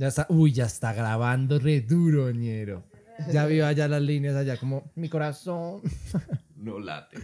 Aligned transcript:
Ya 0.00 0.06
está, 0.06 0.26
uy, 0.28 0.52
ya 0.52 0.66
está 0.66 0.92
grabando 0.92 1.58
re 1.58 1.80
duro, 1.80 2.30
ñero. 2.30 2.84
Ya 3.32 3.46
vio 3.46 3.66
allá 3.66 3.88
las 3.88 4.00
líneas 4.00 4.36
allá 4.36 4.56
como 4.56 4.92
mi 4.94 5.08
corazón. 5.08 5.82
No 6.56 6.78
late. 6.78 7.18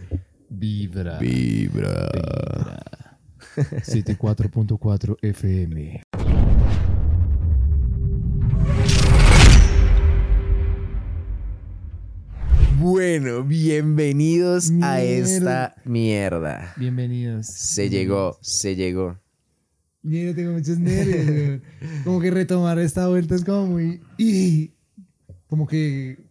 Vibra. 0.49 1.17
Vibra. 1.19 2.09
74.4 3.55 5.17
FM. 5.21 6.03
Bueno, 12.77 13.43
bienvenidos 13.43 14.71
a 14.81 15.01
esta 15.01 15.75
mierda. 15.85 16.73
Bienvenidos. 16.75 17.47
Se 17.47 17.89
llegó, 17.89 18.37
se 18.41 18.75
llegó. 18.75 19.17
Ñero, 20.05 20.35
tengo 20.35 20.51
muchos 20.53 20.77
nervios, 20.77 21.27
weón. 21.27 21.61
Como 22.03 22.21
que 22.21 22.29
retomar 22.29 22.77
esta 22.77 23.07
vuelta 23.07 23.33
es 23.33 23.43
como 23.43 23.65
muy... 23.65 24.01
y 24.19 24.71
Como 25.47 25.67
que... 25.67 26.23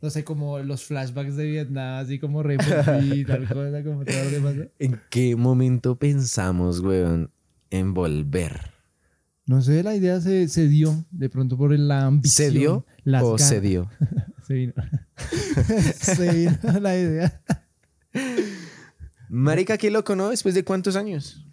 No 0.00 0.10
sé, 0.10 0.24
como 0.24 0.58
los 0.58 0.82
flashbacks 0.82 1.36
de 1.36 1.46
Vietnam, 1.46 2.02
así 2.04 2.18
como 2.18 2.42
re 2.42 2.54
y 2.54 3.24
tal 3.24 3.46
cosa, 3.46 3.84
como 3.84 4.04
todo 4.04 4.24
lo 4.24 4.30
demás. 4.30 4.54
¿no? 4.56 4.64
¿En 4.80 5.00
qué 5.10 5.36
momento 5.36 5.94
pensamos, 5.94 6.80
weón, 6.80 7.30
en 7.70 7.94
volver? 7.94 8.72
No 9.46 9.62
sé, 9.62 9.84
la 9.84 9.94
idea 9.94 10.20
se, 10.20 10.48
se 10.48 10.66
dio 10.66 11.04
de 11.12 11.28
pronto 11.28 11.56
por 11.56 11.78
la 11.78 12.06
ambición. 12.06 12.52
¿Se 12.52 12.58
dio 12.58 12.86
las 13.04 13.22
o 13.22 13.38
se 13.38 13.60
dio? 13.60 13.88
Se 14.46 14.54
vino. 14.54 14.72
se 15.94 16.32
vino 16.32 16.80
la 16.80 16.98
idea. 16.98 17.40
Marica, 19.28 19.78
qué 19.78 19.88
loco, 19.88 20.16
¿no? 20.16 20.30
¿Después 20.30 20.56
de 20.56 20.64
cuántos 20.64 20.96
años? 20.96 21.46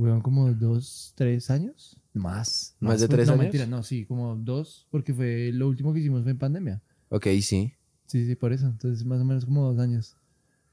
Weón, 0.00 0.20
como 0.22 0.50
dos, 0.52 1.12
tres 1.14 1.50
años. 1.50 1.96
Más. 2.14 2.74
¿Más 2.80 3.00
de 3.00 3.06
porque- 3.06 3.16
tres 3.18 3.26
no, 3.28 3.34
años? 3.34 3.42
mentira, 3.44 3.66
no, 3.66 3.82
sí, 3.82 4.04
como 4.06 4.34
dos, 4.36 4.86
porque 4.90 5.12
fue 5.14 5.50
lo 5.52 5.68
último 5.68 5.92
que 5.92 6.00
hicimos 6.00 6.22
fue 6.22 6.32
en 6.32 6.38
pandemia. 6.38 6.82
Ok, 7.10 7.26
sí. 7.42 7.72
Sí, 8.06 8.26
sí, 8.26 8.34
por 8.34 8.52
eso. 8.52 8.66
Entonces, 8.66 9.04
más 9.04 9.20
o 9.20 9.24
menos 9.24 9.44
como 9.44 9.70
dos 9.72 9.78
años. 9.78 10.16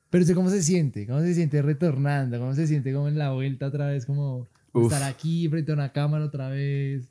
Pero 0.09 0.23
sé 0.25 0.33
cómo 0.33 0.49
se 0.49 0.63
siente, 0.63 1.05
cómo 1.05 1.19
se 1.21 1.33
siente 1.33 1.61
retornando, 1.61 2.39
cómo 2.39 2.55
se 2.55 2.65
siente 2.65 2.93
como 2.93 3.07
en 3.09 3.17
la 3.17 3.33
vuelta 3.33 3.67
otra 3.67 3.87
vez, 3.87 4.05
como 4.05 4.47
Uf. 4.71 4.91
estar 4.91 5.03
aquí 5.03 5.47
frente 5.49 5.71
a 5.71 5.75
una 5.75 5.91
cámara 5.91 6.25
otra 6.25 6.49
vez. 6.49 7.05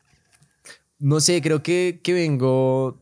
No 0.99 1.21
sé, 1.21 1.43
creo 1.43 1.63
que, 1.63 2.01
que 2.03 2.15
vengo 2.15 2.99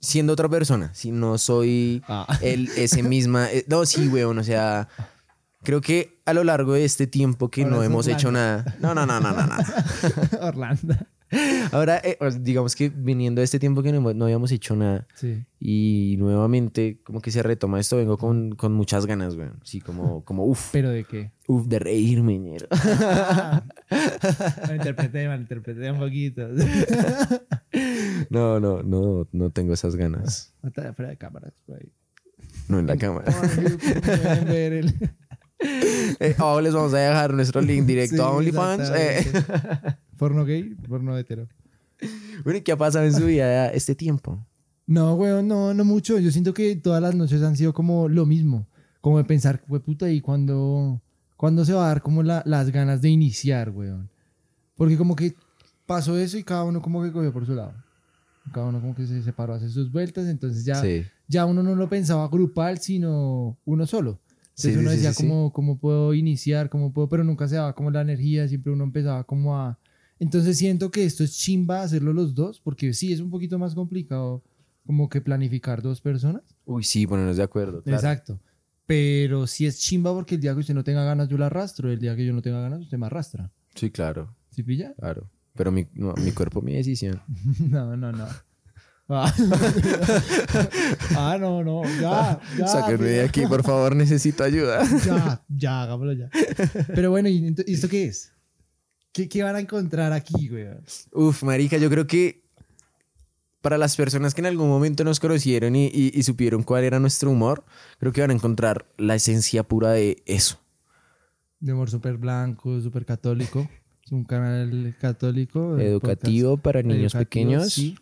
siendo 0.00 0.32
otra 0.32 0.48
persona. 0.48 0.92
Si 0.94 1.12
no 1.12 1.38
soy 1.38 2.02
Ah. 2.08 2.26
el, 2.42 2.68
ese 2.76 3.02
misma... 3.02 3.50
eh, 3.52 3.64
No, 3.68 3.86
sí, 3.86 4.08
weón, 4.08 4.38
o 4.38 4.44
sea... 4.44 4.88
Creo 5.62 5.82
que 5.82 6.19
a 6.30 6.34
lo 6.34 6.44
largo 6.44 6.72
de 6.74 6.84
este 6.84 7.06
tiempo 7.06 7.50
que 7.50 7.62
Ahora 7.62 7.76
no 7.76 7.82
hemos 7.82 8.06
hecho 8.06 8.30
nada... 8.32 8.76
No, 8.80 8.94
no, 8.94 9.06
no, 9.06 9.20
no, 9.20 9.32
no, 9.32 9.46
no. 9.46 9.56
Orlando. 10.46 10.94
Ahora, 11.70 12.00
eh, 12.02 12.18
digamos 12.40 12.74
que 12.74 12.88
viniendo 12.88 13.40
de 13.40 13.44
este 13.44 13.60
tiempo 13.60 13.84
que 13.84 13.92
no, 13.92 14.00
no 14.14 14.24
habíamos 14.24 14.50
hecho 14.50 14.74
nada 14.74 15.06
Sí. 15.14 15.44
y 15.60 16.16
nuevamente 16.18 16.98
como 17.04 17.20
que 17.20 17.30
se 17.30 17.40
retoma 17.44 17.78
esto, 17.78 17.96
vengo 17.96 18.18
con, 18.18 18.56
con 18.56 18.72
muchas 18.72 19.06
ganas, 19.06 19.36
güey. 19.36 19.48
Sí, 19.62 19.80
como, 19.80 20.24
como 20.24 20.44
uff, 20.44 20.70
¿Pero 20.72 20.90
de 20.90 21.04
qué? 21.04 21.30
uff, 21.46 21.66
de 21.68 21.78
reírme, 21.78 22.36
ñero. 22.38 22.66
Malinterpreté, 24.66 25.28
malinterpreté 25.28 25.90
un 25.92 25.98
poquito. 25.98 26.48
No, 28.30 28.58
no, 28.60 28.82
no, 28.82 29.28
no 29.32 29.50
tengo 29.50 29.72
esas 29.74 29.94
ganas. 29.96 30.52
Está 30.64 30.92
fuera 30.92 31.10
de 31.10 31.16
cámaras, 31.16 31.52
ahí. 31.68 31.92
No 32.68 32.78
en 32.80 32.86
la 32.88 32.96
cámara. 32.96 33.32
Eh, 36.20 36.34
oh, 36.38 36.60
les 36.60 36.72
vamos 36.74 36.92
a 36.94 36.98
dejar 36.98 37.32
nuestro 37.34 37.60
link 37.60 37.84
directo 37.86 38.16
Sí, 38.16 38.22
a 38.22 38.28
OnlyFans. 38.30 38.90
Eh. 38.94 39.32
Porno 40.16 40.44
gay, 40.44 40.74
porno 40.88 41.16
hetero. 41.16 41.48
bueno, 42.44 42.58
¿y 42.58 42.62
qué 42.62 42.72
ha 42.72 42.76
pasado 42.76 43.04
en 43.06 43.14
su 43.14 43.26
vida 43.26 43.68
este 43.70 43.94
tiempo? 43.94 44.44
No, 44.86 45.14
weón, 45.14 45.48
no, 45.48 45.72
no 45.74 45.84
mucho. 45.84 46.18
Yo 46.18 46.30
siento 46.30 46.52
que 46.52 46.76
todas 46.76 47.00
las 47.02 47.14
noches 47.14 47.42
han 47.42 47.56
sido 47.56 47.72
como 47.72 48.08
lo 48.08 48.26
mismo. 48.26 48.66
Como 49.00 49.18
de 49.18 49.24
pensar, 49.24 49.62
we 49.68 49.80
puta, 49.80 50.10
¿y 50.10 50.20
cuándo, 50.20 51.00
cuándo 51.36 51.64
se 51.64 51.72
va 51.72 51.84
a 51.84 51.88
dar 51.88 52.02
como 52.02 52.22
la- 52.22 52.42
las 52.44 52.70
ganas 52.70 53.00
de 53.00 53.08
iniciar, 53.10 53.70
weón? 53.70 54.10
Porque 54.76 54.96
como 54.98 55.14
que 55.16 55.34
pasó 55.86 56.18
eso 56.18 56.36
y 56.38 56.42
cada 56.44 56.64
uno 56.64 56.82
como 56.82 57.02
que 57.02 57.12
cogió 57.12 57.32
por 57.32 57.46
su 57.46 57.54
lado. 57.54 57.72
Cada 58.52 58.66
uno 58.66 58.80
como 58.80 58.94
que 58.94 59.06
se 59.06 59.22
separó 59.22 59.54
a 59.54 59.56
hacer 59.56 59.70
sus 59.70 59.90
vueltas, 59.92 60.26
entonces 60.26 60.64
ya, 60.64 60.74
Sí. 60.82 61.04
ya 61.28 61.44
uno 61.46 61.62
no 61.62 61.74
lo 61.76 61.88
pensaba 61.88 62.28
grupal, 62.28 62.78
sino 62.78 63.58
uno 63.64 63.86
solo. 63.86 64.18
Entonces 64.60 64.74
sí, 64.74 64.78
uno 64.78 64.90
decía 64.90 65.12
sí, 65.12 65.22
sí. 65.22 65.28
cómo, 65.28 65.52
cómo 65.52 65.78
puedo 65.78 66.14
iniciar, 66.14 66.68
cómo 66.68 66.92
puedo, 66.92 67.08
pero 67.08 67.24
nunca 67.24 67.48
se 67.48 67.56
daba 67.56 67.74
como 67.74 67.90
la 67.90 68.02
energía, 68.02 68.46
siempre 68.48 68.72
uno 68.72 68.84
empezaba 68.84 69.24
como 69.24 69.56
a... 69.56 69.78
Entonces 70.18 70.58
siento 70.58 70.90
que 70.90 71.04
esto 71.04 71.24
es 71.24 71.36
chimba 71.38 71.82
hacerlo 71.82 72.12
los 72.12 72.34
dos, 72.34 72.60
porque 72.60 72.92
sí, 72.92 73.12
es 73.12 73.20
un 73.20 73.30
poquito 73.30 73.58
más 73.58 73.74
complicado 73.74 74.42
como 74.86 75.08
que 75.08 75.20
planificar 75.20 75.82
dos 75.82 76.00
personas. 76.00 76.42
Uy, 76.66 76.84
sí, 76.84 77.06
ponernos 77.06 77.36
de 77.36 77.42
acuerdo. 77.42 77.82
claro. 77.82 77.96
Exacto. 77.96 78.40
Pero 78.86 79.46
sí 79.46 79.66
es 79.66 79.78
chimba 79.78 80.12
porque 80.12 80.34
el 80.34 80.40
día 80.40 80.52
que 80.52 80.60
usted 80.60 80.74
no 80.74 80.84
tenga 80.84 81.04
ganas 81.04 81.28
yo 81.28 81.38
la 81.38 81.46
arrastro, 81.46 81.90
el 81.90 82.00
día 82.00 82.14
que 82.16 82.26
yo 82.26 82.32
no 82.32 82.42
tenga 82.42 82.60
ganas 82.60 82.80
usted 82.80 82.98
me 82.98 83.06
arrastra. 83.06 83.50
Sí, 83.74 83.90
claro, 83.90 84.34
¿Sí 84.50 84.62
pilla? 84.62 84.94
claro. 84.98 85.30
Pero 85.54 85.72
mi, 85.72 85.86
no, 85.94 86.14
mi 86.24 86.32
cuerpo, 86.32 86.62
mi 86.62 86.74
decisión. 86.74 87.20
no, 87.70 87.96
no, 87.96 88.12
no. 88.12 88.26
Ah, 89.12 89.32
Ah, 91.16 91.36
no, 91.40 91.62
no, 91.64 91.82
ya, 92.00 92.40
ya. 92.56 92.66
Sáquenme 92.66 93.06
de 93.08 93.22
aquí, 93.22 93.46
por 93.46 93.62
favor, 93.62 93.94
necesito 93.96 94.44
ayuda. 94.44 94.82
Ya, 95.04 95.42
ya, 95.48 95.82
hagámoslo 95.82 96.12
ya. 96.12 96.30
Pero 96.94 97.10
bueno, 97.10 97.28
¿y 97.28 97.40
ento- 97.42 97.64
¿y 97.66 97.74
esto 97.74 97.88
qué 97.88 98.04
es? 98.04 98.32
¿Qué, 99.12 99.28
qué 99.28 99.42
van 99.42 99.56
a 99.56 99.60
encontrar 99.60 100.12
aquí, 100.12 100.48
güey? 100.48 100.66
Uf, 101.12 101.42
marica, 101.42 101.76
yo 101.78 101.90
creo 101.90 102.06
que 102.06 102.44
para 103.60 103.76
las 103.76 103.96
personas 103.96 104.34
que 104.34 104.40
en 104.40 104.46
algún 104.46 104.68
momento 104.68 105.02
nos 105.04 105.18
conocieron 105.20 105.74
y, 105.76 105.86
y- 105.86 106.12
y 106.14 106.22
supieron 106.22 106.62
cuál 106.62 106.84
era 106.84 107.00
nuestro 107.00 107.30
humor, 107.30 107.64
creo 107.98 108.12
que 108.12 108.20
van 108.20 108.30
a 108.30 108.34
encontrar 108.34 108.86
la 108.96 109.16
esencia 109.16 109.64
pura 109.64 109.90
de 109.90 110.22
eso. 110.26 110.60
De 111.58 111.72
humor 111.72 111.90
súper 111.90 112.16
blanco, 112.16 112.80
súper 112.80 113.04
católico. 113.04 113.68
Es 114.04 114.12
un 114.12 114.24
canal 114.24 114.96
católico. 115.00 115.78
Educativo 115.78 116.56
para 116.56 116.82
niños 116.82 117.14
educativo, 117.14 117.24
pequeños. 117.50 117.72
sí. 117.72 117.96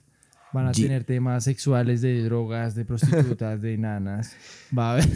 Van 0.53 0.67
a 0.67 0.73
Ye- 0.73 0.85
tener 0.85 1.05
temas 1.05 1.45
sexuales 1.45 2.01
de 2.01 2.23
drogas, 2.25 2.75
de 2.75 2.85
prostitutas, 2.87 3.61
de 3.61 3.77
nanas. 3.77 4.35
Va 4.77 4.91
a 4.91 4.93
haber. 4.95 5.07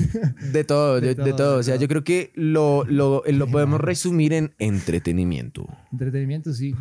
De 0.53 0.65
todo, 0.65 0.95
De 1.01 1.01
de, 1.01 1.15
de 1.15 1.31
todo, 1.33 1.37
todo. 1.37 1.59
O 1.59 1.63
sea, 1.63 1.75
todo. 1.75 1.83
yo 1.83 1.89
creo 1.89 2.05
que 2.05 2.33
lo, 2.35 2.85
lo, 2.85 3.23
lo 3.27 3.47
podemos 3.49 3.81
resumir 3.81 4.33
en 4.35 4.53
entretenimiento. 4.59 5.67
Entretenimiento, 5.91 6.53
sí. 6.53 6.75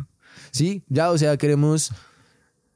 Sí, 0.50 0.84
ya, 0.88 1.10
o 1.10 1.18
sea, 1.18 1.36
queremos 1.38 1.92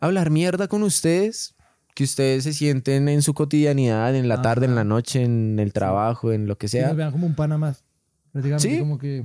hablar 0.00 0.30
mierda 0.30 0.68
con 0.68 0.82
ustedes, 0.82 1.54
que 1.94 2.04
ustedes 2.04 2.44
se 2.44 2.52
sienten 2.52 3.08
en 3.08 3.22
su 3.22 3.34
cotidianidad, 3.34 4.14
en 4.14 4.28
la 4.28 4.40
tarde, 4.42 4.66
en 4.66 4.74
la 4.74 4.84
noche, 4.84 5.22
en 5.24 5.58
el 5.58 5.72
trabajo, 5.72 6.32
en 6.32 6.46
lo 6.46 6.56
que 6.56 6.66
Que 6.66 6.68
sea. 6.68 6.88
nos 6.88 6.96
vean 6.96 7.12
como 7.12 7.26
un 7.26 7.34
pana 7.34 7.58
más. 7.58 7.84
Prácticamente 8.32 8.68
Sí. 8.70 8.78
como 8.78 8.98
que. 8.98 9.24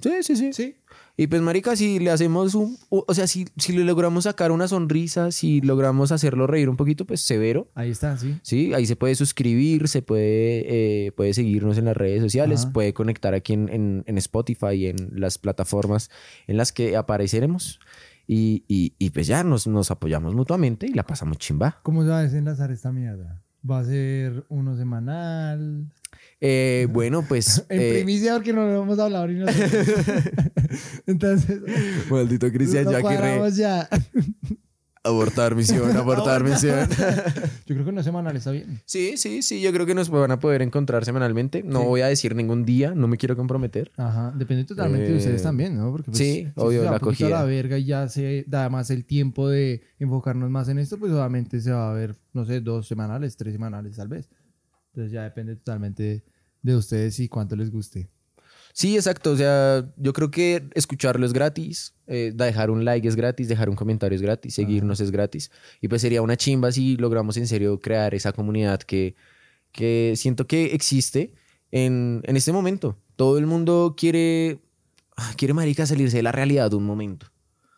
Sí, 0.00 0.10
sí, 0.22 0.36
sí. 0.36 0.52
Sí. 0.52 0.76
Y 1.20 1.26
pues, 1.26 1.42
marica, 1.42 1.76
si 1.76 1.98
le 1.98 2.10
hacemos 2.10 2.54
un... 2.54 2.78
O 2.88 3.12
sea, 3.12 3.26
si, 3.26 3.46
si 3.58 3.74
le 3.74 3.84
logramos 3.84 4.24
sacar 4.24 4.52
una 4.52 4.66
sonrisa, 4.68 5.30
si 5.32 5.60
logramos 5.60 6.12
hacerlo 6.12 6.46
reír 6.46 6.70
un 6.70 6.78
poquito, 6.78 7.04
pues 7.04 7.20
severo. 7.20 7.68
Ahí 7.74 7.90
está, 7.90 8.16
sí. 8.16 8.38
Sí, 8.40 8.72
ahí 8.72 8.86
se 8.86 8.96
puede 8.96 9.14
suscribir, 9.14 9.88
se 9.88 10.00
puede, 10.00 10.64
eh, 11.06 11.12
puede 11.12 11.34
seguirnos 11.34 11.76
en 11.76 11.84
las 11.84 11.96
redes 11.98 12.22
sociales, 12.22 12.62
Ajá. 12.62 12.72
puede 12.72 12.94
conectar 12.94 13.34
aquí 13.34 13.52
en, 13.52 13.68
en, 13.68 14.02
en 14.06 14.16
Spotify 14.16 14.72
y 14.76 14.86
en 14.86 14.96
las 15.12 15.36
plataformas 15.36 16.08
en 16.46 16.56
las 16.56 16.72
que 16.72 16.96
apareceremos. 16.96 17.80
Y, 18.26 18.64
y, 18.66 18.94
y 18.98 19.10
pues 19.10 19.26
ya 19.26 19.44
nos, 19.44 19.66
nos 19.66 19.90
apoyamos 19.90 20.34
mutuamente 20.34 20.86
y 20.86 20.94
la 20.94 21.02
pasamos 21.02 21.36
chimba. 21.36 21.80
¿Cómo 21.82 22.02
se 22.02 22.08
va 22.08 22.20
a 22.20 22.22
desenlazar 22.22 22.70
esta 22.70 22.92
mierda? 22.92 23.42
¿Va 23.70 23.80
a 23.80 23.84
ser 23.84 24.46
uno 24.48 24.74
semanal? 24.74 25.92
Eh, 26.40 26.86
bueno, 26.90 27.24
pues... 27.26 27.64
En 27.70 27.80
eh, 27.80 27.92
primicia 27.96 28.34
porque 28.34 28.52
no 28.52 28.66
lo 28.66 28.82
hemos 28.82 28.98
hablado 28.98 29.26
ni 29.28 29.40
nosotros. 29.40 29.72
Entonces, 31.06 31.60
maldito 32.10 32.50
Cristian 32.50 32.92
Re. 32.92 33.00
cuadramos 33.00 33.56
ya. 33.56 33.88
Abortar 35.02 35.54
misión, 35.54 35.90
abortar 35.96 36.44
misión. 36.44 36.86
Yo 37.66 37.74
creo 37.74 37.84
que 37.84 37.90
una 37.90 38.02
semanal 38.02 38.36
está 38.36 38.50
bien. 38.50 38.82
Sí, 38.84 39.16
sí, 39.16 39.40
sí, 39.40 39.62
yo 39.62 39.72
creo 39.72 39.86
que 39.86 39.94
nos 39.94 40.10
van 40.10 40.30
a 40.30 40.38
poder 40.38 40.60
encontrar 40.60 41.06
semanalmente. 41.06 41.62
No 41.62 41.80
Sí. 41.80 41.86
voy 41.86 42.00
a 42.02 42.06
decir 42.06 42.34
ningún 42.36 42.66
día, 42.66 42.92
no 42.94 43.08
me 43.08 43.16
quiero 43.16 43.34
comprometer. 43.34 43.90
Ajá, 43.96 44.30
depende 44.36 44.64
totalmente 44.64 45.06
de 45.08 45.14
Eh, 45.14 45.18
ustedes 45.18 45.42
también, 45.42 45.74
¿no? 45.78 45.90
Porque 45.90 46.10
pues, 46.10 46.18
sí, 46.18 46.42
si 46.44 46.52
obvio, 46.54 46.84
la 46.84 46.96
acogida. 46.96 47.30
la 47.30 47.44
verga 47.44 47.78
y 47.78 47.86
ya 47.86 48.08
se 48.08 48.44
da 48.46 48.68
más 48.68 48.90
el 48.90 49.06
tiempo 49.06 49.48
de 49.48 49.80
enfocarnos 49.98 50.50
más 50.50 50.68
en 50.68 50.78
esto, 50.78 50.98
pues 50.98 51.12
obviamente 51.12 51.62
se 51.62 51.70
va 51.72 51.90
a 51.90 51.94
ver, 51.94 52.16
no 52.34 52.44
sé, 52.44 52.60
dos 52.60 52.86
semanales, 52.86 53.38
tres 53.38 53.54
semanales 53.54 53.96
tal 53.96 54.08
vez. 54.08 54.28
Entonces 54.92 55.12
ya 55.12 55.22
depende 55.22 55.56
totalmente 55.56 56.24
de 56.62 56.76
ustedes 56.76 57.18
y 57.20 57.28
cuánto 57.28 57.56
les 57.56 57.70
guste. 57.70 58.10
Sí, 58.72 58.96
exacto. 58.96 59.32
O 59.32 59.36
sea, 59.36 59.92
yo 59.96 60.12
creo 60.12 60.30
que 60.30 60.68
escucharlo 60.74 61.26
es 61.26 61.32
gratis, 61.32 61.94
eh, 62.06 62.32
dejar 62.34 62.70
un 62.70 62.84
like 62.84 63.06
es 63.06 63.16
gratis, 63.16 63.48
dejar 63.48 63.68
un 63.68 63.76
comentario 63.76 64.16
es 64.16 64.22
gratis, 64.22 64.54
seguirnos 64.54 65.00
es 65.00 65.10
gratis. 65.10 65.50
Y 65.80 65.88
pues 65.88 66.02
sería 66.02 66.22
una 66.22 66.36
chimba 66.36 66.70
si 66.72 66.96
logramos 66.96 67.36
en 67.36 67.46
serio 67.46 67.80
crear 67.80 68.14
esa 68.14 68.32
comunidad 68.32 68.80
que, 68.80 69.16
que 69.72 70.14
siento 70.16 70.46
que 70.46 70.74
existe 70.74 71.34
en, 71.70 72.22
en 72.24 72.36
este 72.36 72.52
momento. 72.52 72.98
Todo 73.16 73.38
el 73.38 73.46
mundo 73.46 73.94
quiere, 73.96 74.60
ah, 75.16 75.32
quiere 75.36 75.54
marica 75.54 75.86
salirse 75.86 76.18
de 76.18 76.22
la 76.22 76.32
realidad 76.32 76.70
de 76.70 76.76
un 76.76 76.84
momento. 76.84 77.26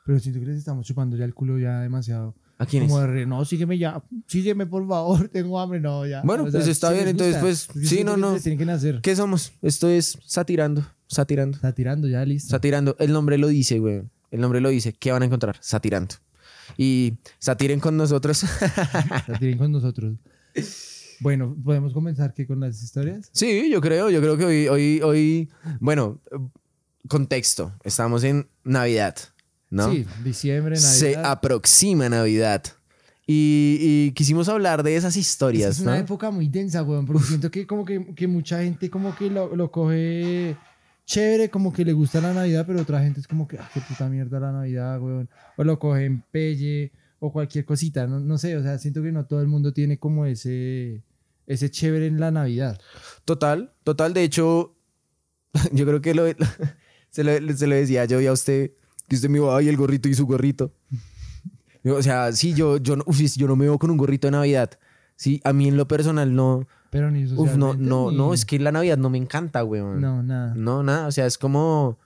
Pero 0.05 0.19
siento 0.19 0.41
que 0.41 0.47
les 0.47 0.59
estamos 0.59 0.87
chupando 0.87 1.17
ya 1.17 1.25
el 1.25 1.35
culo 1.35 1.59
ya 1.59 1.81
demasiado. 1.81 2.35
¿A 2.63 2.67
quiénes? 2.67 2.89
Como 2.89 3.01
de 3.01 3.07
re, 3.09 3.27
no, 3.27 3.45
sígueme 3.45 3.77
ya, 3.77 4.03
sígueme 4.27 4.67
por 4.67 4.87
favor, 4.87 5.29
tengo 5.33 5.59
hambre, 5.59 5.81
no, 5.81 6.07
ya. 6.07 6.23
Bueno, 6.23 6.47
pues 6.49 6.69
está 6.69 6.93
bien, 6.93 7.09
entonces, 7.09 7.37
pues, 7.41 7.69
sí, 7.89 8.05
no, 8.05 8.17
no. 8.17 8.35
les 8.35 8.43
tienen 8.45 8.59
que 8.59 8.65
nacer. 8.67 9.01
¿Qué 9.03 9.17
somos? 9.17 9.53
Esto 9.63 9.89
es 9.89 10.17
satirando, 10.25 10.87
satirando, 11.09 11.57
Está 11.57 11.73
tirando 11.73 12.07
ya, 12.07 12.25
listo. 12.25 12.51
satirando. 12.51 12.95
El 13.01 13.13
nombre 13.13 13.37
lo 13.37 13.49
dice, 13.49 13.81
güey. 13.81 14.03
El 14.31 14.41
nombre 14.41 14.61
lo 14.61 14.69
dice. 14.71 14.93
¿Qué 14.93 15.11
van 15.11 15.23
a 15.23 15.27
encontrar? 15.27 15.57
Satirando. 15.61 16.15
Y 16.79 17.15
satiren 17.39 17.81
con 17.81 17.97
nosotros. 17.97 18.45
Está 18.61 19.37
tiren 19.39 19.59
con 19.59 19.73
nosotros. 19.73 20.15
Bueno, 21.21 21.57
¿podemos 21.65 21.93
comenzar 21.93 22.33
que 22.33 22.47
con 22.47 22.61
las 22.61 22.83
historias? 22.83 23.29
sí, 23.33 23.71
yo 23.71 23.81
creo, 23.81 24.09
yo 24.11 24.21
creo 24.21 24.37
que 24.37 24.45
hoy, 24.45 24.69
hoy, 24.69 25.01
hoy, 25.03 25.49
bueno, 25.81 26.21
contexto. 27.09 27.73
Estamos 27.85 28.25
en 28.25 28.49
Navidad, 28.65 29.17
¿no? 29.73 29.91
Sí, 29.91 30.07
diciembre, 30.23 30.77
Se 30.77 31.13
Navidad. 31.15 31.31
aproxima 31.33 32.09
Navidad. 32.09 32.63
Y, 33.27 33.79
y 33.81 34.13
quisimos 34.13 34.49
hablar 34.49 34.83
de 34.83 34.97
esas 34.97 35.17
historias, 35.17 35.77
es 35.77 35.81
una 35.81 35.93
¿no? 35.93 35.99
época 36.01 36.31
muy 36.31 36.49
densa, 36.49 36.83
weón, 36.83 37.07
porque 37.07 37.23
siento 37.25 37.51
que 37.51 37.67
como 37.67 37.85
que, 37.85 38.15
que 38.15 38.27
mucha 38.27 38.63
gente 38.63 38.91
como 38.91 39.15
que 39.15 39.31
lo, 39.31 39.55
lo 39.57 39.71
coge 39.71 40.57
chévere, 41.07 41.49
como 41.49 41.73
que 41.73 41.85
le 41.85 41.93
gusta 41.93 42.21
la 42.21 42.35
Navidad, 42.35 42.65
pero 42.67 42.83
otra 42.83 43.01
gente 43.01 43.21
es 43.21 43.27
como 43.29 43.49
que, 43.49 43.59
ah, 43.59 43.71
qué 43.73 43.81
puta 43.81 44.09
mierda 44.09 44.39
la 44.41 44.53
Navidad, 44.53 45.01
weón. 45.01 45.29
O 45.57 45.65
lo 45.65 45.79
coge 45.79 46.05
en 46.05 46.23
pelle 46.31 46.93
o 47.21 47.33
cualquier 47.33 47.65
cosita, 47.65 48.07
no, 48.07 48.19
no 48.21 48.37
sé, 48.39 48.57
o 48.57 48.63
sea, 48.63 48.77
siento 48.79 49.03
que 49.03 49.13
no 49.13 49.25
todo 49.25 49.41
el 49.41 49.47
mundo 49.47 49.73
tiene 49.73 49.99
como 49.99 50.27
ese, 50.27 51.03
ese 51.47 51.71
chévere 51.71 52.09
en 52.09 52.19
la 52.19 52.33
Navidad. 52.33 52.81
Total, 53.25 53.73
total. 53.85 54.13
De 54.13 54.25
hecho, 54.25 54.75
yo 55.73 55.87
creo 55.87 56.01
que 56.03 56.15
lo, 56.15 56.25
se, 57.11 57.23
lo, 57.25 57.57
se 57.57 57.67
lo 57.69 57.75
decía 57.77 58.05
yo 58.05 58.21
y 58.21 58.27
a 58.27 58.33
usted, 58.33 58.73
que 59.13 59.17
usted 59.17 59.29
me 59.29 59.37
iba, 59.37 59.55
ay, 59.55 59.69
el 59.69 59.77
gorrito 59.77 60.09
y 60.09 60.15
su 60.15 60.27
gorrito. 60.27 60.73
O 61.85 62.01
sea, 62.03 62.33
sí, 62.33 62.55
yo, 62.55 62.79
yo, 62.79 62.97
no- 62.97 63.05
uf, 63.07 63.19
yo 63.21 63.47
no 63.47 63.57
me 63.57 63.67
veo 63.67 63.79
con 63.79 63.91
un 63.91 63.99
gorrito 63.99 64.27
de 64.27 64.31
Navidad. 64.31 64.71
Sí, 65.17 65.41
a 65.45 65.53
mí 65.53 65.69
en 65.69 65.77
lo 65.77 65.87
personal 65.87 66.35
no. 66.35 66.67
Pero 66.89 67.11
ni 67.11 67.25
Uf, 67.25 67.57
no, 67.57 67.75
no, 67.75 68.11
ni- 68.11 68.17
no, 68.17 68.33
es 68.33 68.47
que 68.47 68.59
la 68.59 68.73
Navidad 68.73 68.97
no 68.97 69.11
me 69.11 69.19
encanta, 69.19 69.63
weón. 69.65 70.01
No, 70.01 70.23
nada. 70.23 70.55
No, 70.55 70.83
nada, 70.83 71.09
o 71.09 71.13
sea, 71.13 71.27
es 71.27 71.37
como. 71.37 71.99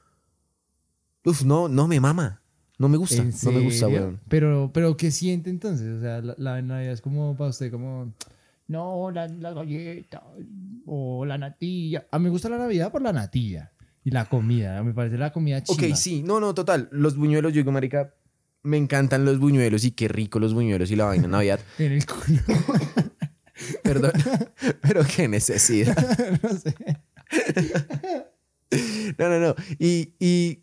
Uf, 1.25 1.44
no, 1.44 1.69
no 1.69 1.87
me 1.87 2.00
mama. 2.00 2.41
No 2.79 2.88
me 2.88 2.97
gusta, 2.97 3.23
¿En 3.23 3.32
no 3.44 3.53
me 3.53 3.61
gusta, 3.61 3.87
weón. 3.87 4.20
Pero, 4.29 4.70
pero 4.75 4.97
¿qué 4.97 5.11
siente 5.12 5.49
entonces? 5.49 5.97
O 5.97 6.00
sea, 6.00 6.20
la, 6.20 6.35
la 6.38 6.61
Navidad 6.62 6.93
es 6.93 7.00
como 7.00 7.37
para 7.37 7.50
usted, 7.50 7.70
como, 7.70 8.12
no, 8.67 9.11
la, 9.12 9.29
la 9.29 9.53
galleta 9.53 10.25
o 10.87 11.25
la 11.25 11.38
natilla. 11.38 12.06
A 12.11 12.19
mí 12.19 12.25
me 12.25 12.31
gusta 12.31 12.49
la 12.49 12.58
Navidad 12.58 12.91
por 12.91 13.00
la 13.03 13.12
natilla 13.12 13.70
y 14.06 14.12
la 14.12 14.25
comida. 14.26 14.85
Me 14.85 14.94
parece 14.94 15.19
la 15.19 15.32
comida 15.32 15.61
chimba. 15.64 15.85
Ok, 15.85 15.97
sí, 15.97 16.23
no, 16.23 16.38
no, 16.38 16.55
total. 16.55 16.88
Los 16.93 17.17
buñuelos, 17.17 17.53
yo 17.53 17.56
digo, 17.56 17.73
marica, 17.73 18.14
me 18.62 18.76
encantan 18.76 19.25
los 19.25 19.41
buñuelos 19.41 19.85
y 19.85 19.91
qué 19.91 20.06
rico 20.06 20.38
los 20.38 20.55
buñuelos 20.55 20.93
y 20.93 20.97
la 20.97 21.06
vaina 21.06 21.26
Navidad. 21.26 21.58
En 21.79 21.91
el 21.91 22.06
culo. 22.06 22.38
Perdón, 23.82 24.12
pero 24.81 25.03
qué 25.05 25.26
necesidad. 25.26 25.97
no 26.41 26.50
sé. 26.50 26.75
No, 29.19 29.29
no, 29.29 29.41
no. 29.41 29.55
Y, 29.81 30.14
y 30.20 30.62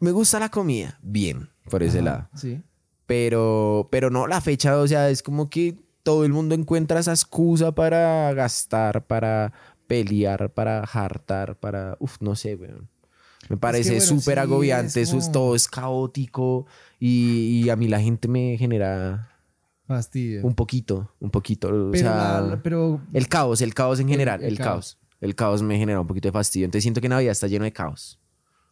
me 0.00 0.12
gusta 0.12 0.38
la 0.38 0.48
comida, 0.48 0.98
bien, 1.02 1.50
por 1.68 1.82
ese 1.82 1.98
Ajá, 1.98 2.04
lado. 2.04 2.28
Sí. 2.36 2.62
Pero, 3.04 3.88
pero 3.92 4.08
no, 4.08 4.26
la 4.26 4.40
fecha, 4.40 4.78
o 4.78 4.88
sea, 4.88 5.10
es 5.10 5.22
como 5.22 5.50
que 5.50 5.76
todo 6.04 6.24
el 6.24 6.32
mundo 6.32 6.54
encuentra 6.54 7.00
esa 7.00 7.12
excusa 7.12 7.74
para 7.74 8.32
gastar, 8.32 9.06
para 9.06 9.52
pelear, 9.86 10.52
para 10.52 10.80
hartar, 10.80 11.58
para... 11.58 11.96
Uf, 12.00 12.16
no 12.20 12.34
sé, 12.36 12.54
weón. 12.56 12.88
Me 13.48 13.56
parece 13.58 13.90
bueno, 13.90 14.06
súper 14.06 14.34
sí, 14.36 14.40
agobiante, 14.40 15.02
es 15.02 15.08
eso 15.08 15.18
es 15.18 15.30
todo 15.30 15.54
es 15.54 15.68
caótico 15.68 16.66
y, 16.98 17.62
y 17.64 17.68
a 17.68 17.76
mí 17.76 17.88
la 17.88 18.00
gente 18.00 18.26
me 18.26 18.56
genera 18.56 19.28
Fastidio. 19.86 20.40
un 20.46 20.54
poquito, 20.54 21.10
un 21.20 21.30
poquito, 21.30 21.68
o 21.68 21.90
pero, 21.90 22.02
sea, 22.04 22.40
la- 22.40 22.60
pero 22.62 23.02
el 23.12 23.28
caos, 23.28 23.60
el 23.60 23.74
caos 23.74 24.00
en 24.00 24.08
general, 24.08 24.40
el 24.42 24.48
el, 24.52 24.56
caos. 24.58 24.96
caos. 24.96 24.98
El 25.20 25.34
caos 25.34 25.62
me 25.62 25.76
genera 25.78 26.00
un 26.00 26.06
poquito 26.06 26.28
de 26.28 26.32
fastidio. 26.32 26.64
Entonces 26.64 26.84
siento 26.84 27.00
que 27.02 27.08
Navidad 27.08 27.32
está 27.32 27.46
lleno 27.46 27.64
de 27.64 27.72
caos. 27.72 28.18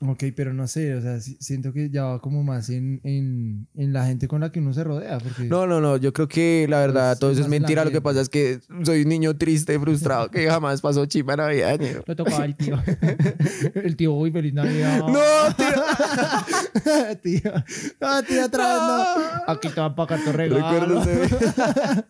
Ok, 0.05 0.25
pero 0.35 0.53
no 0.53 0.67
sé, 0.67 0.97
o 0.97 1.01
sea, 1.01 1.21
si- 1.21 1.37
siento 1.39 1.73
que 1.73 1.89
ya 1.89 2.03
va 2.05 2.21
como 2.21 2.43
más 2.43 2.69
en, 2.71 3.01
en, 3.05 3.69
en 3.77 3.93
la 3.93 4.05
gente 4.05 4.27
con 4.27 4.41
la 4.41 4.51
que 4.51 4.59
uno 4.59 4.73
se 4.73 4.83
rodea, 4.83 5.19
porque... 5.19 5.45
No, 5.45 5.65
no, 5.69 5.81
no. 5.81 5.97
Yo 5.97 6.13
creo 6.13 6.27
que 6.27 6.67
la 6.69 6.81
verdad 6.81 7.11
Pues, 7.13 7.19
todo 7.21 7.31
es 7.31 7.39
eso 7.39 7.43
es 7.47 7.53
el 7.53 7.61
mentira. 7.61 7.85
Lo 7.85 7.93
que 7.93 8.01
pasa 8.01 8.21
es 8.21 8.29
que 8.29 8.59
soy 8.83 9.03
un 9.03 9.09
niño 9.09 9.37
triste, 9.37 9.79
frustrado, 9.79 10.29
que 10.29 10.49
jamás 10.51 10.81
pasó 10.81 11.07
chimba 11.07 11.37
navideño. 11.37 12.03
Le 12.05 12.17
tocaba 12.17 12.43
al 12.43 12.57
tío. 12.57 12.83
El 13.75 13.95
tío, 13.97 14.13
uy, 14.15 14.33
feliz 14.33 14.53
Navidad. 14.55 14.99
No, 15.07 15.55
tío. 15.57 15.67
tío. 17.23 17.53
No, 18.01 18.23
tío, 18.25 18.45
otra 18.47 18.67
vez 18.69 18.83
no. 18.83 19.53
Aquí 19.53 19.69
te 19.69 19.81
va 19.81 19.87
a 19.87 19.95
pagar 19.95 20.21
tu 20.25 20.33
regalo. 20.33 20.73
Recuerdo 20.73 21.03
ese- 21.03 22.05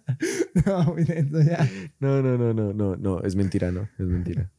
no, 0.66 0.84
muy 0.84 1.04
denso 1.04 1.40
ya. 1.42 1.68
No, 2.00 2.22
no, 2.22 2.38
no, 2.38 2.54
no, 2.54 2.72
no, 2.72 2.96
no. 2.96 3.20
Es 3.22 3.36
mentira, 3.36 3.70
no. 3.70 3.82
Es 3.98 4.06
mentira. 4.06 4.50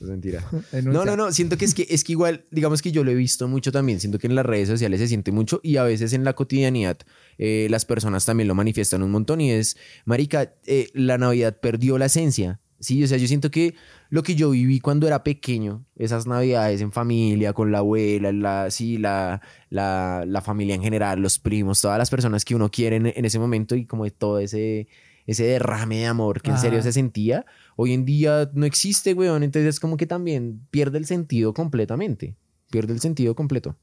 Es 0.00 0.08
mentira. 0.08 0.44
No, 0.82 1.04
no, 1.04 1.16
no. 1.16 1.32
Siento 1.32 1.58
que 1.58 1.64
es 1.64 1.74
que 1.74 1.86
es 1.90 2.04
que 2.04 2.12
igual, 2.12 2.44
digamos 2.50 2.80
que 2.82 2.92
yo 2.92 3.04
lo 3.04 3.10
he 3.10 3.14
visto 3.14 3.46
mucho 3.48 3.70
también. 3.70 4.00
Siento 4.00 4.18
que 4.18 4.26
en 4.26 4.34
las 4.34 4.46
redes 4.46 4.68
sociales 4.68 5.00
se 5.00 5.08
siente 5.08 5.32
mucho 5.32 5.60
y 5.62 5.76
a 5.76 5.84
veces 5.84 6.12
en 6.12 6.24
la 6.24 6.32
cotidianidad 6.32 6.98
eh, 7.38 7.66
las 7.70 7.84
personas 7.84 8.24
también 8.24 8.48
lo 8.48 8.54
manifiestan 8.54 9.02
un 9.02 9.10
montón. 9.10 9.40
Y 9.40 9.50
es, 9.50 9.76
marica, 10.04 10.54
eh, 10.66 10.88
la 10.94 11.18
Navidad 11.18 11.58
perdió 11.60 11.98
la 11.98 12.06
esencia. 12.06 12.60
Sí, 12.80 13.04
o 13.04 13.06
sea, 13.06 13.18
yo 13.18 13.26
siento 13.26 13.50
que 13.50 13.74
lo 14.08 14.22
que 14.22 14.34
yo 14.34 14.50
viví 14.50 14.80
cuando 14.80 15.06
era 15.06 15.22
pequeño, 15.22 15.84
esas 15.96 16.26
navidades 16.26 16.80
en 16.80 16.92
familia, 16.92 17.52
con 17.52 17.70
la 17.70 17.78
abuela, 17.78 18.32
la, 18.32 18.70
sí, 18.70 18.96
la, 18.96 19.42
la, 19.68 20.24
la 20.26 20.40
familia 20.40 20.76
en 20.76 20.82
general, 20.82 21.20
los 21.20 21.38
primos, 21.38 21.82
todas 21.82 21.98
las 21.98 22.08
personas 22.08 22.42
que 22.42 22.54
uno 22.54 22.70
quiere 22.70 22.96
en, 22.96 23.06
en 23.14 23.24
ese 23.26 23.38
momento 23.38 23.74
y 23.74 23.84
como 23.84 24.08
todo 24.10 24.38
ese, 24.38 24.88
ese 25.26 25.44
derrame 25.44 25.98
de 25.98 26.06
amor 26.06 26.40
que 26.40 26.50
en 26.50 26.58
serio 26.58 26.82
se 26.82 26.92
sentía, 26.92 27.44
hoy 27.82 27.94
en 27.94 28.04
día 28.04 28.50
no 28.52 28.66
existe, 28.66 29.14
weón. 29.14 29.42
Entonces 29.42 29.76
es 29.76 29.80
como 29.80 29.96
que 29.96 30.06
también 30.06 30.66
pierde 30.70 30.98
el 30.98 31.06
sentido 31.06 31.54
completamente. 31.54 32.36
Pierde 32.70 32.92
el 32.92 33.00
sentido 33.00 33.34
completo. 33.34 33.78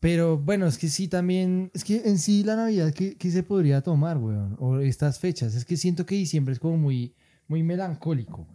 Pero 0.00 0.38
bueno, 0.38 0.66
es 0.66 0.78
que 0.78 0.88
sí 0.88 1.08
también, 1.08 1.70
es 1.74 1.84
que 1.84 2.02
en 2.06 2.18
sí 2.18 2.42
la 2.42 2.56
Navidad, 2.56 2.92
¿qué, 2.94 3.16
qué 3.18 3.30
se 3.30 3.42
podría 3.42 3.82
tomar, 3.82 4.16
weón? 4.16 4.56
O 4.58 4.78
estas 4.78 5.18
fechas. 5.18 5.54
Es 5.54 5.66
que 5.66 5.76
siento 5.76 6.06
que 6.06 6.14
diciembre 6.14 6.54
es 6.54 6.58
como 6.58 6.78
muy, 6.78 7.14
muy 7.48 7.62
melancólico. 7.62 8.48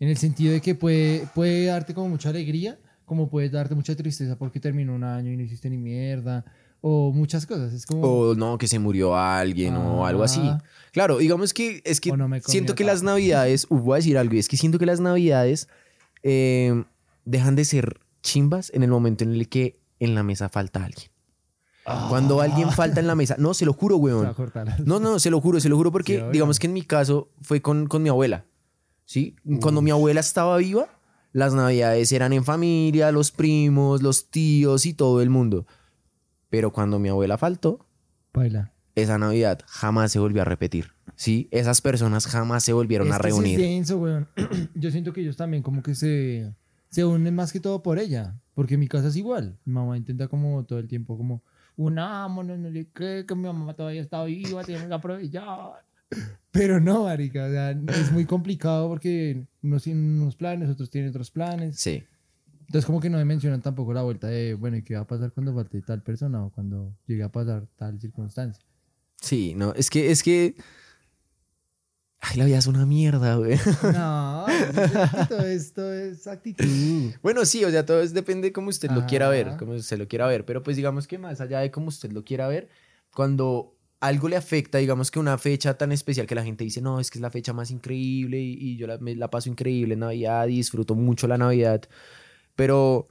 En 0.00 0.08
el 0.08 0.16
sentido 0.16 0.54
de 0.54 0.62
que 0.62 0.74
puede, 0.74 1.28
puede 1.34 1.66
darte 1.66 1.92
como 1.92 2.08
mucha 2.08 2.30
alegría, 2.30 2.80
como 3.04 3.28
puede 3.28 3.50
darte 3.50 3.74
mucha 3.74 3.94
tristeza 3.94 4.38
porque 4.38 4.60
terminó 4.60 4.94
un 4.94 5.04
año 5.04 5.30
y 5.30 5.36
no 5.36 5.42
hiciste 5.42 5.68
ni 5.68 5.76
mierda. 5.76 6.44
O 6.86 7.12
muchas 7.12 7.46
cosas. 7.46 7.72
Es 7.72 7.86
como... 7.86 8.02
O 8.02 8.34
no, 8.34 8.58
que 8.58 8.68
se 8.68 8.78
murió 8.78 9.16
alguien 9.16 9.74
o 9.74 10.04
algo 10.04 10.22
así. 10.22 10.42
Ah. 10.42 10.62
Claro, 10.92 11.16
digamos 11.16 11.54
que 11.54 11.80
es 11.82 11.98
que 11.98 12.14
no 12.14 12.28
siento 12.44 12.74
que 12.74 12.84
las 12.84 13.02
navidades, 13.02 13.66
uh, 13.70 13.78
voy 13.78 13.94
a 13.94 13.96
decir 13.96 14.18
algo, 14.18 14.34
y 14.34 14.38
es 14.38 14.48
que 14.48 14.58
siento 14.58 14.78
que 14.78 14.84
las 14.84 15.00
navidades 15.00 15.66
eh, 16.22 16.84
dejan 17.24 17.56
de 17.56 17.64
ser 17.64 18.00
chimbas 18.22 18.70
en 18.74 18.82
el 18.82 18.90
momento 18.90 19.24
en 19.24 19.32
el 19.32 19.48
que 19.48 19.80
en 19.98 20.14
la 20.14 20.22
mesa 20.22 20.50
falta 20.50 20.84
alguien. 20.84 21.08
Cuando 22.10 22.42
alguien 22.42 22.70
falta 22.70 23.00
en 23.00 23.06
la 23.06 23.14
mesa, 23.14 23.36
no, 23.38 23.54
se 23.54 23.64
lo 23.64 23.72
juro, 23.72 23.94
Ah. 23.96 23.98
Weón. 23.98 24.34
No, 24.84 25.00
no, 25.00 25.18
se 25.18 25.30
lo 25.30 25.40
juro, 25.40 25.60
se 25.60 25.70
lo 25.70 25.78
juro 25.78 25.90
porque 25.90 26.18
Sí, 26.18 26.24
digamos 26.32 26.58
que 26.58 26.66
en 26.66 26.74
mi 26.74 26.82
caso 26.82 27.30
fue 27.40 27.62
con, 27.62 27.86
con 27.86 28.02
mi 28.02 28.10
abuela. 28.10 28.44
¿Sí? 29.06 29.36
Cuando 29.62 29.80
mi 29.80 29.90
abuela 29.90 30.20
estaba 30.20 30.58
viva, 30.58 30.88
las 31.32 31.54
navidades 31.54 32.12
eran 32.12 32.34
en 32.34 32.44
familia, 32.44 33.10
los 33.10 33.30
primos, 33.30 34.02
los 34.02 34.28
tíos 34.28 34.84
y 34.84 34.92
todo 34.92 35.22
el 35.22 35.30
mundo. 35.30 35.66
Pero 36.54 36.72
cuando 36.72 37.00
mi 37.00 37.08
abuela 37.08 37.36
faltó, 37.36 37.84
Baila. 38.32 38.70
esa 38.94 39.18
Navidad 39.18 39.58
jamás 39.66 40.12
se 40.12 40.20
volvió 40.20 40.42
a 40.42 40.44
repetir. 40.44 40.92
¿Sí? 41.16 41.48
Esas 41.50 41.80
personas 41.80 42.28
jamás 42.28 42.62
se 42.62 42.72
volvieron 42.72 43.08
a 43.12 43.16
Es 43.16 43.22
que 43.22 43.26
sí 43.26 43.30
reunir. 43.32 43.60
Es 43.60 43.66
denso, 43.66 43.98
weón. 43.98 44.28
Yo 44.76 44.92
siento 44.92 45.12
que 45.12 45.22
ellos 45.22 45.36
también 45.36 45.64
como 45.64 45.82
que 45.82 45.96
se, 45.96 46.54
se 46.90 47.04
unen 47.04 47.34
más 47.34 47.52
que 47.52 47.58
todo 47.58 47.82
por 47.82 47.98
ella. 47.98 48.36
Porque 48.54 48.76
mi 48.76 48.86
casa 48.86 49.08
es 49.08 49.16
igual. 49.16 49.58
Mi 49.64 49.72
mamá 49.72 49.96
intenta 49.96 50.28
como 50.28 50.64
todo 50.64 50.78
el 50.78 50.86
tiempo 50.86 51.16
como, 51.16 51.42
unámonos, 51.76 52.56
no 52.56 52.70
sé 52.70 52.86
qué, 52.94 53.24
que 53.26 53.34
mi 53.34 53.42
mamá 53.42 53.74
todavía 53.74 54.00
está 54.00 54.22
viva, 54.22 54.62
tenemos 54.62 54.86
que 54.86 54.94
aprovechar. 54.94 55.84
Pero 56.52 56.78
no, 56.78 57.02
marica, 57.02 57.46
o 57.46 57.50
sea, 57.50 57.72
es 57.72 58.12
muy 58.12 58.26
complicado 58.26 58.86
porque 58.88 59.44
unos 59.60 59.82
tienen 59.82 60.20
unos 60.20 60.36
planes, 60.36 60.70
otros 60.70 60.88
tienen 60.88 61.10
otros 61.10 61.32
planes. 61.32 61.80
Sí. 61.80 62.04
Entonces 62.74 62.86
como 62.86 62.98
que 62.98 63.08
no 63.08 63.18
me 63.18 63.24
mencionan 63.24 63.62
tampoco 63.62 63.94
la 63.94 64.02
vuelta 64.02 64.26
de, 64.26 64.54
bueno, 64.54 64.76
¿y 64.76 64.82
qué 64.82 64.96
va 64.96 65.02
a 65.02 65.06
pasar 65.06 65.30
cuando 65.30 65.54
falte 65.54 65.80
tal 65.82 66.02
persona 66.02 66.44
o 66.44 66.50
cuando 66.50 66.92
llegue 67.06 67.22
a 67.22 67.28
pasar 67.30 67.68
tal 67.76 68.00
circunstancia? 68.00 68.64
Sí, 69.20 69.54
no, 69.54 69.72
es 69.74 69.90
que, 69.90 70.10
es 70.10 70.24
que. 70.24 70.56
Ay, 72.18 72.36
la 72.36 72.46
vida 72.46 72.58
es 72.58 72.66
una 72.66 72.84
mierda, 72.84 73.36
güey. 73.36 73.56
No, 73.92 74.46
todo 75.28 75.46
esto 75.46 75.92
es 75.92 76.26
actitud. 76.26 76.64
Bueno, 77.22 77.44
sí, 77.44 77.64
o 77.64 77.70
sea, 77.70 77.86
todo 77.86 78.02
es, 78.02 78.12
depende 78.12 78.48
de 78.48 78.52
cómo 78.52 78.70
usted 78.70 78.90
lo 78.90 79.06
quiera 79.06 79.28
ver, 79.28 79.52
cómo 79.56 79.74
usted 79.74 79.96
lo 79.96 80.08
quiera 80.08 80.26
ver. 80.26 80.44
Pero 80.44 80.64
pues 80.64 80.76
digamos 80.76 81.06
que 81.06 81.16
más 81.16 81.40
allá 81.40 81.60
de 81.60 81.70
cómo 81.70 81.86
usted 81.86 82.10
lo 82.10 82.24
quiera 82.24 82.48
ver, 82.48 82.68
cuando 83.14 83.76
algo 84.00 84.28
le 84.28 84.34
afecta, 84.34 84.78
digamos 84.78 85.12
que 85.12 85.20
una 85.20 85.38
fecha 85.38 85.78
tan 85.78 85.92
especial 85.92 86.26
que 86.26 86.34
la 86.34 86.42
gente 86.42 86.64
dice, 86.64 86.82
no, 86.82 86.98
es 86.98 87.12
que 87.12 87.18
es 87.18 87.22
la 87.22 87.30
fecha 87.30 87.52
más 87.52 87.70
increíble 87.70 88.40
y, 88.40 88.58
y 88.58 88.76
yo 88.76 88.88
la, 88.88 88.98
me 88.98 89.14
la 89.14 89.30
paso 89.30 89.48
increíble 89.48 89.94
en 89.94 90.00
Navidad 90.00 90.48
disfruto 90.48 90.96
mucho 90.96 91.28
la 91.28 91.38
Navidad. 91.38 91.88
Pero 92.56 93.08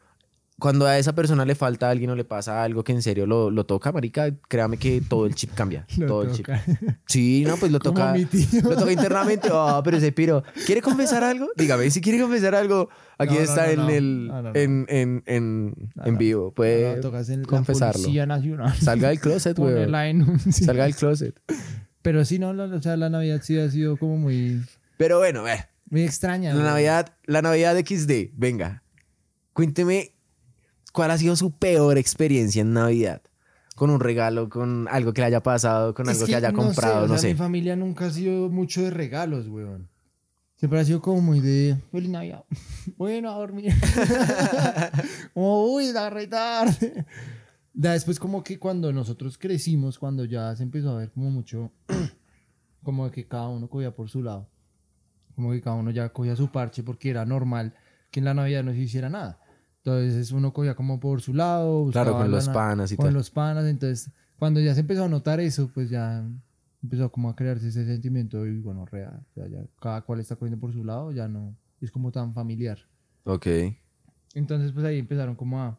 cuando 0.59 0.85
a 0.85 0.97
esa 0.97 1.13
persona 1.13 1.43
le 1.43 1.55
falta 1.55 1.89
alguien 1.89 2.11
o 2.11 2.15
le 2.15 2.23
pasa 2.23 2.63
algo 2.63 2.83
que 2.85 2.93
en 2.93 3.01
serio 3.01 3.25
lo, 3.25 3.51
lo 3.51 3.65
toca, 3.65 3.91
marica, 3.91 4.31
créame 4.47 4.77
que 4.77 5.01
todo 5.01 5.25
el 5.25 5.35
chip 5.35 5.53
cambia. 5.53 5.85
Lo 5.97 6.07
todo 6.07 6.21
el 6.23 6.31
toca. 6.37 6.63
chip. 6.63 6.77
Sí, 7.07 7.43
no, 7.45 7.57
pues 7.57 7.71
lo 7.71 7.79
toca. 7.79 8.13
mi 8.13 8.23
tío. 8.25 8.61
Lo 8.63 8.77
toca 8.77 8.91
internamente. 8.91 9.49
Ah, 9.53 9.81
pero 9.83 9.97
ese 9.97 10.11
piro. 10.11 10.43
¿Quiere 10.65 10.81
confesar 10.81 11.23
algo? 11.23 11.47
Dígame, 11.57 11.89
si 11.91 11.99
quiere 12.01 12.19
confesar 12.21 12.55
algo, 12.55 12.87
aquí 13.17 13.33
No, 13.35 13.39
está 13.41 13.65
no, 13.75 13.89
en 13.89 13.89
el 13.89 14.31
en, 14.53 14.85
en, 14.89 15.23
en, 15.25 15.75
en 16.05 16.17
vivo. 16.17 16.51
Puede 16.53 17.01
tocas 17.01 17.29
en 17.29 17.41
la 17.41 17.47
confesarlo. 17.47 18.01
Policía 18.01 18.25
Nacional. 18.25 18.73
Salga 18.79 19.09
del 19.09 19.19
closet, 19.19 19.57
güey. 19.57 19.85
Salga 20.51 20.83
del 20.85 20.95
closet. 20.95 21.41
Pero 22.01 22.23
sí, 22.25 22.39
no, 22.39 22.53
la, 22.53 22.65
o 22.65 22.81
sea, 22.81 22.95
la 22.95 23.09
Navidad 23.09 23.41
sí 23.43 23.57
ha 23.59 23.69
sido 23.69 23.97
como 23.97 24.17
muy, 24.17 24.61
Pero 24.97 25.17
bueno, 25.19 25.43
ve. 25.43 25.65
muy 25.89 26.03
extraña. 26.03 26.49
La 26.49 26.55
güey. 26.55 26.65
Navidad, 26.67 27.13
la 27.25 27.41
Navidad 27.41 27.75
XD, 27.77 28.31
venga. 28.33 28.82
Cuénteme 29.53 30.11
cuál 30.91 31.11
ha 31.11 31.17
sido 31.17 31.35
su 31.35 31.51
peor 31.51 31.97
experiencia 31.97 32.61
en 32.61 32.73
Navidad. 32.73 33.21
Con 33.75 33.89
un 33.89 33.99
regalo, 33.99 34.49
con 34.49 34.87
algo 34.89 35.13
que 35.13 35.21
le 35.21 35.27
haya 35.27 35.41
pasado, 35.41 35.93
con 35.93 36.07
Es 36.07 36.15
algo 36.15 36.27
que, 36.27 36.35
haya 36.35 36.51
no 36.51 36.59
comprado, 36.59 37.05
o 37.05 37.07
no 37.07 37.17
sea, 37.17 37.29
Mi 37.29 37.33
sé. 37.33 37.37
familia 37.37 37.75
nunca 37.75 38.05
ha 38.05 38.11
sido 38.11 38.49
mucho 38.49 38.83
de 38.83 38.91
regalos, 38.91 39.47
weón. 39.47 39.89
Siempre 40.55 40.79
ha 40.79 40.85
sido 40.85 41.01
como 41.01 41.21
muy 41.21 41.39
de 41.39 41.77
Feliz 41.91 42.09
Navidad. 42.09 42.45
Bueno, 42.97 43.31
a 43.31 43.35
dormir. 43.35 43.73
como, 45.33 45.73
uy, 45.73 45.91
la 45.91 46.09
re 46.09 46.27
tarde. 46.27 47.05
Ya 47.73 47.93
después 47.93 48.19
como 48.19 48.43
que 48.43 48.59
cuando 48.59 48.93
nosotros 48.93 49.37
crecimos, 49.37 49.97
cuando 49.97 50.25
ya 50.25 50.55
se 50.55 50.63
empezó 50.63 50.91
a 50.91 50.99
ver 50.99 51.11
como 51.11 51.31
mucho, 51.31 51.71
como 52.83 53.09
que 53.09 53.27
cada 53.27 53.47
uno 53.47 53.69
cogía 53.69 53.95
por 53.95 54.09
su 54.09 54.21
lado. 54.21 54.47
Como 55.35 55.51
que 55.51 55.61
cada 55.61 55.75
uno 55.75 55.89
ya 55.91 56.09
cogía 56.09 56.35
su 56.35 56.51
parche 56.51 56.83
porque 56.83 57.09
era 57.09 57.25
normal 57.25 57.73
que 58.11 58.19
en 58.19 58.25
la 58.25 58.33
Navidad 58.35 58.63
no 58.63 58.71
se 58.71 58.79
hiciera 58.79 59.09
nada. 59.09 59.39
Entonces 59.85 60.31
uno 60.31 60.53
cogía 60.53 60.75
como 60.75 60.99
por 60.99 61.21
su 61.21 61.33
lado. 61.33 61.89
Claro, 61.91 62.13
con 62.17 62.31
los 62.31 62.47
na- 62.47 62.53
panas 62.53 62.91
y 62.91 62.95
con 62.95 63.05
tal. 63.07 63.13
los 63.15 63.29
panas. 63.29 63.65
Entonces, 63.65 64.09
cuando 64.39 64.59
ya 64.61 64.73
se 64.73 64.79
empezó 64.81 65.03
a 65.03 65.09
notar 65.09 65.39
eso, 65.41 65.69
pues 65.73 65.89
ya 65.89 66.25
empezó 66.81 67.11
como 67.11 67.29
a 67.29 67.35
crearse 67.35 67.67
ese 67.67 67.85
sentimiento 67.85 68.45
y 68.45 68.59
bueno, 68.61 68.85
real. 68.85 69.21
O 69.31 69.33
sea, 69.33 69.47
ya 69.47 69.65
cada 69.81 70.01
cual 70.01 70.19
está 70.21 70.35
cogiendo 70.37 70.59
por 70.59 70.71
su 70.71 70.83
lado, 70.85 71.11
ya 71.11 71.27
no 71.27 71.55
es 71.81 71.91
como 71.91 72.11
tan 72.11 72.33
familiar. 72.33 72.79
Ok. 73.25 73.47
Entonces, 74.35 74.71
pues 74.71 74.85
ahí 74.85 74.99
empezaron 74.99 75.35
como 75.35 75.61
a 75.61 75.77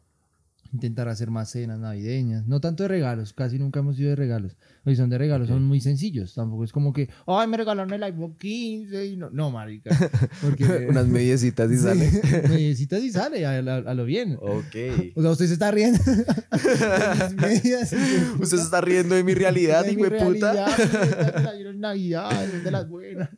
intentar 0.73 1.09
hacer 1.09 1.31
más 1.31 1.51
cenas 1.51 1.79
navideñas. 1.79 2.47
No 2.47 2.61
tanto 2.61 2.83
de 2.83 2.89
regalos, 2.91 3.33
casi 3.33 3.59
nunca 3.59 3.81
hemos 3.81 3.97
sido 3.97 4.11
de 4.11 4.17
regalos. 4.17 4.57
Hoy 4.87 4.97
son 4.97 5.09
de 5.09 5.17
regalos, 5.17 5.49
son 5.49 5.65
muy 5.65 5.81
sencillos. 5.81 6.35
Tampoco 6.35 6.63
es 6.65 6.71
como 6.73 6.93
que, 6.93 7.09
ay, 7.27 7.49
me 7.49 7.57
regalaron 7.57 7.91
el 7.93 8.03
iPhone 8.03 8.37
15 8.39 9.07
y 9.07 9.17
no, 9.17 9.31
no, 9.31 9.51
marica. 9.51 9.91
Porque 10.43 10.65
Unas 10.91 11.07
mediecitas 11.07 11.71
y 11.73 11.77
sale. 11.79 12.11
necesitas 12.49 13.03
y 13.03 13.11
sale 13.11 13.47
a, 13.47 13.53
a- 13.59 13.77
a 13.91 13.95
lo 13.95 14.05
bien. 14.05 14.37
Ok. 14.41 14.77
O 15.17 15.23
sea, 15.23 15.31
usted 15.31 15.47
se 15.47 15.55
está 15.55 15.71
riendo. 15.71 15.99
de 16.05 17.35
medias, 17.37 17.91
de. 17.93 17.97
Usted 18.41 18.59
se 18.59 18.63
está 18.63 18.81
riendo 18.83 19.15
de 19.15 19.25
mi 19.25 19.33
realidad, 19.35 19.87
hijo 19.87 20.05
de 20.09 20.21
puta. 20.21 20.67
Navidad, 21.77 22.47
de 22.47 22.71
las 22.71 22.89
buenas. 22.89 23.29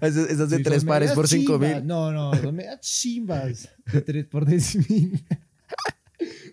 Esas, 0.00 0.30
esas 0.30 0.50
de 0.50 0.58
tres 0.60 0.84
pares 0.84 1.12
por 1.12 1.28
cinco 1.28 1.54
chimbas. 1.54 1.76
mil. 1.76 1.86
No, 1.86 2.12
no, 2.12 2.34
son 2.34 2.54
medias 2.54 2.80
chimbas. 2.80 3.68
De 3.92 4.00
tres 4.02 4.26
por 4.26 4.44
diez 4.46 4.76
mil. 4.88 5.22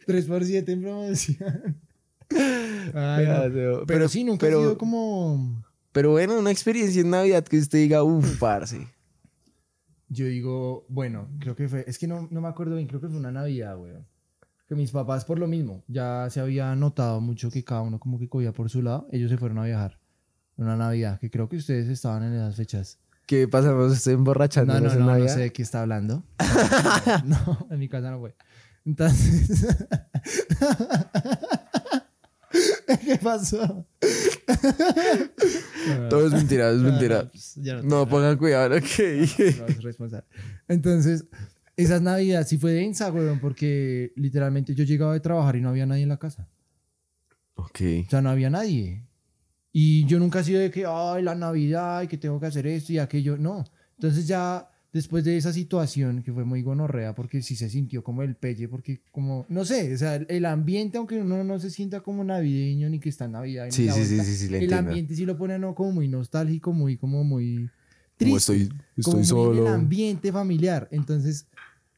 Tres 0.06 0.26
por 0.26 0.44
siete 0.46 0.72
en 0.74 0.82
promoción. 0.82 1.78
Ay, 2.94 3.26
no. 3.26 3.42
Pero, 3.54 3.84
Pero, 3.86 4.08
sí, 4.10 4.24
nunca 4.24 4.46
pero, 4.46 4.60
ha 4.60 4.62
sido 4.62 4.78
como... 4.78 5.64
pero 5.92 6.12
bueno, 6.12 6.38
una 6.40 6.52
experiencia 6.52 7.02
en 7.02 7.10
Navidad 7.10 7.44
que 7.44 7.58
usted 7.58 7.80
diga, 7.80 8.04
uff, 8.04 8.38
parce. 8.40 8.88
Yo 10.10 10.26
digo, 10.26 10.86
bueno, 10.90 11.30
creo 11.40 11.56
que 11.56 11.68
fue... 11.70 11.84
Es 11.88 11.98
que 11.98 12.08
no, 12.08 12.28
no 12.32 12.42
me 12.42 12.48
acuerdo 12.50 12.76
bien, 12.76 12.88
creo 12.88 13.00
que 13.02 13.08
fue 13.08 13.18
una 13.18 13.32
Navidad, 13.32 13.78
weón. 13.80 14.06
Que 14.68 14.76
mis 14.76 14.92
papás, 14.92 15.26
por 15.26 15.38
lo 15.40 15.48
mismo, 15.48 15.84
ya 15.88 16.28
se 16.30 16.40
había 16.40 16.74
notado 16.76 17.20
mucho 17.22 17.50
que 17.52 17.64
cada 17.64 17.82
uno 17.82 18.00
como 18.00 18.18
que 18.20 18.30
cogía 18.30 18.52
por 18.54 18.70
su 18.70 18.82
lado. 18.82 19.08
Ellos 19.12 19.30
se 19.30 19.38
fueron 19.38 19.58
a 19.60 19.66
viajar. 19.66 20.00
Una 20.58 20.76
Navidad, 20.78 21.20
que 21.20 21.30
creo 21.30 21.50
que 21.50 21.58
ustedes 21.58 21.88
estaban 21.90 22.24
en 22.24 22.34
esas 22.34 22.56
fechas. 22.56 23.00
¿Qué 23.26 23.48
pasamos? 23.48 23.94
¿Estoy 23.94 24.14
No, 24.14 24.20
emborrachándonos 24.20 24.94
no, 24.94 25.00
no, 25.00 25.06
no 25.06 25.12
Navidad? 25.14 25.34
sé 25.36 25.40
de 25.42 25.54
qué 25.54 25.62
está 25.62 25.82
hablando. 25.82 26.24
No, 27.26 27.68
en 27.70 27.80
mi 27.80 27.88
casa 27.90 28.12
no 28.12 28.20
fue. 28.20 28.36
Entonces. 28.86 29.66
¿Qué 33.06 33.18
pasó? 33.18 33.86
Todo 36.10 36.28
es 36.28 36.34
mentira, 36.34 36.70
es 36.72 36.78
mentira. 36.78 37.24
no, 37.24 37.30
pues, 37.32 37.58
no 37.58 37.84
No, 37.84 38.08
pongan 38.08 38.38
cuidado, 38.38 38.76
ok. 38.76 38.84
no. 40.00 40.24
Entonces, 40.68 41.26
esas 41.78 42.02
navidades 42.02 42.50
sí 42.50 42.58
fue 42.58 42.74
densa, 42.74 43.12
weón, 43.12 43.40
porque 43.40 44.12
literalmente 44.16 44.76
yo 44.76 44.84
llegaba 44.84 45.14
de 45.14 45.20
trabajar 45.20 45.56
y 45.56 45.62
no 45.62 45.70
había 45.70 45.86
nadie 45.86 46.04
en 46.04 46.10
la 46.10 46.18
casa. 46.18 46.48
Ok. 47.56 47.82
O 48.06 48.10
sea, 48.10 48.22
no 48.22 48.30
había 48.30 48.50
nadie. 48.50 49.06
Y 49.72 50.06
yo 50.06 50.20
nunca 50.20 50.42
he 50.42 50.44
sido 50.44 50.60
de 50.60 50.70
que, 50.72 50.86
ay, 50.88 51.24
la 51.24 51.36
Navidad, 51.36 52.02
y 52.04 52.08
que 52.08 52.18
tengo 52.18 52.40
que 52.40 52.48
hacer 52.48 52.68
esto 52.68 52.92
y 52.94 53.00
aquello. 53.00 53.38
No. 53.38 53.64
Entonces 53.96 54.28
ya 54.28 54.70
después 54.94 55.24
de 55.24 55.38
esa 55.38 55.54
situación, 55.54 56.22
que 56.22 56.34
fue 56.34 56.44
muy 56.44 56.62
gonorrea, 56.62 57.16
porque 57.16 57.42
sí 57.42 57.56
se 57.56 57.70
sintió 57.70 58.04
como 58.04 58.24
el 58.24 58.36
pelle, 58.36 58.68
porque 58.68 59.02
como, 59.12 59.46
no 59.50 59.64
sé, 59.64 59.94
o 59.94 59.98
sea, 59.98 60.16
el 60.16 60.46
ambiente, 60.46 60.98
aunque 60.98 61.22
uno 61.22 61.44
no 61.44 61.60
se 61.60 61.70
sienta 61.70 62.02
como 62.02 62.24
navideño 62.24 62.90
ni 62.90 63.00
que 63.00 63.10
está 63.10 63.26
en 63.26 63.32
Navidad. 63.34 63.68
Sí, 63.70 63.90
sí, 63.90 64.06
sí, 64.06 64.22
sí, 64.24 64.46
El 64.48 64.56
entiendo. 64.56 64.78
ambiente 64.78 65.16
sí 65.16 65.26
lo 65.26 65.38
pone 65.38 65.54
a 65.54 65.58
uno 65.58 65.76
como 65.76 65.94
muy 65.94 66.08
nostálgico, 66.08 66.74
muy, 66.74 66.98
como 66.98 67.24
muy 67.24 67.70
triste. 68.18 68.26
Como 68.26 68.38
estoy, 68.38 68.70
como 69.04 69.20
estoy 69.20 69.38
muy 69.40 69.46
en 69.46 69.52
el 69.52 69.58
solo. 69.64 69.70
ambiente 69.70 70.32
familiar. 70.32 70.88
Entonces, 70.92 71.48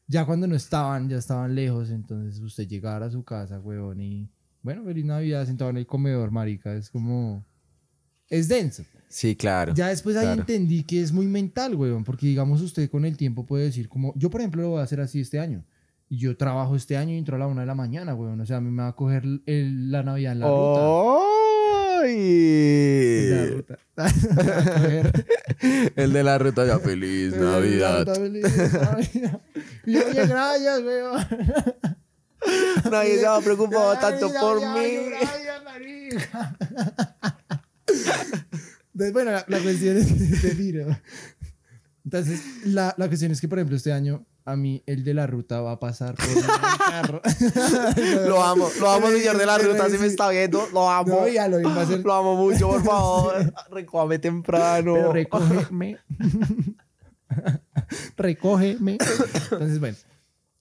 ya 0.06 0.24
cuando 0.24 0.46
no 0.46 0.54
estaban, 0.54 1.08
ya 1.08 1.18
estaban 1.18 1.54
lejos, 1.54 1.90
entonces 1.90 2.40
usted 2.40 2.68
llegar 2.68 3.02
a 3.02 3.10
su 3.10 3.24
casa, 3.24 3.58
huevón, 3.58 4.00
y 4.00 4.28
bueno, 4.62 4.84
feliz 4.84 5.04
Navidad 5.04 5.46
sentado 5.46 5.70
en 5.70 5.78
el 5.78 5.86
comedor, 5.86 6.30
marica, 6.30 6.74
es 6.74 6.90
como... 6.90 7.44
Es 8.30 8.48
denso. 8.48 8.84
Sí, 9.16 9.36
claro. 9.36 9.72
Ya 9.76 9.86
después 9.90 10.16
ahí 10.16 10.24
claro. 10.24 10.40
entendí 10.40 10.82
que 10.82 11.00
es 11.00 11.12
muy 11.12 11.28
mental, 11.28 11.76
weón, 11.76 12.02
porque 12.02 12.26
digamos 12.26 12.60
usted 12.62 12.90
con 12.90 13.04
el 13.04 13.16
tiempo 13.16 13.46
puede 13.46 13.62
decir 13.66 13.88
como, 13.88 14.12
yo 14.16 14.28
por 14.28 14.40
ejemplo 14.40 14.62
lo 14.62 14.70
voy 14.70 14.80
a 14.80 14.82
hacer 14.82 15.00
así 15.00 15.20
este 15.20 15.38
año. 15.38 15.64
Y 16.08 16.18
yo 16.18 16.36
trabajo 16.36 16.74
este 16.74 16.96
año 16.96 17.14
y 17.14 17.18
entro 17.18 17.36
a 17.36 17.38
la 17.38 17.46
una 17.46 17.60
de 17.60 17.66
la 17.68 17.76
mañana, 17.76 18.12
weón. 18.16 18.40
O 18.40 18.44
sea, 18.46 18.56
a 18.56 18.60
mí 18.60 18.72
me 18.72 18.82
va 18.82 18.88
a 18.88 18.96
coger 18.96 19.22
el- 19.46 19.92
la 19.92 20.02
Navidad 20.02 20.32
en 20.32 20.40
la 20.40 20.48
ruta. 20.48 20.80
En 22.06 23.30
la 23.30 23.46
ruta. 23.54 23.78
El 25.96 26.12
de 26.12 26.22
la 26.24 26.36
ruta 26.38 26.66
ya 26.66 26.80
feliz 26.80 27.36
Navidad. 27.38 28.00
ruta, 28.00 28.14
feliz 28.16 28.42
Navidad. 28.72 29.40
Y 29.86 29.92
yo, 29.92 30.00
oye, 30.08 30.26
gracias, 30.26 30.82
weón. 30.82 31.26
Nadie 32.90 33.18
se 33.20 33.26
ha 33.26 33.38
preocupado 33.40 33.96
tanto 33.98 34.28
por 34.40 34.56
mí. 34.60 34.64
Navidad, 34.66 35.62
bueno, 38.94 39.30
la, 39.32 39.44
la 39.46 39.60
cuestión 39.60 39.96
es 39.96 40.06
que 40.06 40.48
te 40.48 40.54
miro. 40.54 40.86
Entonces, 42.04 42.40
la, 42.64 42.94
la 42.96 43.08
cuestión 43.08 43.32
es 43.32 43.40
que, 43.40 43.48
por 43.48 43.58
ejemplo, 43.58 43.76
este 43.76 43.92
año 43.92 44.26
a 44.46 44.56
mí 44.56 44.82
el 44.86 45.04
de 45.04 45.14
la 45.14 45.26
ruta 45.26 45.62
va 45.62 45.72
a 45.72 45.80
pasar 45.80 46.14
por 46.14 46.28
mi 46.28 46.42
carro. 46.78 47.22
Lo 48.28 48.42
amo, 48.42 48.68
lo 48.78 48.90
amo, 48.90 49.08
señor 49.08 49.38
de 49.38 49.46
la 49.46 49.56
ruta, 49.56 49.88
si 49.88 49.96
me 49.96 50.06
está 50.06 50.28
viendo, 50.28 50.68
lo 50.72 50.90
amo. 50.90 51.20
No, 51.20 51.28
ya 51.28 51.48
lo 51.48 51.62
va 51.62 51.76
a 51.76 51.82
hacer. 51.82 52.00
Lo 52.00 52.12
amo 52.12 52.36
mucho, 52.36 52.68
por 52.68 52.84
favor. 52.84 53.54
Recójame 53.70 54.18
temprano. 54.18 54.94
Pero 54.94 55.12
recógeme. 55.12 55.98
recógeme. 58.16 58.98
Entonces, 59.50 59.80
bueno. 59.80 59.96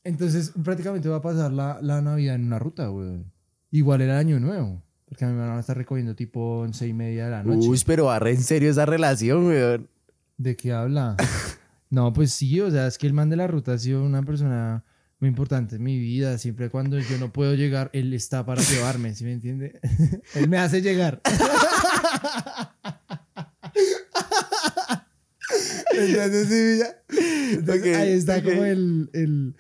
Entonces, 0.06 0.52
prácticamente 0.64 1.10
va 1.10 1.18
a 1.18 1.22
pasar 1.22 1.52
la, 1.52 1.80
la 1.82 2.02
Navidad 2.02 2.36
en 2.36 2.46
una 2.46 2.60
ruta, 2.60 2.88
güey. 2.88 3.26
Igual 3.72 4.02
el 4.02 4.12
año 4.12 4.40
nuevo. 4.40 4.82
Porque 5.14 5.26
a 5.26 5.28
mí 5.28 5.36
me 5.36 5.42
van 5.42 5.58
a 5.58 5.60
estar 5.60 5.78
recogiendo 5.78 6.16
tipo 6.16 6.62
once 6.62 6.88
y 6.88 6.92
media 6.94 7.26
de 7.26 7.30
la 7.32 7.44
noche. 7.44 7.68
Uy, 7.70 7.80
pero 7.86 8.10
arre 8.10 8.32
en 8.32 8.42
serio 8.42 8.72
esa 8.72 8.88
relación, 8.88 9.46
weón. 9.46 9.88
¿De 10.38 10.56
qué 10.56 10.72
habla? 10.74 11.16
No, 11.92 12.12
pues 12.12 12.32
sí, 12.32 12.60
o 12.60 12.72
sea, 12.72 12.88
es 12.88 12.98
que 12.98 13.06
el 13.06 13.14
man 13.14 13.30
de 13.30 13.36
la 13.36 13.46
ruta 13.46 13.74
ha 13.74 13.78
sido 13.78 14.04
una 14.04 14.24
persona 14.24 14.84
muy 15.20 15.28
importante 15.30 15.76
en 15.76 15.84
mi 15.84 16.00
vida. 16.00 16.40
Siempre 16.40 16.72
cuando 16.72 16.98
yo 16.98 17.20
no 17.20 17.32
puedo 17.32 17.54
llegar, 17.54 17.92
él 17.94 18.12
está 18.16 18.44
para 18.44 18.60
llevarme, 18.72 19.14
¿sí 19.14 19.24
me 19.24 19.34
entiende? 19.34 19.80
él 20.34 20.50
me 20.50 20.58
hace 20.58 20.82
llegar. 20.82 21.22
Entonces, 25.96 26.48
sí, 26.48 26.80
ya. 26.80 27.60
Entonces, 27.60 27.82
Ok, 27.82 27.96
ahí 28.02 28.12
está 28.14 28.42
como 28.44 28.64
el... 28.66 29.10
el- 29.14 29.54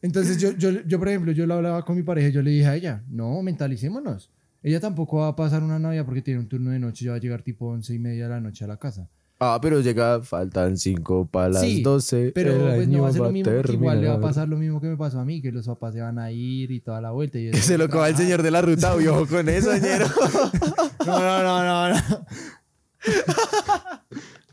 Entonces 0.00 0.38
yo, 0.40 0.52
yo, 0.52 0.70
yo, 0.86 0.98
por 0.98 1.08
ejemplo, 1.08 1.32
yo 1.32 1.46
lo 1.46 1.54
hablaba 1.54 1.84
con 1.84 1.96
mi 1.96 2.02
pareja, 2.02 2.28
yo 2.30 2.40
le 2.40 2.52
dije 2.52 2.66
a 2.66 2.74
ella, 2.76 3.04
no, 3.08 3.42
mentalicémonos. 3.42 4.30
Ella 4.66 4.80
tampoco 4.80 5.18
va 5.18 5.28
a 5.28 5.36
pasar 5.36 5.62
una 5.62 5.78
Navidad 5.78 6.04
porque 6.04 6.22
tiene 6.22 6.40
un 6.40 6.48
turno 6.48 6.72
de 6.72 6.80
noche, 6.80 7.04
ya 7.04 7.12
va 7.12 7.18
a 7.18 7.20
llegar 7.20 7.42
tipo 7.42 7.68
once 7.68 7.94
y 7.94 8.00
media 8.00 8.24
de 8.24 8.30
la 8.30 8.40
noche 8.40 8.64
a 8.64 8.66
la 8.66 8.76
casa. 8.76 9.08
Ah, 9.38 9.60
pero 9.62 9.80
llega, 9.80 10.20
faltan 10.22 10.76
cinco 10.76 11.24
para 11.24 11.50
las 11.50 11.62
Sí, 11.62 11.82
12. 11.82 12.32
Pero 12.34 12.58
pues, 12.74 12.88
no 12.88 13.02
va 13.02 13.10
a 13.10 13.12
ser 13.12 13.22
lo 13.22 13.30
mismo 13.30 13.52
porque 13.52 13.72
igual 13.74 14.00
le 14.00 14.08
va 14.08 14.14
a 14.14 14.20
pasar 14.20 14.48
lo 14.48 14.56
mismo 14.56 14.80
que 14.80 14.88
me 14.88 14.96
pasó 14.96 15.20
a 15.20 15.24
mí, 15.24 15.40
que 15.40 15.52
los 15.52 15.68
papás 15.68 15.94
se 15.94 16.00
van 16.00 16.18
a 16.18 16.32
ir 16.32 16.72
y 16.72 16.80
toda 16.80 17.00
la 17.00 17.12
vuelta. 17.12 17.38
Y 17.38 17.52
Que 17.52 17.58
se 17.58 17.78
lo 17.78 17.88
coja 17.88 18.08
el 18.08 18.16
señor 18.16 18.42
de 18.42 18.50
la 18.50 18.60
ruta, 18.60 18.92
ojo 18.96 19.28
con 19.28 19.48
eso, 19.48 19.70
señor. 19.70 20.02
No, 21.06 21.20
no, 21.20 21.42
no, 21.44 21.64
no, 21.64 21.94
no. 21.94 22.26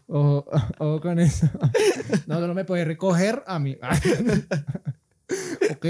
Ojo, 0.06 0.46
ojo 0.78 1.02
con 1.02 1.18
eso. 1.18 1.50
No, 2.28 2.40
solo 2.40 2.54
me 2.54 2.66
puede 2.66 2.86
recoger 2.86 3.42
a 3.48 3.58
mí. 3.58 3.78
ok. 5.72 5.86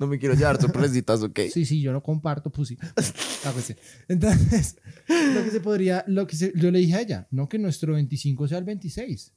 No 0.00 0.06
me 0.06 0.18
quiero 0.18 0.34
llevar 0.34 0.60
sorpresitas, 0.60 1.22
ok. 1.22 1.40
Sí, 1.52 1.64
sí, 1.64 1.80
yo 1.80 1.92
no 1.92 2.02
comparto 2.02 2.50
pussy. 2.50 2.76
Ah, 3.44 3.50
pues 3.52 3.64
sí. 3.66 3.74
Entonces, 4.08 4.76
lo 5.08 5.44
que 5.44 5.50
se 5.50 5.60
podría, 5.60 6.04
lo 6.06 6.26
que 6.26 6.36
se- 6.36 6.52
yo 6.56 6.70
le 6.70 6.78
dije 6.80 6.94
a 6.94 7.00
ella, 7.00 7.28
no 7.30 7.48
que 7.48 7.58
nuestro 7.58 7.94
25 7.94 8.48
sea 8.48 8.58
el 8.58 8.64
26. 8.64 9.32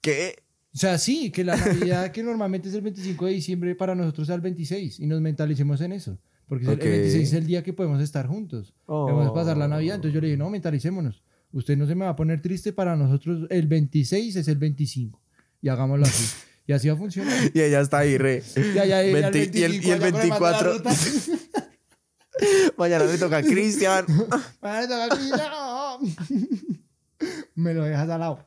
¿Qué? 0.00 0.36
O 0.74 0.78
sea, 0.78 0.98
sí, 0.98 1.30
que 1.30 1.44
la 1.44 1.56
Navidad 1.56 2.10
que 2.12 2.22
normalmente 2.22 2.68
es 2.68 2.74
el 2.74 2.82
25 2.82 3.26
de 3.26 3.32
diciembre 3.32 3.74
para 3.74 3.94
nosotros 3.94 4.26
sea 4.26 4.36
el 4.36 4.42
26 4.42 5.00
y 5.00 5.06
nos 5.06 5.20
mentalicemos 5.20 5.80
en 5.80 5.92
eso. 5.92 6.18
Porque 6.46 6.64
es 6.64 6.70
el- 6.70 6.76
Ok. 6.78 6.84
el 6.84 6.90
26 6.92 7.28
es 7.28 7.34
el 7.34 7.46
día 7.46 7.62
que 7.62 7.72
podemos 7.72 8.00
estar 8.02 8.26
juntos. 8.26 8.74
Podemos 8.86 9.32
pasar 9.32 9.56
la 9.56 9.68
Navidad. 9.68 9.96
Entonces 9.96 10.14
yo 10.14 10.20
le 10.20 10.28
dije, 10.28 10.36
no, 10.38 10.50
mentalicémonos. 10.50 11.22
Usted 11.52 11.76
no 11.78 11.86
se 11.86 11.94
me 11.94 12.04
va 12.04 12.10
a 12.12 12.16
poner 12.16 12.40
triste 12.42 12.72
para 12.74 12.94
nosotros. 12.96 13.46
El 13.50 13.66
26 13.66 14.36
es 14.36 14.48
el 14.48 14.58
25. 14.58 15.20
Y 15.62 15.68
hagámoslo 15.68 16.04
así. 16.06 16.24
Y 16.68 16.72
así 16.74 16.86
va 16.88 16.94
a 16.94 16.98
funcionar. 16.98 17.34
Y 17.54 17.60
ella 17.62 17.80
está 17.80 17.98
ahí, 17.98 18.18
re. 18.18 18.42
Ya, 18.74 18.84
ya, 18.84 19.02
el 19.02 19.12
20 19.14 19.50
y 19.54 19.62
el, 19.64 19.84
y 19.84 19.90
el 19.90 20.00
25 20.00 20.00
allá 20.00 20.02
con 20.02 20.02
el 20.02 20.02
mando 20.02 20.18
de 20.18 20.28
24. 20.28 20.72
la 20.72 20.72
ruta. 20.72 20.90
Mañana 22.76 23.04
me 23.06 23.18
toca 23.18 23.36
a 23.38 23.42
Cristian. 23.42 24.04
Madre, 24.62 24.86
toca 24.86 25.04
aquí, 25.06 25.30
no. 25.30 25.98
Me 27.54 27.72
lo 27.74 27.84
dejas 27.84 28.08
al 28.10 28.20
lado. 28.20 28.44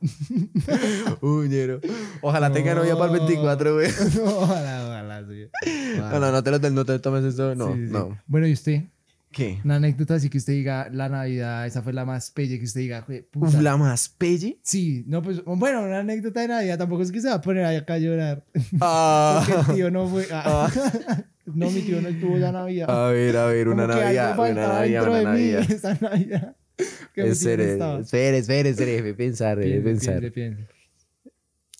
Uñero. 1.20 1.80
Ojalá 2.22 2.50
tenga 2.52 2.74
novia 2.76 2.96
para 2.96 3.12
el 3.12 3.18
24, 3.18 3.74
güey. 3.74 3.90
ojalá, 4.24 4.86
ojalá, 4.86 5.26
sí. 5.28 5.48
No, 5.98 6.20
no, 6.20 6.32
no 6.32 6.42
te, 6.42 6.50
lo, 6.52 6.70
no 6.70 6.84
te 6.84 6.98
tomes 7.00 7.24
esto. 7.24 7.54
No, 7.56 7.74
Sí, 7.74 7.86
sí. 7.88 7.92
no. 7.92 8.18
Bueno, 8.26 8.46
¿y 8.46 8.52
usted? 8.52 8.84
¿Qué? 9.32 9.58
Una 9.64 9.76
anécdota 9.76 10.14
así 10.14 10.28
que 10.28 10.38
usted 10.38 10.52
diga, 10.52 10.88
la 10.92 11.08
Navidad, 11.08 11.66
esa 11.66 11.82
fue 11.82 11.92
la 11.92 12.04
más 12.04 12.30
pelle 12.30 12.58
que 12.58 12.64
usted 12.66 12.80
diga, 12.82 13.00
"Jue 13.02 13.22
puta". 13.22 13.46
Uf, 13.48 13.60
la 13.62 13.76
más 13.76 14.08
pelle. 14.10 14.58
Sí, 14.62 15.04
no, 15.06 15.22
pues, 15.22 15.42
bueno, 15.44 15.82
una 15.82 16.00
anécdota 16.00 16.40
de 16.42 16.48
Navidad, 16.48 16.78
tampoco 16.78 17.02
es 17.02 17.10
que 17.10 17.20
se 17.20 17.28
va 17.28 17.34
a 17.36 17.40
poner 17.40 17.64
ahí 17.64 17.76
acá 17.76 17.94
a 17.94 17.98
llorar. 17.98 18.44
Ah. 18.80 19.42
Porque 19.48 19.70
el 19.70 19.76
tío 19.76 19.90
no 19.90 20.06
fue. 20.06 20.26
ah. 20.30 20.70
no, 21.46 21.70
mi 21.70 21.80
tío 21.80 22.00
no 22.02 22.08
estuvo 22.08 22.38
ya 22.38 22.52
Navidad. 22.52 22.90
A 22.90 23.10
ver, 23.10 23.36
a 23.36 23.46
ver, 23.46 23.68
una 23.68 23.86
Como 23.86 23.98
Navidad, 23.98 24.38
una 24.38 24.54
Navidad, 24.68 25.02
una 25.08 25.18
de 25.18 25.24
mí 25.24 25.52
Navidad. 25.52 25.70
esa 25.70 25.98
Navidad. 26.00 26.56
Espere, 27.14 27.30
espere, 28.00 28.38
espere, 28.38 28.68
espere, 28.70 28.92
debe 28.92 29.14
pensar, 29.14 29.58
debe 29.58 29.80
Piense, 29.80 29.90
pensar. 29.90 30.20
piense, 30.20 30.30
piense. 30.32 30.68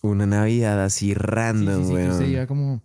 Una 0.01 0.25
Navidad 0.25 0.83
así 0.83 1.07
Sí, 1.07 1.13
random, 1.13 1.83
sí, 1.83 1.89
sí, 1.89 1.95
que 1.95 2.09
usted 2.09 2.25
diga 2.25 2.47
como... 2.47 2.83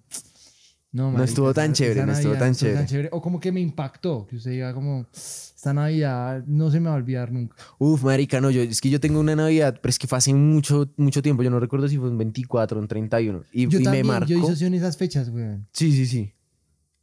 No, 0.90 1.12
No 1.12 1.22
estuvo 1.22 1.52
tan 1.52 1.66
esa- 1.66 1.74
chévere, 1.74 2.00
esa 2.00 2.06
no 2.06 2.12
estuvo 2.12 2.34
tan 2.34 2.54
chévere. 2.54 3.08
O 3.12 3.20
como 3.20 3.38
que 3.40 3.52
me 3.52 3.60
impactó, 3.60 4.26
que 4.26 4.36
usted 4.36 4.52
diga 4.52 4.72
como, 4.72 5.06
esta 5.12 5.74
Navidad 5.74 6.42
no 6.46 6.70
se 6.70 6.80
me 6.80 6.88
va 6.88 6.94
a 6.94 6.96
olvidar 6.98 7.30
nunca. 7.30 7.56
Uf, 7.78 8.04
marica, 8.04 8.40
no, 8.40 8.50
yo, 8.50 8.62
es 8.62 8.80
que 8.80 8.88
yo 8.88 8.98
tengo 8.98 9.20
una 9.20 9.36
Navidad, 9.36 9.78
pero 9.82 9.90
es 9.90 9.98
que 9.98 10.06
fue 10.06 10.16
hace 10.16 10.32
mucho, 10.32 10.88
mucho 10.96 11.20
tiempo. 11.20 11.42
Yo 11.42 11.50
no 11.50 11.60
recuerdo 11.60 11.88
si 11.88 11.98
fue 11.98 12.08
en 12.08 12.16
24 12.16 12.78
o 12.78 12.82
en 12.82 12.88
31. 12.88 13.44
Y, 13.52 13.68
Yo 13.68 13.80
y 13.80 13.82
también, 13.82 14.06
me 14.06 14.12
marcó. 14.14 14.28
yo 14.30 14.36
disocio 14.36 14.66
en 14.66 14.74
esas 14.74 14.96
fechas, 14.96 15.28
weón. 15.28 15.66
Sí, 15.72 15.92
sí, 15.92 16.06
sí. 16.06 16.32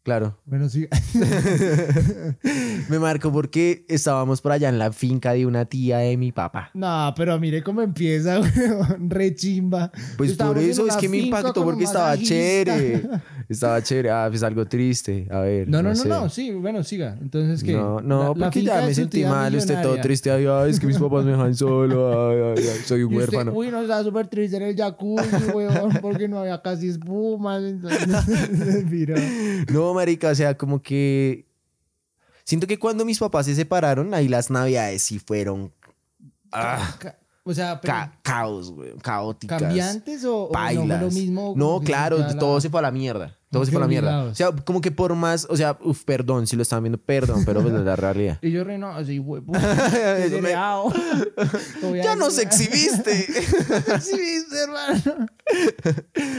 Claro. 0.06 0.38
Bueno, 0.46 0.70
sí. 0.70 0.88
Me 2.90 3.00
marcó 3.00 3.32
porque 3.32 3.86
estábamos 3.90 4.40
por 4.40 4.52
allá 4.52 4.70
en 4.70 4.78
la 4.78 4.92
finca 4.92 5.34
de 5.34 5.48
una 5.48 5.66
tía 5.66 5.98
de 5.98 6.16
mi 6.16 6.32
papá. 6.32 6.70
no, 6.76 7.12
pero 7.18 7.40
mire 7.40 7.64
cómo 7.64 7.82
empieza, 7.82 8.40
weón. 8.40 9.10
Re 9.10 9.34
chimba. 9.34 9.92
Pues 10.16 10.30
Estábamos 10.32 10.62
por 10.62 10.70
eso 10.70 10.88
es 10.88 10.96
que 10.98 11.10
me 11.10 11.18
impactó 11.18 11.64
porque 11.64 11.86
estaba 11.86 12.16
chévere. 12.18 13.02
Estaba 13.50 13.80
chévere. 13.82 14.10
Ah, 14.10 14.26
pues 14.30 14.42
algo 14.42 14.66
triste. 14.66 15.28
A 15.30 15.40
ver. 15.42 15.68
No, 15.70 15.84
no, 15.84 15.90
no, 15.90 15.96
sé. 15.96 16.08
no, 16.10 16.30
sí, 16.30 16.50
bueno, 16.52 16.84
siga. 16.84 17.16
Entonces, 17.22 17.64
¿qué? 17.64 17.74
No, 17.74 18.00
no, 18.02 18.34
La- 18.36 18.46
porque 18.46 18.64
ya 18.64 18.82
me 18.84 18.94
sentí 18.94 19.24
mal, 19.24 19.56
usted 19.56 19.82
todo 19.84 19.98
triste. 20.02 20.32
Ay, 20.32 20.46
ay, 20.50 20.72
es 20.72 20.80
que 20.80 20.88
mis 20.88 20.98
papás 20.98 21.26
me 21.26 21.32
dejan 21.32 21.54
solo. 21.56 22.30
Ay, 22.30 22.38
ay, 22.58 22.68
ay, 22.74 22.80
soy 22.86 23.04
un 23.04 23.14
Y 23.14 23.18
usted, 23.18 23.34
huérfano. 23.38 23.54
uy, 23.58 23.70
no, 23.70 23.82
estaba 23.82 24.04
súper 24.04 24.28
triste 24.28 24.58
en 24.58 24.64
el 24.64 24.76
jacuzzi, 24.76 25.46
weón, 25.54 25.92
porque 26.02 26.28
no 26.28 26.40
había 26.40 26.60
casi 26.62 26.90
espumas. 26.90 27.64
Entonces, 27.64 28.86
mira. 28.90 29.16
No, 29.72 29.94
marica, 29.96 30.30
o 30.30 30.36
sea, 30.36 30.58
como 30.58 30.82
que... 30.82 31.46
Siento 32.44 32.68
que 32.68 32.78
cuando 32.78 33.06
mis 33.06 33.18
papás 33.18 33.48
se 33.48 33.56
separaron, 33.56 34.14
ahí 34.14 34.28
las 34.28 34.52
navidades 34.52 35.02
sí 35.02 35.18
fueron... 35.20 35.74
ah, 36.52 36.96
O 37.48 37.54
sea, 37.54 37.80
pero 37.80 37.94
ca- 37.94 38.18
caos, 38.24 38.72
güey, 38.72 38.94
caóticas. 39.04 39.62
¿cambiantes 39.62 40.26
o, 40.26 40.50
no 40.52 40.60
fue 40.60 40.88
lo 41.00 41.12
mismo? 41.12 41.54
No, 41.56 41.80
claro, 41.80 42.18
la- 42.18 42.36
todo 42.38 42.60
se 42.60 42.70
fue 42.72 42.80
a 42.80 42.84
la 42.84 42.92
mierda. 42.92 43.38
Todo 43.52 43.64
se 43.64 43.72
fue 43.72 43.78
a 43.78 43.82
la 43.82 43.88
mierda. 43.88 44.24
O 44.24 44.34
sea, 44.36 44.52
como 44.52 44.82
que 44.82 44.92
por 44.92 45.14
más, 45.16 45.46
o 45.50 45.56
sea, 45.56 45.78
uf, 45.82 46.04
perdón, 46.04 46.48
si 46.48 46.56
lo 46.56 46.64
están 46.64 46.82
viendo, 46.84 46.98
perdón, 46.98 47.44
pero 47.46 47.62
pues 47.62 47.74
es 47.74 47.82
la 47.82 47.96
realidad. 47.96 48.40
Y 48.42 48.52
yo 48.52 48.64
reno 48.64 48.90
así, 48.90 49.20
güey, 49.20 49.44
Ya 52.04 52.16
nos 52.16 52.38
exhibiste. 52.40 53.12
exhibiste, 53.94 54.56
hermano. 54.64 55.28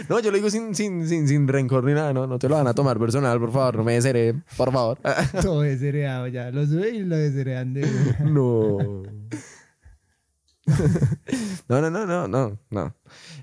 No, 0.08 0.18
yo 0.20 0.30
lo 0.32 0.36
digo 0.36 0.50
sin, 0.50 0.74
sin, 0.74 1.08
sin, 1.08 1.28
sin 1.28 1.46
rencor 1.48 1.84
ni 1.84 1.92
nada, 1.94 2.12
no, 2.12 2.26
no 2.26 2.38
te 2.38 2.48
lo 2.48 2.56
van 2.56 2.66
a 2.66 2.74
tomar 2.74 2.98
personal, 2.98 3.38
por 3.38 3.52
favor, 3.52 3.76
no 3.76 3.84
me 3.84 3.94
deseré, 3.94 4.34
por 4.56 4.72
favor. 4.72 4.98
Todo 5.40 5.60
desheredado 5.62 6.26
ya. 6.26 6.50
Lo 6.50 6.66
sube 6.66 6.90
y 6.90 7.02
lo 7.04 7.16
desheredan 7.16 7.72
de. 7.74 7.86
No. 8.24 9.02
No, 11.68 11.81
no, 11.81 11.90
no, 11.90 12.07
no, 12.07 12.29
no, 12.29 12.59
no. 12.70 12.94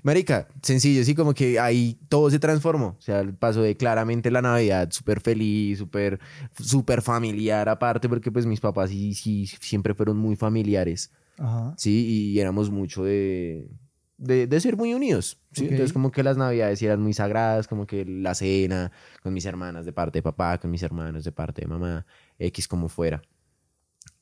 Marica, 0.02 0.48
sencillo, 0.62 1.04
sí, 1.04 1.14
como 1.14 1.34
que 1.34 1.58
ahí 1.60 1.98
todo 2.08 2.30
se 2.30 2.38
transformó. 2.38 2.96
O 2.98 3.02
sea, 3.02 3.20
el 3.20 3.34
paso 3.34 3.62
de 3.62 3.76
claramente 3.76 4.30
la 4.30 4.40
Navidad 4.42 4.90
súper 4.90 5.20
feliz, 5.20 5.78
súper 5.78 6.20
súper 6.58 7.02
familiar 7.02 7.68
aparte, 7.68 8.08
porque 8.08 8.32
pues 8.32 8.46
mis 8.46 8.60
papás 8.60 8.90
sí, 8.90 9.14
sí 9.14 9.46
siempre 9.46 9.94
fueron 9.94 10.16
muy 10.16 10.36
familiares, 10.36 11.12
Ajá. 11.38 11.74
¿sí? 11.76 12.06
Y 12.06 12.40
éramos 12.40 12.70
mucho 12.70 13.04
de, 13.04 13.68
de, 14.16 14.46
de 14.46 14.60
ser 14.60 14.76
muy 14.76 14.94
unidos, 14.94 15.38
¿sí? 15.52 15.64
Ok. 15.64 15.70
Entonces 15.72 15.92
como 15.92 16.10
que 16.10 16.22
las 16.22 16.36
Navidades 16.36 16.80
eran 16.82 17.02
muy 17.02 17.12
sagradas, 17.12 17.68
como 17.68 17.86
que 17.86 18.04
la 18.04 18.34
cena 18.34 18.90
con 19.22 19.34
mis 19.34 19.44
hermanas 19.44 19.84
de 19.84 19.92
parte 19.92 20.18
de 20.18 20.22
papá, 20.22 20.58
con 20.58 20.70
mis 20.70 20.82
hermanos 20.82 21.24
de 21.24 21.32
parte 21.32 21.62
de 21.62 21.68
mamá, 21.68 22.06
X 22.38 22.68
como 22.68 22.88
fuera. 22.88 23.22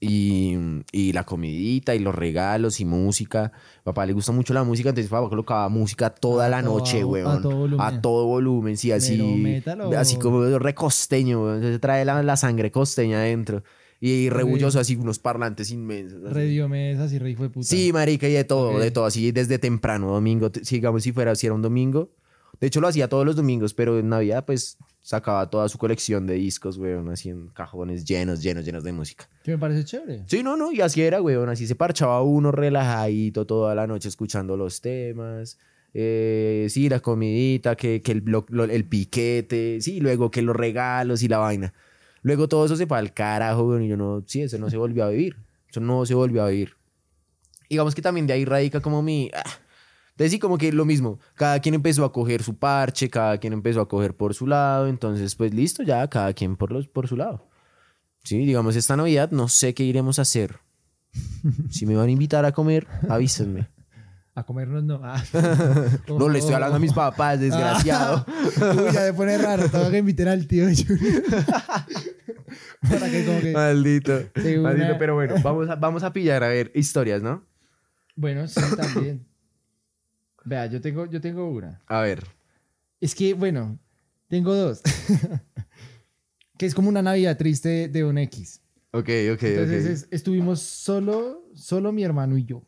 Y, 0.05 0.57
y 0.91 1.13
la 1.13 1.25
comidita 1.25 1.95
y 1.95 2.01
los 2.01 2.15
regalos 2.15 2.81
y 2.81 2.85
música. 2.85 3.53
Papá 3.85 4.05
le 4.05 4.13
gusta 4.13 4.33
mucho 4.33 4.53
la 4.53 4.65
música, 4.65 4.89
entonces 4.89 5.11
papá 5.11 5.29
colocaba 5.29 5.69
música 5.69 6.11
toda 6.11 6.47
A 6.47 6.49
la 6.49 6.63
todo- 6.63 6.79
noche, 6.79 7.01
a 7.03 7.07
weón. 7.07 7.41
todo 7.43 7.57
volumen. 7.57 7.87
A 7.87 8.01
todo 8.01 8.27
volumen, 8.27 8.77
sí, 8.77 8.91
así. 8.91 9.63
Así 9.97 10.17
como 10.19 10.43
recosteño, 10.59 11.43
weón. 11.43 11.57
Entonces 11.57 11.81
trae 11.81 12.05
la, 12.05 12.23
la 12.23 12.37
sangre 12.37 12.71
costeña 12.71 13.19
adentro. 13.19 13.63
Y 14.01 14.31
rebulloso, 14.31 14.81
así 14.81 14.97
unos 14.97 15.21
parlantes 15.21 15.71
inmensos. 15.71 16.25
así. 16.25 16.35
Re 16.35 16.45
dio 16.47 16.69
mesas 16.69 17.13
y 17.13 17.21
re 17.21 17.31
hijo 17.31 17.45
de 17.45 17.51
puta. 17.51 17.65
Sí, 17.69 17.93
marica, 17.93 18.29
y 18.29 18.33
de 18.33 18.43
todo, 18.43 18.73
Ok. 18.73 18.81
de 18.81 18.91
todo, 18.91 19.05
así 19.05 19.31
desde 19.31 19.61
temprano, 19.61 20.09
domingo, 20.09 20.51
si 20.63 20.75
digamos 20.75 21.05
si 21.05 21.13
fuera, 21.13 21.37
si 21.37 21.47
era 21.47 21.55
un 21.55 21.63
domingo, 21.63 22.11
de 22.63 22.67
hecho 22.69 22.81
lo 22.81 22.89
hacía 22.89 23.09
todos 23.09 23.27
los 23.27 23.37
domingos, 23.37 23.75
pero 23.75 23.99
en 23.99 24.09
Navidad 24.09 24.47
pues 24.47 24.79
sacaba 25.03 25.51
toda 25.51 25.69
su 25.69 25.77
colección 25.79 26.27
de 26.27 26.35
discos, 26.35 26.79
weón, 26.79 27.11
así 27.11 27.29
en 27.29 27.49
cajones 27.49 28.05
llenos, 28.05 28.41
llenos, 28.41 28.65
llenos 28.65 28.85
de 28.85 28.93
música. 28.93 29.29
Que 29.43 29.51
me 29.51 29.59
parece 29.59 29.85
chévere. 29.85 30.23
Sí, 30.29 30.43
no, 30.45 30.57
no, 30.57 30.71
y 30.73 30.81
así 30.81 31.03
era, 31.03 31.21
weón, 31.21 31.49
así 31.49 31.67
se 31.67 31.75
parchaba 31.75 32.23
uno 32.23 32.53
relajadito 32.53 33.45
toda 33.45 33.75
la 33.75 33.87
noche 33.89 34.09
escuchando 34.09 34.57
los 34.57 34.81
temas. 34.81 35.59
eh, 35.93 36.69
sí, 36.71 36.89
la 36.89 37.01
comidita, 37.01 37.75
que, 37.77 38.01
que 38.01 38.13
el, 38.13 38.23
lo- 38.25 38.47
lo- 38.49 38.65
el 38.65 38.85
piquete, 38.87 39.79
sí, 39.83 40.01
luego 40.01 40.31
que 40.31 40.41
los 40.41 40.57
regalos 40.57 41.23
y 41.23 41.29
la 41.29 41.39
vaina. 41.39 41.75
Luego 42.23 42.49
todo 42.49 42.65
eso 42.65 42.77
se 42.77 42.87
fue 42.87 42.97
al 42.97 43.13
carajo, 43.13 43.65
weón, 43.65 43.83
y 43.83 43.89
yo 43.89 43.97
no, 43.97 44.23
sí, 44.27 44.41
eso 44.43 44.57
no 44.59 44.71
se 44.71 44.77
volvió 44.77 45.05
a 45.05 45.09
vivir. 45.11 45.37
Eso 45.69 45.81
no 45.81 46.07
se 46.07 46.15
volvió 46.15 46.45
a 46.45 46.49
vivir. 46.49 46.75
Digamos 47.69 47.95
que 47.95 48.03
también 48.03 48.27
de 48.27 48.35
ahí 48.35 48.45
radica 48.45 48.81
como 48.81 49.03
mi... 49.03 49.31
ah, 49.35 49.43
Entonces 50.13 50.33
sí, 50.33 50.39
como 50.39 50.59
que 50.59 50.73
lo 50.73 50.85
mismo. 50.85 51.19
Cada 51.35 51.59
quien 51.61 51.75
empezó 51.75 52.05
a 52.05 52.13
coger 52.13 52.43
su 52.43 52.57
parche, 52.57 53.09
cada 53.11 53.39
quien 53.39 53.53
empezó 53.53 53.81
a 53.81 53.89
coger 53.89 54.15
por 54.17 54.35
su 54.35 54.47
lado. 54.47 54.87
Entonces, 54.87 55.35
pues 55.35 55.53
listo, 55.55 55.83
ya 55.83 56.07
cada 56.09 56.33
quien 56.35 56.57
por, 56.57 56.71
los, 56.71 56.87
por 56.89 57.09
su 57.09 57.17
lado. 57.17 57.49
Sí, 58.25 58.39
digamos, 58.39 58.77
esta 58.77 58.97
Navidad 58.97 59.31
no 59.33 59.49
sé 59.49 59.75
qué 59.75 59.85
iremos 59.85 60.19
a 60.19 60.23
hacer. 60.23 60.59
Si 61.71 61.87
me 61.87 61.97
van 61.97 62.09
a 62.09 62.11
invitar 62.13 62.45
a 62.45 62.53
comer, 62.53 62.87
avísenme. 63.09 63.69
A 64.35 64.45
comernos 64.45 64.83
no. 64.85 64.99
Ah. 65.05 65.23
No 66.09 66.29
le 66.31 66.39
estoy 66.39 66.55
hablando 66.55 66.77
a 66.77 66.79
mis 66.79 66.95
papás, 66.95 67.39
desgraciado. 67.39 68.25
Uy, 68.57 68.91
ya 68.91 69.03
me 69.03 69.13
pone 69.13 69.37
raro. 69.37 69.69
Tengo 69.69 69.91
que 69.91 69.99
invitar 69.99 70.29
al 70.29 70.47
tío. 70.47 70.65
Para 72.89 73.11
que 73.11 73.25
como 73.27 73.41
que... 73.41 73.53
Maldito. 73.53 74.21
Sí, 74.43 74.55
una- 74.57 74.71
Maldito, 74.71 74.97
pero 74.99 75.15
bueno, 75.15 75.35
vamos 75.43 75.69
a, 75.69 75.75
vamos 75.77 76.03
a 76.03 76.13
pillar, 76.15 76.43
a 76.45 76.49
ver, 76.49 76.71
historias, 76.75 77.21
¿no? 77.23 77.45
Bueno, 78.17 78.47
sí, 78.49 78.61
también. 78.77 79.27
Vea, 80.45 80.67
yo 80.67 80.81
tengo, 80.81 81.07
yo 81.07 81.21
tengo 81.21 81.49
una. 81.51 81.81
A 81.87 82.01
ver. 82.01 82.25
Es 83.01 83.15
que, 83.15 83.35
bueno, 83.35 83.79
tengo 84.29 84.55
dos. 84.55 84.83
que 86.59 86.67
es 86.67 86.75
como 86.75 86.89
una 86.89 87.03
Navidad 87.03 87.37
triste 87.37 87.89
de 87.89 88.05
un 88.05 88.19
X. 88.19 88.61
Ok, 88.93 89.09
ok, 89.33 89.43
Entonces 89.43 89.87
es- 89.87 90.09
estuvimos 90.11 90.61
solo, 90.61 91.45
solo 91.55 91.93
mi 91.93 92.05
hermano 92.05 92.37
y 92.37 92.45
yo. 92.45 92.63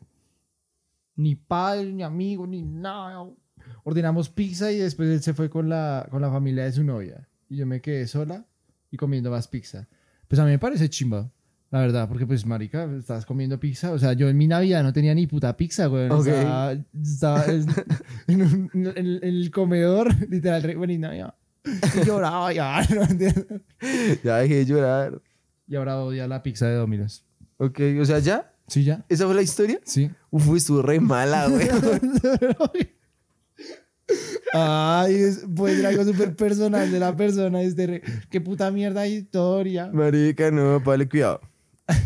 Ni 1.15 1.35
padre, 1.35 1.91
ni 1.93 2.03
amigo, 2.03 2.45
ni 2.47 2.61
nada. 2.63 3.29
Ordenamos 3.83 4.29
pizza 4.29 4.71
y 4.71 4.77
después 4.79 5.09
él 5.09 5.21
se 5.21 5.33
fue 5.33 5.49
con 5.49 5.69
la, 5.69 6.07
con 6.09 6.21
la 6.21 6.31
familia 6.31 6.63
de 6.65 6.71
su 6.71 6.83
novia. 6.83 7.27
Y 7.47 7.57
yo 7.57 7.65
me 7.65 7.81
quedé 7.81 8.07
sola 8.07 8.45
y 8.91 8.97
comiendo 8.97 9.29
más 9.31 9.47
pizza. 9.47 9.87
Pues 10.27 10.39
a 10.39 10.45
mí 10.45 10.51
me 10.51 10.59
parece 10.59 10.89
chimba. 10.89 11.31
La 11.75 11.81
verdad, 11.81 12.07
porque 12.07 12.25
pues, 12.25 12.45
marica, 12.45 12.85
estabas 12.97 13.25
comiendo 13.25 13.59
pizza. 13.59 13.91
O 13.91 13.99
sea, 13.99 14.13
yo 14.13 14.29
en 14.29 14.37
mi 14.37 14.47
Navidad 14.47 14.81
no 14.81 14.93
tenía 14.93 15.13
ni 15.13 15.27
puta 15.27 15.57
pizza, 15.57 15.87
güey. 15.87 16.09
Ok. 16.09 16.25
Estaba, 16.27 16.71
estaba 17.03 17.45
en, 17.47 17.65
en 18.27 18.41
un- 18.43 18.69
en 18.73 18.85
el- 18.85 19.19
en 19.21 19.35
el 19.35 19.51
comedor, 19.51 20.07
literal, 20.29 20.63
re- 20.63 20.77
bueno, 20.77 20.93
y 20.93 20.97
Navidad. 20.99 21.33
Y 21.65 22.05
lloraba, 22.05 22.53
ya, 22.53 22.81
no 22.95 23.01
entiendo. 23.03 23.59
Ya 24.23 24.37
dejé 24.37 24.55
de 24.59 24.65
llorar. 24.65 25.21
Y 25.67 25.75
ahora 25.75 25.97
odia 25.99 26.29
la 26.29 26.41
pizza 26.43 26.65
de 26.65 26.75
Domino's. 26.75 27.25
Ok, 27.57 27.77
o 27.99 28.05
sea, 28.05 28.19
¿ya? 28.19 28.53
¿Sí, 28.67 28.85
ya? 28.85 29.03
¿Esa 29.09 29.25
fue 29.25 29.35
la 29.35 29.41
historia? 29.41 29.81
Sí. 29.83 30.09
Uf, 30.29 30.55
estuvo 30.55 30.81
re 30.81 31.01
mala, 31.01 31.47
güey. 31.49 31.67
Ay, 34.53 35.15
es, 35.15 35.45
puede 35.53 35.75
ser 35.75 35.87
algo 35.87 36.05
súper 36.05 36.37
personal 36.37 36.89
de 36.89 36.99
la 36.99 37.13
persona. 37.17 37.61
Este 37.61 37.85
re- 37.87 38.01
Qué 38.29 38.39
puta 38.39 38.71
mierda 38.71 39.05
historia. 39.07 39.89
Marica, 39.91 40.51
no, 40.51 40.79
vale, 40.79 41.09
cuidado. 41.09 41.41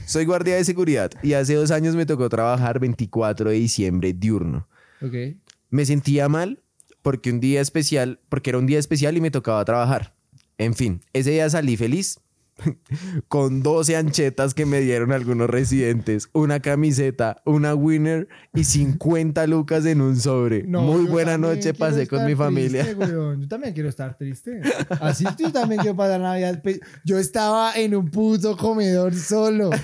Soy 0.05 0.25
guardia 0.25 0.55
de 0.55 0.65
seguridad 0.65 1.11
y 1.23 1.33
hace 1.33 1.53
dos 1.53 1.71
años 1.71 1.95
me 1.95 2.05
tocó 2.05 2.29
trabajar 2.29 2.79
24 2.79 3.49
de 3.49 3.55
diciembre 3.55 4.13
diurno. 4.13 4.67
Ok. 5.01 5.37
Me 5.69 5.85
sentía 5.85 6.27
mal 6.29 6.61
porque 7.01 7.31
un 7.31 7.39
día 7.39 7.61
especial, 7.61 8.19
porque 8.29 8.49
era 8.49 8.59
un 8.59 8.65
día 8.65 8.79
especial 8.79 9.15
y 9.17 9.21
me 9.21 9.31
tocaba 9.31 9.63
trabajar. 9.65 10.15
En 10.57 10.73
fin, 10.73 11.01
ese 11.13 11.31
día 11.31 11.49
salí 11.49 11.77
feliz 11.77 12.19
con 13.27 13.61
12 13.63 13.95
anchetas 13.95 14.53
que 14.53 14.65
me 14.65 14.81
dieron 14.81 15.11
algunos 15.11 15.49
residentes, 15.49 16.29
una 16.33 16.59
camiseta, 16.59 17.41
una 17.45 17.75
winner 17.75 18.27
y 18.53 18.63
50 18.63 19.47
lucas 19.47 19.85
en 19.85 20.01
un 20.01 20.15
sobre. 20.17 20.63
Muy 20.63 21.05
buena 21.05 21.37
noche 21.37 21.73
pasé 21.73 22.07
con 22.07 22.25
mi 22.25 22.35
familia. 22.35 22.85
weón. 22.97 23.41
Yo 23.41 23.47
también 23.47 23.73
quiero 23.73 23.89
estar 23.89 24.17
triste. 24.17 24.61
Así 25.01 25.25
yo 25.37 25.51
también 25.51 25.81
quiero 25.81 25.95
pasar 25.95 26.19
Navidad. 26.19 26.61
Yo 27.03 27.17
estaba 27.17 27.73
en 27.75 27.95
un 27.95 28.09
puto 28.09 28.57
comedor 28.57 29.15
solo. 29.15 29.69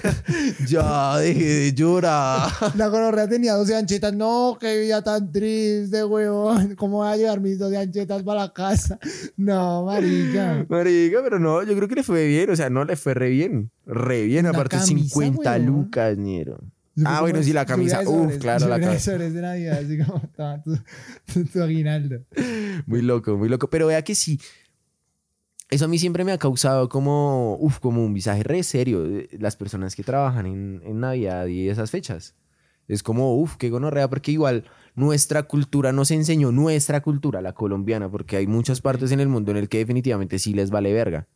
Ya 0.67 1.17
dejé 1.17 1.43
de 1.45 1.73
llorar. 1.73 2.49
La 2.75 2.87
gonorrea 2.87 3.27
tenía 3.27 3.53
12 3.53 3.75
anchetas. 3.75 4.13
No, 4.13 4.57
qué 4.59 4.79
vida 4.79 5.03
tan 5.03 5.31
triste, 5.31 6.03
weón. 6.03 6.75
¿Cómo 6.75 6.97
voy 6.97 7.07
a 7.07 7.17
llevar 7.17 7.39
mis 7.39 7.59
12 7.59 7.77
anchetas 7.77 8.23
para 8.23 8.41
la 8.41 8.53
casa? 8.53 8.99
No, 9.37 9.85
marica. 9.85 10.65
Marica, 10.69 11.19
pero 11.23 11.39
no, 11.39 11.63
yo 11.63 11.75
creo 11.75 11.87
que 11.87 11.95
le 11.95 12.03
fue 12.03 12.27
bien, 12.27 12.49
o 12.49 12.55
sea, 12.55 12.64
no 12.69 12.85
le 12.85 12.95
fue 12.95 13.13
re 13.13 13.29
bien. 13.29 13.71
Re 13.85 14.23
bien, 14.23 14.45
aparte 14.45 14.77
camisa, 14.77 14.93
50 15.19 15.51
weón. 15.51 15.65
lucas, 15.65 16.17
ñero. 16.17 16.59
Ah, 17.03 17.19
bueno, 17.21 17.43
sí, 17.43 17.51
la 17.51 17.65
camisa. 17.65 18.01
Uf, 18.07 18.37
claro, 18.37 18.67
la 18.69 18.79
camisa. 18.79 19.11
sobres 19.11 19.33
de 19.33 19.41
Navidad, 19.41 19.79
así 19.79 19.97
como 19.97 20.21
toma 20.35 20.63
tu, 20.63 20.77
tu- 21.33 21.45
tu 21.45 21.61
aguinaldo. 21.61 22.21
Muy 22.85 23.01
loco, 23.01 23.35
muy 23.37 23.49
loco. 23.49 23.69
Pero 23.69 23.87
vea 23.87 24.01
que 24.01 24.15
sí. 24.15 24.39
Eso 25.69 25.85
a 25.85 25.87
mí 25.87 25.97
siempre 25.97 26.23
me 26.23 26.31
ha 26.31 26.37
causado 26.37 26.87
como, 26.89 27.57
uf, 27.59 27.79
como 27.79 28.05
un 28.05 28.13
visaje 28.13 28.43
re 28.43 28.63
serio. 28.63 29.03
de 29.03 29.27
Las 29.39 29.55
personas 29.55 29.95
que 29.95 30.03
trabajan 30.03 30.45
en, 30.45 30.81
en 30.85 30.99
Navidad 30.99 31.47
y 31.47 31.69
esas 31.69 31.91
fechas. 31.91 32.35
Es 32.87 33.01
como, 33.01 33.35
uf, 33.39 33.55
qué 33.57 33.69
gonorrea, 33.71 34.07
porque 34.07 34.31
igual 34.31 34.63
nuestra 34.93 35.43
cultura 35.43 35.91
nos 35.91 36.11
enseñó, 36.11 36.51
nuestra 36.51 37.01
cultura, 37.01 37.41
la 37.41 37.53
colombiana, 37.53 38.09
porque 38.09 38.37
hay 38.37 38.45
muchas 38.47 38.79
partes 38.79 39.11
en 39.11 39.19
el 39.19 39.27
mundo 39.27 39.51
en 39.51 39.57
el 39.57 39.67
que 39.69 39.79
definitivamente 39.79 40.37
sí 40.39 40.53
les 40.53 40.69
vale 40.69 40.93
verga. 40.93 41.27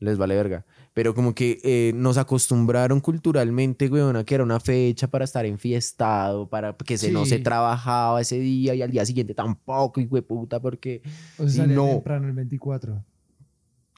Les 0.00 0.16
vale 0.16 0.36
verga. 0.36 0.64
Pero 0.94 1.14
como 1.14 1.34
que 1.34 1.60
eh, 1.64 1.92
nos 1.94 2.18
acostumbraron 2.18 3.00
culturalmente, 3.00 3.88
weón, 3.88 4.16
a 4.16 4.24
que 4.24 4.36
era 4.36 4.44
una 4.44 4.60
fecha 4.60 5.08
para 5.08 5.24
estar 5.24 5.44
enfiestado, 5.44 6.48
para 6.48 6.76
que 6.76 6.96
se, 6.96 7.10
no 7.10 7.26
se 7.26 7.38
trabajaba 7.40 8.20
ese 8.20 8.38
día 8.38 8.74
y 8.74 8.82
al 8.82 8.90
día 8.90 9.04
siguiente 9.04 9.34
tampoco, 9.34 10.00
hijo 10.00 10.14
de 10.14 10.22
puta, 10.22 10.60
porque... 10.60 11.02
O 11.38 11.48
sea, 11.48 11.66
no. 11.66 11.86
temprano 11.88 12.28
el 12.28 12.34
24. 12.34 13.04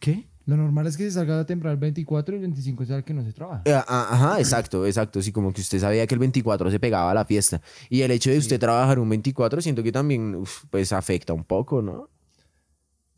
¿Qué? 0.01 0.31
Lo 0.47 0.57
normal 0.57 0.87
es 0.87 0.97
que 0.97 1.05
se 1.05 1.13
salga 1.13 1.45
temprano 1.45 1.75
el 1.75 1.79
24 1.79 2.35
y 2.35 2.39
el 2.39 2.43
25 2.43 2.83
es 2.83 2.91
el 2.91 3.05
que 3.05 3.15
no 3.15 3.23
se 3.23 3.33
trabaja. 3.33 3.63
Eh, 3.67 3.73
Ajá, 3.87 4.39
exacto, 4.39 4.87
exacto. 4.87 5.23
Sí, 5.23 5.33
como 5.33 5.53
que 5.53 5.61
usted 5.61 5.79
sabía 5.79 6.07
que 6.07 6.15
el 6.15 6.19
24 6.19 6.71
se 6.71 6.81
pegaba 6.81 7.11
a 7.11 7.15
la 7.15 7.25
fiesta. 7.25 7.61
Y 7.89 8.01
el 8.01 8.11
hecho 8.11 8.31
de 8.31 8.39
usted 8.39 8.59
trabajar 8.59 8.99
un 8.99 9.09
24, 9.09 9.61
siento 9.61 9.83
que 9.83 9.93
también, 9.93 10.35
uf, 10.35 10.65
pues, 10.71 10.93
afecta 10.93 11.35
un 11.35 11.45
poco, 11.45 11.83
¿no? 11.83 12.09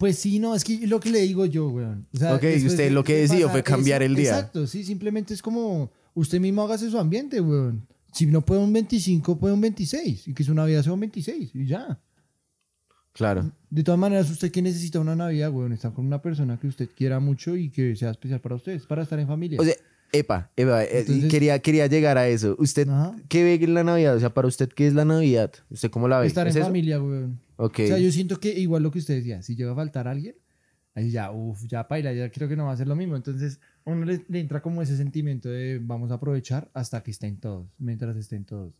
Pues 0.02 0.18
sí, 0.18 0.40
no, 0.40 0.52
es 0.56 0.64
que 0.64 0.84
lo 0.88 0.98
que 0.98 1.10
le 1.10 1.20
digo 1.20 1.46
yo, 1.46 1.68
weón. 1.68 2.08
O 2.12 2.18
sea, 2.18 2.34
Ok, 2.34 2.42
y 2.60 2.66
usted 2.66 2.90
lo 2.90 3.04
que 3.04 3.14
de 3.14 3.20
decidió 3.20 3.48
fue 3.48 3.62
cambiar 3.62 4.02
el 4.02 4.16
día. 4.16 4.30
Exacto, 4.30 4.66
sí, 4.66 4.82
simplemente 4.82 5.32
es 5.32 5.40
como 5.40 5.92
usted 6.14 6.40
mismo 6.40 6.64
hágase 6.64 6.90
su 6.90 6.98
ambiente, 6.98 7.40
weón. 7.40 7.86
Si 8.12 8.26
no 8.26 8.44
puede 8.44 8.60
un 8.62 8.72
25, 8.72 9.38
puede 9.38 9.54
un 9.54 9.60
26. 9.60 10.26
Y 10.26 10.34
que 10.34 10.42
su 10.42 10.54
Navidad 10.54 10.82
sea 10.82 10.92
un 10.92 10.98
26 10.98 11.52
y 11.54 11.66
ya. 11.66 12.00
Claro. 13.12 13.52
De 13.70 13.84
todas 13.84 14.00
maneras, 14.00 14.28
usted 14.28 14.50
que 14.50 14.60
necesita 14.60 14.98
una 14.98 15.14
Navidad, 15.14 15.52
weón, 15.52 15.72
está 15.72 15.92
con 15.92 16.04
una 16.04 16.20
persona 16.20 16.58
que 16.58 16.66
usted 16.66 16.88
quiera 16.96 17.20
mucho 17.20 17.56
y 17.56 17.70
que 17.70 17.94
sea 17.94 18.10
especial 18.10 18.40
para 18.40 18.56
usted, 18.56 18.72
es 18.72 18.86
para 18.86 19.04
estar 19.04 19.20
en 19.20 19.28
familia. 19.28 19.60
O 19.60 19.64
sea, 19.64 19.74
epa, 20.10 20.50
epa, 20.56 20.82
eh, 20.82 20.88
Entonces- 21.02 21.30
quería, 21.30 21.60
quería 21.60 21.86
llegar 21.86 22.18
a 22.18 22.26
eso. 22.26 22.56
¿Usted 22.58 22.88
Ajá. 22.88 23.14
qué 23.28 23.44
ve 23.44 23.54
en 23.54 23.74
la 23.74 23.84
Navidad? 23.84 24.16
O 24.16 24.18
sea, 24.18 24.34
para 24.34 24.48
usted, 24.48 24.68
¿qué 24.68 24.88
es 24.88 24.94
la 24.94 25.04
Navidad? 25.04 25.52
¿Usted 25.70 25.92
cómo 25.92 26.08
la 26.08 26.18
ve? 26.18 26.26
estar 26.26 26.48
¿Es 26.48 26.56
en 26.56 26.62
eso? 26.62 26.66
familia, 26.70 27.00
weón. 27.00 27.38
Ok. 27.62 27.78
O 27.84 27.86
sea, 27.86 27.98
yo 27.98 28.10
siento 28.10 28.40
que 28.40 28.58
igual 28.58 28.82
lo 28.82 28.90
que 28.90 28.98
usted 28.98 29.14
decía, 29.14 29.40
si 29.42 29.54
llega 29.54 29.70
a 29.70 29.76
faltar 29.76 30.08
alguien, 30.08 30.34
ahí 30.94 31.10
ya, 31.10 31.30
uff, 31.30 31.64
ya 31.68 31.86
paila, 31.86 32.12
ya 32.12 32.28
creo 32.30 32.48
que 32.48 32.56
no 32.56 32.66
va 32.66 32.72
a 32.72 32.76
ser 32.76 32.88
lo 32.88 32.96
mismo. 32.96 33.14
Entonces, 33.14 33.60
uno 33.84 34.04
le, 34.04 34.24
le 34.28 34.40
entra 34.40 34.60
como 34.60 34.82
ese 34.82 34.96
sentimiento 34.96 35.48
de 35.48 35.78
vamos 35.80 36.10
a 36.10 36.14
aprovechar 36.14 36.70
hasta 36.74 37.02
que 37.02 37.12
estén 37.12 37.36
todos, 37.36 37.68
mientras 37.78 38.16
estén 38.16 38.44
todos. 38.44 38.74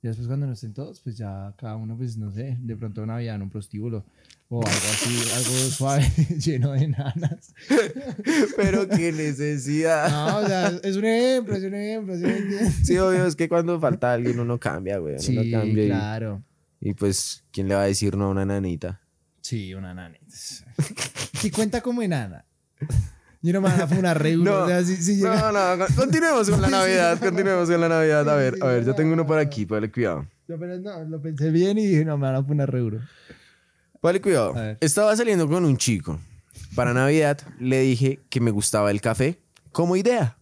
Y 0.00 0.06
después 0.06 0.28
cuando 0.28 0.46
no 0.46 0.52
estén 0.52 0.72
todos, 0.72 1.00
pues 1.00 1.16
ya 1.16 1.52
cada 1.56 1.74
uno, 1.74 1.96
pues 1.96 2.16
no 2.16 2.30
sé, 2.30 2.56
de 2.60 2.76
pronto 2.76 3.04
Navidad 3.04 3.34
en 3.34 3.42
un 3.42 3.50
prostíbulo 3.50 4.04
o 4.48 4.64
algo 4.64 4.70
así, 4.70 5.16
algo 5.34 5.70
suave, 5.70 6.06
lleno 6.38 6.72
de 6.72 6.86
nanas. 6.86 7.52
Pero 8.56 8.88
qué 8.88 9.10
necesidad. 9.10 10.08
No, 10.08 10.38
o 10.38 10.46
sea, 10.46 10.68
es 10.84 10.96
un 10.96 11.04
ejemplo, 11.04 11.56
es 11.56 11.64
un 11.64 11.74
ejemplo, 11.74 12.14
¿sí 12.14 12.22
me 12.22 12.38
entiendes? 12.38 12.74
Sí, 12.84 12.96
obvio, 12.96 13.26
es 13.26 13.34
que 13.34 13.48
cuando 13.48 13.80
falta 13.80 14.12
alguien 14.12 14.38
uno 14.38 14.60
cambia, 14.60 14.98
güey. 14.98 15.18
Sí, 15.18 15.36
uno 15.36 15.58
cambia 15.58 15.86
claro. 15.86 16.44
y, 16.44 16.47
pues, 16.94 17.44
¿quién 17.52 17.68
le 17.68 17.74
va 17.74 17.82
a 17.82 17.86
decir 17.86 18.16
no 18.16 18.26
a 18.26 18.28
una 18.28 18.44
nanita? 18.44 19.00
Sí, 19.40 19.74
una 19.74 19.94
nana. 19.94 20.16
Si 20.28 21.50
cuenta 21.52 21.80
como 21.80 22.02
enana. 22.02 22.44
Yo 23.40 23.52
no 23.52 23.60
me 23.60 23.68
van 23.68 23.80
a 23.80 23.86
funar 23.86 24.20
re 24.20 24.32
duro, 24.32 24.50
No, 24.60 24.64
o 24.64 24.68
sea, 24.68 24.82
si- 24.84 24.96
si 24.96 25.16
llega- 25.16 25.52
No, 25.52 25.76
no, 25.76 25.86
con- 25.86 25.94
continuemos 25.94 26.50
con 26.50 26.60
la 26.60 26.68
Navidad, 26.68 27.14
no. 27.14 27.20
continuemos 27.20 27.68
con 27.70 27.80
la 27.80 27.88
Navidad. 27.88 28.28
A 28.28 28.34
ver, 28.36 28.54
a 28.60 28.66
ver, 28.66 28.80
no, 28.82 28.86
yo 28.88 28.94
tengo 28.94 29.12
uno 29.12 29.26
por 29.26 29.36
no. 29.36 29.42
aquí, 29.42 29.64
vale, 29.64 29.90
cuidado. 29.90 30.26
Yo, 30.48 30.58
pero 30.58 30.78
no, 30.78 31.04
lo 31.04 31.20
pensé 31.22 31.50
bien 31.50 31.78
y 31.78 31.86
dije, 31.86 32.04
no, 32.04 32.16
me 32.18 32.26
van 32.26 32.36
a 32.36 32.46
poner 32.46 32.70
duro. 32.72 33.00
Vale, 34.02 34.20
cuidado. 34.20 34.54
Estaba 34.80 35.14
saliendo 35.16 35.48
con 35.48 35.64
un 35.64 35.76
chico. 35.76 36.18
Para 36.74 36.94
Navidad 36.94 37.40
le 37.60 37.80
dije 37.80 38.20
que 38.30 38.40
me 38.40 38.50
gustaba 38.50 38.90
el 38.90 39.00
café 39.00 39.38
como 39.72 39.94
idea. 39.96 40.36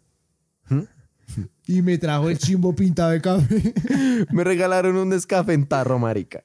Y 1.67 1.83
me 1.83 1.99
trajo 1.99 2.31
el 2.31 2.39
chimbo 2.39 2.75
pintado 2.75 3.11
de 3.11 3.21
café. 3.21 3.75
Me 4.31 4.45
regalaron 4.45 4.97
un 4.97 5.11
descafentarro, 5.11 5.99
marica. 5.99 6.45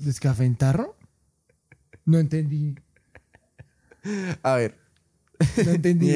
¿Descafé 0.00 0.44
en 0.44 0.56
tarro? 0.56 0.96
No 2.04 2.18
entendí. 2.18 2.74
A 4.42 4.56
ver, 4.56 4.76
No 5.64 5.70
entendí. 5.70 6.12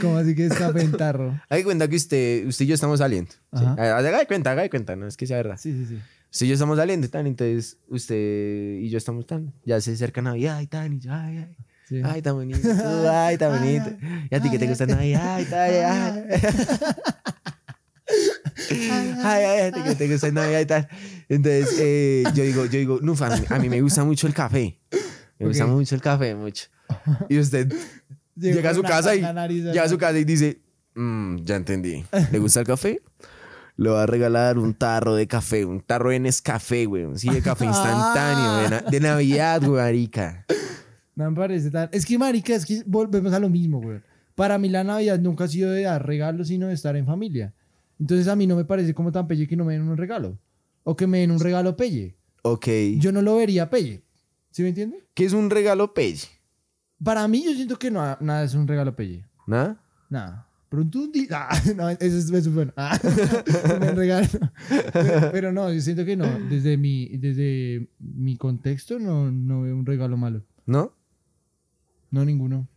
¿Cómo 0.00 0.18
así 0.18 0.34
que 0.34 0.48
descafé 0.48 0.82
en 0.82 0.92
tarro? 0.92 1.40
haga 1.48 1.64
cuenta 1.64 1.88
que 1.88 1.96
usted, 1.96 2.46
usted 2.46 2.64
y 2.64 2.68
yo 2.68 2.74
estamos 2.74 2.98
saliendo. 2.98 3.30
¿sí? 3.30 3.38
Ajá. 3.64 3.72
Haga 3.72 4.18
de 4.18 4.26
cuenta, 4.26 4.50
haga 4.50 4.62
de 4.62 4.70
cuenta, 4.70 4.96
no 4.96 5.06
es 5.06 5.16
que 5.16 5.26
sea 5.26 5.36
verdad. 5.38 5.56
Sí, 5.58 5.72
sí, 5.72 5.86
sí. 5.86 5.98
Usted 6.30 6.46
y 6.46 6.48
yo 6.50 6.54
estamos 6.54 6.76
saliendo, 6.76 7.08
tan, 7.08 7.26
entonces 7.26 7.78
usted 7.88 8.78
y 8.80 8.90
yo 8.90 8.98
estamos 8.98 9.26
tan, 9.26 9.54
ya 9.64 9.80
se 9.80 9.92
acerca 9.92 10.20
Navidad 10.20 10.60
y 10.60 10.66
tan, 10.66 10.92
y 10.92 11.00
yo, 11.00 11.12
ay, 11.12 11.38
ay. 11.38 11.56
Sí. 11.88 12.00
Ay, 12.04 12.22
tan 12.22 12.34
bonito. 12.34 12.58
Ay, 13.10 13.36
Ay, 13.40 13.48
bonito. 13.48 13.90
ay, 14.02 14.28
Y 14.30 14.34
a 14.34 14.40
ti 14.42 14.50
que 14.50 14.58
te 14.58 14.64
ay, 14.64 14.68
gusta 14.70 14.84
ay. 14.84 14.90
Navidad. 14.90 15.36
Ay, 15.36 15.46
ay, 15.52 15.74
ay. 15.76 16.24
Ay, 18.70 19.44
ay, 19.44 19.60
a 19.68 19.72
ti 19.72 19.80
que 19.82 19.94
te 19.94 20.08
gusta 20.08 20.30
Navidad 20.30 20.60
y 20.60 20.66
tal. 20.66 20.88
Entonces, 21.28 21.76
eh, 21.80 22.24
yo 22.34 22.42
digo, 22.44 22.64
yo 22.66 22.78
digo, 22.78 22.98
no, 23.02 23.14
a 23.20 23.36
mí, 23.36 23.44
a 23.48 23.58
mí 23.58 23.68
me 23.68 23.80
gusta 23.80 24.04
mucho 24.04 24.26
el 24.26 24.34
café. 24.34 24.78
Me 25.38 25.46
gusta 25.46 25.66
mucho 25.66 25.94
el 25.94 26.00
café, 26.00 26.34
mucho. 26.34 26.66
Y 27.28 27.38
usted 27.38 27.72
Llegó 28.34 28.56
llega 28.56 28.70
a 28.70 28.74
su 28.74 28.82
casa 28.82 29.14
y 29.14 29.20
llega 29.20 29.82
a 29.82 29.88
su 29.88 29.98
casa 29.98 30.18
y 30.18 30.24
dice, 30.24 30.60
"Mm, 30.94 31.36
ya 31.44 31.56
entendí. 31.56 32.04
¿Le 32.32 32.38
gusta 32.38 32.60
el 32.60 32.66
café? 32.66 33.02
Le 33.76 33.90
va 33.90 34.02
a 34.04 34.06
regalar 34.06 34.58
un 34.58 34.74
tarro 34.74 35.14
de 35.14 35.26
café, 35.28 35.64
un 35.64 35.80
tarro 35.80 36.10
de 36.10 36.18
Nescafé, 36.20 36.86
güey. 36.86 37.06
Sí, 37.16 37.28
de 37.30 37.42
café 37.42 37.64
instantáneo, 37.66 38.56
de, 38.56 38.68
na- 38.70 38.80
de 38.90 39.00
Navidad, 39.00 39.60
güey, 39.62 39.82
marica. 39.82 40.44
No 41.18 41.32
me 41.32 41.36
parece 41.36 41.68
tan. 41.68 41.88
Es 41.90 42.06
que, 42.06 42.16
marica, 42.16 42.54
es 42.54 42.64
que 42.64 42.84
volvemos 42.86 43.32
a 43.32 43.40
lo 43.40 43.48
mismo, 43.48 43.80
güey. 43.80 44.00
Para 44.36 44.56
mí 44.56 44.68
la 44.68 44.84
Navidad 44.84 45.18
nunca 45.18 45.44
ha 45.44 45.48
sido 45.48 45.72
de 45.72 45.82
dar 45.82 46.06
regalos, 46.06 46.46
sino 46.46 46.68
de 46.68 46.74
estar 46.74 46.94
en 46.94 47.06
familia. 47.06 47.52
Entonces 47.98 48.28
a 48.28 48.36
mí 48.36 48.46
no 48.46 48.54
me 48.54 48.64
parece 48.64 48.94
como 48.94 49.10
tan 49.10 49.26
pelle 49.26 49.48
que 49.48 49.56
no 49.56 49.64
me 49.64 49.72
den 49.72 49.82
un 49.82 49.96
regalo. 49.96 50.38
O 50.84 50.94
que 50.94 51.08
me 51.08 51.18
den 51.18 51.32
un 51.32 51.40
regalo 51.40 51.76
pelle. 51.76 52.14
Ok. 52.42 52.68
Yo 52.98 53.10
no 53.10 53.20
lo 53.20 53.34
vería 53.34 53.68
pelle. 53.68 54.04
¿Sí 54.52 54.62
me 54.62 54.68
entiende? 54.68 55.08
¿Qué 55.12 55.24
es 55.24 55.32
un 55.32 55.50
regalo 55.50 55.92
pelle? 55.92 56.28
Para 57.02 57.26
mí 57.26 57.44
yo 57.44 57.52
siento 57.52 57.80
que 57.80 57.90
no, 57.90 58.00
nada 58.20 58.44
es 58.44 58.54
un 58.54 58.68
regalo 58.68 58.94
pelle. 58.94 59.24
¿Nada? 59.44 59.82
Nada. 60.08 60.46
Pronto 60.68 61.00
un 61.00 61.10
día. 61.10 61.26
Ah, 61.32 61.60
no, 61.76 61.88
eso 61.88 62.04
es, 62.04 62.26
eso 62.26 62.36
es 62.36 62.54
bueno. 62.54 62.72
Ah, 62.76 62.96
un 63.90 63.96
regalo. 63.96 64.28
Pero, 64.92 65.32
pero 65.32 65.52
no, 65.52 65.72
yo 65.72 65.80
siento 65.80 66.04
que 66.04 66.16
no. 66.16 66.26
Desde 66.48 66.76
mi, 66.76 67.08
desde 67.08 67.88
mi 67.98 68.36
contexto 68.36 69.00
no, 69.00 69.32
no 69.32 69.62
veo 69.62 69.74
un 69.74 69.84
regalo 69.84 70.16
malo. 70.16 70.44
¿No? 70.64 70.96
No, 72.10 72.24
ninguno. 72.24 72.68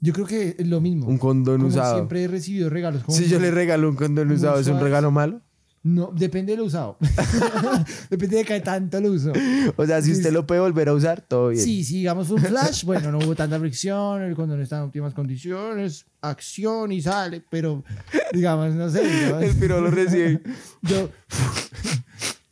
Yo 0.00 0.12
creo 0.12 0.26
que 0.26 0.56
es 0.58 0.66
lo 0.66 0.80
mismo. 0.80 1.06
Un 1.06 1.18
condón 1.18 1.56
como 1.56 1.68
usado. 1.68 1.96
siempre 1.96 2.22
he 2.24 2.28
recibido 2.28 2.70
regalos. 2.70 3.02
como 3.02 3.16
Si 3.16 3.26
yo 3.26 3.40
le 3.40 3.50
regalo 3.50 3.88
un 3.88 3.96
condón 3.96 4.30
usado, 4.30 4.60
¿es 4.60 4.68
un 4.68 4.80
regalo 4.80 5.10
malo? 5.10 5.42
No, 5.82 6.12
depende 6.14 6.52
de 6.52 6.58
lo 6.58 6.64
usado. 6.64 6.98
depende 8.10 8.38
de 8.38 8.44
qué 8.44 8.60
tanto 8.60 9.00
lo 9.00 9.12
uso. 9.12 9.32
O 9.76 9.86
sea, 9.86 10.02
si 10.02 10.12
usted 10.12 10.32
lo 10.32 10.46
puede 10.46 10.60
volver 10.60 10.88
a 10.88 10.92
usar, 10.92 11.20
todo 11.20 11.48
bien. 11.48 11.64
Sí, 11.64 11.82
si 11.84 11.98
digamos 11.98 12.30
un 12.30 12.40
flash, 12.40 12.84
bueno, 12.84 13.10
no 13.10 13.18
hubo 13.18 13.34
tanta 13.34 13.58
fricción, 13.58 14.22
el 14.22 14.34
condón 14.34 14.60
está 14.60 14.78
en 14.78 14.82
óptimas 14.84 15.14
condiciones, 15.14 16.04
acción 16.20 16.92
y 16.92 17.00
sale, 17.00 17.42
pero 17.48 17.84
digamos, 18.32 18.74
no 18.74 18.90
sé. 18.90 19.04
digamos, 19.04 19.42
El 19.42 19.56
piro 19.56 19.80
lo 19.80 19.90
recibe. 19.90 20.42
yo... 20.82 21.10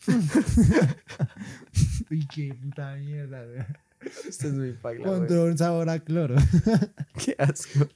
Uy, 2.11 2.27
qué 2.33 2.55
puta 2.55 2.95
mierda. 2.97 3.45
Esto 4.29 4.49
es 4.49 4.55
muy 4.55 4.73
pagla, 4.73 5.07
güey. 5.09 5.19
Condón 5.21 5.59
sabor 5.59 5.89
a 5.91 5.99
cloro. 6.01 6.37
Qué 7.25 7.35
asco. 7.39 7.87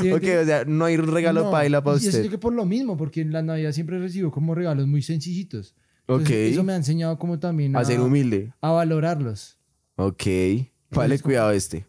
Sí, 0.00 0.12
Ok, 0.12 0.20
que- 0.20 0.38
o 0.38 0.44
sea, 0.46 0.64
no 0.64 0.84
hay 0.86 0.96
un 0.96 1.06
regalo 1.12 1.44
No, 1.44 1.50
paila 1.50 1.82
para 1.84 1.96
y 1.96 2.00
Yo 2.00 2.08
usted. 2.08 2.20
siento 2.20 2.30
que 2.30 2.38
por 2.38 2.54
lo 2.54 2.64
mismo, 2.64 2.96
porque 2.96 3.20
en 3.20 3.32
la 3.32 3.42
Navidad 3.42 3.72
siempre 3.72 3.98
recibo 3.98 4.30
como 4.30 4.54
regalos 4.54 4.86
muy 4.86 5.02
sencillitos. 5.02 5.74
Ok. 6.06 6.20
Entonces, 6.20 6.52
Eso 6.52 6.64
me 6.64 6.72
ha 6.72 6.76
enseñado 6.76 7.18
como 7.18 7.38
también 7.38 7.76
a, 7.76 7.80
A 7.80 7.84
ser 7.84 8.00
humilde. 8.00 8.52
a 8.62 8.70
valorarlos. 8.70 9.58
Ok. 9.96 10.22
Vale, 10.90 11.18
cuidado 11.18 11.50
este. 11.50 11.86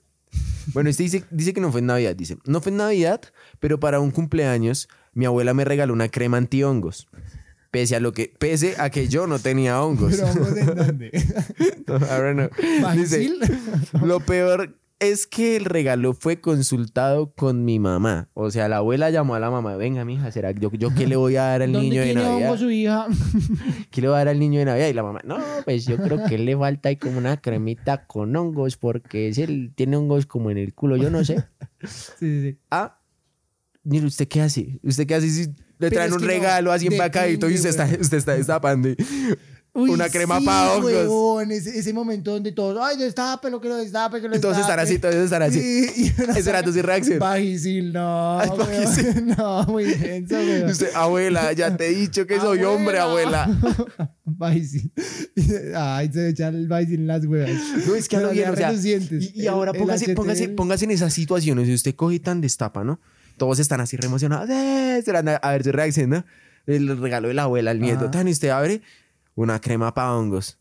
Bueno, 0.73 0.89
este 0.89 1.03
dice, 1.03 1.23
dice 1.31 1.53
que 1.53 1.61
no 1.61 1.71
fue 1.71 1.79
en 1.79 1.85
Navidad. 1.87 2.15
Dice, 2.15 2.37
no 2.45 2.59
fue 2.59 2.71
en 2.71 2.77
Navidad, 2.79 3.21
pero 3.59 3.79
para 3.79 3.99
un 4.01 4.11
cumpleaños 4.11 4.89
mi 5.13 5.25
abuela 5.25 5.53
me 5.53 5.63
regaló 5.63 5.93
una 5.93 6.09
crema 6.09 6.37
antihongos. 6.37 7.07
Pese 7.71 7.95
a 7.95 7.99
lo 7.99 8.13
que, 8.13 8.33
pese 8.39 8.75
a 8.79 8.89
que 8.89 9.07
yo 9.07 9.27
no 9.27 9.37
tenía 9.39 9.81
hongos. 9.81 10.11
Pero 10.11 10.27
vamos 10.27 10.57
en 10.57 10.75
dónde. 10.75 11.11
Ahora 12.09 12.33
no. 12.33 12.49
Dice, 12.95 13.29
lo 14.03 14.19
peor 14.21 14.79
es 14.99 15.27
que 15.27 15.55
el 15.55 15.65
regalo 15.65 16.13
fue 16.13 16.41
consultado 16.41 17.31
con 17.33 17.63
mi 17.63 17.79
mamá. 17.79 18.29
O 18.33 18.51
sea, 18.51 18.67
la 18.67 18.77
abuela 18.77 19.09
llamó 19.09 19.35
a 19.35 19.39
la 19.39 19.49
mamá. 19.49 19.77
Venga, 19.77 20.03
mija, 20.03 20.31
¿será 20.31 20.51
yo, 20.51 20.71
yo 20.73 20.93
qué 20.93 21.07
le 21.07 21.15
voy 21.15 21.37
a 21.37 21.43
dar 21.43 21.61
al 21.61 21.71
¿Dónde 21.71 21.89
niño 21.89 22.01
de 22.01 22.13
Navidad? 22.15 22.57
su 22.57 22.69
hija? 22.69 23.07
¿Qué 23.91 24.01
le 24.01 24.07
va 24.09 24.15
a 24.15 24.19
dar 24.19 24.29
al 24.29 24.39
niño 24.39 24.59
de 24.59 24.65
Navidad? 24.65 24.87
Y 24.87 24.93
la 24.93 25.03
mamá, 25.03 25.21
no, 25.23 25.37
pues 25.63 25.85
yo 25.85 25.97
creo 25.97 26.25
que 26.25 26.37
le 26.37 26.57
falta 26.57 26.89
ahí 26.89 26.97
como 26.97 27.17
una 27.17 27.37
cremita 27.37 28.05
con 28.07 28.35
hongos 28.35 28.75
porque 28.77 29.29
él 29.29 29.71
tiene 29.75 29.95
hongos 29.95 30.25
como 30.25 30.51
en 30.51 30.57
el 30.57 30.73
culo, 30.73 30.97
yo 30.97 31.09
no 31.09 31.23
sé. 31.23 31.45
Sí, 31.83 31.87
sí, 32.19 32.41
sí. 32.41 32.57
Ah, 32.69 32.99
mire, 33.83 34.05
¿usted 34.05 34.27
qué 34.27 34.41
hace? 34.41 34.79
¿Usted 34.83 35.07
qué 35.07 35.15
hace 35.15 35.29
si 35.29 35.53
le 35.79 35.89
traen 35.89 36.13
un 36.13 36.21
regalo 36.21 36.71
así 36.71 36.87
empacadito 36.87 37.49
y 37.49 37.55
usted 37.55 37.69
está, 37.69 37.85
güey. 37.87 37.99
usted 38.01 38.17
está 38.17 38.33
destapando? 38.33 38.89
y- 38.89 38.95
Uy, 39.71 39.91
Una 39.91 40.09
crema 40.09 40.39
sí, 40.39 40.45
pa' 40.45 40.73
hongos. 40.73 41.47
ese, 41.51 41.77
ese 41.77 41.93
momento 41.93 42.31
donde 42.31 42.51
todos, 42.51 42.75
ay, 42.81 42.97
destape 42.97 43.51
lo 43.51 43.61
que 43.61 43.69
lo 43.69 43.77
destape, 43.77 44.19
que 44.19 44.27
lo 44.27 44.35
Y 44.35 44.39
todos 44.39 44.57
están 44.57 44.79
así, 44.79 44.93
destape". 44.93 45.13
todos 45.13 45.25
están 45.25 45.41
así. 45.43 45.61
Sí, 45.61 46.11
y 46.27 46.37
Ese 46.37 46.49
era 46.49 46.63
tu 46.63 46.71
reacción. 46.71 47.19
Vagisil, 47.19 47.93
no. 47.93 48.39
Ay. 48.39 48.49
No, 49.37 49.63
muy 49.65 49.85
denso, 49.85 50.41
Y 50.41 50.47
weón. 50.47 50.69
usted, 50.71 50.89
abuela, 50.95 51.53
ya 51.53 51.77
te 51.77 51.87
he 51.87 51.93
dicho 51.93 52.25
que 52.25 52.39
soy 52.39 52.63
hombre, 52.63 52.97
abuela. 52.97 53.47
Vagisil. 54.25 54.91
Ay, 55.75 56.09
se 56.11 56.29
echa 56.29 56.47
el 56.47 56.67
Vagisil 56.67 57.01
en 57.01 57.07
las 57.07 57.23
huevas. 57.25 57.51
No, 57.87 57.93
es 57.95 58.09
que 58.09 58.17
a 58.17 58.21
lo 58.21 58.31
bien, 58.31 58.49
o 58.49 58.55
sea, 58.55 58.73
y, 58.73 59.31
y 59.43 59.47
ahora 59.47 59.71
póngase, 59.71 60.15
póngase, 60.15 60.49
póngase 60.49 60.85
en 60.85 60.91
esas 60.91 61.13
situaciones, 61.13 61.67
si 61.67 61.73
usted 61.75 61.95
coge 61.95 62.15
y 62.15 62.19
tan 62.19 62.41
destapa, 62.41 62.83
¿no? 62.83 62.99
Todos 63.39 63.57
están 63.57 63.81
así 63.81 63.97
re 63.97 64.05
emocionados, 64.05 64.47
¡eh! 64.51 64.97
esperando 64.99 65.31
a 65.41 65.51
ver 65.51 65.63
su 65.63 65.71
reacción, 65.71 66.11
¿no? 66.11 66.23
El 66.67 66.95
regalo 67.01 67.29
de 67.29 67.33
la 67.33 67.43
abuela 67.43 67.71
al 67.71 67.79
nieto, 67.79 68.01
Ajá. 68.03 68.11
tan 68.11 68.27
y 68.27 68.31
usted 68.31 68.49
abre 68.49 68.81
una 69.33 69.59
crema 69.59 69.91
para 69.95 70.13
hongos. 70.13 70.57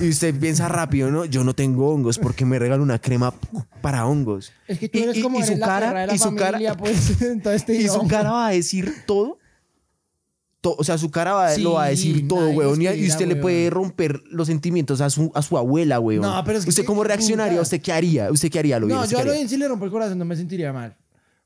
Y 0.00 0.08
usted 0.08 0.34
piensa 0.40 0.68
rápido, 0.68 1.10
¿no? 1.10 1.26
Yo 1.26 1.44
no 1.44 1.52
tengo 1.54 1.90
hongos 1.92 2.18
porque 2.18 2.46
me 2.46 2.58
regalo 2.58 2.82
una 2.82 2.98
crema 2.98 3.34
para 3.82 4.06
hongos. 4.06 4.50
Es 4.66 4.78
que 4.78 4.88
tú 4.88 4.98
eres 4.98 5.18
y- 5.18 5.20
como 5.20 5.38
y 5.38 5.42
su 5.42 5.48
eres 5.48 5.58
la 5.58 5.66
cara- 5.66 5.92
de 6.00 6.06
la 6.06 6.14
y 6.14 6.18
su 6.18 6.34
cara- 6.34 6.52
familia, 6.52 6.74
pues, 6.74 7.20
entonces 7.20 7.66
te 7.66 7.74
Y 7.74 7.86
su 7.88 8.06
cara 8.08 8.30
va 8.32 8.46
a 8.46 8.50
decir 8.52 8.90
todo. 9.06 9.38
To- 10.62 10.76
o 10.78 10.84
sea, 10.84 10.96
su 10.96 11.10
cara 11.10 11.34
va- 11.34 11.58
lo 11.58 11.72
va 11.72 11.86
a 11.86 11.96
Sí, 11.96 12.12
decir 12.12 12.28
todo, 12.28 12.48
weón. 12.50 12.80
Y, 12.80 12.86
y 12.86 13.08
usted 13.08 13.26
le 13.26 13.32
weón. 13.34 13.40
puede 13.42 13.68
romper 13.68 14.22
los 14.30 14.46
sentimientos 14.46 15.00
a 15.00 15.10
su, 15.10 15.30
a 15.34 15.42
su 15.42 15.58
abuela, 15.58 15.98
weón. 15.98 16.22
No, 16.22 16.42
pero 16.44 16.56
es 16.58 16.64
que 16.64 16.70
¿Usted 16.70 16.84
cómo 16.84 17.02
reaccionaría? 17.04 17.60
¿Usted 17.60 17.82
qué 17.82 17.92
haría? 17.92 18.30
¿Usted 18.30 18.48
qué 18.50 18.60
haría? 18.60 18.78
Lo 18.78 18.86
No, 18.86 19.00
¿usted 19.02 19.10
yo 19.16 19.18
a 19.18 19.24
lo 19.24 19.32
bien 19.32 19.48
si 19.48 19.56
le 19.56 19.66
rompo 19.68 19.84
el 19.84 19.90
corazón 19.90 20.16
no 20.18 20.24
me 20.24 20.36
sentiría 20.36 20.72
mal. 20.72 20.96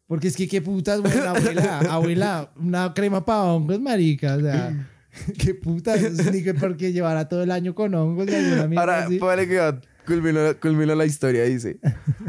Porque 0.06 0.28
es 0.28 0.36
que 0.36 0.46
qué 0.46 0.62
putas, 0.62 1.00
güey, 1.00 1.14
la 1.14 1.30
abuela, 1.30 1.78
abuela, 1.90 2.52
una 2.56 2.94
crema 2.94 3.24
para 3.24 3.42
hongos, 3.42 3.80
marica, 3.80 4.36
o 4.36 4.40
sea, 4.40 4.88
qué 5.38 5.54
putas, 5.54 6.00
ni 6.32 6.42
que 6.42 6.54
porque 6.54 6.92
llevará 6.92 7.28
todo 7.28 7.42
el 7.42 7.50
año 7.50 7.74
con 7.74 7.94
hongos 7.94 8.28
y 8.28 8.76
Ahora, 8.76 9.08
póngale 9.18 9.46
cuidado. 9.46 9.80
Culminó, 10.06 10.40
culminó 10.60 10.94
la 10.94 11.04
historia, 11.04 11.42
dice. 11.42 11.80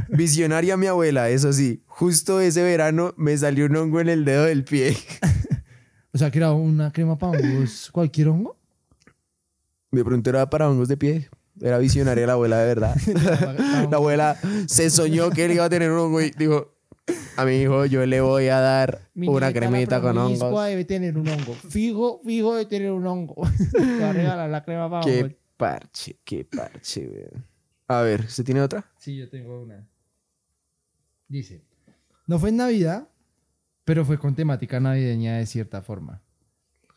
Visionaria 0.10 0.76
mi 0.78 0.88
abuela, 0.88 1.30
eso 1.30 1.54
sí. 1.54 1.84
Justo 1.86 2.42
ese 2.42 2.64
verano 2.64 3.14
me 3.18 3.38
salió 3.38 3.68
un 3.68 3.76
hongo 3.76 4.02
en 4.02 4.10
el 4.10 4.26
dedo 4.26 4.46
del 4.46 4.64
pie. 4.64 4.98
O 6.14 6.18
sea, 6.18 6.32
que 6.32 6.40
era 6.40 6.52
una 6.52 6.92
crema 6.92 7.16
para 7.16 7.38
hongos, 7.38 7.92
cualquier 7.92 8.30
hongo. 8.30 8.58
De 9.92 10.04
pronto 10.04 10.32
era 10.32 10.50
para 10.50 10.68
hongos 10.68 10.88
de 10.88 10.98
pie. 10.98 11.30
Era 11.62 11.78
visionaria 11.78 12.26
la 12.26 12.34
abuela, 12.34 12.58
de 12.58 12.66
verdad. 12.66 12.96
la 13.92 13.98
abuela 13.98 14.36
se 14.66 14.90
soñó 14.90 15.30
que 15.30 15.46
él 15.46 15.52
iba 15.52 15.66
a 15.66 15.70
tener 15.70 15.92
un 15.92 16.00
hongo 16.00 16.22
y 16.22 16.32
dijo... 16.32 16.77
A 17.38 17.46
mi 17.46 17.56
hijo 17.62 17.86
yo 17.86 18.06
le 18.06 18.20
voy 18.22 18.48
a 18.48 18.60
dar 18.60 19.10
Mi 19.14 19.28
una 19.28 19.54
cremita 19.54 20.02
con 20.02 20.18
hongos. 20.18 20.66
debe 20.66 20.86
tener 20.86 21.18
un 21.18 21.28
hongo. 21.28 21.54
Fijo, 21.54 22.22
fijo 22.26 22.56
de 22.56 22.66
tener 22.66 22.92
un 22.92 23.06
hongo. 23.06 23.36
Te 23.72 24.00
va 24.00 24.10
a 24.10 24.14
regalar 24.14 24.50
la 24.50 24.64
crema 24.64 24.90
para 24.90 25.06
hongos. 25.06 25.30
Qué 25.30 25.38
parche, 25.56 26.20
qué 26.24 26.46
parche, 26.46 27.08
weón. 27.08 27.46
A 27.88 28.02
ver, 28.02 28.22
¿usted 28.22 28.44
tiene 28.44 28.62
otra? 28.62 28.86
Sí, 28.98 29.16
yo 29.16 29.30
tengo 29.30 29.62
una. 29.62 29.88
Dice, 31.28 31.64
no 32.26 32.40
fue 32.40 32.50
en 32.50 32.58
Navidad, 32.58 33.08
pero 33.86 34.04
fue 34.04 34.18
con 34.18 34.36
temática 34.36 34.80
navideña 34.80 35.38
de 35.38 35.46
cierta 35.46 35.82
forma. 35.82 36.22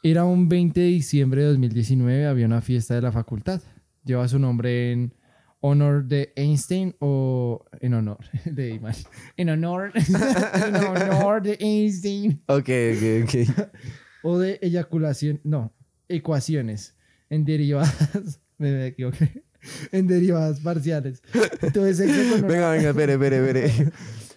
Era 0.02 0.24
un 0.24 0.48
20 0.48 0.80
de 0.80 0.86
diciembre 0.86 1.42
de 1.42 1.48
2019, 1.48 2.26
había 2.26 2.46
una 2.46 2.62
fiesta 2.62 2.94
de 2.94 3.02
la 3.02 3.12
facultad. 3.12 3.60
Lleva 4.04 4.26
su 4.26 4.38
nombre 4.38 4.92
en 4.92 5.14
honor 5.60 6.04
de 6.04 6.32
Einstein 6.36 6.96
o 7.00 7.64
en 7.80 7.94
honor 7.94 8.18
de 8.44 8.70
Iman. 8.70 8.94
En 9.36 9.50
honor, 9.50 9.92
en 10.54 10.76
honor 10.76 11.42
de 11.42 11.56
Einstein 11.60 12.42
Ok, 12.46 12.68
ok, 12.68 13.24
ok. 13.24 13.68
o 14.22 14.38
de 14.38 14.58
eyaculación, 14.62 15.40
no, 15.44 15.72
ecuaciones 16.08 16.96
en 17.28 17.44
derivadas, 17.44 18.40
me, 18.58 18.86
equivoqué, 18.86 19.44
en 19.92 20.06
derivadas 20.06 20.60
parciales. 20.60 21.22
Una- 21.32 22.46
Venga, 22.48 22.70
venga, 22.70 22.88
espere, 22.90 23.12
espere, 23.14 23.36
espere. 23.46 23.92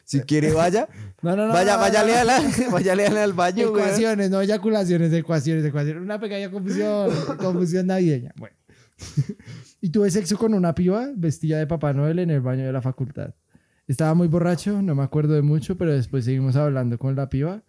Si 0.05 0.19
quiere, 0.21 0.51
vaya. 0.51 0.87
No, 1.21 1.35
no, 1.35 1.47
no. 1.47 1.53
Vaya, 1.53 1.73
no, 1.75 1.79
váyale 1.79 2.11
no. 2.13 2.19
a 2.19 2.23
la, 2.25 2.41
váyale 2.69 3.07
a 3.07 3.09
la 3.09 3.23
al 3.23 3.33
baño. 3.33 3.69
Ecuaciones, 3.69 4.29
no 4.29 4.41
eyaculaciones, 4.41 5.13
ecuaciones, 5.13 5.63
ecuaciones. 5.65 6.03
Una 6.03 6.19
pequeña 6.19 6.51
confusión, 6.51 7.09
confusión 7.37 7.87
navideña. 7.87 8.33
Bueno. 8.35 8.55
Y 9.83 9.89
tuve 9.89 10.09
sexo 10.09 10.37
con 10.37 10.53
una 10.53 10.73
piba 10.73 11.11
vestida 11.13 11.59
de 11.59 11.67
Papá 11.67 11.91
Noel 11.91 12.19
en 12.19 12.29
el 12.29 12.39
baño 12.39 12.65
de 12.65 12.71
la 12.71 12.81
facultad. 12.81 13.35
Estaba 13.85 14.13
muy 14.13 14.29
borracho, 14.29 14.81
no 14.81 14.95
me 14.95 15.03
acuerdo 15.03 15.33
de 15.33 15.41
mucho, 15.41 15.77
pero 15.77 15.91
después 15.91 16.23
seguimos 16.23 16.55
hablando 16.55 16.97
con 16.97 17.17
la 17.17 17.27
piba. 17.27 17.63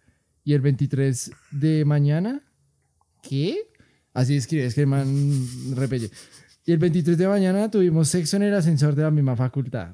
Y 0.45 0.53
el 0.53 0.61
23 0.61 1.29
de 1.51 1.83
mañana, 1.83 2.41
¿qué? 3.21 3.57
Así 4.13 4.37
escribe, 4.37 4.63
es 4.63 4.75
que 4.75 4.81
el 4.81 4.87
man 4.87 5.05
repelle. 5.75 6.09
Y 6.65 6.71
el 6.71 6.77
23 6.77 7.17
de 7.17 7.27
mañana 7.27 7.69
tuvimos 7.69 8.07
sexo 8.07 8.37
en 8.37 8.43
el 8.43 8.53
ascensor 8.53 8.95
de 8.95 9.03
la 9.03 9.11
misma 9.11 9.35
facultad. 9.35 9.93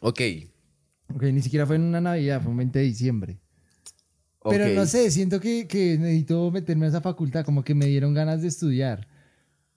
Ok. 0.00 0.20
Ok, 1.14 1.22
ni 1.32 1.40
siquiera 1.40 1.64
fue 1.64 1.76
en 1.76 1.82
una 1.82 2.02
Navidad, 2.02 2.42
fue 2.42 2.50
un 2.50 2.58
20 2.58 2.78
de 2.78 2.84
diciembre. 2.84 3.40
Pero 4.44 4.68
no 4.74 4.84
sé, 4.84 5.10
siento 5.10 5.40
que, 5.40 5.66
que 5.66 5.96
necesito 5.96 6.50
meterme 6.50 6.84
a 6.84 6.88
esa 6.90 7.00
facultad, 7.00 7.42
como 7.42 7.64
que 7.64 7.74
me 7.74 7.86
dieron 7.86 8.12
ganas 8.12 8.42
de 8.42 8.48
estudiar. 8.48 9.15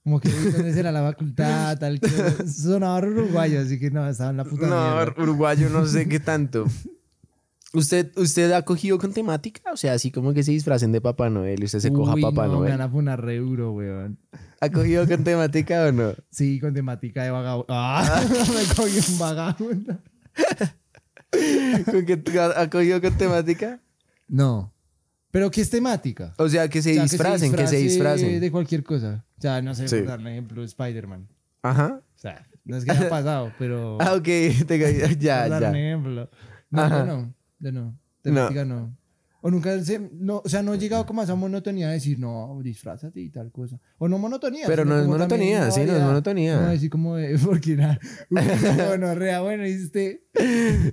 Como 0.09 0.19
que 0.21 0.29
"Uy, 0.29 0.51
dónde 0.51 0.73
será 0.73 0.91
la 0.91 1.03
facultad, 1.03 1.77
tal 1.77 1.99
que 1.99 2.07
sonaba 2.47 2.97
uruguayo, 2.97 3.61
así 3.61 3.77
que 3.79 3.91
no, 3.91 4.09
estaba 4.09 4.31
en 4.31 4.37
la 4.37 4.43
puta 4.43 4.65
No, 4.65 4.95
mierda. 4.95 5.13
uruguayo 5.21 5.69
no 5.69 5.85
sé 5.85 6.07
qué 6.09 6.19
tanto. 6.31 6.65
¿Usted, 7.73 8.11
¿Usted 8.17 8.51
ha 8.53 8.63
cogido 8.63 8.97
con 8.97 9.13
temática? 9.13 9.61
O 9.71 9.77
sea, 9.77 9.93
así 9.93 10.09
como 10.09 10.33
que 10.33 10.41
se 10.41 10.49
disfracen 10.51 10.91
de 10.91 10.99
Papá 10.99 11.29
Noel 11.29 11.61
y 11.61 11.65
usted 11.65 11.77
se 11.77 11.93
coja 11.93 12.15
Uy, 12.15 12.21
Papá 12.23 12.47
no, 12.47 12.53
Me 12.53 12.57
Noel. 12.57 12.71
van 12.71 12.81
a 12.81 12.91
poner 12.91 13.21
re 13.21 13.37
duro, 13.37 13.71
weón. 13.73 14.17
¿Ha 14.61 14.69
cogido 14.71 15.07
con 15.07 15.23
temática 15.23 15.85
o 15.85 15.91
no? 15.91 16.13
Sí, 16.31 16.59
con 16.59 16.73
temática 16.73 17.21
de 17.23 17.29
vagabundo. 17.29 17.67
Ah, 17.69 18.23
me 18.27 18.75
cogí 18.75 19.11
un 19.11 19.19
vagabundo. 19.19 19.99
¿Con 21.85 22.05
qué 22.05 22.23
ha 22.55 22.69
cogido 22.71 22.99
con 22.99 23.15
temática? 23.15 23.79
No. 24.27 24.73
¿Pero 25.29 25.51
qué 25.51 25.61
es 25.61 25.69
temática? 25.69 26.33
O 26.39 26.49
sea, 26.49 26.67
que 26.67 26.81
se 26.81 26.89
O 26.91 26.93
sea, 26.95 27.03
disfracen, 27.03 27.51
que 27.51 27.67
se 27.67 27.75
disfrace 27.77 27.77
disfracen. 28.25 28.41
De 28.41 28.51
cualquier 28.51 28.83
cosa. 28.83 29.23
O 29.39 29.41
sea, 29.41 29.61
no 29.61 29.73
sé, 29.73 29.87
Sí. 29.87 29.95
por 29.97 30.05
dar 30.07 30.19
un 30.19 30.27
ejemplo, 30.27 30.63
Spider-Man. 30.63 31.27
Ajá. 31.63 32.01
O 32.15 32.19
sea, 32.19 32.45
no 32.65 32.77
es 32.77 32.85
que 32.85 32.91
haya 32.91 33.09
pasado, 33.09 33.51
pero... 33.59 33.97
Ah, 34.01 34.13
ok. 34.13 34.23
te 34.23 34.77
ya, 35.19 35.41
Por 35.43 35.49
dar 35.49 35.63
un 35.63 35.73
ya. 35.73 35.79
ejemplo. 35.79 36.29
No, 36.69 36.81
Ajá. 36.81 37.03
no. 37.05 37.33
Yo 37.59 37.71
no. 37.71 37.97
Temática 38.21 38.65
no. 38.65 38.95
O 39.41 39.49
nunca 39.49 39.79
se, 39.81 39.97
no, 40.11 40.41
o 40.43 40.49
sea, 40.49 40.61
no 40.61 40.73
he 40.73 40.77
llegado 40.77 41.05
como 41.05 41.21
a 41.21 41.23
esa 41.23 41.33
monotonía 41.33 41.87
de 41.87 41.93
decir, 41.93 42.19
no, 42.19 42.59
disfrázate 42.61 43.21
y 43.21 43.29
tal 43.29 43.49
cosa. 43.53 43.79
O 43.97 44.09
no 44.09 44.17
monotonía. 44.17 44.65
Pero 44.67 44.83
no 44.83 44.97
es 44.99 45.05
como 45.05 45.17
también 45.17 45.59
monotonía, 45.59 45.71
sí, 45.71 45.79
no 45.79 45.83
es 45.83 45.87
variedad. 45.91 46.07
monotonía. 46.07 46.59
No, 46.59 46.67
así 46.67 46.89
como 46.89 47.15
de, 47.15 47.39
porque 47.45 47.71
era, 47.73 47.97
bueno, 48.29 49.15
rea, 49.15 49.39
bueno, 49.39 49.65
y 49.65 49.81
usted, 49.81 50.19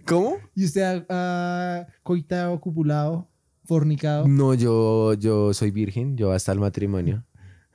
¿Cómo? 0.06 0.36
y 0.54 0.64
usted 0.64 0.82
ha, 0.82 1.80
ha 1.80 1.86
coitado, 2.04 2.60
copulado, 2.60 3.28
fornicado. 3.64 4.28
No, 4.28 4.54
yo, 4.54 5.14
yo 5.14 5.52
soy 5.52 5.72
virgen, 5.72 6.16
yo 6.16 6.30
hasta 6.30 6.52
el 6.52 6.60
matrimonio. 6.60 7.24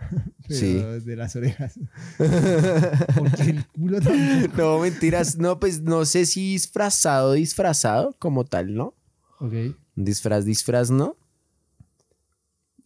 pero 0.47 0.59
sí. 0.59 0.83
De 1.05 1.15
las 1.15 1.35
orejas. 1.35 1.79
porque 2.17 3.43
el 3.43 3.65
culo 3.67 3.99
tampoco. 4.01 4.57
No, 4.57 4.79
mentiras. 4.79 5.37
No, 5.37 5.59
pues 5.59 5.81
no 5.81 6.05
sé 6.05 6.25
si 6.25 6.53
disfrazado, 6.53 7.33
disfrazado 7.33 8.15
como 8.19 8.45
tal, 8.45 8.73
¿no? 8.73 8.93
Ok. 9.39 9.53
Disfraz, 9.95 10.45
disfraz, 10.45 10.89
¿no? 10.91 11.15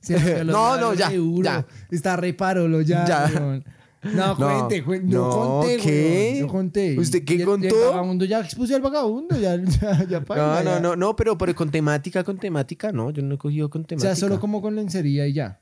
Sí, 0.00 0.14
No, 0.44 0.78
no, 0.78 0.94
ya, 0.94 1.10
ya. 1.42 1.66
Está 1.90 2.16
repárolo 2.16 2.80
ya. 2.82 3.04
Ya. 3.06 3.62
No, 4.02 4.36
cuente, 4.36 4.84
cuente. 4.84 5.14
No, 5.14 5.28
conté, 5.28 5.76
¿qué? 5.78 6.36
Yo 6.40 6.46
conté. 6.46 6.98
¿Usted 6.98 7.24
qué 7.24 7.44
contó? 7.44 7.66
El 7.66 7.74
vagabundo 7.90 8.24
ya 8.24 8.40
expuse 8.40 8.74
al 8.74 8.80
vagabundo. 8.80 9.38
Ya, 9.38 9.56
ya, 9.56 10.06
ya 10.06 10.20
No, 10.28 10.62
no, 10.62 10.80
no, 10.80 10.96
no, 10.96 11.16
pero, 11.16 11.36
pero 11.36 11.54
con 11.54 11.70
temática, 11.70 12.22
con 12.22 12.38
temática, 12.38 12.92
no, 12.92 13.10
yo 13.10 13.22
no 13.22 13.34
he 13.34 13.38
cogido 13.38 13.68
con 13.68 13.82
O 13.82 13.86
temática. 13.86 14.14
sea, 14.14 14.16
solo 14.16 14.38
como 14.38 14.62
con 14.62 14.76
lencería 14.76 15.26
y 15.26 15.32
ya. 15.32 15.60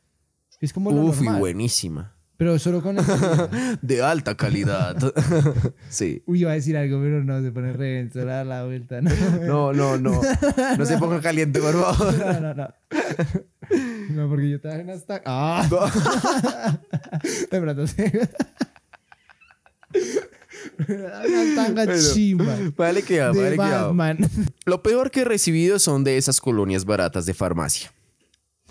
Es 0.61 0.73
como 0.73 0.91
lo 0.91 1.03
Uf, 1.03 1.23
y 1.23 1.29
buenísima. 1.29 2.17
Pero 2.37 2.59
solo 2.59 2.83
con. 2.83 2.97
De 3.83 4.03
alta 4.03 4.37
calidad. 4.37 4.97
sí. 5.89 6.23
Uy, 6.27 6.41
iba 6.41 6.51
a 6.51 6.55
decir 6.55 6.77
algo, 6.77 7.01
pero 7.01 7.25
no, 7.25 7.41
se 7.41 7.51
pone 7.51 7.73
re 7.73 8.09
da 8.09 8.45
la 8.45 8.65
vuelta. 8.65 9.01
No, 9.01 9.11
No, 9.41 9.73
no, 9.73 9.97
no. 9.97 10.21
No 10.77 10.85
se 10.85 10.99
ponga 10.99 11.21
caliente, 11.21 11.61
por 11.61 11.73
favor. 11.73 12.19
no, 12.43 12.55
no. 12.55 12.55
No, 12.55 12.69
No, 14.11 14.29
porque 14.29 14.51
yo 14.51 14.57
estaba 14.57 14.77
en 14.77 14.91
hasta... 14.91 15.23
¡Ah! 15.25 16.79
De 17.51 17.61
pronto 17.61 17.87
se... 17.87 18.29
Una 20.89 21.55
tanga 21.55 21.85
Bueno, 21.87 22.03
chimba. 22.13 22.57
Vale 22.77 23.03
que 23.03 23.21
va, 23.21 23.29
vale 23.29 23.51
que 23.51 23.57
va. 23.57 24.17
Lo 24.67 24.83
peor 24.83 25.11
que 25.11 25.23
he 25.23 25.25
recibido 25.25 25.79
son 25.79 26.05
de 26.05 26.19
esas 26.19 26.41
colonias 26.41 26.85
baratas 26.85 27.25
de 27.25 27.33
farmacia. 27.35 27.93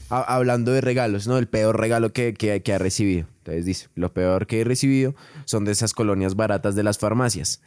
Ha- 0.10 0.36
hablando 0.36 0.72
de 0.72 0.82
regalos, 0.82 1.28
¿no? 1.28 1.38
El 1.38 1.48
peor 1.48 1.80
regalo 1.80 2.14
que, 2.14 2.34
que, 2.34 2.62
que 2.62 2.74
ha 2.74 2.78
recibido. 2.78 3.28
Entonces 3.40 3.66
dice, 3.66 3.88
lo 3.96 4.14
peor 4.14 4.46
que 4.48 4.62
he 4.62 4.64
recibido 4.64 5.16
son 5.46 5.66
de 5.66 5.72
esas 5.72 5.94
colonias 5.94 6.36
baratas 6.36 6.76
de 6.76 6.84
las 6.84 6.98
farmacias. 6.98 7.62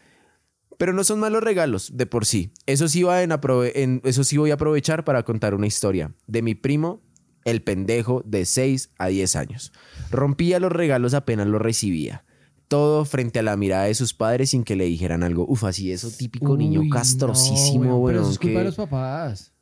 Pero 0.76 0.92
no 0.92 1.02
son 1.02 1.18
malos 1.18 1.42
regalos 1.42 1.96
de 1.96 2.06
por 2.06 2.24
sí. 2.24 2.52
Eso 2.66 2.86
sí, 2.88 3.02
va 3.02 3.22
en 3.22 3.32
en- 3.74 4.00
eso 4.04 4.22
sí 4.22 4.36
voy 4.36 4.50
a 4.52 4.54
aprovechar 4.54 5.04
para 5.04 5.24
contar 5.24 5.54
una 5.54 5.66
historia 5.66 6.12
de 6.28 6.42
mi 6.42 6.54
primo, 6.54 7.00
el 7.44 7.62
pendejo 7.62 8.22
de 8.24 8.44
6 8.44 8.90
a 8.98 9.08
10 9.08 9.34
años. 9.34 9.72
Rompía 10.10 10.60
los 10.60 10.70
regalos 10.70 11.14
apenas 11.14 11.46
los 11.48 11.60
recibía. 11.60 12.24
Todo 12.68 13.04
frente 13.06 13.38
a 13.38 13.42
la 13.42 13.56
mirada 13.56 13.84
de 13.84 13.94
sus 13.94 14.12
padres 14.14 14.50
sin 14.50 14.62
que 14.62 14.76
le 14.76 14.84
dijeran 14.84 15.22
algo. 15.22 15.46
Uf, 15.48 15.64
así 15.64 15.90
eso 15.90 16.10
típico 16.16 16.56
niño 16.56 16.82
castrosísimo, 16.92 17.84
no, 17.84 17.96
weón. 17.96 18.06
Pero 18.14 18.20
eso 18.22 18.30
es 18.32 18.38
culpa 18.38 18.52
que- 18.52 18.58
de 18.58 18.64
los 18.64 18.76
papás. 18.76 19.52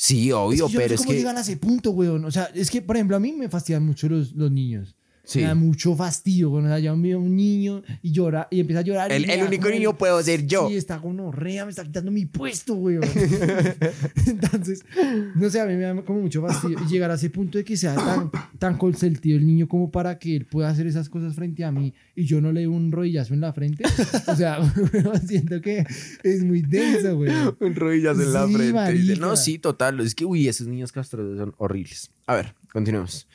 Sí, 0.00 0.30
obvio, 0.30 0.66
es 0.66 0.70
que 0.70 0.74
yo 0.74 0.78
no 0.78 0.84
pero 0.84 0.88
sé 0.90 0.94
es 0.94 1.00
cómo 1.00 1.10
que... 1.10 1.16
llegan 1.16 1.36
a 1.38 1.40
ese 1.40 1.56
punto, 1.56 1.90
weón. 1.90 2.24
O 2.24 2.30
sea, 2.30 2.44
es 2.54 2.70
que, 2.70 2.80
por 2.80 2.94
ejemplo, 2.94 3.16
a 3.16 3.20
mí 3.20 3.32
me 3.32 3.48
fastidian 3.48 3.84
mucho 3.84 4.08
los, 4.08 4.32
los 4.32 4.48
niños. 4.48 4.94
Sí. 5.28 5.40
Me 5.40 5.44
da 5.44 5.54
mucho 5.54 5.94
fastidio. 5.94 6.50
Cuando 6.50 6.70
veo 6.70 7.20
un 7.20 7.36
niño 7.36 7.82
y 8.00 8.12
llora 8.12 8.48
y 8.50 8.60
empieza 8.60 8.80
a 8.80 8.82
llorar. 8.82 9.12
El, 9.12 9.28
el 9.28 9.42
único 9.42 9.68
niño 9.68 9.94
puedo 9.98 10.22
ser 10.22 10.46
yo. 10.46 10.70
Sí, 10.70 10.76
está 10.76 10.96
gonorrea, 10.96 11.66
me 11.66 11.70
está 11.70 11.84
quitando 11.84 12.10
mi 12.10 12.24
puesto, 12.24 12.72
weón. 12.72 13.04
Entonces, 14.26 14.86
no 15.34 15.50
sé, 15.50 15.60
a 15.60 15.66
mí 15.66 15.74
me 15.74 15.82
da 15.82 16.02
como 16.02 16.22
mucho 16.22 16.40
fastidio. 16.40 16.78
Y 16.82 16.88
llegar 16.88 17.10
a 17.10 17.14
ese 17.14 17.28
punto 17.28 17.58
de 17.58 17.64
que 17.64 17.76
sea 17.76 17.94
tan, 17.94 18.30
tan 18.58 18.78
consentido 18.78 19.36
el 19.36 19.46
niño 19.46 19.68
como 19.68 19.90
para 19.90 20.18
que 20.18 20.34
él 20.34 20.46
pueda 20.46 20.70
hacer 20.70 20.86
esas 20.86 21.10
cosas 21.10 21.34
frente 21.34 21.62
a 21.62 21.72
mí 21.72 21.92
y 22.16 22.24
yo 22.24 22.40
no 22.40 22.50
le 22.50 22.60
dé 22.60 22.68
un 22.68 22.90
rodillazo 22.90 23.34
en 23.34 23.42
la 23.42 23.52
frente. 23.52 23.84
O 24.28 24.34
sea, 24.34 24.60
siento 25.26 25.60
que 25.60 25.84
es 26.22 26.42
muy 26.42 26.62
denso, 26.62 27.18
weón. 27.18 27.54
Un 27.60 27.74
rodillas 27.74 28.18
en 28.18 28.32
la 28.32 28.46
frente. 28.46 28.72
Marica. 28.72 29.20
no, 29.20 29.36
sí, 29.36 29.58
total. 29.58 30.00
Es 30.00 30.14
que, 30.14 30.24
uy, 30.24 30.48
esos 30.48 30.68
niños 30.68 30.90
castrosos 30.90 31.36
son 31.36 31.54
horribles. 31.58 32.10
A 32.26 32.34
ver, 32.34 32.54
continuemos. 32.72 33.28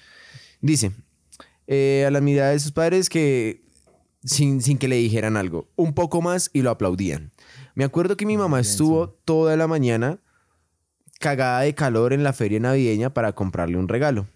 Dice, 0.60 0.92
eh, 1.68 2.04
a 2.08 2.12
la 2.12 2.22
mirada 2.22 2.52
de 2.52 2.60
sus 2.60 2.72
padres 2.72 3.10
que, 3.10 3.66
sin, 4.24 4.62
sin 4.62 4.78
que 4.78 4.88
le 4.88 4.96
dijeran 4.96 5.38
algo, 5.38 5.70
un 5.76 5.94
poco 5.94 6.22
más 6.22 6.50
y 6.54 6.62
lo 6.62 6.72
aplaudían. 6.72 7.32
Me 7.76 7.84
acuerdo 7.84 8.18
que 8.18 8.26
mi 8.26 8.38
mamá 8.38 8.60
estuvo 8.60 9.10
toda 9.10 9.56
la 9.58 9.68
mañana 9.68 10.20
cagada 11.20 11.62
de 11.62 11.74
calor 11.74 12.14
en 12.14 12.24
la 12.24 12.34
feria 12.34 12.60
navideña 12.60 13.14
para 13.14 13.34
comprarle 13.34 13.78
un 13.78 13.88
regalo. 13.88 14.28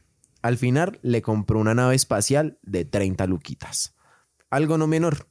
Al 0.41 0.57
final 0.57 0.99
le 1.01 1.21
compró 1.21 1.59
una 1.59 1.73
nave 1.73 1.95
espacial 1.95 2.57
de 2.61 2.85
30 2.85 3.27
luquitas. 3.27 3.95
Algo 4.49 4.77
no 4.77 4.87
menor. 4.87 5.27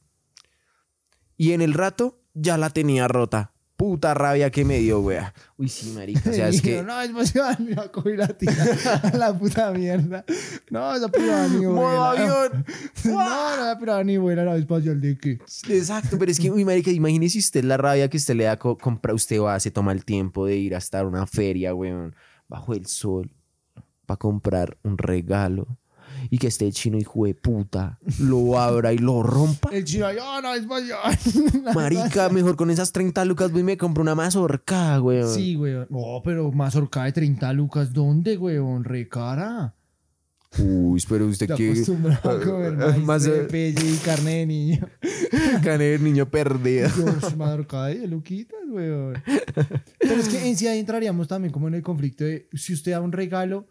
Y 1.35 1.53
en 1.53 1.61
el 1.61 1.73
rato 1.73 2.21
ya 2.33 2.57
la 2.57 2.69
tenía 2.69 3.07
rota. 3.07 3.53
Puta 3.77 4.15
rabia 4.15 4.49
que 4.49 4.65
me 4.65 4.79
dio, 4.79 5.01
wea. 5.01 5.33
Uy, 5.55 5.69
sí, 5.69 5.91
marica. 5.91 6.31
O 6.31 6.33
sea, 6.33 6.49
es 6.49 6.61
que... 6.63 6.81
No, 6.81 6.99
es 6.99 7.11
emocionante, 7.11 7.61
me 7.61 7.75
va 7.75 7.83
a 7.83 7.91
coger 7.91 8.17
la 8.17 8.27
tira 8.29 8.65
a 9.03 9.15
la 9.15 9.37
puta 9.37 9.71
mierda. 9.71 10.25
No, 10.71 10.95
esa 10.95 11.07
privada 11.09 11.47
ni 11.47 11.63
¡Modo 11.63 11.73
vuela. 11.75 12.09
avión! 12.11 12.65
No, 13.05 13.13
no, 13.57 13.65
la 13.65 13.77
privada 13.77 14.03
ni 14.03 14.17
vuela, 14.17 14.43
la 14.43 14.57
espacial 14.57 14.99
de 14.99 15.15
qué. 15.17 15.39
Exacto, 15.69 16.17
pero 16.17 16.31
es 16.31 16.39
que, 16.39 16.49
uy, 16.49 16.65
marica, 16.65 16.89
imagínese 16.89 17.37
usted 17.37 17.63
la 17.63 17.77
rabia 17.77 18.09
que 18.09 18.17
usted 18.17 18.33
le 18.35 18.45
da, 18.45 18.57
co- 18.57 18.77
compra, 18.79 19.13
usted 19.13 19.39
va, 19.39 19.59
se 19.59 19.69
toma 19.69 19.91
el 19.91 20.03
tiempo 20.03 20.47
de 20.47 20.57
ir 20.57 20.73
a 20.73 20.79
estar 20.79 21.05
a 21.05 21.07
una 21.07 21.27
feria, 21.27 21.75
weón, 21.75 22.15
bajo 22.47 22.73
el 22.73 22.87
sol, 22.87 23.31
para 24.07 24.17
comprar 24.17 24.77
un 24.83 24.97
regalo 24.97 25.77
y 26.29 26.37
que 26.37 26.47
este 26.47 26.71
chino 26.71 26.97
hijo 26.97 27.25
de 27.25 27.33
puta 27.33 27.99
lo 28.19 28.59
abra 28.59 28.93
y 28.93 28.97
lo 28.97 29.23
rompa. 29.23 29.69
El 29.71 29.83
chino, 29.85 30.11
yo 30.11 30.41
no, 30.41 30.53
espacial. 30.55 31.17
Marica, 31.73 32.29
mejor 32.29 32.55
con 32.55 32.69
esas 32.69 32.91
30 32.91 33.25
lucas 33.25 33.51
voy 33.51 33.61
y 33.61 33.63
me 33.63 33.77
compro 33.77 34.01
una 34.01 34.15
mazorca, 34.15 35.01
weón. 35.01 35.33
Sí, 35.33 35.55
weón. 35.55 35.87
No, 35.89 36.21
pero 36.23 36.51
mazorca 36.51 37.03
de 37.05 37.11
30 37.11 37.53
lucas, 37.53 37.93
¿dónde, 37.93 38.37
weón? 38.37 38.83
Re 38.83 39.07
cara. 39.07 39.73
Uy, 40.59 41.03
pero 41.07 41.27
usted 41.27 41.47
Te 41.47 41.55
que... 41.55 41.71
acostumbrado 41.71 42.29
a 42.31 42.41
comer 42.41 42.73
maíz 42.73 43.03
Más 43.03 43.23
de 43.23 43.43
pelle 43.43 43.85
y 43.85 43.97
carne 43.97 44.35
de 44.37 44.45
niño. 44.45 44.89
cane 45.63 45.83
de 45.83 45.99
niño 45.99 46.29
perdido. 46.29 46.89
Yo, 46.97 47.37
mazorca 47.37 47.85
de 47.87 48.07
luquitas, 48.07 48.59
weón. 48.69 49.21
Pero 49.99 50.15
es 50.15 50.29
que 50.29 50.47
en 50.47 50.55
sí 50.55 50.67
ahí 50.67 50.79
entraríamos 50.79 51.27
también 51.27 51.51
como 51.51 51.67
en 51.67 51.75
el 51.75 51.83
conflicto 51.83 52.23
de 52.23 52.47
si 52.53 52.73
usted 52.73 52.93
da 52.93 53.01
un 53.01 53.11
regalo, 53.11 53.67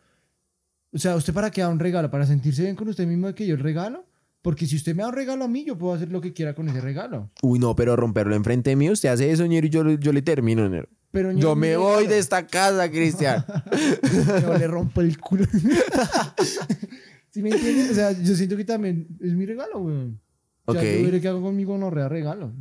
o 0.97 0.99
sea, 0.99 1.15
¿usted 1.15 1.33
para 1.35 1.51
qué 1.51 1.61
da 1.61 1.69
un 1.69 1.79
regalo? 1.79 2.11
¿Para 2.11 2.27
sentirse 2.27 2.63
bien 2.63 2.75
con 2.75 2.89
usted 2.89 3.07
mismo 3.07 3.27
de 3.29 3.35
que 3.35 3.47
yo 3.47 3.55
el 3.55 3.61
regalo? 3.61 4.07
Porque 4.41 4.67
si 4.67 4.77
usted 4.77 4.95
me 4.95 5.03
da 5.03 5.09
un 5.11 5.15
regalo 5.15 5.45
a 5.45 5.49
mí, 5.49 5.65
yo 5.65 5.77
puedo 5.77 5.93
hacer 5.93 6.11
lo 6.11 6.21
que 6.21 6.33
quiera 6.33 6.55
con 6.55 6.69
ese 6.69 6.81
regalo. 6.81 7.31
Uy, 7.43 7.59
no, 7.59 7.77
pero 7.77 7.97
romperlo 7.97 8.35
enfrente 8.35 8.71
de 8.71 8.77
mí, 8.77 8.89
usted 8.91 9.11
hace 9.11 9.31
eso, 9.31 9.45
ñero, 9.45 9.67
y 9.67 9.71
yo, 9.71 9.89
yo 9.99 10.13
le 10.13 10.23
termino, 10.23 10.67
ñero. 10.69 10.89
Pero 11.11 11.33
Yo 11.33 11.55
mi 11.55 11.63
me 11.69 11.77
voy 11.77 12.07
de 12.07 12.19
esta 12.19 12.47
casa, 12.47 12.91
Cristian. 12.91 13.45
Yo 14.43 14.59
le 14.59 14.67
rompo 14.67 15.01
el 15.01 15.19
culo. 15.19 15.47
¿Sí 17.31 17.43
me 17.43 17.51
entiendes? 17.51 17.91
O 17.91 17.95
sea, 17.95 18.13
yo 18.13 18.35
siento 18.35 18.57
que 18.57 18.65
también 18.65 19.07
es 19.21 19.33
mi 19.35 19.47
regalo, 19.47 19.79
weón. 19.81 20.21
O 20.65 20.73
sea, 20.73 20.81
Ok. 20.81 20.87
yo 20.99 21.05
veré 21.05 21.21
qué 21.21 21.29
hago 21.29 21.43
conmigo 21.43 21.77
no 21.79 21.91
rea 21.91 22.09
regalo. 22.09 22.53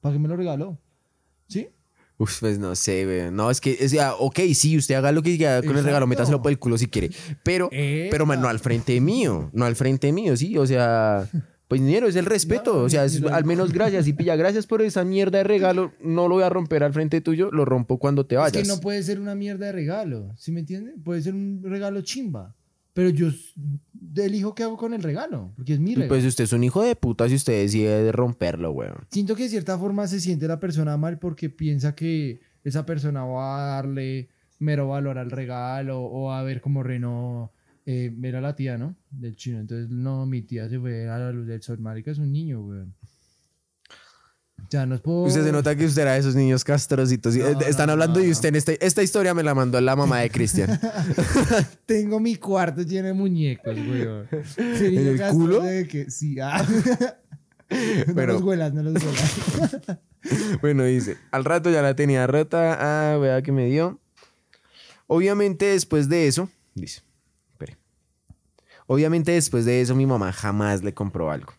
¿Para 0.00 0.12
qué 0.14 0.18
me 0.18 0.28
lo 0.28 0.36
regaló? 0.36 0.78
¿Sí? 1.48 1.68
Uf, 2.22 2.40
pues 2.40 2.58
no 2.58 2.76
sé, 2.76 3.06
güey. 3.06 3.30
No, 3.30 3.50
es 3.50 3.62
que, 3.62 3.78
o 3.82 3.88
sea, 3.88 4.12
ok, 4.14 4.40
sí, 4.54 4.76
usted 4.76 4.94
haga 4.94 5.10
lo 5.10 5.22
que 5.22 5.38
quiera 5.38 5.62
con 5.62 5.74
el 5.76 5.82
regalo, 5.84 6.06
métaselo 6.06 6.42
por 6.42 6.50
el 6.52 6.58
culo 6.58 6.76
si 6.76 6.86
quiere. 6.86 7.10
Pero, 7.42 7.70
pero 7.70 8.26
man, 8.26 8.42
no 8.42 8.48
al 8.48 8.58
frente 8.58 9.00
mío, 9.00 9.48
no 9.54 9.64
al 9.64 9.74
frente 9.74 10.12
mío, 10.12 10.36
sí. 10.36 10.58
O 10.58 10.66
sea, 10.66 11.26
pues 11.66 11.80
dinero 11.80 12.08
es 12.08 12.16
el 12.16 12.26
respeto. 12.26 12.74
No, 12.74 12.82
o 12.82 12.88
sea, 12.90 13.06
es- 13.06 13.22
al 13.22 13.44
menos 13.46 13.72
gracias. 13.72 14.06
Y 14.06 14.12
pilla, 14.12 14.36
gracias 14.36 14.66
por 14.66 14.82
esa 14.82 15.02
mierda 15.02 15.38
de 15.38 15.44
regalo. 15.44 15.92
No 16.02 16.28
lo 16.28 16.34
voy 16.34 16.44
a 16.44 16.50
romper 16.50 16.84
al 16.84 16.92
frente 16.92 17.22
tuyo, 17.22 17.50
lo 17.52 17.64
rompo 17.64 17.98
cuando 17.98 18.26
te 18.26 18.34
Es 18.34 18.40
vayas. 18.40 18.62
que 18.62 18.68
no 18.68 18.80
puede 18.80 19.02
ser 19.02 19.18
una 19.18 19.34
mierda 19.34 19.66
de 19.66 19.72
regalo. 19.72 20.34
¿Sí 20.36 20.52
me 20.52 20.60
entiendes? 20.60 20.96
Puede 21.02 21.22
ser 21.22 21.32
un 21.34 21.62
regalo 21.64 22.02
chimba. 22.02 22.54
Pero 22.92 23.08
yo 23.08 23.28
elijo 24.16 24.54
qué 24.54 24.64
hago 24.64 24.76
con 24.76 24.94
el 24.94 25.02
regalo. 25.02 25.52
Porque 25.56 25.74
es 25.74 25.80
mi 25.80 25.94
regalo. 25.94 26.08
Pues 26.08 26.24
usted 26.24 26.44
es 26.44 26.52
un 26.52 26.64
hijo 26.64 26.82
de 26.82 26.96
puta 26.96 27.28
si 27.28 27.34
usted 27.34 27.60
decide 27.62 28.02
de 28.02 28.12
romperlo, 28.12 28.72
güey. 28.72 28.90
Siento 29.10 29.36
que 29.36 29.44
de 29.44 29.48
cierta 29.48 29.78
forma 29.78 30.06
se 30.06 30.20
siente 30.20 30.48
la 30.48 30.60
persona 30.60 30.96
mal 30.96 31.18
porque 31.18 31.50
piensa 31.50 31.94
que 31.94 32.40
esa 32.64 32.86
persona 32.86 33.24
va 33.24 33.62
a 33.62 33.74
darle 33.76 34.28
mero 34.58 34.88
valor 34.88 35.18
al 35.18 35.30
regalo 35.30 36.00
o 36.02 36.32
a 36.32 36.42
ver 36.42 36.60
como 36.60 36.82
reno. 36.82 37.52
Eh, 37.86 38.14
era 38.22 38.40
la 38.40 38.54
tía, 38.54 38.78
¿no? 38.78 38.94
Del 39.10 39.36
chino. 39.36 39.58
Entonces, 39.58 39.88
no, 39.90 40.26
mi 40.26 40.42
tía 40.42 40.68
se 40.68 40.78
fue 40.78 41.08
a 41.08 41.18
la 41.18 41.32
luz 41.32 41.46
del 41.46 41.62
sol. 41.62 41.78
Marica 41.78 42.10
es 42.10 42.18
un 42.18 42.30
niño, 42.30 42.60
weón. 42.60 42.94
Ya. 44.70 44.86
Usted 44.86 45.44
se 45.44 45.50
nota 45.52 45.74
que 45.74 45.84
usted 45.84 46.02
era 46.02 46.12
de 46.12 46.20
esos 46.20 46.36
niños 46.36 46.62
castrositos. 46.62 47.34
No, 47.34 47.44
eh, 47.44 47.56
Están 47.66 47.88
no, 47.88 47.94
hablando 47.94 48.20
no, 48.20 48.24
y 48.26 48.30
usted 48.30 48.50
en 48.50 48.56
este- 48.56 48.86
esta 48.86 49.02
historia 49.02 49.34
me 49.34 49.42
la 49.42 49.52
mandó 49.52 49.80
la 49.80 49.96
mamá 49.96 50.20
de 50.20 50.30
Cristian. 50.30 50.78
Tengo 51.86 52.20
mi 52.20 52.36
cuarto 52.36 52.82
lleno 52.82 53.08
de 53.08 53.14
muñecos, 53.14 53.76
weón. 53.76 54.28
¿En 54.58 55.06
el 55.08 55.20
culo? 55.32 55.60
De 55.62 55.88
que, 55.88 56.08
sí, 56.10 56.38
ah. 56.40 56.64
no 58.06 58.14
Pero- 58.14 58.34
los 58.34 58.42
huelas, 58.42 58.72
no 58.72 58.82
los 58.82 58.94
huelas. 59.02 59.98
Bueno, 60.60 60.84
dice, 60.84 61.16
al 61.30 61.46
rato 61.46 61.70
ya 61.70 61.80
la 61.80 61.96
tenía 61.96 62.26
rota. 62.26 62.76
Ah, 63.14 63.16
vea 63.16 63.40
que 63.40 63.52
me 63.52 63.64
dio. 63.66 63.98
Obviamente 65.06 65.64
después 65.64 66.08
de 66.10 66.28
eso, 66.28 66.50
dice, 66.74 67.00
espere. 67.52 67.78
Obviamente 68.86 69.32
después 69.32 69.64
de 69.64 69.80
eso 69.80 69.94
mi 69.94 70.04
mamá 70.04 70.30
jamás 70.32 70.82
le 70.84 70.92
compró 70.92 71.30
algo. 71.30 71.54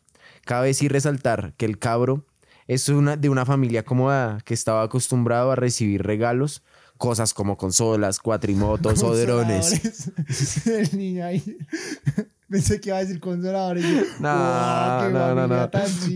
Cabe 0.45 0.73
sí 0.75 0.87
resaltar 0.87 1.53
que 1.57 1.65
el 1.65 1.79
cabro 1.79 2.25
es 2.73 2.87
una, 2.89 3.17
de 3.17 3.29
una 3.29 3.45
familia 3.45 3.81
acomodada 3.81 4.39
que 4.45 4.53
estaba 4.53 4.83
acostumbrado 4.83 5.51
a 5.51 5.55
recibir 5.55 6.03
regalos, 6.03 6.63
cosas 6.97 7.33
como 7.33 7.57
consolas, 7.57 8.19
cuatrimotos 8.19 9.03
o 9.03 9.15
drones. 9.15 10.11
El 10.65 10.97
niño 10.97 11.25
ahí. 11.25 11.57
Pensé 12.49 12.81
que 12.81 12.89
iba 12.89 12.97
a 12.97 13.01
decir 13.01 13.19
consoladores. 13.21 13.83
yo, 13.83 14.01
No, 14.19 14.29
"Guau, 14.29 15.07
qué 15.07 15.13
no, 15.13 15.47
no, 15.47 15.69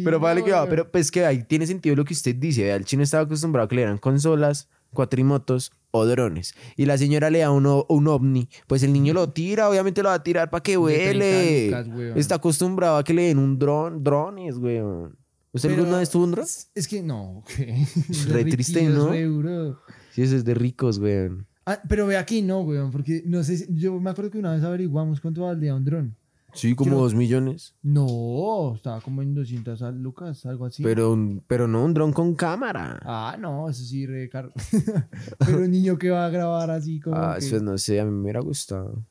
Pero 0.04 0.20
vale 0.20 0.44
que 0.44 0.52
va, 0.52 0.60
weón". 0.60 0.70
pero 0.70 0.92
pues 0.92 1.10
que 1.10 1.26
ahí 1.26 1.44
tiene 1.44 1.66
sentido 1.66 1.96
lo 1.96 2.04
que 2.04 2.14
usted 2.14 2.36
dice. 2.36 2.70
El 2.72 2.84
chino 2.84 3.04
estaba 3.04 3.24
acostumbrado 3.24 3.66
a 3.66 3.70
que 3.70 3.76
le 3.76 3.82
dieran 3.84 3.98
consolas, 3.98 4.68
cuatrimotos 4.92 5.72
o 5.92 6.06
drones. 6.06 6.54
Y 6.76 6.86
la 6.88 6.98
señora 6.98 7.30
le 7.30 7.40
da 7.40 7.52
uno, 7.52 7.86
un 7.88 8.08
ovni. 8.10 8.50
Pues 8.68 8.84
el 8.84 8.92
niño 8.92 9.14
lo 9.14 9.30
tira, 9.32 9.70
obviamente 9.70 10.04
lo 10.04 10.10
va 10.10 10.16
a 10.16 10.24
tirar 10.24 10.50
para 10.50 10.62
que 10.62 10.78
De 10.78 10.78
30 10.78 11.18
vuele. 11.18 11.66
lucas, 11.68 11.88
weón. 11.88 12.18
Está 12.18 12.36
acostumbrado 12.36 12.98
a 12.98 13.04
que 13.06 13.14
le 13.14 13.24
den 13.28 13.38
un 13.40 13.58
dron, 13.58 14.04
drones, 14.04 14.58
weón. 14.58 15.18
¿Usted 15.56 15.70
Pero 15.70 15.82
alguna 15.84 16.00
vez 16.00 16.10
tuvo 16.10 16.26
un 16.26 16.32
dron? 16.32 16.46
Es 16.76 16.88
que 16.88 17.02
no, 17.02 17.44
¿qué? 17.56 17.86
Re 18.30 18.46
triste, 18.46 18.84
¿no? 18.90 19.10
re 19.10 19.24
duro. 19.24 19.80
Sí, 20.12 20.22
eso 20.22 20.36
es 20.36 20.44
de 20.46 20.54
ricos, 20.54 20.98
weón. 21.00 21.48
Ah, 21.66 21.80
pero 21.90 22.06
ve 22.06 22.18
aquí 22.18 22.42
no, 22.42 22.60
weón, 22.62 22.92
porque 22.92 23.24
no 23.26 23.44
sé, 23.44 23.58
si- 23.58 23.68
yo 23.74 24.00
me 24.00 24.10
acuerdo 24.12 24.30
que 24.32 24.38
una 24.38 24.54
vez 24.54 24.64
averiguamos 24.64 25.20
cuánto 25.22 25.44
valía 25.44 25.74
un 25.74 25.84
dron. 25.86 26.16
Sí, 26.54 26.74
como 26.74 26.96
dos 26.96 27.14
millones. 27.14 27.74
No, 27.84 28.76
estaba 28.76 29.02
como 29.02 29.22
en 29.22 29.34
200 29.36 29.82
al- 29.82 30.02
lucas, 30.02 30.46
algo 30.46 30.66
así. 30.66 30.84
Pero, 30.84 31.12
un- 31.12 31.44
pero 31.48 31.68
no 31.68 31.84
un 31.84 31.94
dron 31.94 32.14
con 32.14 32.34
cámara. 32.36 33.00
Ah, 33.04 33.36
no, 33.40 33.70
eso 33.70 33.84
sí, 33.84 34.06
re 34.06 34.30
caro. 34.30 34.54
pero 35.40 35.58
un 35.60 35.72
niño 35.72 35.98
que 35.98 36.10
va 36.12 36.26
a 36.26 36.30
grabar 36.30 36.70
así 36.72 37.00
como 37.02 37.16
Ah, 37.18 37.36
que- 37.40 37.46
eso 37.46 37.60
no 37.60 37.78
sé, 37.78 38.00
a 38.00 38.06
mí 38.06 38.12
me 38.12 38.22
hubiera 38.22 38.40
gustado. 38.42 39.04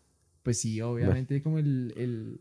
Pues 0.42 0.58
sí, 0.60 0.80
obviamente 0.80 1.42
como 1.42 1.58
el, 1.58 1.92
el... 1.96 2.38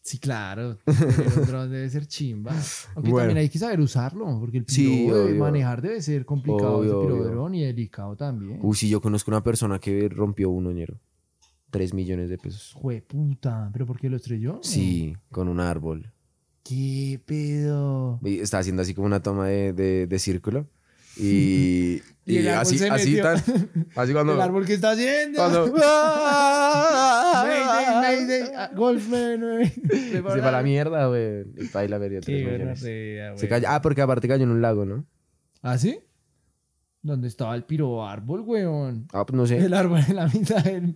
Sí, 0.00 0.18
claro, 0.18 0.78
el 0.86 1.46
dron 1.46 1.70
debe 1.70 1.88
ser 1.90 2.06
chimba. 2.06 2.52
Aunque 2.94 3.10
Bueno. 3.10 3.18
también 3.28 3.38
hay 3.38 3.48
que 3.48 3.58
saber 3.58 3.80
usarlo, 3.80 4.38
porque 4.40 4.58
el 4.58 4.64
Sí, 4.66 4.86
piro 4.86 5.26
de 5.26 5.34
manejar 5.34 5.80
debe 5.82 6.02
ser 6.02 6.24
complicado 6.24 6.78
Obvio, 6.78 7.02
ese 7.02 7.12
de 7.24 7.30
dron 7.30 7.54
y 7.54 7.64
delicado 7.64 8.16
también. 8.16 8.58
Uy, 8.62 8.76
sí, 8.76 8.88
yo 8.88 9.00
conozco 9.00 9.30
una 9.30 9.42
persona 9.42 9.78
que 9.78 10.08
rompió 10.08 10.50
un 10.50 10.66
oñero. 10.66 10.98
Tres 11.70 11.94
millones 11.94 12.28
de 12.28 12.36
pesos. 12.36 12.76
puta, 13.08 13.70
¿pero 13.72 13.86
por 13.86 13.98
qué 13.98 14.10
lo 14.10 14.16
estrelló? 14.16 14.58
Sí, 14.62 15.16
con 15.30 15.48
un 15.48 15.58
árbol. 15.60 16.12
¿Qué 16.64 17.20
pedo? 17.24 18.20
Y 18.22 18.38
estaba 18.40 18.60
haciendo 18.60 18.82
así 18.82 18.94
como 18.94 19.06
una 19.06 19.22
toma 19.22 19.46
de, 19.48 19.72
de- 19.72 20.06
de 20.06 20.18
círculo. 20.18 20.66
Y, 21.16 22.00
Y 22.24 22.46
así, 22.46 22.78
se 22.78 22.88
así 22.88 23.10
metió. 23.10 23.24
tan. 23.24 23.36
Así 23.96 24.12
cuando. 24.12 24.34
¿El 24.36 24.40
árbol 24.40 24.64
que 24.64 24.74
está 24.74 24.92
haciendo? 24.92 25.38
cuando 25.38 25.74
ah, 25.84 27.44
Golfman. 28.74 29.40
Se 29.90 30.20
va 30.20 30.48
a 30.48 30.52
la 30.52 30.62
mierda, 30.62 31.08
güey. 31.08 31.42
Y 31.56 31.66
baila 31.72 31.98
tres 32.20 32.80
Se 32.80 33.48
cayó- 33.48 33.66
Ah, 33.68 33.82
porque 33.82 34.02
aparte 34.02 34.28
cayó 34.28 34.44
en 34.44 34.50
un 34.50 34.62
lago, 34.62 34.84
¿no? 34.84 35.04
¿Ah, 35.62 35.78
sí? 35.78 35.98
¿Dónde 37.02 37.26
estaba 37.26 37.56
el 37.56 37.64
piro 37.64 38.06
árbol, 38.06 38.42
weón? 38.42 39.08
Ah, 39.12 39.26
pues 39.26 39.36
no 39.36 39.44
sé. 39.46 39.58
El 39.58 39.74
árbol 39.74 40.00
en 40.06 40.14
la 40.16 40.28
mitad 40.28 40.62
del. 40.62 40.94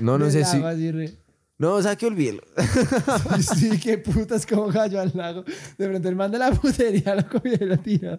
No, 0.00 0.18
no 0.18 0.28
sé 0.30 0.44
si. 0.44 0.60
así 0.62 0.90
re- 0.90 1.16
No, 1.60 1.74
o 1.74 1.82
sea, 1.82 1.94
que 1.94 2.06
olvídelo. 2.06 2.42
Sí, 3.54 3.78
qué 3.78 3.98
putas 3.98 4.46
como 4.46 4.68
cayó 4.68 4.98
al 4.98 5.12
lago. 5.14 5.44
De 5.76 5.88
pronto 5.88 6.08
el 6.08 6.16
man 6.16 6.30
de 6.32 6.38
la 6.38 6.50
putería 6.52 7.14
lo 7.14 7.28
cogió 7.28 7.52
y 7.52 7.64
lo 7.66 7.78
tiró. 7.78 8.18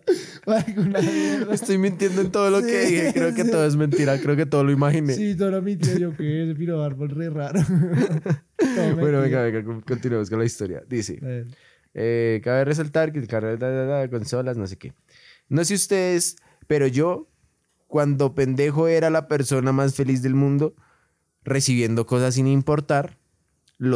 Estoy 1.51 1.77
mintiendo 1.79 2.21
en 2.21 2.31
todo 2.31 2.49
lo 2.51 2.61
que 2.61 2.85
Sí, 2.85 2.93
dije. 2.95 3.13
Creo 3.13 3.33
que 3.33 3.43
sí. 3.43 3.51
todo 3.51 3.65
es 3.65 3.75
mentira. 3.75 4.19
Creo 4.19 4.35
que 4.35 4.45
todo 4.45 4.63
lo 4.63 4.71
imaginé. 4.71 5.13
Sí, 5.15 5.35
todo 5.35 5.51
lo 5.51 5.61
mintió 5.61 5.97
yo 5.97 6.15
que 6.15 6.43
ese 6.43 6.55
piro 6.55 6.83
árbol 6.83 7.09
re 7.09 7.29
raro. 7.29 7.59
Bueno, 8.95 9.21
venga, 9.21 9.41
venga, 9.41 9.63
con- 9.63 9.81
continuemos 9.81 10.29
con 10.29 10.37
la 10.37 10.45
historia. 10.45 10.83
Dice. 10.87 11.19
Eh, 11.95 12.39
cabe 12.43 12.63
resaltar 12.63 13.11
que 13.11 13.17
el 13.17 13.27
carro 13.27 13.57
de 13.57 14.09
consolas, 14.11 14.55
no 14.55 14.67
sé 14.67 14.77
qué. 14.77 14.93
No 15.49 15.65
sé 15.65 15.73
ustedes, 15.73 16.35
pero 16.67 16.85
yo, 16.85 17.27
cuando 17.87 18.35
pendejo 18.35 18.87
era 18.87 19.09
la 19.09 19.27
persona 19.27 19.71
más 19.71 19.95
feliz 19.95 20.21
del 20.21 20.35
mundo, 20.35 20.75
recibiendo 21.43 22.05
cosas 22.05 22.35
sin 22.35 22.45
importar, 22.45 23.17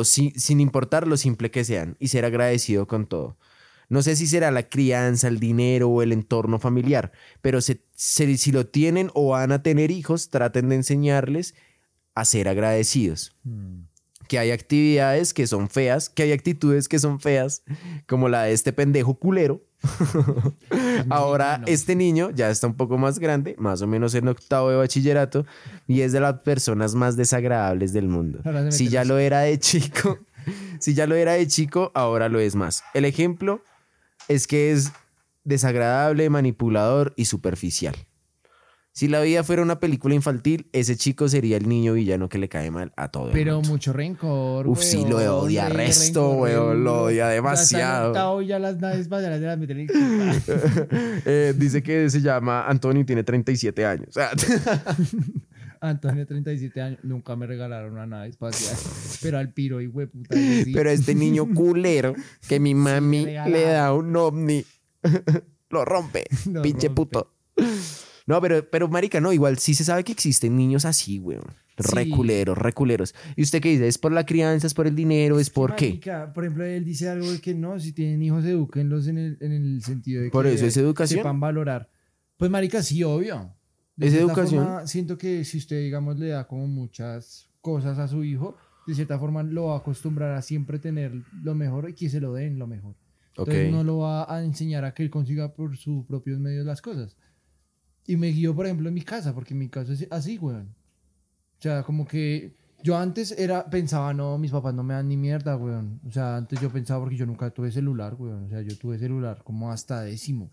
sin 0.04 0.60
importar 0.60 1.08
lo 1.08 1.18
simple 1.18 1.52
que 1.52 1.64
sean, 1.64 1.96
y 2.00 2.08
ser 2.08 2.26
agradecido 2.26 2.88
con 2.88 3.06
todo. 3.06 3.38
No 3.88 4.02
sé 4.02 4.16
si 4.16 4.26
será 4.26 4.50
la 4.50 4.68
crianza, 4.68 5.28
el 5.28 5.40
dinero 5.40 5.90
o 5.90 6.02
el 6.02 6.12
entorno 6.12 6.58
familiar, 6.60 7.12
pero 7.42 7.62
se- 7.62 7.82
se- 7.94 8.38
si 8.38 8.52
lo 8.52 8.66
tienen 8.66 9.12
o 9.14 9.30
van 9.30 9.52
a 9.52 9.62
tener 9.62 9.92
hijos, 9.92 10.30
traten 10.32 10.70
de 10.70 10.76
enseñarles 10.78 11.54
a 12.16 12.26
ser 12.26 12.48
agradecidos 12.48 13.36
Hmm. 13.44 13.82
que 14.28 14.40
hay 14.40 14.50
actividades 14.50 15.34
que 15.36 15.46
son 15.46 15.70
feas, 15.70 16.10
que 16.10 16.24
hay 16.24 16.32
actitudes 16.32 16.88
que 16.88 16.98
son 16.98 17.20
feas, 17.20 17.62
como 18.08 18.28
la 18.28 18.44
de 18.44 18.54
este 18.54 18.74
pendejo 18.74 19.20
culero. 19.20 19.62
Ahora 21.10 21.62
este 21.66 21.96
niño 21.96 22.32
ya 22.32 22.50
está 22.50 22.68
un 22.68 22.76
poco 22.76 22.98
más 22.98 23.20
grande, 23.20 23.56
más 23.58 23.82
o 23.82 23.88
menos 23.88 24.16
en 24.16 24.28
octavo 24.28 24.70
de 24.70 24.78
bachillerato, 24.78 25.46
y 25.88 26.02
es 26.02 26.12
de 26.12 26.20
las 26.20 26.40
personas 26.40 26.96
más 26.96 27.16
desagradables 27.18 27.94
del 27.94 28.08
mundo. 28.08 28.40
Si 28.72 28.90
ya 28.90 29.04
lo 29.04 29.18
era 29.18 29.42
de 29.42 29.60
chico, 29.60 30.20
si 30.80 30.94
ya 30.94 31.08
lo 31.08 31.16
era 31.16 31.34
de 31.34 31.48
chico, 31.48 31.92
ahora 31.94 32.30
lo 32.30 32.40
es 32.40 32.56
más. 32.56 32.84
El 32.94 33.06
ejemplo 33.06 33.62
es 34.28 34.48
que 34.48 34.72
es 34.72 34.92
desagradable, 35.44 36.30
manipulador 36.30 37.14
y 37.16 37.26
superficial. 37.26 37.96
Si 38.98 39.10
la 39.10 39.20
vida 39.20 39.44
fuera 39.44 39.62
una 39.62 39.78
película 39.82 40.16
infantil, 40.16 40.70
ese 40.72 40.96
chico 40.96 41.28
sería 41.28 41.58
el 41.58 41.68
niño 41.68 41.92
villano 41.92 42.30
que 42.30 42.38
le 42.38 42.48
cae 42.48 42.72
mal 42.72 42.94
a 42.96 43.10
todo 43.10 43.28
el 43.28 43.34
Pero 43.34 43.56
mundo. 43.56 43.68
mucho 43.72 43.92
rencor. 43.92 44.66
Uf, 44.70 44.82
sí, 44.82 45.04
lo 45.06 45.18
odia 45.42 45.68
re 45.68 45.88
resto, 45.88 46.22
rencor, 46.32 46.48
re 46.48 46.56
weón, 46.58 46.84
lo 46.86 47.04
odia 47.04 47.28
demasiado. 47.28 48.42
ya 48.42 48.58
las 48.58 48.80
naves 48.80 49.10
las 49.30 49.42
Eh, 51.26 51.54
dice 51.58 51.84
que 51.84 52.10
se 52.10 52.22
llama 52.22 52.66
Antonio 52.70 53.02
y 53.02 53.06
tiene 53.06 53.26
37 53.26 53.86
años. 53.86 54.16
Antonio, 55.82 56.26
37 56.26 56.82
años, 56.82 57.00
nunca 57.04 57.36
me 57.36 57.48
regalaron 57.48 57.92
una 57.92 58.06
nave 58.08 58.30
espacial. 58.30 58.78
Pero 59.22 59.38
al 59.38 59.52
piro 59.52 59.82
y 59.82 59.88
yo 59.88 60.08
sí. 60.64 60.72
Pero 60.74 60.90
este 60.90 61.14
niño 61.16 61.48
culero 61.54 62.16
que 62.48 62.62
mi 62.62 62.74
mami 62.74 63.26
le 63.26 63.62
da 63.64 63.94
un 63.94 64.16
ovni, 64.16 64.64
lo 65.70 65.84
rompe, 65.84 66.24
Lo 66.50 66.62
pinche 66.62 66.88
rompe. 66.88 66.96
puto. 67.02 67.32
No, 68.28 68.42
pero, 68.42 68.68
pero 68.70 68.88
marica, 68.88 69.20
no, 69.22 69.32
igual 69.34 69.58
sí 69.60 69.74
se 69.76 69.84
sabe 69.84 70.04
que 70.04 70.12
existen 70.12 70.56
niños 70.56 70.86
así, 70.86 71.20
weón. 71.20 71.44
Re 71.78 72.06
Sí. 72.06 72.10
culeros, 72.10 72.58
re 72.58 72.72
culeros. 72.74 73.14
¿Y 73.36 73.44
usted 73.44 73.62
qué 73.62 73.70
dice? 73.70 73.88
¿Es 73.88 73.98
por 73.98 74.12
la 74.14 74.26
crianza, 74.26 74.66
es 74.66 74.74
por 74.74 74.88
el 74.88 74.96
dinero, 74.96 75.40
es 75.40 75.50
por 75.50 75.76
qué? 75.76 75.88
Marica, 75.90 76.32
por 76.34 76.46
ejemplo, 76.46 76.64
él 76.64 76.86
dice 76.86 77.10
algo 77.10 77.30
de 77.30 77.40
que 77.42 77.54
no, 77.54 77.78
si 77.80 77.92
tienen 77.92 78.24
hijos, 78.24 78.46
edúquenlos 78.46 79.08
en 79.08 79.18
el, 79.18 79.38
en 79.42 79.52
el 79.52 79.84
sentido 79.84 80.22
de 80.22 80.28
que 80.30 80.32
Por 80.32 80.48
eso 80.48 80.66
es 80.66 80.78
educación. 80.78 81.20
sepan 81.20 81.40
valorar. 81.40 81.90
Pues, 82.38 82.50
marica, 82.50 82.82
sí, 82.82 83.04
obvio. 83.04 83.54
Es 83.98 84.12
cierta 84.14 84.32
educación. 84.32 84.64
forma, 84.66 84.88
siento 84.88 85.18
que 85.18 85.44
si 85.46 85.58
usted, 85.58 85.82
digamos, 85.82 86.18
le 86.18 86.30
da 86.30 86.48
como 86.48 86.66
muchas 86.68 87.50
cosas 87.62 87.98
a 88.00 88.08
su 88.08 88.24
hijo, 88.24 88.56
de 88.88 88.96
cierta 88.96 89.20
forma 89.20 89.44
lo 89.44 89.66
va 89.66 89.76
a 89.76 89.78
acostumbrar 89.80 90.32
a 90.32 90.42
siempre 90.42 90.80
tener 90.80 91.12
lo 91.44 91.56
mejor 91.56 91.90
y 91.90 91.94
que 91.94 92.10
se 92.10 92.20
lo 92.22 92.34
den 92.34 92.58
lo 92.58 92.68
mejor. 92.68 92.96
Entonces 93.30 93.70
no 93.72 93.84
lo 93.84 93.98
va 94.00 94.34
a 94.34 94.44
enseñar 94.44 94.86
a 94.86 94.94
que 94.94 95.04
él 95.04 95.10
consiga 95.10 95.54
por 95.54 95.76
sus 95.76 96.06
propios 96.06 96.40
medios 96.40 96.66
las 96.66 96.82
cosas. 96.82 97.18
Y 98.08 98.18
me 98.18 98.28
guío, 98.28 98.56
por 98.56 98.66
ejemplo, 98.66 98.88
en 98.88 98.94
mi 98.94 99.02
casa, 99.02 99.34
porque 99.34 99.54
en 99.54 99.60
mi 99.60 99.70
casa 99.70 99.94
es 99.94 100.08
así, 100.12 100.38
weón. 100.38 100.76
O 101.58 101.62
sea, 101.62 101.84
como 101.84 102.06
que 102.06 102.56
yo 102.84 102.98
antes 102.98 103.32
era, 103.32 103.68
pensaba, 103.70 104.14
no, 104.14 104.38
mis 104.38 104.52
papás 104.52 104.74
no 104.74 104.84
me 104.84 104.94
dan 104.94 105.08
ni 105.08 105.18
mierda, 105.18 105.58
weón. 105.58 106.00
O 106.08 106.12
sea, 106.12 106.38
antes 106.38 106.62
yo 106.62 106.70
pensaba 106.70 107.00
porque 107.00 107.16
yo 107.16 107.26
nunca 107.26 107.50
tuve 107.50 107.72
celular, 107.72 108.16
weón. 108.18 108.46
O 108.46 108.50
sea, 108.50 108.62
yo 108.62 108.78
tuve 108.78 109.00
celular 109.00 109.42
como 109.44 109.72
hasta 109.72 110.02
décimo. 110.02 110.52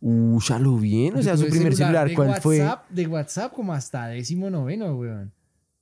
Uh, 0.00 0.38
ya 0.40 0.58
lo 0.58 0.76
bien. 0.76 1.16
O 1.16 1.22
sea, 1.22 1.36
su 1.36 1.48
primer 1.48 1.74
celular, 1.74 2.08
de 2.08 2.14
¿cuál 2.14 2.40
fue? 2.40 2.60
WhatsApp, 2.60 2.90
De 2.90 3.06
WhatsApp 3.06 3.52
como 3.52 3.72
hasta 3.72 4.06
décimo 4.08 4.50
noveno, 4.50 4.94
weón. 4.96 5.32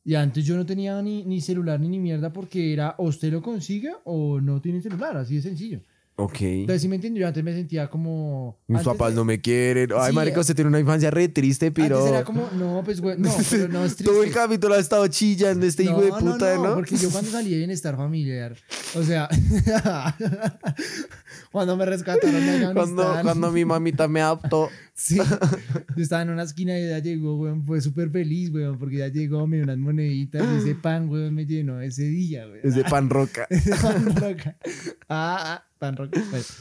Y 0.04 0.14
antes 0.14 0.44
yo 0.44 0.56
no 0.56 0.66
tenía 0.66 1.00
ni, 1.02 1.24
ni 1.24 1.40
celular 1.40 1.78
ni 1.78 1.88
ni 1.88 1.98
mierda 1.98 2.32
porque 2.32 2.72
era 2.72 2.94
o 2.98 3.04
usted 3.04 3.30
lo 3.32 3.40
consigue 3.40 3.92
o 4.04 4.40
no 4.40 4.60
tiene 4.60 4.80
celular, 4.80 5.16
así 5.16 5.36
de 5.36 5.42
sencillo. 5.42 5.80
Ok. 6.16 6.40
Entonces, 6.42 6.82
si 6.82 6.88
me 6.88 6.96
entiendo, 6.96 7.18
yo 7.18 7.26
antes 7.26 7.42
me 7.42 7.52
sentía 7.54 7.88
como... 7.88 8.58
Mis 8.68 8.78
antes 8.80 8.92
papás 8.92 9.10
de- 9.10 9.16
no 9.16 9.24
me 9.24 9.40
quieren. 9.40 9.90
Ay, 9.96 10.10
Sí, 10.10 10.14
marica, 10.14 10.40
usted 10.40 10.54
tiene 10.54 10.68
una 10.68 10.78
infancia 10.78 11.10
re 11.10 11.28
triste, 11.28 11.72
pero... 11.72 11.96
Antes 11.98 12.12
era 12.12 12.24
como, 12.24 12.48
no, 12.56 12.82
pues, 12.84 13.00
güey, 13.00 13.16
no, 13.18 13.30
pero 13.50 13.68
no 13.68 13.84
es 13.84 13.96
triste. 13.96 14.12
Todo 14.12 14.22
el 14.22 14.30
capítulo 14.30 14.74
ha 14.74 14.78
estado 14.78 15.06
chillando 15.08 15.64
este 15.66 15.84
hijo 15.84 16.00
de 16.02 16.10
puta, 16.12 16.56
¿no? 16.56 16.74
porque 16.74 16.96
yo 16.96 17.10
cuando 17.10 17.30
salí 17.30 17.50
de 17.50 17.56
bienestar 17.58 17.96
familiar, 17.96 18.56
o 18.94 19.02
sea, 19.02 19.28
cuando 21.52 21.76
me 21.76 21.84
rescataron 21.86 22.34
de 22.34 22.72
Cuando, 22.72 23.02
Afganistán, 23.02 23.22
cuando 23.22 23.52
mi 23.52 23.64
mamita 23.64 24.08
me 24.08 24.20
adoptó. 24.20 24.68
sí, 24.94 25.18
yo 25.18 26.02
estaba 26.02 26.22
en 26.22 26.30
una 26.30 26.42
esquina 26.42 26.78
y 26.78 26.88
ya 26.88 26.98
llegó, 26.98 27.36
güey, 27.36 27.54
fue 27.64 27.80
súper 27.80 28.10
feliz, 28.10 28.50
güey, 28.50 28.64
porque 28.78 28.96
ya 28.98 29.08
llegó, 29.08 29.46
me 29.46 29.56
dio 29.56 29.64
unas 29.64 29.78
moneditas 29.78 30.42
y 30.42 30.56
ese 30.56 30.74
pan, 30.74 31.06
güey, 31.08 31.30
me 31.30 31.46
llenó 31.46 31.80
ese 31.80 32.04
día, 32.04 32.46
güey. 32.46 32.60
Es 32.64 32.74
de 32.74 32.84
pan 32.84 33.08
roca. 33.10 33.46
Ese 33.50 33.74
pan 33.76 34.16
roca. 34.16 34.56
Ah, 35.08 35.38
ah, 35.54 35.64
pan 35.78 35.96
roca. 35.96 36.20
pues. 36.30 36.56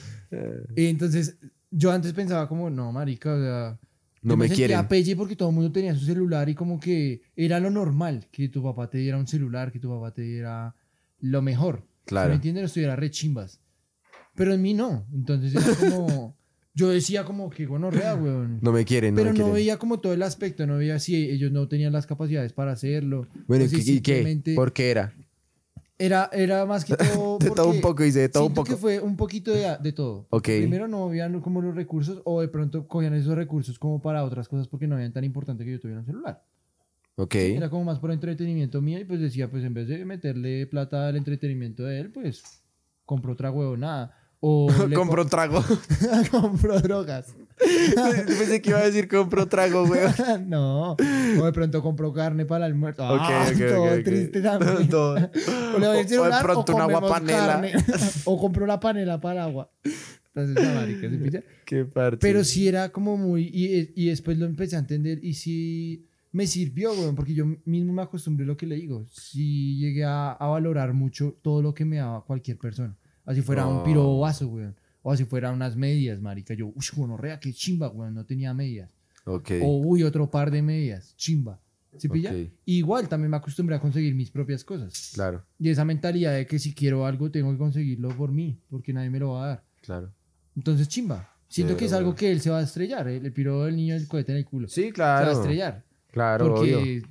Y 0.75 0.85
entonces, 0.87 1.37
yo 1.71 1.91
antes 1.91 2.13
pensaba 2.13 2.47
como, 2.47 2.69
no, 2.69 2.91
marica, 2.91 3.33
o 3.33 3.39
sea, 3.39 3.79
No 4.21 4.35
me 4.37 4.49
quieren. 4.49 4.87
pelle 4.87 5.15
porque 5.15 5.35
todo 5.37 5.49
el 5.49 5.55
mundo 5.55 5.71
tenía 5.71 5.95
su 5.95 6.05
celular 6.05 6.49
y 6.49 6.55
como 6.55 6.79
que 6.79 7.21
era 7.35 7.59
lo 7.59 7.69
normal 7.69 8.27
que 8.31 8.49
tu 8.49 8.61
papá 8.61 8.89
te 8.89 8.97
diera 8.97 9.17
un 9.17 9.27
celular, 9.27 9.71
que 9.71 9.79
tu 9.79 9.89
papá 9.89 10.13
te 10.13 10.21
diera 10.21 10.75
lo 11.19 11.41
mejor. 11.41 11.87
Claro. 12.05 12.29
¿Me 12.29 12.35
entiendes? 12.35 12.65
Estuviera 12.65 12.95
re 12.97 13.09
chimbas. 13.09 13.60
Pero 14.35 14.53
en 14.53 14.61
mí 14.61 14.73
no. 14.73 15.05
Entonces 15.13 15.55
era 15.55 15.75
como... 15.75 16.35
yo 16.73 16.89
decía 16.89 17.25
como 17.25 17.49
que 17.49 17.65
gonorrea, 17.65 18.15
weón. 18.15 18.59
No 18.61 18.71
me 18.71 18.85
quieren, 18.85 19.15
no 19.15 19.21
Pero 19.21 19.33
me 19.33 19.39
no 19.39 19.51
veía 19.51 19.77
como 19.77 19.99
todo 19.99 20.13
el 20.13 20.23
aspecto, 20.23 20.65
no 20.65 20.77
veía 20.77 20.99
si 20.99 21.29
ellos 21.29 21.51
no 21.51 21.67
tenían 21.67 21.91
las 21.93 22.07
capacidades 22.07 22.53
para 22.53 22.71
hacerlo. 22.71 23.27
Bueno, 23.47 23.67
si 23.67 23.97
¿y 23.97 24.01
qué? 24.01 24.41
¿Por 24.55 24.73
qué 24.73 24.91
era? 24.91 25.13
Era, 25.97 26.29
era 26.33 26.65
más 26.65 26.83
que 26.83 26.95
todo. 27.13 27.37
De 27.37 27.51
todo 27.51 27.69
un 27.69 27.81
poco, 27.81 28.03
dice, 28.03 28.19
de 28.21 28.29
todo 28.29 28.45
un 28.47 28.53
poco. 28.53 28.69
que 28.69 28.75
fue 28.75 28.99
un 28.99 29.15
poquito 29.15 29.51
de, 29.51 29.77
de 29.81 29.91
todo. 29.91 30.25
Ok. 30.31 30.45
Primero 30.45 30.87
no 30.87 31.05
habían 31.05 31.39
como 31.41 31.61
los 31.61 31.75
recursos 31.75 32.21
o 32.23 32.41
de 32.41 32.47
pronto 32.47 32.87
cogían 32.87 33.13
esos 33.13 33.35
recursos 33.35 33.77
como 33.77 34.01
para 34.01 34.23
otras 34.23 34.47
cosas 34.47 34.67
porque 34.67 34.87
no 34.87 34.95
habían 34.95 35.13
tan 35.13 35.23
importante 35.23 35.63
que 35.63 35.71
yo 35.71 35.79
tuviera 35.79 35.99
un 35.99 36.05
celular. 36.05 36.43
Ok. 37.17 37.35
Era 37.35 37.69
como 37.69 37.83
más 37.83 37.99
por 37.99 38.11
entretenimiento 38.11 38.81
mío 38.81 38.99
y 38.99 39.03
pues 39.03 39.19
decía, 39.19 39.51
pues 39.51 39.63
en 39.63 39.75
vez 39.75 39.87
de 39.87 40.03
meterle 40.05 40.65
plata 40.65 41.07
al 41.07 41.17
entretenimiento 41.17 41.83
de 41.83 41.99
él, 41.99 42.11
pues 42.11 42.63
compro 43.05 43.33
otra 43.33 43.51
huevonada. 43.51 44.17
O 44.43 44.67
Compro 44.95 45.25
trago. 45.27 45.63
co- 45.63 45.77
compro 46.41 46.79
drogas. 46.81 47.33
Pensé 48.27 48.59
que 48.61 48.71
iba 48.71 48.79
a 48.79 48.85
decir 48.85 49.07
compro 49.07 49.45
trago, 49.47 49.85
güey. 49.85 50.01
no. 50.47 50.93
O 51.39 51.45
de 51.45 51.51
pronto 51.53 51.81
compro 51.83 52.11
carne 52.11 52.45
para 52.45 52.65
el 52.65 52.71
almuerzo. 52.73 53.03
Ok, 53.07 53.19
Ah, 53.21 53.45
ok, 53.51 53.57
todo 53.69 53.83
ok, 53.83 53.91
ok. 53.99 54.03
triste 54.03 54.41
también. 54.41 54.89
Todo. 54.89 55.15
O 55.75 55.79
le 55.79 55.87
O- 55.87 55.93
de 55.93 56.31
pronto 56.41 56.71
o 56.71 56.75
una 56.75 56.83
agua 56.85 57.07
panela. 57.07 57.61
o 58.25 58.39
compro 58.39 58.65
la 58.65 58.79
panela 58.79 59.21
para 59.21 59.41
el 59.43 59.47
agua. 59.49 59.71
Entonces, 60.33 60.65
la 60.65 60.73
marica, 60.73 61.07
¿sí 61.09 61.17
pilla? 61.17 61.43
Qué 61.65 61.85
parte. 61.85 62.17
Pero 62.19 62.43
sí 62.43 62.67
era 62.67 62.89
como 62.89 63.17
muy... 63.17 63.43
Y, 63.53 63.91
y 63.95 64.07
después 64.09 64.37
lo 64.39 64.45
empecé 64.45 64.75
a 64.77 64.79
entender 64.79 65.19
y 65.23 65.33
sí 65.35 66.07
me 66.31 66.47
sirvió, 66.47 66.93
weón, 66.93 67.15
porque 67.15 67.33
yo 67.33 67.45
mismo 67.65 67.91
me 67.93 68.01
acostumbré 68.01 68.45
a 68.45 68.47
lo 68.47 68.57
que 68.57 68.65
le 68.65 68.75
digo. 68.77 69.05
Sí 69.11 69.77
llegué 69.77 70.05
a, 70.05 70.31
a 70.31 70.47
valorar 70.47 70.93
mucho 70.93 71.35
todo 71.43 71.61
lo 71.61 71.73
que 71.73 71.83
me 71.85 71.97
daba 71.97 72.23
cualquier 72.25 72.57
persona. 72.57 72.97
Así 73.31 73.41
fuera 73.41 73.67
Oh. 73.67 73.77
un 73.79 73.83
piro 73.83 74.19
vaso, 74.19 74.47
weón. 74.47 74.75
O 75.03 75.11
así 75.11 75.25
fuera 75.25 75.51
unas 75.51 75.75
medias, 75.75 76.21
marica. 76.21 76.53
Yo, 76.53 76.67
uy, 76.67 76.85
gonorrea, 76.95 77.39
qué 77.39 77.51
chimba, 77.53 77.89
weón, 77.89 78.13
no 78.13 78.25
tenía 78.25 78.53
medias. 78.53 78.93
Ok. 79.25 79.51
O, 79.63 79.77
uy, 79.79 80.03
otro 80.03 80.29
par 80.29 80.51
de 80.51 80.61
medias, 80.61 81.15
chimba. 81.15 81.59
¿Sí 81.97 82.07
pilla? 82.07 82.33
Igual 82.65 83.09
también 83.09 83.29
me 83.31 83.37
acostumbré 83.37 83.75
a 83.75 83.79
conseguir 83.79 84.15
mis 84.15 84.31
propias 84.31 84.63
cosas. 84.63 85.11
Claro, 85.13 85.43
Y 85.59 85.69
esa 85.69 85.83
mentalidad 85.83 86.33
de 86.35 86.45
que 86.45 86.57
si 86.57 86.73
quiero 86.73 87.05
algo 87.05 87.29
tengo 87.29 87.51
que 87.51 87.57
conseguirlo 87.57 88.09
por 88.15 88.31
mí, 88.31 88.57
porque 88.69 88.93
nadie 88.93 89.09
me 89.09 89.19
lo 89.19 89.31
va 89.33 89.43
a 89.43 89.47
dar. 89.47 89.63
claro. 89.81 90.11
Entonces, 90.55 90.87
chimba. 90.87 91.29
Siento 91.47 91.75
que 91.75 91.85
es 91.85 91.93
algo 91.93 92.13
que 92.15 92.31
él 92.31 92.39
se 92.41 92.49
va 92.49 92.59
a 92.59 92.63
estrellar. 92.63 93.07
El, 93.09 93.25
el 93.25 93.33
piro 93.33 93.63
del 93.65 93.75
niño 93.75 93.93
del 93.95 94.07
cohete 94.07 94.31
en 94.31 94.37
el 94.37 94.45
culo. 94.45 94.67
Sí, 94.69 94.83
Se 94.83 94.91
claro. 94.93 95.25
va 95.27 95.31
a 95.31 95.35
estrellar. 95.35 95.83
Claro, 96.11 96.47
porque. 96.55 96.75
obvio. 96.75 97.03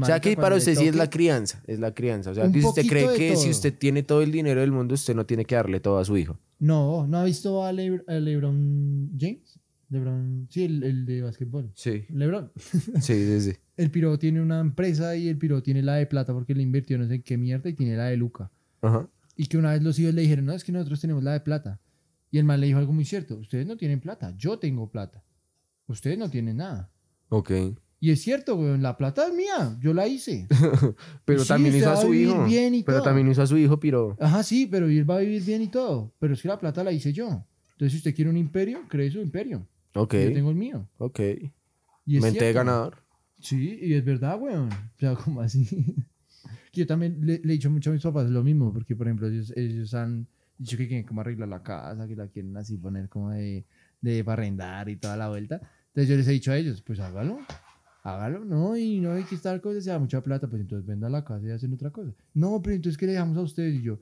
O 0.00 0.04
sea 0.04 0.20
que 0.20 0.36
para 0.36 0.56
usted 0.56 0.74
sí 0.74 0.86
es 0.86 0.94
la 0.96 1.10
crianza, 1.10 1.62
es 1.66 1.78
la 1.80 1.92
crianza. 1.94 2.30
O 2.30 2.34
sea, 2.34 2.50
que 2.50 2.58
usted 2.64 2.86
cree 2.86 3.16
que 3.16 3.36
si 3.36 3.50
usted 3.50 3.74
tiene 3.76 4.02
todo 4.02 4.22
el 4.22 4.32
dinero 4.32 4.60
del 4.60 4.72
mundo, 4.72 4.94
usted 4.94 5.14
no 5.14 5.26
tiene 5.26 5.44
que 5.44 5.54
darle 5.54 5.80
todo 5.80 5.98
a 5.98 6.04
su 6.04 6.16
hijo. 6.16 6.38
No, 6.58 7.06
¿no 7.06 7.18
ha 7.18 7.24
visto 7.24 7.64
a, 7.64 7.72
Le- 7.72 8.02
a 8.06 8.14
LeBron 8.14 9.10
James? 9.18 9.58
LeBron, 9.90 10.46
sí, 10.50 10.64
el, 10.64 10.82
el 10.82 11.06
de 11.06 11.22
básquetbol. 11.22 11.70
Sí. 11.74 12.04
LeBron. 12.08 12.50
Sí, 12.56 13.00
sí, 13.00 13.40
sí. 13.40 13.52
El 13.76 13.90
piro 13.90 14.16
tiene 14.20 14.40
una 14.40 14.60
empresa 14.60 15.16
y 15.16 15.28
el 15.28 15.36
piro 15.36 15.60
tiene 15.60 15.82
la 15.82 15.96
de 15.96 16.06
plata 16.06 16.32
porque 16.32 16.54
le 16.54 16.62
invirtió 16.62 16.96
no 16.96 17.08
sé 17.08 17.16
en 17.16 17.22
qué 17.22 17.36
mierda 17.36 17.68
y 17.68 17.74
tiene 17.74 17.96
la 17.96 18.04
de 18.04 18.16
Luca. 18.16 18.48
Ajá. 18.82 19.08
Y 19.36 19.46
que 19.46 19.58
una 19.58 19.72
vez 19.72 19.82
los 19.82 19.98
hijos 19.98 20.14
le 20.14 20.22
dijeron, 20.22 20.44
no, 20.44 20.52
es 20.52 20.62
que 20.62 20.70
nosotros 20.70 21.00
tenemos 21.00 21.24
la 21.24 21.32
de 21.32 21.40
plata. 21.40 21.80
Y 22.30 22.38
el 22.38 22.44
man 22.44 22.60
le 22.60 22.66
dijo 22.68 22.78
algo 22.78 22.92
muy 22.92 23.04
cierto, 23.04 23.36
ustedes 23.36 23.66
no 23.66 23.76
tienen 23.76 23.98
plata, 24.00 24.32
yo 24.36 24.60
tengo 24.60 24.88
plata. 24.92 25.24
Ustedes 25.88 26.16
no 26.18 26.30
tienen 26.30 26.58
nada. 26.58 26.88
Ok. 27.30 27.50
Y 28.04 28.10
es 28.10 28.20
cierto, 28.20 28.56
weón, 28.56 28.82
la 28.82 28.98
plata 28.98 29.26
es 29.28 29.32
mía, 29.34 29.78
yo 29.80 29.94
la 29.94 30.06
hice. 30.06 30.46
Pero 31.24 31.40
Sí, 31.40 31.48
también 31.48 31.74
hizo 31.74 31.88
a 31.88 31.94
a 31.94 31.96
su 31.96 32.12
hijo. 32.12 32.44
bien 32.44 32.74
y 32.74 32.82
Pero 32.82 32.98
todo. 32.98 33.04
también 33.06 33.30
hizo 33.30 33.40
a 33.40 33.46
su 33.46 33.56
hijo, 33.56 33.80
pero. 33.80 34.14
Ajá, 34.20 34.42
sí, 34.42 34.66
pero 34.70 34.88
él 34.88 35.08
va 35.08 35.16
a 35.16 35.20
vivir 35.20 35.42
bien 35.42 35.62
y 35.62 35.68
todo. 35.68 36.12
Pero 36.18 36.34
es 36.34 36.42
que 36.42 36.48
la 36.48 36.58
plata 36.58 36.84
la 36.84 36.92
hice 36.92 37.14
yo. 37.14 37.46
Entonces, 37.72 37.92
si 37.92 37.96
usted 37.96 38.14
quiere 38.14 38.28
un 38.30 38.36
imperio, 38.36 38.80
cree 38.90 39.10
su 39.10 39.20
imperio. 39.22 39.66
Ok. 39.94 40.14
Yo 40.16 40.32
tengo 40.34 40.50
el 40.50 40.56
mío. 40.56 40.86
Ok. 40.98 41.18
Y 42.04 42.20
Mente 42.20 42.26
de 42.26 42.38
cierto. 42.40 42.58
ganador. 42.58 42.98
Sí, 43.40 43.78
y 43.80 43.94
es 43.94 44.04
verdad, 44.04 44.38
weón. 44.38 44.68
O 44.70 44.98
sea, 44.98 45.14
como 45.24 45.40
así. 45.40 45.66
Yo 46.74 46.86
también 46.86 47.18
le, 47.22 47.38
le 47.42 47.52
he 47.54 47.56
dicho 47.56 47.70
mucho 47.70 47.88
a 47.88 47.92
mis 47.94 48.02
papás 48.02 48.28
lo 48.28 48.42
mismo, 48.44 48.70
porque, 48.70 48.94
por 48.94 49.06
ejemplo, 49.06 49.28
ellos, 49.28 49.50
ellos 49.56 49.94
han 49.94 50.26
dicho 50.58 50.76
que 50.76 50.88
quieren 50.88 51.06
como 51.06 51.22
arreglar 51.22 51.48
la 51.48 51.62
casa, 51.62 52.06
que 52.06 52.16
la 52.16 52.26
quieren 52.28 52.54
así 52.58 52.76
poner 52.76 53.08
como 53.08 53.30
de, 53.30 53.64
de 54.02 54.22
para 54.24 54.42
arrendar 54.42 54.90
y 54.90 54.96
toda 54.96 55.16
la 55.16 55.30
vuelta. 55.30 55.60
Entonces 55.88 56.08
yo 56.10 56.16
les 56.16 56.28
he 56.28 56.32
dicho 56.32 56.52
a 56.52 56.56
ellos, 56.58 56.82
pues 56.82 56.98
hágalo, 57.00 57.38
hágalo, 58.04 58.44
no, 58.44 58.76
y 58.76 59.00
no 59.00 59.12
hay 59.12 59.24
que 59.24 59.34
estar 59.34 59.60
cosa, 59.60 59.80
se 59.80 59.90
da 59.90 59.98
mucha 59.98 60.20
plata, 60.22 60.46
pues 60.46 60.62
entonces 60.62 60.86
venda 60.86 61.08
la 61.08 61.24
casa 61.24 61.46
y 61.46 61.50
hacen 61.50 61.72
otra 61.74 61.90
cosa. 61.90 62.12
No, 62.34 62.60
pero 62.62 62.76
entonces, 62.76 62.96
¿qué 62.98 63.06
le 63.06 63.12
dejamos 63.12 63.36
a 63.38 63.40
ustedes? 63.40 63.74
Y 63.74 63.82
yo, 63.82 63.98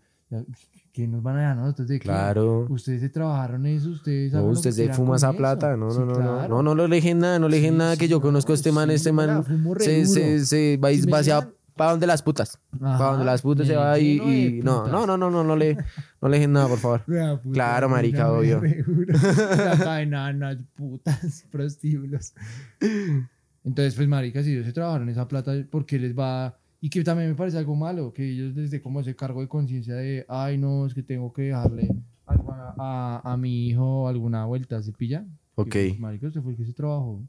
¿qué 0.93 1.07
nos 1.07 1.23
van 1.23 1.37
a 1.37 1.41
dejar 1.41 1.57
nosotros? 1.57 1.89
¿De? 1.89 1.99
Claro. 2.01 2.67
Ustedes 2.69 3.01
se 3.01 3.09
trabajaron 3.09 3.65
eso, 3.67 3.91
ustedes 3.91 4.33
No, 4.33 4.45
usted 4.47 4.71
que 4.71 4.75
se 4.87 4.93
fuma 4.93 5.17
esa 5.17 5.33
plata. 5.33 5.77
No, 5.77 5.91
Sí, 5.91 5.99
no, 6.01 6.07
no, 6.07 6.13
no. 6.13 6.19
claro. 6.19 6.49
No, 6.49 6.63
no, 6.63 6.75
no 6.75 6.89
le 6.89 6.97
dejen 6.97 7.19
nada, 7.21 7.39
no 7.39 7.49
le 7.49 7.57
dejen 7.57 7.75
Sí, 7.75 7.79
nada 7.79 7.97
que 7.97 8.05
sí, 8.07 8.11
yo 8.11 8.17
no, 8.17 8.23
conozco 8.23 8.53
a 8.53 8.55
este 8.57 8.73
man. 8.73 8.91
Este 8.91 9.13
man 9.13 9.45
se, 9.79 10.05
se, 10.07 10.45
se 10.47 10.77
va, 10.83 10.91
Si 10.91 11.09
va 11.09 11.19
hacia 11.21 11.49
para 11.77 11.93
donde 11.93 12.07
las 12.07 12.23
putas. 12.23 12.59
Ajá, 12.81 12.99
Para 12.99 13.11
donde 13.13 13.25
las 13.25 13.41
putas 13.41 13.67
se 13.67 13.75
va 13.77 13.99
y, 13.99 14.61
no, 14.63 14.87
no, 14.89 15.07
no, 15.07 15.17
no, 15.17 15.31
no, 15.31 15.43
no 15.45 15.57
le, 15.57 15.77
no 16.21 16.29
le 16.29 16.37
dejen 16.37 16.53
nada, 16.53 16.69
por 16.69 16.79
favor. 16.79 17.03
Puta, 17.05 17.41
Claro, 17.53 17.89
marica, 17.89 18.31
obvio. 18.33 18.61
re 18.61 18.83
duro. 18.83 19.13
La 19.57 19.79
cadena, 19.79 20.33
nanas, 20.33 20.59
putas, 20.77 21.47
prostíbulos. 21.51 22.35
Entonces, 23.65 23.95
pues, 23.95 24.09
marica, 24.09 24.43
si 24.43 24.53
ellos 24.53 24.67
se 24.67 24.73
trabajaron 24.73 25.09
esa 25.09 25.29
plata, 25.29 25.53
¿por 25.71 25.87
qué 25.87 25.99
les 25.99 26.17
va...? 26.19 26.59
Y 26.81 26.91
que 26.91 27.05
también 27.05 27.29
me 27.29 27.37
parece 27.37 27.59
algo 27.59 27.77
malo, 27.77 28.13
que 28.13 28.29
ellos 28.29 28.55
desde 28.57 28.83
como 28.83 29.01
ese 29.01 29.15
cargo 29.15 29.41
de 29.41 29.47
conciencia 29.49 29.95
de, 29.95 30.27
ay, 30.29 30.59
no, 30.59 30.85
es 30.85 30.95
que 30.95 31.03
tengo 31.05 31.33
que 31.33 31.43
dejarle 31.43 31.89
algo 32.27 32.53
a, 32.53 32.75
a, 32.77 33.33
a 33.33 33.37
mi 33.37 33.69
hijo 33.69 34.09
alguna 34.09 34.47
vuelta, 34.47 34.83
¿se 34.83 34.91
pilla? 34.93 35.25
Ok. 35.55 35.69
Que, 35.71 35.89
pues, 35.91 36.01
marica, 36.01 36.27
usted 36.27 36.41
fue 36.43 36.53
el 36.53 36.57
que 36.59 36.65
se 36.65 36.73
trabajó 36.73 37.23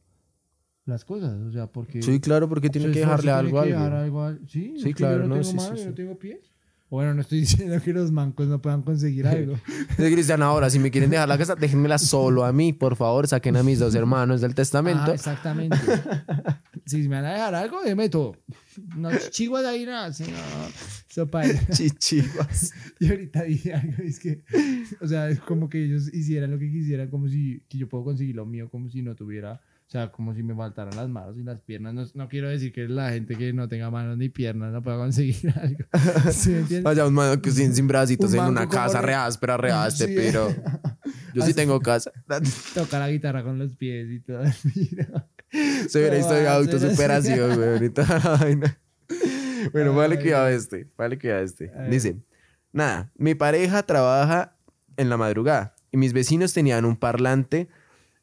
las 0.86 1.06
cosas, 1.06 1.40
o 1.42 1.52
sea, 1.52 1.68
porque... 1.68 2.02
Sí, 2.02 2.20
claro, 2.20 2.50
porque 2.50 2.70
tiene 2.70 2.92
que 2.92 3.00
dejarle 3.00 3.32
algo 3.32 3.60
a 3.60 3.62
alguien. 3.64 3.80
algo 3.94 4.24
a- 4.24 4.38
Sí, 4.48 4.74
Sí, 4.78 4.94
claro, 4.96 5.18
yo 5.18 5.22
no, 5.22 5.28
no, 5.28 5.36
tengo 5.42 5.52
sí, 5.52 5.58
manos, 5.58 5.80
sí, 5.80 5.84
yo 5.86 5.90
no 5.92 5.96
tengo 5.96 6.18
pies. 6.18 6.53
Bueno, 6.94 7.16
no 7.16 7.22
estoy 7.22 7.40
diciendo 7.48 7.82
que 7.84 7.92
los 7.92 8.12
mancos 8.12 8.48
no 8.48 8.62
puedan 8.62 8.84
conseguir 8.84 9.26
algo. 9.26 9.54
Entonces, 9.68 10.14
Cristian, 10.14 10.44
ahora, 10.44 10.70
si 10.70 10.78
me 10.78 10.92
quieren 10.92 11.10
dejar 11.10 11.28
la 11.28 11.40
casa, 11.40 11.56
déjenmela 11.56 11.98
solo 11.98 12.46
a 12.46 12.54
mí, 12.54 12.72
por 12.72 12.96
favor. 12.96 13.28
Saquen 13.28 13.58
a 13.58 13.64
mis 13.64 13.80
dos 13.80 13.96
hermanos 13.96 14.42
del 14.42 14.52
Ah, 14.52 14.54
testamento. 14.54 15.12
exactamente. 15.12 15.76
si 16.86 16.98
me 17.10 17.16
van 17.16 17.26
a 17.26 17.34
dejar 17.34 17.56
algo, 17.56 17.82
déme 17.82 18.10
todo. 18.10 18.38
No 18.96 19.10
chihuas 19.32 19.66
ahí 19.66 19.88
nada, 19.88 20.14
sino 20.14 20.38
sopa. 21.08 21.42
Chichivas. 21.72 22.72
Y 23.00 23.10
ahorita 23.10 23.42
dije 23.42 23.74
algo, 23.74 24.04
es 24.04 24.20
que, 24.20 24.44
o 25.02 25.08
sea, 25.08 25.30
es 25.30 25.40
como 25.40 25.70
que 25.70 25.84
ellos 25.84 26.14
hicieran 26.14 26.52
lo 26.52 26.60
que 26.60 26.70
quisieran, 26.72 27.10
como 27.10 27.28
si 27.28 27.64
que 27.70 27.80
yo 27.80 27.90
puedo 27.90 28.04
conseguir 28.04 28.36
lo 28.36 28.46
mío, 28.46 28.70
como 28.70 28.88
si 28.92 29.02
no 29.02 29.16
tuviera, 29.16 29.60
o 29.94 29.96
sea, 29.96 30.12
como 30.12 30.34
si 30.34 30.42
me 30.42 30.56
faltaran 30.56 30.96
las 30.96 31.08
manos 31.08 31.38
y 31.38 31.44
las 31.44 31.62
piernas. 31.62 31.94
No, 31.94 32.04
no 32.16 32.28
quiero 32.28 32.50
decir 32.50 32.74
que 32.74 32.88
la 32.88 33.12
gente 33.12 33.36
que 33.36 33.54
no 33.54 33.68
tenga 33.68 33.92
manos 33.92 34.18
ni 34.18 34.28
piernas 34.28 34.74
no 34.74 34.82
pueda 34.82 34.98
conseguir 34.98 35.54
algo. 35.56 35.86
¿Sí? 36.32 36.82
Vaya, 36.82 37.06
un 37.06 37.14
man 37.14 37.40
que 37.40 37.52
sin, 37.52 37.76
sin 37.76 37.88
bracitos 37.88 38.34
Un 38.34 38.40
en 38.40 38.46
una 38.46 38.68
casa 38.68 39.04
re- 39.04 39.14
áspera, 39.14 39.56
re 39.58 39.72
áspera, 39.72 40.10
Sí. 40.10 40.16
pero 40.18 40.50
yo 40.50 41.42
sí 41.42 41.42
Así- 41.42 41.54
tengo 41.54 41.80
casa. 41.82 42.12
Toca 42.74 42.98
la 42.98 43.12
guitarra 43.12 43.44
con 43.44 43.60
los 43.60 43.76
pies 43.76 44.10
y 44.10 44.20
todo. 44.20 44.42
Mira. 44.74 45.28
Se 45.88 46.00
hubiera 46.00 46.16
¿Cómo 46.16 46.28
visto 46.30 46.34
de 46.34 46.48
autosuperación, 46.50 47.56
güey. 47.56 47.90
toda 47.92 48.18
la 48.18 48.30
vaina. 48.38 48.80
Bueno, 49.74 49.94
vale 49.94 50.20
cuidado 50.20 50.48
este. 50.48 50.88
Vale 50.98 51.20
cuidado 51.20 51.44
este. 51.44 51.72
Dice, 51.88 52.18
nada, 52.72 53.12
mi 53.16 53.36
pareja 53.36 53.84
trabaja 53.84 54.58
en 54.98 55.10
la 55.10 55.18
madrugada 55.18 55.76
y 55.92 55.98
mis 55.98 56.14
vecinos 56.14 56.52
tenían 56.52 56.84
un 56.86 56.96
parlante 56.96 57.68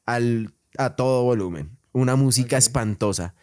al, 0.05 0.53
a 0.79 0.97
todo 0.97 1.23
volumen. 1.25 1.77
Una 1.93 2.17
música 2.17 2.57
espantosa. 2.57 3.35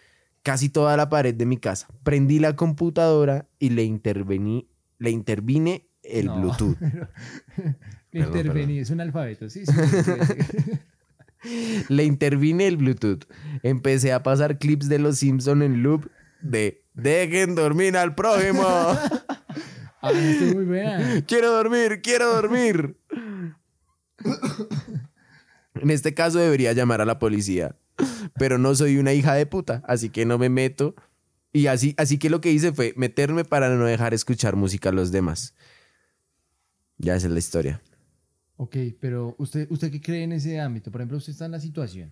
Casi 0.44 0.70
toda 0.70 0.96
la 0.96 1.10
pared 1.10 1.36
de 1.36 1.46
mi 1.46 1.58
casa. 1.58 1.88
Prendí 2.04 2.40
la 2.40 2.56
computadora 2.56 3.48
y 3.60 3.70
le 3.72 3.84
intervení, 3.84 4.70
le 4.98 5.12
intervine 5.12 5.88
el 6.04 6.28
No. 6.28 6.40
Bluetooth. 6.40 6.78
Intervení, 8.14 8.80
es 8.80 8.90
un 8.90 9.02
alfabeto, 9.02 9.50
sí, 9.50 9.66
sí. 9.66 9.74
sí, 9.74 10.04
sí, 10.04 10.62
sí. 10.64 10.72
Le 11.90 12.04
intervine 12.04 12.68
el 12.68 12.78
Bluetooth. 12.78 13.26
Empecé 13.64 14.14
a 14.14 14.24
pasar 14.24 14.58
clips 14.58 14.90
de 14.90 15.00
los 15.00 15.20
Simpson 15.20 15.62
en 15.62 15.84
loop 15.84 16.08
de 16.42 16.84
dejen 16.94 17.56
dormir 17.56 17.98
al 17.98 18.16
prójimo. 18.16 18.64
Ah, 18.66 20.12
estoy 20.12 20.54
muy 20.54 20.66
buena. 20.66 21.22
quiero 21.28 21.52
dormir, 21.52 22.02
quiero 22.02 22.34
dormir. 22.34 22.98
En 25.82 25.90
este 25.92 26.14
caso 26.14 26.40
debería 26.40 26.74
llamar 26.74 27.02
a 27.02 27.06
la 27.06 27.20
policía, 27.20 27.76
pero 28.38 28.58
no 28.58 28.76
soy 28.76 28.98
una 28.98 29.14
hija 29.14 29.34
de 29.34 29.46
puta, 29.46 29.84
así 29.88 30.10
que 30.10 30.26
no 30.26 30.38
me 30.38 30.50
meto. 30.50 30.96
Y 31.54 31.68
así, 31.68 31.96
así 31.98 32.18
que 32.20 32.30
lo 32.30 32.42
que 32.42 32.52
hice 32.52 32.72
fue 32.74 32.94
meterme 32.98 33.44
para 33.46 33.70
no 33.76 33.86
dejar 33.86 34.14
escuchar 34.14 34.56
música 34.56 34.90
a 34.90 34.92
los 34.92 35.12
demás. 35.12 35.54
Ya 36.98 37.16
esa 37.16 37.28
es 37.28 37.34
la 37.34 37.40
historia. 37.40 37.82
Ok, 38.58 38.76
pero 39.00 39.36
usted, 39.38 39.68
¿usted 39.70 39.92
qué 39.92 40.02
cree 40.02 40.24
en 40.24 40.32
ese 40.34 40.60
ámbito? 40.60 40.92
Por 40.92 41.02
ejemplo, 41.02 41.18
usted 41.18 41.32
está 41.32 41.46
en 41.46 41.52
la 41.52 41.60
situación 41.60 42.12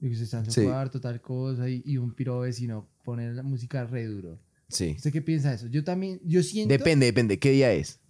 Y 0.00 0.08
usted 0.10 0.24
está 0.24 0.38
en 0.38 0.46
su 0.46 0.52
Sí. 0.52 0.62
cuarto, 0.64 1.00
tal 1.00 1.20
cosa, 1.20 1.68
y, 1.68 1.82
y 1.84 1.98
un 1.98 2.14
piro 2.14 2.40
vecino 2.40 2.88
pone 3.04 3.30
la 3.34 3.42
música 3.42 3.84
re 3.84 4.06
duro. 4.06 4.38
Sí. 4.68 4.94
¿Usted 4.96 5.12
qué 5.12 5.20
piensa 5.20 5.50
de 5.50 5.56
eso? 5.56 5.66
Yo 5.66 5.84
también, 5.84 6.18
yo 6.24 6.42
siento 6.42 6.72
Depende, 6.72 7.04
depende. 7.06 7.38
¿Qué 7.38 7.50
día 7.50 7.72
es? 7.72 8.00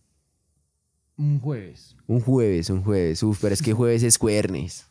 Un 1.21 1.39
jueves. 1.39 1.97
Un 2.07 2.21
jueves, 2.21 2.71
un 2.71 2.83
jueves. 2.83 3.23
Uf, 3.23 3.39
pero 3.41 3.53
es 3.53 3.63
que 3.63 3.75
jueves 3.75 4.03
es 4.03 4.19
cuernes. 4.19 4.90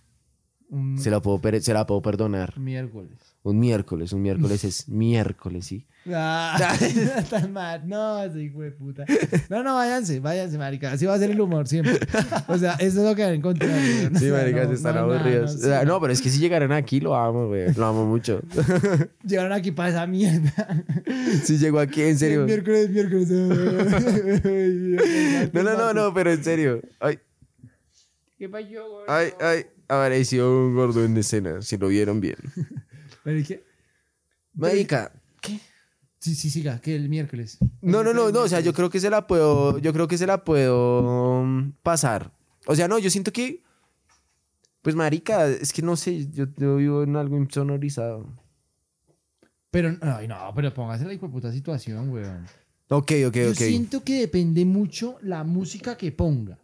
Un 0.72 0.99
Se 0.99 1.09
la 1.09 1.20
puedo, 1.20 1.39
per- 1.41 1.61
se 1.63 1.74
la 1.74 1.86
puedo 1.88 2.01
perdonar. 2.01 2.57
miércoles. 2.59 3.11
Un 3.41 3.57
miércoles, 3.57 4.13
un 4.13 4.22
miércoles 4.22 4.63
es 4.63 4.88
miércoles, 4.89 5.65
sí. 5.65 5.86
Ah, 6.13 6.57
tan 7.30 7.51
mal. 7.53 7.88
No, 7.88 8.22
ese 8.24 8.41
hijo 8.43 8.61
de 8.61 8.72
puta. 8.72 9.03
No, 9.49 9.63
no, 9.63 9.76
váyanse, 9.76 10.20
váyanse, 10.20 10.57
marica. 10.59 10.91
Así 10.91 11.05
va 11.07 11.15
a 11.15 11.17
ser 11.20 11.32
el 11.32 11.41
humor 11.41 11.67
siempre. 11.67 11.99
O 12.47 12.57
sea, 12.57 12.74
eso 12.74 12.99
es 13.01 13.09
lo 13.09 13.15
que 13.15 13.24
van 13.24 13.32
a 13.32 13.36
encontrar. 13.36 13.70
weón. 13.72 14.15
O 14.15 14.20
Sí, 14.20 14.26
sea, 14.26 14.38
maricas, 14.38 14.67
no- 14.67 14.74
están 14.74 14.95
no 14.95 15.01
aburridos. 15.01 15.53
no 15.55 15.59
O 15.59 15.61
sea, 15.63 15.80
sé. 15.80 15.86
no, 15.88 15.99
pero 15.99 16.13
es 16.13 16.22
que 16.22 16.30
si 16.30 16.39
llegaran 16.39 16.72
aquí 16.72 16.99
lo 16.99 17.15
amo, 17.15 17.47
güey. 17.47 17.74
Lo 17.74 17.86
amo 17.88 18.05
mucho. 18.05 18.41
Llegaron 19.26 19.51
aquí 19.53 19.72
para 19.72 19.89
esa 19.89 20.05
mierda. 20.07 20.84
si 21.43 21.57
llegó 21.57 21.80
aquí, 21.80 22.03
en 22.03 22.17
serio. 22.20 22.45
Miércoles, 22.45 22.89
miércoles. 22.91 23.30
No, 25.53 25.63
no, 25.63 25.76
no, 25.78 25.93
no, 25.93 26.13
pero 26.13 26.32
en 26.32 26.43
serio. 26.43 26.82
Ay, 26.99 27.17
¿Qué 28.38 28.47
pasó, 28.47 28.65
güey? 28.67 29.05
ay, 29.07 29.30
ay. 29.41 29.65
Apareció 29.90 30.50
un 30.68 30.76
gordo 30.76 31.04
en 31.04 31.18
escena, 31.18 31.62
si 31.64 31.78
lo 31.78 31.88
vieron 31.88 32.22
bien. 32.22 32.38
Pero 33.24 33.46
que. 33.46 33.64
Marica, 34.54 35.12
¿qué? 35.42 35.60
Sí, 36.20 36.36
sí, 36.36 36.50
siga, 36.50 36.80
que 36.80 36.96
el 36.96 37.10
miércoles. 37.10 37.58
No, 37.82 38.04
no, 38.04 38.14
no, 38.14 38.32
no, 38.32 38.42
o 38.42 38.48
sea, 38.48 38.60
yo 38.60 38.74
creo 38.74 38.90
que 38.90 39.00
se 39.00 39.10
la 39.10 39.26
puedo, 39.26 39.80
yo 39.80 39.92
creo 39.92 40.08
que 40.08 40.18
se 40.18 40.28
la 40.28 40.44
puedo 40.44 41.44
mm, 41.44 41.72
pasar. 41.82 42.32
O 42.68 42.76
sea, 42.76 42.88
no, 42.88 43.00
yo 43.00 43.10
siento 43.10 43.32
que, 43.32 43.64
pues 44.82 44.96
marica, 44.96 45.48
es 45.48 45.74
que 45.74 45.82
no 45.82 45.96
sé, 45.96 46.28
yo, 46.30 46.46
yo 46.56 46.76
vivo 46.76 47.04
en 47.04 47.16
algo 47.16 47.38
insonorizado. 47.38 48.28
Pero, 49.72 49.98
ay, 50.02 50.28
no, 50.28 50.52
pero 50.56 50.74
póngase 50.74 51.06
la 51.06 51.18
puta 51.20 51.52
situación, 51.52 52.10
weón. 52.10 52.46
Ok, 52.90 53.12
ok, 53.28 53.36
Yo 53.36 53.52
ok. 53.52 53.56
siento 53.56 54.04
que 54.04 54.20
depende 54.20 54.66
mucho 54.66 55.18
la 55.22 55.44
música 55.44 55.96
que 55.96 56.12
ponga. 56.12 56.60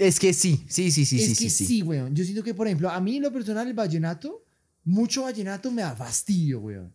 Es 0.00 0.18
que 0.18 0.32
sí, 0.32 0.64
sí, 0.66 0.90
sí, 0.90 1.04
sí, 1.04 1.16
es 1.20 1.36
sí, 1.36 1.44
que 1.44 1.50
sí, 1.50 1.66
sí, 1.66 1.82
weón. 1.82 2.14
Yo 2.14 2.24
siento 2.24 2.42
que, 2.42 2.54
por 2.54 2.66
ejemplo, 2.66 2.88
a 2.88 2.98
mí 3.00 3.16
en 3.16 3.22
lo 3.22 3.30
personal 3.32 3.68
el 3.68 3.74
vallenato, 3.74 4.42
mucho 4.84 5.24
vallenato 5.24 5.70
me 5.70 5.82
da 5.82 5.94
fastidio, 5.94 6.60
weón. 6.60 6.92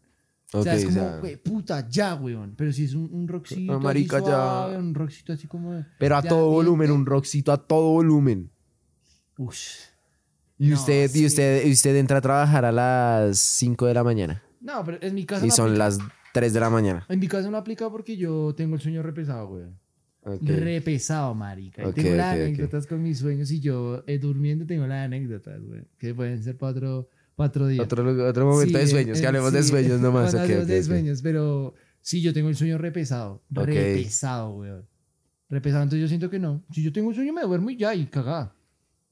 o 0.51 0.63
sea, 0.63 0.73
es 0.75 0.83
o 0.85 0.87
como, 0.87 0.99
sea, 0.99 1.17
güey, 1.19 1.35
puta, 1.37 1.87
ya, 1.87 2.15
weón. 2.15 2.55
Pero 2.57 2.71
si 2.73 2.85
es 2.85 2.93
un, 2.95 3.07
un 3.13 3.27
rockcito 3.27 3.73
Ah, 3.73 3.79
marica, 3.79 4.17
así 4.17 4.25
ya. 4.27 4.77
un 4.79 4.95
rockcito 4.95 5.33
así 5.33 5.45
como... 5.47 5.85
pero 5.99 6.15
a 6.17 6.23
todo 6.23 6.49
volumen, 6.49 6.89
un 6.91 7.05
rockcito 7.05 7.51
a 7.51 7.57
todo 7.57 7.91
volumen. 7.91 8.49
Ush. 9.37 9.75
Y 10.57 10.69
No, 10.69 10.75
usted, 10.75 11.09
sí. 11.09 11.21
y 11.21 11.25
usted, 11.27 11.65
y 11.67 11.71
usted 11.73 11.95
entra 11.97 12.17
a 12.17 12.21
trabajar 12.21 12.65
a 12.65 12.71
las 12.71 13.37
5 13.37 13.85
de 13.85 13.93
la 13.93 14.03
mañana. 14.03 14.41
No, 14.61 14.83
pero 14.83 14.97
en 15.01 15.13
mi 15.13 15.25
caso 15.25 15.45
Y 15.45 15.49
no 15.49 15.53
son 15.55 15.65
aplica. 15.67 15.85
las 15.85 15.99
3 16.33 16.53
de 16.53 16.59
la 16.59 16.69
mañana. 16.71 17.05
En 17.09 17.19
mi 17.19 17.27
caso 17.27 17.51
no 17.51 17.57
aplica 17.57 17.89
porque 17.91 18.17
yo 18.17 18.55
tengo 18.55 18.73
el 18.75 18.81
sueño 18.81 19.03
repesado, 19.03 19.47
weón. 19.49 19.77
Ok. 20.25 20.41
Re 20.43 20.81
pesado, 20.81 21.33
marica. 21.35 21.83
Y 21.83 21.85
Ok, 21.85 21.93
tengo 21.95 22.15
las 22.15 22.33
ok, 22.35 22.41
ok. 22.41 22.47
anécdotas 22.47 22.87
con 22.87 23.03
mis 23.03 23.19
sueños 23.19 23.51
y 23.51 23.59
yo 23.59 24.03
eh, 24.07 24.17
durmiendo 24.17 24.65
tengo 24.65 24.87
las 24.87 25.05
anécdotas, 25.05 25.61
güey. 25.63 25.83
Que 25.97 26.13
pueden 26.15 26.43
ser 26.43 26.57
para 26.57 26.71
otro, 26.71 27.09
para 27.35 27.49
otro 27.49 27.67
día. 27.67 27.81
Otro, 27.83 28.27
otro 28.27 28.45
momento 28.45 28.77
Sí, 28.77 28.83
de 28.85 28.87
sueños, 28.89 29.17
eh, 29.19 29.21
que 29.21 29.27
hablemos 29.27 29.53
de 29.53 29.61
sí, 29.63 29.69
sueños 29.69 30.01
nomás. 30.01 30.33
hablemos 30.33 30.67
de 30.67 30.83
sueños, 30.83 31.21
pero 31.21 31.75
sí, 32.01 32.21
yo 32.21 32.33
tengo 32.33 32.49
el 32.49 32.55
sueño 32.55 32.77
re 32.79 32.91
pesado. 32.91 33.43
Ok. 33.55 33.65
Re 33.67 33.93
pesado, 33.95 34.51
güey. 34.53 34.71
Re 35.49 35.61
pesado, 35.61 35.83
entonces 35.83 36.01
yo 36.01 36.07
siento 36.07 36.29
que 36.31 36.39
no. 36.39 36.63
Si 36.71 36.81
yo 36.81 36.91
tengo 36.91 37.09
un 37.09 37.15
sueño 37.15 37.31
me 37.31 37.43
duermo 37.43 37.69
y 37.69 37.77
ya, 37.77 37.93
y 37.93 38.07
cagada. 38.07 38.55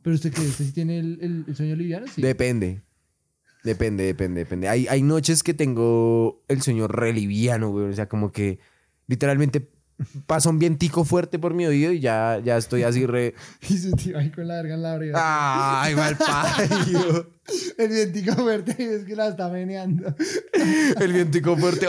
Pero 0.02 0.16
usted 0.16 0.34
qué, 0.34 0.42
usted 0.42 0.66
sí 0.66 0.72
tiene 0.74 0.98
el, 1.00 1.20
el- 1.22 1.46
el 1.48 1.56
sueño 1.56 1.76
liviano, 1.76 2.08
sí. 2.08 2.22
Depende. 2.24 2.82
Depende, 3.64 4.04
depende, 4.04 4.40
depende. 4.42 4.68
Hay, 4.68 4.88
hay 4.88 5.02
noches 5.04 5.42
que 5.44 5.54
tengo 5.54 6.44
el 6.50 6.62
sueño 6.62 6.88
re 6.90 7.14
liviano, 7.14 7.70
güey. 7.70 7.86
O 7.86 7.94
sea, 7.94 8.10
como 8.10 8.32
que 8.32 8.60
literalmente 9.08 9.70
pasa 10.26 10.50
un 10.50 10.60
vientico 10.60 11.04
fuerte 11.06 11.40
por 11.40 11.54
mi 11.54 11.66
oído 11.66 11.92
y 11.92 12.00
ya, 12.00 12.40
ya 12.44 12.58
estoy 12.58 12.84
así 12.84 13.06
re. 13.06 13.36
Y 13.70 13.78
su 13.78 13.92
tío 13.92 14.18
ahí 14.18 14.32
con 14.32 14.48
la 14.48 14.56
verga 14.56 14.76
en 14.76 14.82
la 14.82 14.92
barriga. 14.94 15.20
¡Ay, 15.84 15.96
mal 15.96 16.18
parido! 16.18 17.30
El 17.78 17.90
vientico 17.90 18.34
fuerte 18.36 18.76
y 18.80 18.84
es 18.84 19.04
que 19.06 19.16
la 19.16 19.28
está 19.30 19.50
meneando. 19.50 20.16
El 21.00 21.14
vientico 21.14 21.56
fuerte. 21.58 21.88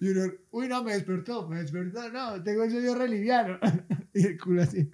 y 0.00 0.08
uno, 0.08 0.32
uy, 0.50 0.68
no, 0.68 0.82
me 0.82 0.94
despertó, 0.94 1.48
me 1.48 1.60
despertó, 1.60 2.08
no, 2.10 2.42
tengo 2.42 2.64
el 2.64 2.70
sueño 2.70 2.94
re 2.94 3.08
liviano. 3.08 3.58
y 4.14 4.26
el 4.26 4.38
culo 4.40 4.62
así. 4.62 4.90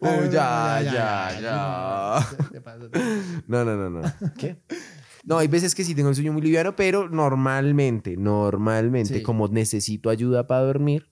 Oh, 0.00 0.06
Ay, 0.22 0.30
ya, 0.30 0.82
ya, 0.84 1.40
ya. 1.40 2.26
No, 3.46 3.64
no, 3.64 3.76
no, 3.76 3.88
no. 3.90 4.02
¿Qué? 4.36 4.58
No, 5.24 5.38
hay 5.38 5.48
veces 5.48 5.74
que 5.74 5.82
sí 5.82 5.94
tengo 5.94 6.10
el 6.10 6.14
sueño 6.14 6.32
muy 6.32 6.42
liviano, 6.42 6.76
pero 6.76 7.08
normalmente, 7.08 8.16
normalmente, 8.16 9.14
Sí. 9.18 9.22
como 9.22 9.48
necesito 9.48 10.10
ayuda 10.10 10.46
para 10.46 10.60
dormir, 10.62 11.08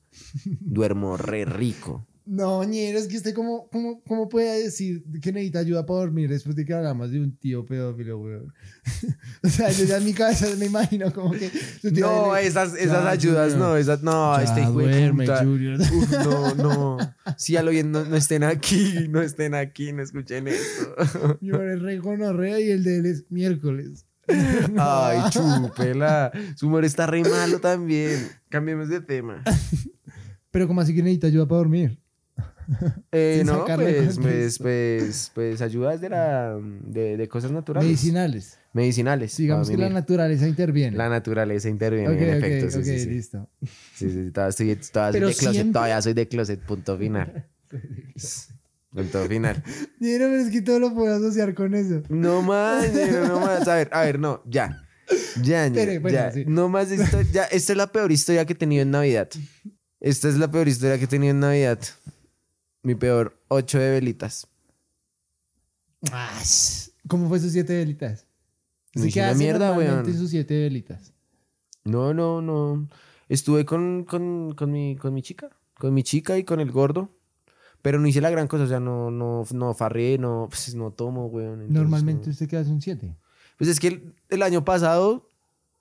duermo 0.61 1.17
re 1.17 1.45
rico. 1.45 2.07
No, 2.27 2.65
ñero, 2.65 2.99
es 2.99 3.07
que 3.07 3.19
usted 3.19 3.35
cómo, 3.35 3.69
cómo, 3.71 4.01
cómo 4.09 4.31
puede 4.31 4.63
decir 4.65 5.05
que 5.21 5.31
necesita 5.31 5.59
ayuda 5.59 5.85
para 5.85 6.01
dormir 6.01 6.31
después 6.31 6.57
de 6.57 6.65
que 6.65 6.73
hablamos 6.73 7.11
de 7.11 7.21
un 7.21 7.37
tío 7.37 7.67
pedófilo, 7.67 8.19
weón. 8.19 8.51
o 9.45 9.49
sea, 9.49 9.71
yo 9.71 9.85
ya 9.85 9.99
en 9.99 10.07
mi 10.07 10.15
cabeza 10.15 10.47
me 10.59 10.65
imagino 10.65 11.13
como 11.13 11.33
que... 11.33 11.51
No, 11.93 12.35
esas, 12.35 12.73
esas 12.77 13.05
Ya, 13.05 13.11
ayudas, 13.11 13.53
Junior. 13.53 13.69
no, 13.69 13.77
esas, 13.77 14.03
no, 14.03 14.39
Ya 14.39 14.43
este 14.43 14.63
hijo 14.63 14.73
duerme, 14.73 15.27
puta. 15.27 15.45
Junior. 15.45 15.79
Uf, 15.79 16.11
no, 16.25 16.55
no. 16.55 17.15
Si 17.37 17.59
a 17.59 17.63
lo 17.63 17.71
bien 17.73 17.93
no, 17.93 18.07
no 18.07 18.17
estén 18.17 18.43
aquí, 18.43 19.07
no 19.11 19.21
estén 19.21 19.55
aquí, 19.55 19.93
no 19.93 20.03
escuchen 20.03 20.49
esto. 20.49 20.97
Mi 21.43 21.51
humor 21.51 21.69
es 21.69 21.83
re 21.83 21.99
gonorrea 21.99 22.59
y 22.59 22.71
el 22.71 22.85
de 22.85 22.99
él 23.01 23.07
es 23.07 23.27
miércoles. 23.29 24.07
Ay, 24.79 25.31
chúpela. 25.31 26.33
Su 26.57 26.69
humor 26.69 26.87
está 26.87 27.07
re 27.07 27.23
malo 27.23 27.59
también. 27.61 28.29
Cambiemos 28.49 28.89
de 28.89 29.03
tema. 29.03 29.43
Pero 30.55 30.69
como 30.69 30.81
así 30.81 30.95
que 30.95 31.03
necesita 31.03 31.27
ayuda 31.27 31.49
para 31.49 31.59
dormir. 31.59 31.99
Eh, 33.11 33.43
no, 33.45 33.65
pues, 33.65 34.21
pues, 34.21 34.59
pues, 34.61 35.33
pues, 35.35 35.61
ayudas 35.61 36.01
de, 36.01 36.11
la, 36.11 36.57
de, 36.87 37.17
de 37.17 37.29
cosas 37.29 37.51
naturales. 37.51 37.89
Medicinales. 37.89 38.57
Medicinales. 38.73 39.37
Digamos 39.37 39.69
a 39.69 39.73
que 39.73 39.79
la 39.79 39.89
naturaleza 39.89 40.47
interviene. 40.47 40.97
La 40.97 41.09
naturaleza 41.09 41.69
interviene, 41.69 42.15
en 42.15 42.37
efecto. 42.37 42.71
Sí, 42.71 42.85
sí, 42.85 42.99
sí. 43.01 43.11
listo. 43.11 43.49
Sí, 43.97 44.11
sí, 44.11 44.31
todavía 44.31 44.51
estoy, 44.51 44.77
todavía 44.93 45.11
soy 45.11 45.13
Pero 45.13 45.27
de 45.27 45.35
closet, 45.35 45.73
todavía 45.73 46.03
soy 46.03 46.13
de 46.13 46.29
closet, 46.29 46.61
punto 46.61 46.99
final. 46.99 47.47
punto 48.91 49.25
final. 49.25 49.65
Ñero, 49.99 50.27
pero 50.27 50.37
es 50.41 50.51
que 50.51 50.63
todo 50.63 50.79
lo 50.79 50.95
puedo 50.95 51.13
asociar 51.17 51.53
con 51.55 51.75
eso. 51.75 52.01
No 52.09 52.43
más, 52.43 52.93
no 53.27 53.41
más. 53.41 53.67
A 53.67 53.75
ver, 53.75 53.89
a 53.91 54.03
ver, 54.03 54.21
no, 54.21 54.41
ya. 54.47 54.87
Ya, 55.43 55.69
ñero, 55.69 55.81
Espere, 55.81 55.99
bueno, 55.99 56.17
ya. 56.17 56.31
sí. 56.31 56.45
No 56.47 56.69
más 56.69 56.93
esto, 56.93 57.23
ya. 57.33 57.43
Esta 57.47 57.73
es 57.73 57.77
la 57.77 57.91
peor 57.91 58.13
historia 58.13 58.45
que 58.45 58.53
he 58.53 58.57
tenido 58.57 58.83
en 58.83 58.93
Navidad. 58.93 59.29
Esta 60.05 60.29
es 60.29 60.37
la 60.37 60.51
peor 60.51 60.69
historia 60.69 60.99
que 60.99 61.05
he 61.05 61.09
tenido 61.09 61.31
en 61.31 61.41
Navidad. 61.41 61.79
Mi 62.83 62.95
peor, 62.95 63.41
ocho 63.49 63.79
de 63.79 63.91
velitas. 63.91 64.47
¿Cómo 67.09 67.27
fue 67.31 67.41
sus 67.41 67.53
siete 67.53 67.75
velitas? 67.79 68.27
No 68.95 69.07
hice 69.07 69.21
una 69.21 69.33
mierda, 69.33 69.73
weón. 69.73 70.05
sus 70.15 70.29
siete 70.29 70.61
velitas. 70.61 71.15
No, 71.85 72.13
no, 72.13 72.43
no. 72.43 72.87
Estuve 73.31 73.65
con, 73.65 74.05
con, 74.05 74.53
con, 74.55 74.71
mi, 74.71 74.95
con 74.97 75.15
mi 75.15 75.23
chica. 75.23 75.49
Con 75.79 75.95
mi 75.95 76.03
chica 76.03 76.37
y 76.37 76.45
con 76.45 76.61
el 76.61 76.71
gordo. 76.71 77.09
Pero 77.81 77.99
no 77.99 78.07
hice 78.07 78.21
la 78.21 78.29
gran 78.29 78.47
cosa. 78.47 78.65
O 78.65 78.69
sea, 78.69 78.81
no, 78.81 79.11
no, 79.11 79.47
no 79.55 79.73
farré, 79.73 80.19
no, 80.19 80.49
pues, 80.51 80.75
no 80.75 80.91
tomo, 80.91 81.29
weón. 81.29 81.63
entonces, 81.63 81.73
Normalmente 81.73 82.27
no. 82.27 82.33
usted 82.33 82.47
queda 82.47 82.61
un 82.61 82.83
siete. 82.83 83.17
Pues 83.57 83.71
es 83.71 83.81
que 83.81 83.87
el, 83.89 84.15
el 84.29 84.43
año 84.43 84.67
pasado, 84.67 85.31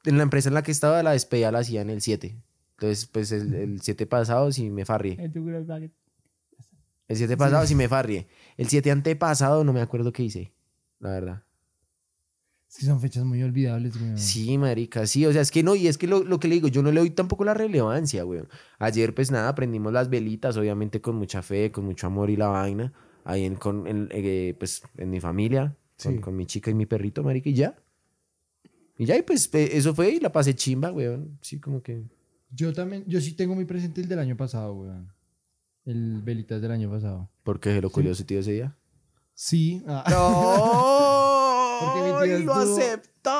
en 0.06 0.16
la 0.16 0.24
empresa 0.24 0.48
en 0.48 0.54
la 0.56 0.64
que 0.64 0.72
estaba, 0.72 1.04
la 1.04 1.12
despedida 1.12 1.52
la 1.52 1.60
hacían 1.60 1.90
el 1.90 2.02
7. 2.02 2.42
Entonces, 2.78 3.06
pues 3.06 3.32
el, 3.32 3.54
el 3.54 3.82
7 3.82 4.06
pasado 4.08 4.52
sí 4.52 4.70
me 4.70 4.86
farrié. 4.86 5.18
El 7.08 7.18
7 7.18 7.38
pasado 7.38 7.66
sí 7.68 7.76
me 7.76 7.88
farrié. 7.88 8.28
El 8.58 8.68
7 8.68 8.92
antepasado 8.92 9.64
no 9.64 9.74
me 9.74 9.82
acuerdo 9.82 10.12
qué 10.12 10.24
hice. 10.24 10.54
La 11.00 11.10
verdad. 11.12 11.44
Es 12.70 12.78
que 12.80 12.86
son 12.86 13.00
fechas 13.00 13.24
muy 13.24 13.44
olvidables, 13.44 13.96
weón. 14.02 14.18
Sí, 14.18 14.58
marica, 14.58 15.06
sí. 15.06 15.26
O 15.28 15.32
sea, 15.32 15.42
es 15.42 15.52
que 15.52 15.62
no, 15.62 15.76
y 15.76 15.88
es 15.88 15.98
que 16.00 16.08
lo, 16.08 16.24
lo 16.24 16.40
que 16.40 16.48
le 16.48 16.56
digo, 16.56 16.68
yo 16.70 16.82
no 16.82 16.92
le 16.92 17.02
doy 17.02 17.12
tampoco 17.12 17.44
la 17.44 17.54
relevancia, 17.54 18.26
weón. 18.26 18.48
Ayer, 18.80 19.14
pues 19.14 19.30
nada, 19.30 19.54
prendimos 19.54 19.94
las 19.94 20.10
velitas, 20.10 20.58
obviamente 20.58 21.00
con 21.00 21.16
mucha 21.16 21.44
fe, 21.44 21.72
con 21.72 21.86
mucho 21.86 22.08
amor 22.08 22.32
y 22.32 22.36
la 22.36 22.48
vaina. 22.48 22.92
Ahí 23.26 23.46
en, 23.46 23.56
con, 23.56 23.86
en, 23.86 24.10
eh, 24.12 24.56
pues, 24.58 24.82
en 24.98 25.10
mi 25.12 25.20
familia, 25.20 25.76
con, 26.02 26.16
Sí. 26.16 26.20
con 26.20 26.36
mi 26.36 26.46
chica 26.48 26.72
y 26.72 26.74
mi 26.74 26.86
perrito, 26.88 27.22
marica, 27.24 27.48
y 27.50 27.54
ya. 27.54 27.76
Y 28.98 29.06
ya, 29.06 29.18
y 29.18 29.22
pues 29.22 29.50
eso 29.54 29.94
fue 29.94 30.10
y 30.12 30.20
la 30.20 30.32
pasé 30.32 30.56
chimba, 30.56 30.92
weón. 30.92 31.38
Sí, 31.42 31.60
como 31.60 31.82
que... 31.84 32.04
Yo 32.56 32.72
también, 32.74 33.04
yo 33.08 33.20
sí 33.20 33.34
tengo 33.34 33.56
muy 33.56 33.66
presente 33.66 34.02
el 34.02 34.08
del 34.08 34.20
año 34.20 34.38
pasado, 34.38 34.74
weón. 34.74 35.12
El 35.86 36.22
velitas 36.22 36.62
del 36.62 36.72
año 36.72 36.90
pasado. 36.90 37.30
¿Por 37.44 37.60
qué 37.60 37.74
se 37.74 37.82
lo 37.82 37.90
su 37.90 38.24
tío 38.24 38.40
ese 38.40 38.54
día? 38.54 38.78
Sí. 39.34 39.84
ah. 39.88 40.04
¡No! 40.10 41.84
Porque 41.84 42.02
mi 42.02 42.38
tío 42.38 42.46
¡Lo 42.46 42.54
aceptó! 42.54 43.32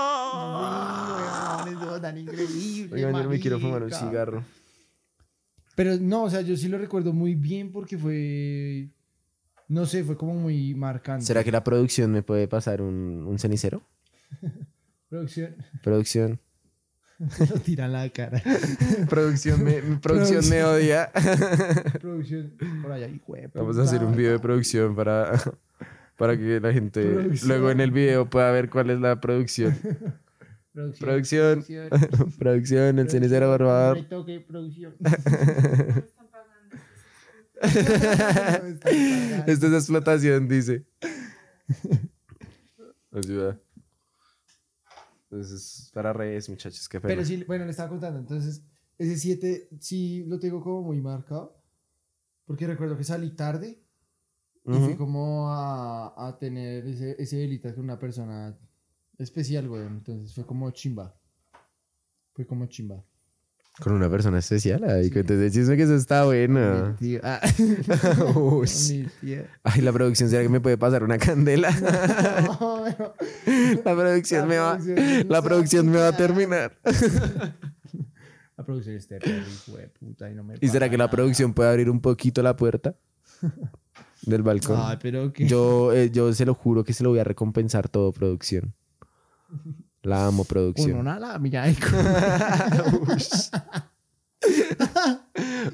Sí, 1.64 1.74
estuvo 1.74 2.02
tan 2.02 2.18
increíble. 2.18 2.96
Oigan, 2.96 3.14
yo 3.14 3.24
no 3.24 3.30
me 3.30 3.40
quiero 3.40 3.60
fumar 3.60 3.84
un 3.84 3.92
cigarro. 3.92 4.44
Pero 5.76 5.98
no, 5.98 6.24
o 6.24 6.30
sea, 6.30 6.42
yo 6.42 6.58
sí 6.58 6.68
lo 6.68 6.78
recuerdo 6.78 7.14
muy 7.14 7.36
bien 7.36 7.72
porque 7.72 7.98
fue. 7.98 8.90
No 9.68 9.86
sé, 9.86 10.04
fue 10.04 10.18
como 10.18 10.34
muy 10.34 10.76
marcante. 10.76 11.26
¿Será 11.26 11.44
que 11.44 11.52
la 11.52 11.64
producción 11.64 12.12
me 12.12 12.22
puede 12.22 12.48
pasar 12.48 12.82
un, 12.82 13.26
un 13.28 13.40
cenicero? 13.40 13.82
Producción. 15.10 15.56
Producción. 15.84 16.40
Lo 17.50 17.60
tiran 17.60 17.92
la 17.92 18.10
cara. 18.10 18.42
Producción 19.10 19.64
me, 19.64 19.82
producción 20.02 20.48
me 20.50 20.64
odia. 20.64 21.12
Producción. 22.00 22.54
Por 22.82 22.92
allá, 22.92 23.08
hijo 23.08 23.36
de 23.36 23.50
Vamos 23.54 23.78
a 23.78 23.84
hacer 23.84 24.04
un 24.04 24.16
video 24.16 24.34
de 24.34 24.40
producción 24.40 24.96
para, 24.96 25.40
para 26.18 26.38
que 26.38 26.60
la 26.60 26.74
gente 26.74 27.04
Producción. 27.04 27.48
luego 27.50 27.72
en 27.72 27.80
el 27.80 27.92
video 27.92 28.30
pueda 28.30 28.52
ver 28.52 28.70
cuál 28.70 28.90
es 28.90 29.00
la 29.00 29.20
producción. 29.22 29.76
Producción. 30.74 31.64
Producción. 31.64 32.34
producción, 32.40 33.00
el 33.00 33.10
cenicero, 33.10 33.52
por 33.52 33.68
favor. 33.68 33.98
Retoque, 33.98 34.40
producción. 34.40 34.96
Esto 39.46 39.68
es 39.68 39.74
explotación, 39.74 40.48
dice. 40.48 40.84
Ayuda. 43.12 43.60
Entonces, 45.34 45.90
para 45.94 46.14
redes, 46.14 46.48
muchachos, 46.48 46.88
qué 46.88 47.02
pena. 47.02 47.16
Pero 47.16 47.26
sí, 47.26 47.44
bueno, 47.46 47.66
le 47.66 47.72
estaba 47.72 47.90
contando. 47.90 48.20
Entonces, 48.20 48.64
ese 49.00 49.18
7 49.18 49.68
sí 49.80 50.24
lo 50.28 50.40
tengo 50.40 50.62
como 50.62 50.84
muy 50.84 51.02
marcado. 51.02 51.60
Porque 52.46 52.68
recuerdo 52.68 52.96
que 52.96 53.04
salí 53.04 53.32
tarde 53.32 53.82
y 54.66 54.70
Ujú. 54.70 54.80
fui 54.82 54.96
como 54.96 55.50
a, 55.50 56.28
a 56.28 56.38
tener 56.38 56.86
ese, 56.86 57.16
ese 57.18 57.38
velita 57.38 57.74
con 57.74 57.86
una 57.86 57.98
persona 57.98 58.56
especial, 59.18 59.68
güey. 59.68 59.88
Entonces 59.88 60.36
fue 60.36 60.46
como 60.46 60.70
chimba. 60.70 61.16
Fue 62.34 62.46
como 62.46 62.68
chimba. 62.68 63.04
Con 63.80 63.94
una 63.94 64.08
persona 64.08 64.38
especial. 64.38 64.84
Ay, 64.84 65.10
cuéntese 65.10 65.46
el 65.48 65.52
chisme 65.52 65.76
que 65.76 65.84
eso 65.84 65.96
está 65.96 66.26
bueno. 66.26 66.90
Mi 66.90 66.96
tío. 66.98 67.20
Ah. 67.24 67.42
Uy. 68.36 68.70
Mi 68.90 69.08
tío. 69.20 69.44
Ay, 69.64 69.82
la 69.82 69.92
producción, 69.92 70.30
¿será 70.30 70.44
que 70.44 70.50
me 70.50 70.62
puede 70.62 70.78
pasar 70.78 71.04
una 71.04 71.18
candela? 71.18 71.72
No, 72.60 72.86
La 73.84 73.96
producción 73.96 74.48
me 74.48 74.58
va, 74.58 74.78
la 75.28 75.42
está 75.42 75.42
producción 75.42 75.90
me 75.90 75.98
va 75.98 76.10
a 76.10 76.18
terminar. 76.18 76.78
La 78.56 78.64
producción 78.64 78.96
hijo 79.28 79.78
de 79.78 79.88
puta, 79.88 80.30
y 80.30 80.36
no 80.36 80.44
me 80.44 80.56
¿Y 80.62 80.68
será 80.68 80.88
que 80.90 80.98
la 80.98 81.06
nada. 81.06 81.12
producción 81.12 81.54
puede 81.54 81.70
abrir 81.70 81.90
un 81.90 82.00
poquito 82.00 82.44
la 82.44 82.56
puerta 82.56 82.96
del 84.22 84.44
balcón? 84.44 84.78
Ay, 84.80 84.98
pero 85.02 85.34
que. 85.34 85.48
Yo, 85.48 85.92
eh, 85.94 86.12
yo 86.12 86.32
se 86.34 86.46
lo 86.46 86.54
juro 86.54 86.84
que 86.84 86.94
se 86.94 87.04
lo 87.04 87.10
voy 87.10 87.20
a 87.20 87.24
recompensar 87.24 87.90
todo, 87.90 88.12
producción. 88.12 88.74
La 90.04 90.28
amo, 90.28 90.42
Uno, 90.42 90.48
producción. 90.48 91.04
nada, 91.04 91.38
mira. 91.40 91.64
ay, 91.64 91.78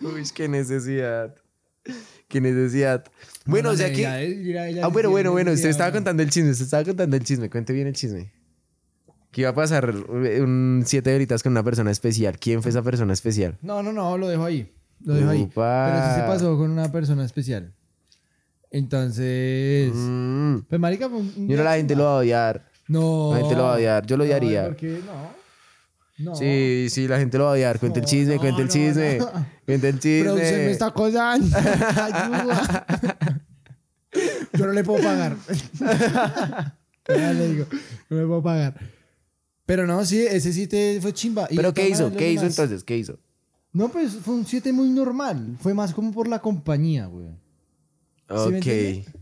Uy, 0.02 0.24
qué 0.34 0.48
necesidad. 0.48 1.36
Qué 2.28 2.40
necesidad. 2.42 3.04
Bueno, 3.46 3.72
o 3.72 3.76
sea 3.76 3.92
que... 3.92 4.02
Ya, 4.02 4.20
mira, 4.20 4.70
ya 4.70 4.86
Ah, 4.86 4.90
bueno, 4.90 5.10
bueno, 5.10 5.32
bueno. 5.32 5.52
Usted 5.52 5.70
estaba 5.70 5.92
contando 5.92 6.22
el 6.22 6.30
chisme. 6.30 6.52
Usted 6.52 6.66
estaba 6.66 6.84
contando 6.84 7.16
el 7.18 7.24
chisme. 7.24 7.50
Cuente 7.50 7.74
bien 7.74 7.88
el 7.88 7.94
chisme. 7.96 8.32
¿Qué 9.32 9.42
iba 9.42 9.50
a 9.50 9.56
pasar? 9.56 9.90
Un 9.96 10.84
siete 10.86 11.14
horitas 11.16 11.42
con 11.42 11.52
una 11.54 11.64
persona 11.64 11.90
especial. 11.92 12.38
¿Quién 12.40 12.62
fue 12.62 12.70
esa 12.70 12.84
persona 12.84 13.14
especial? 13.14 13.58
No, 13.62 13.82
no, 13.82 13.92
no, 13.92 14.18
lo 14.18 14.28
dejo 14.28 14.46
ahí. 14.46 14.72
Lo 15.04 15.14
dejo 15.16 15.30
ahí. 15.30 15.50
Pero 15.56 16.10
sí 16.10 16.16
se 16.16 16.22
pasó 16.28 16.58
con 16.58 16.70
una 16.72 16.92
persona 16.92 17.26
especial. 17.26 17.74
Entonces. 18.72 19.92
Mm. 19.96 20.58
Pues, 20.70 20.80
marica, 20.80 21.10
fue 21.10 21.18
un- 21.20 21.34
un 21.36 21.48
Yo 21.48 21.58
no, 21.58 21.64
la 21.64 21.76
gente 21.78 21.96
lo 21.96 22.02
chimba. 22.02 22.10
va 22.12 22.16
a 22.16 22.20
odiar. 22.20 22.69
No. 22.90 23.30
La 23.32 23.40
gente 23.40 23.56
lo 23.56 23.64
va 23.64 23.74
a 23.74 23.76
odiar. 23.78 24.06
Yo 24.06 24.18
lo 24.18 24.26
odiaría. 24.26 24.66
¿por 24.66 24.76
qué? 24.76 25.00
No. 25.06 25.40
No. 26.18 26.36
Sí, 26.36 26.88
sí, 26.90 27.08
la 27.08 27.18
gente 27.18 27.38
lo 27.38 27.46
va 27.46 27.52
a 27.52 27.54
odiar. 27.54 27.80
Cuente 27.80 28.00
el 28.00 28.06
chisme, 28.06 28.36
no, 28.36 28.42
cuente 28.42 28.62
el 28.62 28.68
chisme. 28.68 29.18
no. 29.20 29.32
Cuente 29.66 29.90
el 29.90 30.00
chisme. 30.00 30.24
Producción 30.26 30.60
me 30.60 30.72
está 30.72 30.88
acosando. 30.88 31.58
Ayuda. 31.58 32.86
Yo 34.54 34.66
no 34.66 34.74
le 34.74 34.84
puedo 34.84 35.02
pagar. 35.02 35.38
Ya 37.08 37.34
le 37.34 37.48
digo, 37.48 37.66
no 38.10 38.18
le 38.18 38.26
puedo 38.28 38.44
pagar. 38.44 38.76
Pero 39.66 39.88
no, 39.88 40.06
sí, 40.06 40.20
ese 40.20 40.54
7 40.54 41.00
fue 41.02 41.12
chimba. 41.12 41.48
Y 41.50 41.56
¿Pero 41.56 41.74
qué 41.74 41.90
hizo? 41.90 42.12
¿Qué 42.12 42.32
hizo 42.32 42.46
entonces? 42.46 42.84
¿Qué 42.84 42.98
hizo? 42.98 43.18
No, 43.74 43.90
pues 43.90 44.14
fue 44.18 44.36
un 44.36 44.46
7 44.46 44.72
muy 44.74 44.90
normal. 44.90 45.58
Fue 45.60 45.74
más 45.74 45.92
como 45.92 46.12
por 46.12 46.28
la 46.28 46.40
compañía, 46.40 47.08
güey. 47.08 47.30
¿Sí 48.30 48.50
me 48.52 48.60
Ok. 48.60 49.19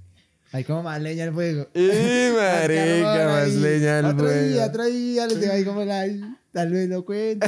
Hay 0.57 0.63
como 0.63 0.81
más 0.83 0.99
leña 1.01 1.25
al 1.25 1.33
fuego. 1.33 1.67
¡Eh, 1.75 2.31
Más 2.35 2.61
marica! 2.61 3.25
Más 3.27 3.53
leña 3.55 3.99
al 3.99 4.05
Otro 4.05 4.27
día, 4.29 4.39
fuego. 4.49 4.65
otro 4.65 4.85
día, 4.85 5.27
les 5.27 5.39
dejo 5.39 5.53
ahí 5.53 5.63
como 5.63 5.85
la... 5.85 6.05
Tal 6.51 6.71
vez 6.71 6.89
lo 6.89 7.05
cuente. 7.05 7.47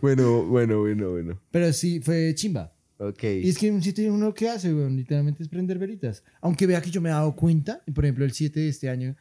Bueno, 0.00 0.44
bueno, 0.44 0.80
bueno, 0.80 1.10
bueno. 1.10 1.40
Pero 1.50 1.72
sí, 1.72 2.00
fue 2.00 2.32
chimba. 2.34 2.72
Ok. 2.98 3.24
Y 3.24 3.48
es 3.48 3.58
que 3.58 3.68
un 3.70 3.82
7 3.82 4.08
uno 4.10 4.32
que 4.32 4.48
hace, 4.48 4.72
weón, 4.72 4.96
literalmente 4.96 5.42
es 5.42 5.48
prender 5.48 5.78
veritas. 5.78 6.22
Aunque 6.40 6.66
vea 6.68 6.80
que 6.80 6.90
yo 6.90 7.00
me 7.00 7.08
he 7.08 7.12
dado 7.12 7.34
cuenta, 7.34 7.82
por 7.92 8.04
ejemplo, 8.04 8.24
el 8.24 8.30
7 8.32 8.60
de 8.60 8.68
este 8.68 8.88
año, 8.88 9.16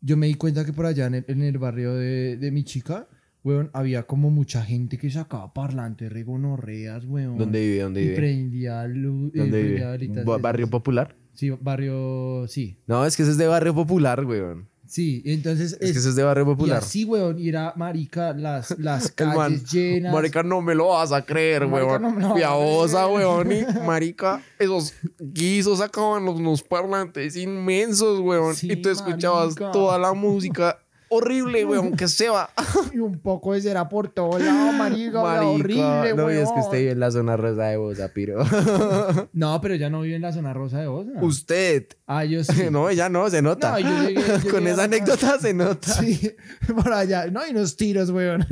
yo 0.00 0.16
me 0.16 0.28
di 0.28 0.34
cuenta 0.34 0.64
que 0.64 0.72
por 0.72 0.86
allá 0.86 1.06
en 1.06 1.14
el, 1.16 1.24
en 1.26 1.42
el 1.42 1.58
barrio 1.58 1.94
de, 1.94 2.36
de 2.36 2.50
mi 2.52 2.62
chica, 2.62 3.08
weón, 3.42 3.70
había 3.72 4.04
como 4.04 4.30
mucha 4.30 4.62
gente 4.62 4.96
que 4.96 5.10
sacaba 5.10 5.52
parlantes, 5.52 6.12
regonorreas, 6.12 7.04
weón. 7.06 7.36
¿Dónde 7.38 7.60
vive? 7.60 7.80
¿Dónde 7.82 8.00
Y 8.00 8.04
vive? 8.04 8.16
prendía 8.16 8.86
luz. 8.86 9.34
eh, 9.34 9.38
¿Dónde 9.38 9.60
prendía 9.60 9.90
vive? 9.96 10.08
velitas 10.14 10.24
¿Barrio 10.40 10.66
esas. 10.66 10.70
Popular? 10.70 11.16
Sí, 11.34 11.50
barrio, 11.50 12.46
sí. 12.48 12.78
No, 12.86 13.04
es 13.04 13.16
que 13.16 13.22
eso 13.22 13.32
es 13.32 13.38
de 13.38 13.46
Barrio 13.46 13.74
Popular, 13.74 14.24
weón. 14.24 14.68
Sí, 14.86 15.22
entonces 15.24 15.76
Es 15.80 15.92
que 15.92 15.98
eso 15.98 16.10
es 16.10 16.14
de 16.14 16.22
Barrio 16.22 16.42
y 16.44 16.46
Popular. 16.46 16.78
así, 16.78 17.04
weón, 17.04 17.38
y 17.38 17.48
era 17.48 17.72
marica, 17.74 18.32
las, 18.32 18.70
las 18.78 19.12
man, 19.18 19.34
calles 19.34 19.70
llenas. 19.72 20.12
Marica, 20.12 20.42
no 20.42 20.60
me 20.60 20.74
lo 20.74 20.88
vas 20.88 21.10
a 21.10 21.24
creer, 21.24 21.66
Marica, 21.66 21.86
weón. 21.86 22.02
no 22.02 22.10
me 22.12 22.20
lo 22.22 22.34
Piadosa, 22.34 23.08
weón. 23.08 23.50
Y, 23.50 23.64
marica, 23.86 24.42
esos 24.58 24.94
guisos 25.18 25.78
sacaban 25.78 26.24
los, 26.24 26.36
unos 26.36 26.62
parlantes 26.62 27.34
inmensos, 27.36 28.20
weón. 28.20 28.54
Sí, 28.54 28.70
y 28.70 28.76
tú 28.76 28.90
escuchabas 28.90 29.54
marica. 29.56 29.72
toda 29.72 29.98
la 29.98 30.12
música 30.12 30.78
horrible, 31.16 31.64
weón, 31.64 31.92
que 31.96 32.08
se 32.08 32.28
va. 32.28 32.50
Y 32.92 32.98
un 32.98 33.18
poco 33.20 33.52
de 33.54 33.60
cera 33.62 33.88
por 33.88 34.08
todo 34.08 34.38
lado, 34.38 34.72
marica, 34.72 35.22
Marica. 35.22 35.46
horrible, 35.48 36.14
no, 36.14 36.30
y 36.32 36.36
es 36.36 36.50
que 36.52 36.60
usted 36.60 36.78
vive 36.78 36.90
en 36.92 37.00
la 37.00 37.10
zona 37.10 37.36
rosa 37.36 37.64
de 37.64 37.76
Bosa, 37.76 38.08
piro. 38.12 38.44
No, 39.32 39.60
pero 39.60 39.74
ya 39.74 39.90
no 39.90 40.00
vive 40.02 40.16
en 40.16 40.22
la 40.22 40.32
zona 40.32 40.52
rosa 40.52 40.78
de 40.80 40.86
Osna. 40.86 41.22
usted. 41.22 41.86
Ah, 42.06 42.24
yo 42.24 42.42
sí. 42.44 42.64
No, 42.70 42.88
ella 42.88 43.08
no, 43.08 43.28
se 43.30 43.42
nota. 43.42 43.72
No, 43.72 43.78
yo 43.78 43.88
llegué- 43.88 44.22
llegué 44.38 44.50
Con 44.50 44.66
esa 44.66 44.84
anécdota 44.84 45.38
se 45.38 45.54
nota. 45.54 45.92
Sí, 45.94 46.34
por 46.74 46.92
allá. 46.92 47.26
No, 47.30 47.46
y 47.46 47.50
unos 47.50 47.76
tiros, 47.76 48.10
weón. 48.10 48.46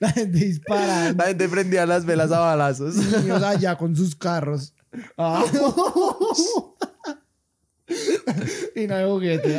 La 0.00 0.10
gente 0.10 0.38
disparando. 0.38 1.22
La 1.22 1.28
gente 1.28 1.48
prendía 1.48 1.86
las 1.86 2.04
velas 2.04 2.30
a 2.32 2.38
balazos. 2.40 2.94
Niños 2.96 3.42
allá 3.42 3.76
con 3.76 3.94
sus 3.96 4.14
carros. 4.16 4.74
Ah. 5.16 5.42
y 8.74 8.86
no 8.86 8.94
hay 8.94 9.04
juguete. 9.10 9.58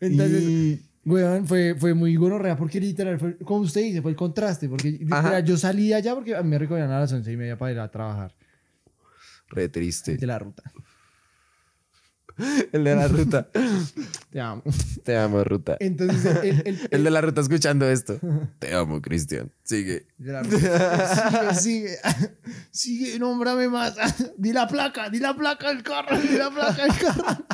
Entonces, 0.00 0.42
Y- 0.42 0.82
weón, 1.04 1.46
fue, 1.46 1.74
fue 1.78 1.94
muy 1.94 2.16
gonorrea 2.16 2.56
porque 2.56 2.80
literal, 2.80 3.18
fue, 3.18 3.36
como 3.38 3.60
usted 3.60 3.82
dice, 3.82 4.02
fue 4.02 4.10
el 4.10 4.16
contraste. 4.16 4.68
Porque 4.68 4.90
literal, 4.90 5.44
yo 5.44 5.56
salí 5.56 5.92
allá 5.92 6.14
porque 6.14 6.34
a 6.34 6.42
mí 6.42 6.48
me 6.50 6.58
recogían 6.58 6.90
a 6.90 7.00
las 7.00 7.12
once 7.12 7.32
y 7.32 7.36
media 7.36 7.56
para 7.56 7.72
ir 7.72 7.78
a 7.78 7.90
trabajar. 7.90 8.34
Re 9.48 9.68
triste. 9.68 10.16
De 10.16 10.26
la 10.26 10.38
ruta. 10.38 10.62
El 12.70 12.84
de 12.84 12.94
la 12.94 13.08
ruta. 13.08 13.48
Te 14.30 14.40
amo. 14.40 14.62
Te 15.04 15.16
amo, 15.16 15.42
ruta. 15.42 15.78
Entonces, 15.80 16.36
el, 16.42 16.62
el, 16.66 16.80
El 16.90 17.04
de 17.04 17.10
la 17.10 17.20
ruta 17.22 17.40
escuchando 17.40 17.88
esto. 17.88 18.18
Te 18.58 18.74
amo, 18.74 19.00
Cristian. 19.00 19.50
Sigue. 19.62 20.06
De 20.18 20.32
la 20.32 20.42
ruta. 20.42 21.54
Sigue, 21.54 21.54
sigue. 21.54 21.96
Sigue, 22.70 23.18
nómbrame 23.18 23.68
más. 23.70 23.94
Di 24.36 24.52
la 24.52 24.68
placa, 24.68 25.08
di 25.08 25.18
la 25.18 25.34
placa 25.34 25.68
del 25.68 25.82
carro, 25.82 26.20
di 26.20 26.36
la 26.36 26.50
placa 26.50 26.82
del 26.82 26.98
carro. 26.98 27.44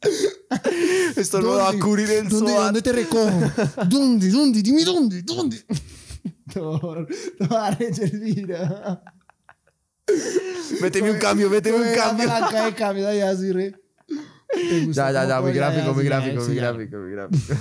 Esto 1.16 1.40
no 1.40 1.52
va 1.52 1.70
a 1.70 1.78
cubrir 1.78 2.10
el 2.10 2.28
¿Dónde, 2.28 2.52
SOAT. 2.52 2.64
¿Dónde 2.64 2.82
te 2.82 2.92
recojo? 2.92 3.52
¿Dónde? 3.88 4.30
¿Dónde? 4.30 4.62
Dime 4.62 4.84
dónde, 4.84 5.22
¿dónde? 5.22 5.64
Thor, 6.52 7.06
Thor, 7.38 7.76
Elvira. 7.80 9.02
Méteme 10.80 11.10
un 11.10 11.18
cambio, 11.18 11.50
méteme 11.50 11.78
un 11.78 11.94
cambio. 11.94 12.28
de 12.64 12.74
cambio 12.74 13.08
allá 13.08 13.30
así, 13.30 13.52
re. 13.52 13.74
¿Te 14.52 14.84
gusta 14.86 15.10
Ya, 15.10 15.22
ya, 15.22 15.28
ya, 15.28 15.40
muy 15.40 15.52
gráfico, 15.52 15.94
muy 15.94 16.04
gráfico, 16.04 16.44
muy 16.44 16.54
gráfico, 16.54 16.96
muy 16.98 17.10
gráfico. 17.10 17.54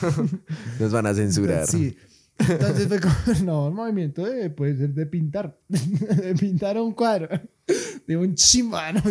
Nos 0.79 0.91
van 0.91 1.07
a 1.07 1.13
censurar. 1.13 1.67
Sí. 1.67 1.97
Entonces 2.38 2.88
fue 2.88 2.99
como, 2.99 3.15
no, 3.43 3.67
el 3.69 3.73
movimiento 3.73 4.25
de, 4.25 4.49
puede 4.49 4.77
ser 4.77 4.93
de 4.93 5.05
pintar, 5.05 5.57
de 5.67 6.36
pintar 6.36 6.77
un 6.77 6.93
cuadro, 6.93 7.29
de 8.07 8.18
un 8.18 8.36
chimba, 8.36 8.91
no. 8.93 9.01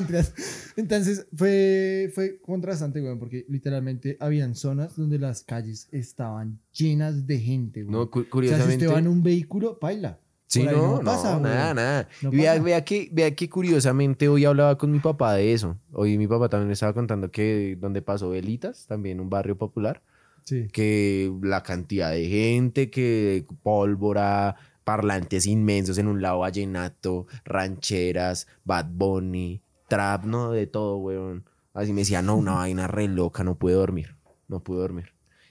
Entonces 0.76 1.26
fue, 1.34 2.10
fue 2.14 2.38
contrastante, 2.40 3.00
weón, 3.02 3.18
porque 3.18 3.44
literalmente 3.48 4.16
habían 4.20 4.54
zonas 4.54 4.96
donde 4.96 5.18
las 5.18 5.42
calles 5.42 5.88
estaban 5.92 6.60
llenas 6.72 7.26
de 7.26 7.38
gente, 7.38 7.80
weón. 7.82 7.92
No, 7.92 8.10
cu- 8.10 8.20
o 8.20 8.22
sea, 8.22 8.24
si 8.24 8.30
curiosamente. 8.30 8.84
usted 8.86 8.94
va 8.94 8.98
en 9.00 9.08
un 9.08 9.22
vehículo, 9.22 9.78
baila. 9.80 10.20
Sí, 10.46 10.62
no, 10.62 10.98
no, 10.98 11.00
pasa, 11.02 11.40
nada, 11.40 11.64
weón. 11.64 11.76
nada. 11.76 12.08
No 12.22 12.30
vea, 12.30 12.58
vea 12.60 12.84
que, 12.84 13.08
vea 13.10 13.34
que 13.34 13.48
curiosamente 13.48 14.28
hoy 14.28 14.44
hablaba 14.44 14.78
con 14.78 14.92
mi 14.92 15.00
papá 15.00 15.34
de 15.34 15.52
eso. 15.52 15.78
Hoy 15.92 16.16
mi 16.18 16.28
papá 16.28 16.48
también 16.48 16.68
me 16.68 16.74
estaba 16.74 16.92
contando 16.92 17.30
que 17.32 17.76
donde 17.80 18.02
pasó 18.02 18.30
Velitas, 18.30 18.86
también 18.86 19.18
un 19.20 19.30
barrio 19.30 19.56
popular, 19.58 20.02
Sí. 20.44 20.68
que 20.70 21.32
la 21.42 21.62
cantidad 21.62 22.10
de 22.12 22.28
gente, 22.28 22.90
que 22.90 23.46
pólvora, 23.62 24.56
parlantes 24.84 25.46
inmensos 25.46 25.98
en 25.98 26.06
un 26.08 26.20
lado 26.22 26.40
vallenato, 26.40 27.26
rancheras, 27.44 28.46
Bad 28.64 28.86
Bunny, 28.92 29.60
trap, 29.88 30.24
no, 30.24 30.52
de 30.52 30.66
todo, 30.66 30.96
weón. 30.98 31.44
Así 31.72 31.92
me 31.92 32.02
decía, 32.02 32.22
no, 32.22 32.36
una 32.36 32.52
vaina 32.54 32.86
re 32.86 33.08
loca, 33.08 33.42
no 33.44 33.56
puedo 33.56 33.78
dormir. 33.80 34.14
no 34.48 34.60
pude 34.60 34.78
dormir. 34.80 35.06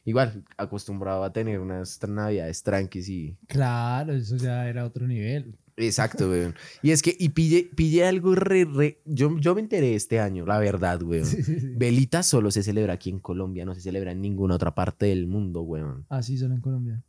Igual, 0.05 0.43
acostumbrado 0.57 1.23
a 1.23 1.31
tener 1.33 1.59
unas 1.59 1.99
navidades 2.07 2.61
tranquis 2.63 3.07
y... 3.09 3.37
Claro, 3.47 4.13
eso 4.13 4.35
ya 4.37 4.67
era 4.67 4.85
otro 4.85 5.07
nivel. 5.07 5.55
Exacto, 5.77 6.29
weón. 6.29 6.53
Y 6.81 6.91
es 6.91 7.01
que, 7.01 7.15
y 7.17 7.29
pille, 7.29 7.69
pille 7.75 8.05
algo 8.05 8.35
re, 8.35 8.65
re- 8.65 8.99
Yo, 9.05 9.37
yo 9.39 9.55
me 9.55 9.61
enteré 9.61 9.95
este 9.95 10.19
año, 10.19 10.45
la 10.45 10.59
verdad, 10.59 11.01
weón. 11.01 11.25
Sí, 11.25 11.41
sí, 11.43 11.59
sí. 11.59 11.73
Velita 11.75 12.21
solo 12.21 12.51
se 12.51 12.63
celebra 12.63 12.93
aquí 12.93 13.09
en 13.09 13.19
Colombia, 13.19 13.65
no 13.65 13.73
se 13.75 13.81
celebra 13.81 14.11
en 14.11 14.21
ninguna 14.21 14.55
otra 14.55 14.75
parte 14.75 15.05
del 15.07 15.25
mundo, 15.27 15.61
weón. 15.63 16.05
Así 16.09 16.37
solo 16.37 16.53
en 16.53 16.61
Colombia. 16.61 17.01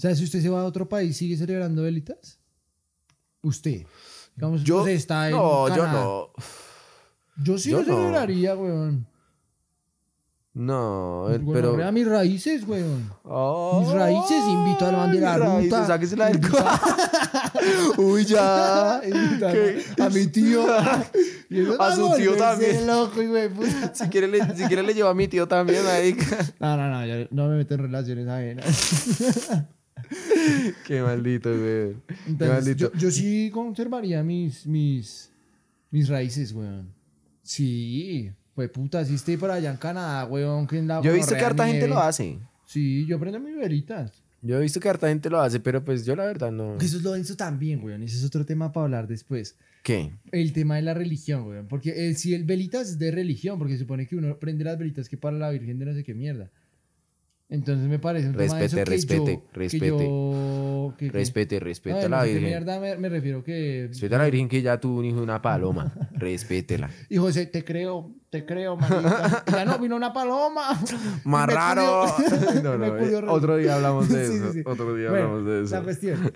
O 0.00 0.02
sea, 0.02 0.14
si 0.14 0.24
usted 0.24 0.40
se 0.40 0.48
va 0.48 0.62
a 0.62 0.64
otro 0.64 0.88
país, 0.88 1.14
¿sigue 1.14 1.36
celebrando 1.36 1.82
velitas? 1.82 2.38
Usted. 3.42 3.82
Digamos, 4.34 4.64
Yo, 4.64 4.78
usted 4.78 4.92
está 4.92 5.28
en 5.28 5.36
no, 5.36 5.68
yo 5.76 5.86
no. 5.86 6.30
Yo 7.44 7.58
sí 7.58 7.68
yo 7.70 7.82
lo 7.82 7.86
no. 7.86 7.96
celebraría, 7.98 8.56
weón. 8.56 9.06
No, 10.54 11.28
eh, 11.30 11.36
Bueno, 11.36 11.52
pero... 11.52 11.76
vea 11.76 11.92
mis 11.92 12.06
raíces, 12.08 12.66
weón. 12.66 13.12
Oh, 13.24 13.82
Mis 13.82 13.92
raíces, 13.92 14.42
invito 14.48 14.86
de 14.86 14.92
la 14.92 15.06
raíces, 15.36 15.64
ruta. 15.70 15.86
del 16.30 16.40
Uy, 17.98 18.24
ya. 18.24 18.94
A- 18.96 19.00
a 19.00 20.08
mi 20.08 20.26
tío. 20.28 20.64
A 21.78 21.94
su 21.94 22.14
tío 22.16 22.36
también. 22.36 22.86
loco. 22.86 23.20
Si 23.92 24.08
quiere, 24.08 24.28
le, 24.28 24.56
si 24.56 24.64
quiere 24.64 24.82
le 24.82 24.94
llevo 24.94 25.10
a 25.10 25.14
mi 25.14 25.28
tío 25.28 25.46
también, 25.46 25.84
marica. 25.84 26.38
No, 26.58 26.74
no, 26.78 26.88
no, 26.88 27.04
yo 27.04 27.26
no 27.32 27.48
me 27.48 27.56
meto 27.58 27.74
en 27.74 27.80
relaciones 27.82 28.26
ajenas. 28.26 29.66
Qué 30.86 31.02
maldito, 31.02 31.50
güey. 31.50 31.94
Qué 32.06 32.14
Entonces, 32.26 32.48
maldito. 32.54 32.92
yo, 32.92 32.98
yo 32.98 33.10
sí 33.10 33.50
conservaría 33.52 34.22
mis, 34.22 34.66
mis, 34.66 35.30
mis 35.90 36.08
raíces, 36.08 36.52
weón. 36.52 36.92
Sí, 37.42 38.30
fue 38.54 38.68
puta, 38.68 39.04
si 39.04 39.14
esté 39.14 39.36
por 39.38 39.50
allá 39.50 39.70
en 39.70 39.76
Canadá, 39.76 40.24
weón, 40.26 40.66
que 40.66 40.78
en 40.78 40.88
la 40.88 41.00
Yo 41.02 41.10
he 41.12 41.14
visto 41.14 41.34
que 41.34 41.40
harta 41.44 41.64
gente 41.66 41.78
nieve. 41.80 41.94
lo 41.94 42.00
hace. 42.00 42.38
Sí, 42.66 43.06
yo 43.06 43.18
prendo 43.18 43.40
mis 43.40 43.56
velitas. 43.56 44.22
Yo 44.42 44.56
he 44.58 44.60
visto 44.62 44.80
que 44.80 44.88
harta 44.88 45.08
gente 45.08 45.28
lo 45.28 45.40
hace, 45.40 45.60
pero 45.60 45.84
pues 45.84 46.06
yo 46.06 46.16
la 46.16 46.24
verdad 46.24 46.50
no. 46.50 46.76
Eso 46.76 46.96
es 46.96 47.02
lo 47.02 47.12
denso 47.12 47.36
también, 47.36 47.82
weón. 47.82 48.02
Ese 48.02 48.16
es 48.16 48.24
otro 48.24 48.46
tema 48.46 48.72
para 48.72 48.84
hablar 48.84 49.06
después. 49.06 49.56
¿Qué? 49.82 50.12
El 50.32 50.52
tema 50.52 50.76
de 50.76 50.82
la 50.82 50.94
religión, 50.94 51.46
weón. 51.46 51.66
Porque 51.68 52.08
el, 52.08 52.16
si 52.16 52.34
el 52.34 52.44
velitas 52.44 52.88
es 52.90 52.98
de 52.98 53.10
religión, 53.10 53.58
porque 53.58 53.74
se 53.74 53.80
supone 53.80 54.06
que 54.06 54.16
uno 54.16 54.38
prende 54.38 54.64
las 54.64 54.78
velitas 54.78 55.08
que 55.08 55.16
para 55.16 55.36
la 55.36 55.50
Virgen 55.50 55.78
de 55.78 55.86
no 55.86 55.92
sé 55.94 56.04
qué 56.04 56.14
mierda. 56.14 56.50
Entonces 57.52 57.88
me 57.88 57.98
parece 57.98 58.28
un 58.28 58.36
tema 58.36 58.58
Respete, 58.60 58.76
que 58.76 58.84
respete, 58.84 59.32
yo- 59.34 59.42
que 59.52 59.58
respete. 59.58 59.86
yo- 59.88 60.94
que- 60.96 61.06
que- 61.06 61.12
Respete, 61.12 61.58
respete 61.60 61.98
No, 62.00 62.06
a 62.06 62.08
la 62.20 62.24
Virgen. 62.24 62.44
mierda 62.44 62.78
me, 62.78 62.96
me 62.96 63.08
refiero 63.08 63.42
que... 63.42 63.86
Respete 63.88 64.14
a 64.14 64.18
la 64.18 64.24
Virgen 64.26 64.48
que 64.48 64.62
ya 64.62 64.78
tuvo 64.78 65.00
un 65.00 65.04
hijo 65.06 65.16
de 65.16 65.22
una 65.24 65.42
paloma. 65.42 65.92
Respétela. 66.14 66.90
Y 67.08 67.16
José, 67.16 67.46
te 67.46 67.64
creo, 67.64 68.14
te 68.30 68.46
creo, 68.46 68.76
marica. 68.76 69.44
ya 69.50 69.64
no, 69.64 69.78
vino 69.80 69.96
una 69.96 70.12
paloma. 70.12 70.80
Más 71.24 71.48
raro. 71.52 72.04
No, 72.62 72.78
no, 72.78 72.96
eh, 72.98 73.20
otro 73.26 73.56
día 73.56 73.74
hablamos 73.74 74.08
de 74.08 74.22
eso. 74.22 74.32
sí, 74.52 74.58
sí. 74.58 74.62
Otro 74.64 74.94
día 74.94 75.10
Bueno, 75.10 75.26
hablamos 75.36 75.46
de 75.46 75.60
La 75.62 75.64
eso. 75.78 75.82
cuestión. 75.84 76.32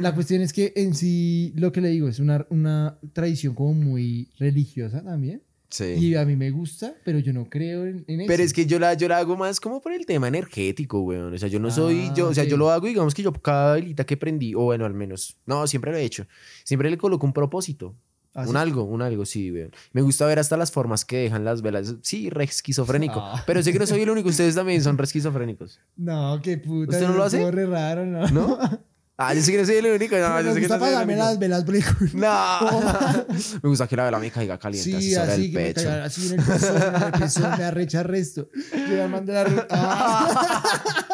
La 0.00 0.14
cuestión 0.14 0.42
es 0.42 0.52
que 0.52 0.72
en 0.76 0.94
sí, 0.94 1.52
lo 1.56 1.72
que 1.72 1.80
le 1.80 1.88
digo, 1.88 2.08
es 2.08 2.20
una, 2.20 2.46
una 2.50 2.98
tradición 3.12 3.54
como 3.54 3.74
muy 3.74 4.30
religiosa 4.38 5.02
también. 5.02 5.42
Sí. 5.70 5.84
Y 5.84 6.14
a 6.16 6.24
mí 6.24 6.34
me 6.36 6.50
gusta, 6.50 6.94
pero 7.04 7.20
yo 7.20 7.32
no 7.32 7.48
creo 7.48 7.86
en, 7.86 8.04
en 8.08 8.22
eso. 8.22 8.28
Pero 8.28 8.42
es 8.42 8.52
que 8.52 8.66
yo 8.66 8.78
la, 8.78 8.94
yo 8.94 9.08
la 9.08 9.18
hago 9.18 9.36
más 9.36 9.60
como 9.60 9.80
por 9.80 9.92
el 9.92 10.04
tema 10.04 10.28
energético, 10.28 11.00
weón. 11.00 11.32
O 11.32 11.38
sea, 11.38 11.48
yo 11.48 11.60
no 11.60 11.70
soy, 11.70 12.08
Ah, 12.10 12.14
yo, 12.14 12.28
o 12.28 12.34
sea, 12.34 12.44
yo 12.44 12.56
lo 12.56 12.70
hago, 12.70 12.86
digamos 12.88 13.14
que 13.14 13.22
yo 13.22 13.32
cada 13.32 13.74
velita 13.74 14.04
que 14.04 14.16
prendí, 14.16 14.54
o 14.54 14.62
bueno, 14.62 14.84
al 14.84 14.94
menos, 14.94 15.36
no, 15.46 15.66
siempre 15.66 15.92
lo 15.92 15.96
he 15.98 16.02
hecho. 16.02 16.26
Siempre 16.64 16.90
le 16.90 16.98
coloco 16.98 17.24
un 17.24 17.32
propósito. 17.32 17.94
¿Ah, 18.34 18.42
un 18.42 18.50
sí? 18.52 18.56
algo, 18.56 18.84
un 18.84 19.02
algo, 19.02 19.24
sí, 19.24 19.50
weón. 19.50 19.70
Me 19.92 20.02
gusta 20.02 20.26
ver 20.26 20.38
hasta 20.38 20.56
las 20.56 20.70
formas 20.70 21.04
que 21.04 21.18
dejan 21.18 21.44
las 21.44 21.62
velas. 21.62 21.96
Sí, 22.02 22.30
re 22.30 22.44
esquizofrénico. 22.44 23.20
Ah. 23.20 23.42
Pero 23.46 23.62
sé 23.62 23.72
que 23.72 23.78
no 23.78 23.86
soy 23.86 24.02
el 24.02 24.10
único, 24.10 24.28
ustedes 24.28 24.54
también 24.54 24.82
son 24.82 24.98
re 24.98 25.04
esquizofrénicos. 25.04 25.80
No, 25.96 26.40
qué 26.42 26.58
puta. 26.58 26.96
¿Usted 26.96 27.08
no 27.08 27.14
lo 27.14 27.24
hace? 27.24 27.50
re 27.50 27.66
raro, 27.66 28.06
¿no? 28.06 28.26
¿No? 28.28 28.58
Ah, 29.22 29.34
yo 29.34 29.42
sé 29.42 29.52
que 29.52 29.58
no 29.58 29.66
soy 29.66 29.76
el 29.76 29.86
único. 29.86 30.16
No, 30.16 30.30
me 30.34 30.42
yo 30.44 30.54
sé 30.54 30.60
que 30.60 30.66
gusta 30.66 30.78
no 30.78 30.84
soy 30.86 30.94
el 30.94 31.02
único. 31.04 31.18
las 31.24 31.38
velas 31.38 31.64
películas. 31.64 32.14
No. 32.14 32.80
me 33.62 33.68
gusta 33.68 33.86
que 33.86 33.96
la 33.96 34.04
vela 34.06 34.18
me 34.18 34.30
caiga 34.30 34.58
caliente 34.58 34.96
así 34.96 35.08
Sí, 35.10 35.14
sobre 35.14 35.32
así 35.32 35.44
el 35.44 35.50
que 35.52 35.56
me 35.58 35.64
pecho. 35.74 35.82
caigan 35.88 36.02
así 36.06 36.26
en 36.32 36.40
el 36.40 36.46
pezón, 36.46 36.76
en 36.82 37.02
el 37.02 37.12
pezón, 37.12 37.58
me 37.58 37.64
arrecha 37.64 38.02
resto. 38.02 38.48
Yo 38.72 38.88
me 38.96 39.08
mando 39.08 39.32
la 39.34 39.44
ruta. 39.44 39.66
Ah. 39.70 40.62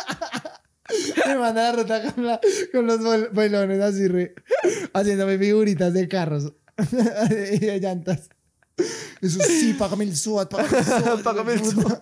me 1.27 1.35
manda 1.37 1.63
la 1.63 1.73
ruta 1.73 2.13
con, 2.13 2.27
la- 2.27 2.41
con 2.73 2.87
los 2.87 3.01
bol- 3.01 3.83
así, 3.83 4.07
re, 4.07 4.35
haciéndome 4.93 5.37
figuritas 5.39 5.93
de 5.93 6.07
carros 6.09 6.53
y 6.79 7.59
de 7.59 7.81
llantas. 7.81 8.29
Eso 9.21 9.41
sí, 9.43 9.75
págame 9.79 10.05
el 10.05 10.17
SWAT, 10.17 10.49
págame 10.51 10.79
el 10.79 10.85
SWAT. 10.85 11.23
Págame 11.23 11.53
el 11.55 11.61
puta. 11.61 12.01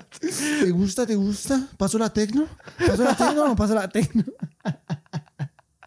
¿Te 0.61 0.70
gusta? 0.70 1.07
¿Te 1.07 1.14
gusta? 1.14 1.68
¿Paso 1.78 1.96
la 1.98 2.12
tecno? 2.12 2.46
¿Paso 2.86 3.05
la 3.05 3.16
tecno 3.16 3.44
o 3.44 3.48
no 3.48 3.57
paso 3.57 3.74
la 3.74 3.88
tecno? 3.88 4.24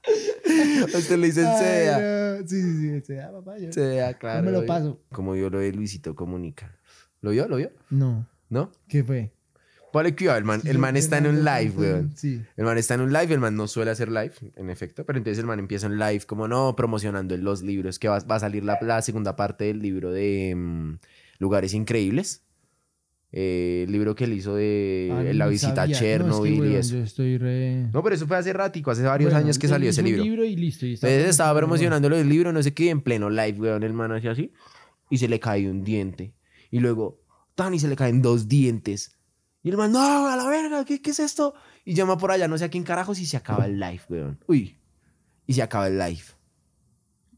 Usted 0.96 1.18
le 1.18 1.28
dicen 1.28 1.46
sea. 1.58 2.00
no. 2.00 2.48
Sí, 2.48 2.62
sí, 2.62 2.82
sí, 2.82 3.02
sea, 3.02 3.32
papá. 3.32 3.58
Yo... 3.58 3.72
Sea, 3.72 4.14
claro. 4.14 4.44
me 4.44 4.52
lo 4.52 4.66
paso. 4.66 5.02
Como 5.12 5.36
yo 5.36 5.50
lo 5.50 5.60
de 5.60 5.72
Luisito 5.74 6.16
Comunica. 6.16 6.78
¿Lo 7.22 7.32
vio? 7.32 7.48
¿Lo 7.48 7.58
vio? 7.58 7.72
No, 7.90 8.28
¿No? 8.50 8.72
¿qué 8.88 9.04
fue? 9.04 9.34
Vale, 9.94 10.16
cuidado, 10.16 10.38
el 10.38 10.44
man, 10.44 10.62
el 10.66 10.78
man 10.78 10.96
está 10.96 11.18
en 11.18 11.28
un 11.28 11.44
live, 11.44 11.74
weón. 11.76 12.14
Sí. 12.16 12.44
El 12.56 12.66
man 12.66 12.78
está 12.78 12.94
en 12.94 13.02
un 13.02 13.12
live, 13.12 13.34
el 13.34 13.40
man 13.40 13.56
no 13.56 13.68
suele 13.68 13.90
hacer 13.90 14.10
live, 14.10 14.34
en 14.56 14.70
efecto, 14.70 15.06
pero 15.06 15.18
entonces 15.18 15.40
el 15.40 15.46
man 15.48 15.58
empieza 15.58 15.88
un 15.88 15.98
live 15.98 16.22
como 16.28 16.48
no, 16.48 16.76
promocionando 16.76 17.36
los 17.38 17.64
libros, 17.64 17.98
que 17.98 18.08
va, 18.08 18.20
va 18.20 18.36
a 18.36 18.40
salir 18.40 18.64
la, 18.64 18.78
la 18.82 19.02
segunda 19.02 19.36
parte 19.36 19.66
del 19.66 19.80
libro 19.80 20.12
de 20.12 20.54
mm, 20.56 21.00
Lugares 21.40 21.74
Increíbles. 21.74 22.44
Eh, 23.40 23.84
el 23.86 23.92
libro 23.92 24.16
que 24.16 24.24
él 24.24 24.34
hizo 24.34 24.56
de 24.56 25.10
Ah, 25.14 25.22
la 25.32 25.46
visita 25.46 25.84
a. 25.84 25.88
Chernobyl 25.88 26.30
no, 26.30 26.44
es 26.44 26.50
que, 26.50 26.56
y 26.56 26.60
weón, 26.72 26.80
eso. 26.80 26.96
Yo 26.96 27.04
estoy 27.04 27.38
re... 27.38 27.88
No, 27.94 28.02
pero 28.02 28.16
eso 28.16 28.26
fue 28.26 28.36
hace 28.36 28.52
ratico, 28.52 28.90
hace 28.90 29.04
varios 29.04 29.30
Bueno, 29.32 29.46
años 29.46 29.60
que 29.60 29.68
salió 29.68 29.92
ese 29.92 30.02
libro. 30.02 30.24
libro 30.24 30.44
y 30.44 30.56
listo. 30.56 30.88
Y 30.88 30.94
estaba 30.94 31.14
Entonces 31.14 31.32
estaba 31.32 31.60
promocionando 31.60 32.08
el 32.08 32.28
libro, 32.28 32.52
no 32.52 32.64
sé 32.64 32.74
qué, 32.74 32.90
en 32.90 33.02
pleno 33.02 33.30
live, 33.30 33.60
weón. 33.60 33.84
El 33.84 33.94
man 33.94 34.12
hacía 34.12 34.32
así 34.32 34.52
y 35.12 35.20
se 35.20 35.28
le 35.28 35.40
cae 35.40 35.70
un 35.70 35.84
diente. 35.84 36.34
Y 36.72 36.80
luego, 36.80 37.22
tan, 37.54 37.76
y 37.76 37.80
se 37.80 37.88
le 37.88 37.96
caen 37.96 38.24
dos 38.24 38.48
dientes. 38.48 39.20
Y 39.62 39.70
el 39.70 39.78
man, 39.78 39.92
no, 39.92 40.28
a 40.28 40.36
la 40.36 40.48
verga, 40.50 40.84
¿qué, 40.84 41.00
qué 41.00 41.12
es 41.12 41.20
esto? 41.20 41.54
Y 41.86 41.94
llama 41.94 42.18
por 42.18 42.32
allá, 42.32 42.48
no 42.48 42.58
sé 42.58 42.66
a 42.66 42.70
quién 42.70 42.84
carajos, 42.84 43.20
y 43.20 43.28
se 43.28 43.38
acaba 43.38 43.68
el 43.68 43.80
live, 43.80 44.02
weón. 44.10 44.40
Uy. 44.48 44.80
Y 45.46 45.54
se 45.54 45.62
acaba 45.62 45.88
el 45.88 46.00
live. 46.00 46.24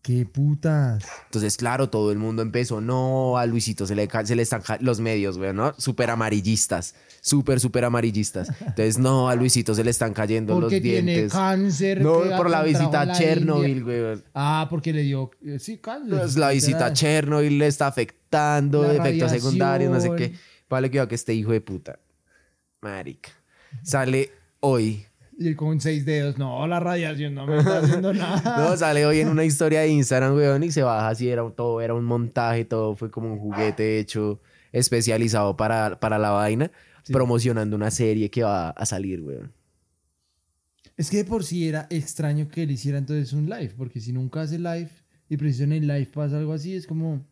Qué 0.02 0.26
putas. 0.26 1.04
Entonces, 1.26 1.58
claro, 1.58 1.90
todo 1.90 2.12
el 2.12 2.18
mundo 2.18 2.42
empezó, 2.42 2.80
no, 2.80 3.38
a 3.38 3.46
Luisito 3.46 3.86
se 3.86 3.96
le, 3.96 4.08
se 4.24 4.36
le 4.36 4.42
están 4.42 4.62
los 4.80 5.02
medios, 5.02 5.38
weón, 5.38 5.58
¿no? 5.58 5.74
Súper 5.78 6.10
amarillistas, 6.10 6.96
súper, 7.20 7.60
súper 7.60 7.84
amarillistas. 7.84 8.48
Entonces, 8.62 8.98
no, 8.98 9.28
a 9.30 9.36
Luisito 9.36 9.76
se 9.76 9.84
le 9.84 9.92
están 9.92 10.14
cayendo 10.14 10.54
Porque 10.54 10.76
los 10.78 10.82
tiene 10.82 11.12
dientes. 11.12 11.34
cáncer. 11.34 12.02
No, 12.02 12.24
que 12.24 12.30
por 12.30 12.50
la 12.50 12.64
visita 12.64 13.02
a 13.02 13.12
Chernobyl, 13.12 13.84
weón. 13.84 14.24
Ah, 14.34 14.68
porque 14.70 14.94
le 14.94 15.02
dio... 15.04 15.32
eh, 15.46 15.60
Sí, 15.60 15.78
cáncer. 15.80 16.18
Pues 16.18 16.38
la 16.38 16.52
visita 16.52 16.86
a. 16.88 16.94
Chernobyl 16.94 17.58
le 17.60 17.68
está 17.68 17.88
afectando, 17.88 18.84
La 18.84 18.94
efectos 18.94 19.32
secundarios, 19.32 19.92
no 19.92 20.00
sé 20.00 20.12
qué. 20.16 20.34
Vale, 20.70 20.90
cuidado 20.90 21.10
que 21.10 21.16
este 21.16 21.34
hijo 21.34 21.52
de 21.52 21.60
puta. 21.62 22.00
Marica. 22.82 23.32
Sale 23.84 24.32
hoy. 24.62 25.06
Y 25.42 25.48
él 25.48 25.56
con 25.56 25.80
seis 25.80 26.06
dedos. 26.06 26.38
No, 26.38 26.68
la 26.68 26.80
radiación 26.82 27.34
no 27.34 27.48
me 27.48 27.58
está 27.60 27.80
haciendo 27.80 28.14
nada. 28.14 28.58
No, 28.70 28.76
sale 28.76 29.06
hoy 29.06 29.22
en 29.22 29.30
una 29.30 29.46
historia 29.46 29.80
de 29.82 29.88
Instagram, 29.88 30.36
weón, 30.36 30.64
y 30.64 30.72
se 30.72 30.84
baja 30.84 31.08
así, 31.08 31.30
era 31.30 31.50
todo, 31.52 31.80
era 31.82 31.94
un 31.94 32.04
montaje, 32.04 32.66
todo 32.66 32.96
fue 32.96 33.10
como 33.10 33.32
un 33.34 33.40
juguete 33.40 34.00
hecho 34.00 34.42
especializado 34.74 35.56
para, 35.58 36.00
para 36.00 36.20
la 36.20 36.32
vaina, 36.32 36.72
Sí. 37.04 37.14
promocionando 37.14 37.76
una 37.78 37.90
serie 37.90 38.30
que 38.30 38.44
va 38.44 38.70
a 38.72 38.86
salir, 38.86 39.22
weón. 39.22 39.54
Es 40.98 41.10
que 41.10 41.18
de 41.18 41.26
por 41.26 41.46
sí 41.46 41.68
era 41.70 41.88
extraño 41.90 42.50
que 42.50 42.64
él 42.64 42.72
hiciera 42.72 42.98
entonces 42.98 43.32
un 43.32 43.46
live. 43.50 43.74
Porque 43.78 44.02
si 44.02 44.12
nunca 44.12 44.42
hace 44.42 44.60
live 44.60 44.90
y 45.30 45.38
preciso 45.38 45.64
en 45.64 45.72
el 45.72 45.88
live 45.88 46.10
pasa 46.14 46.38
algo 46.38 46.52
así, 46.52 46.76
es 46.76 46.86
como... 46.86 47.26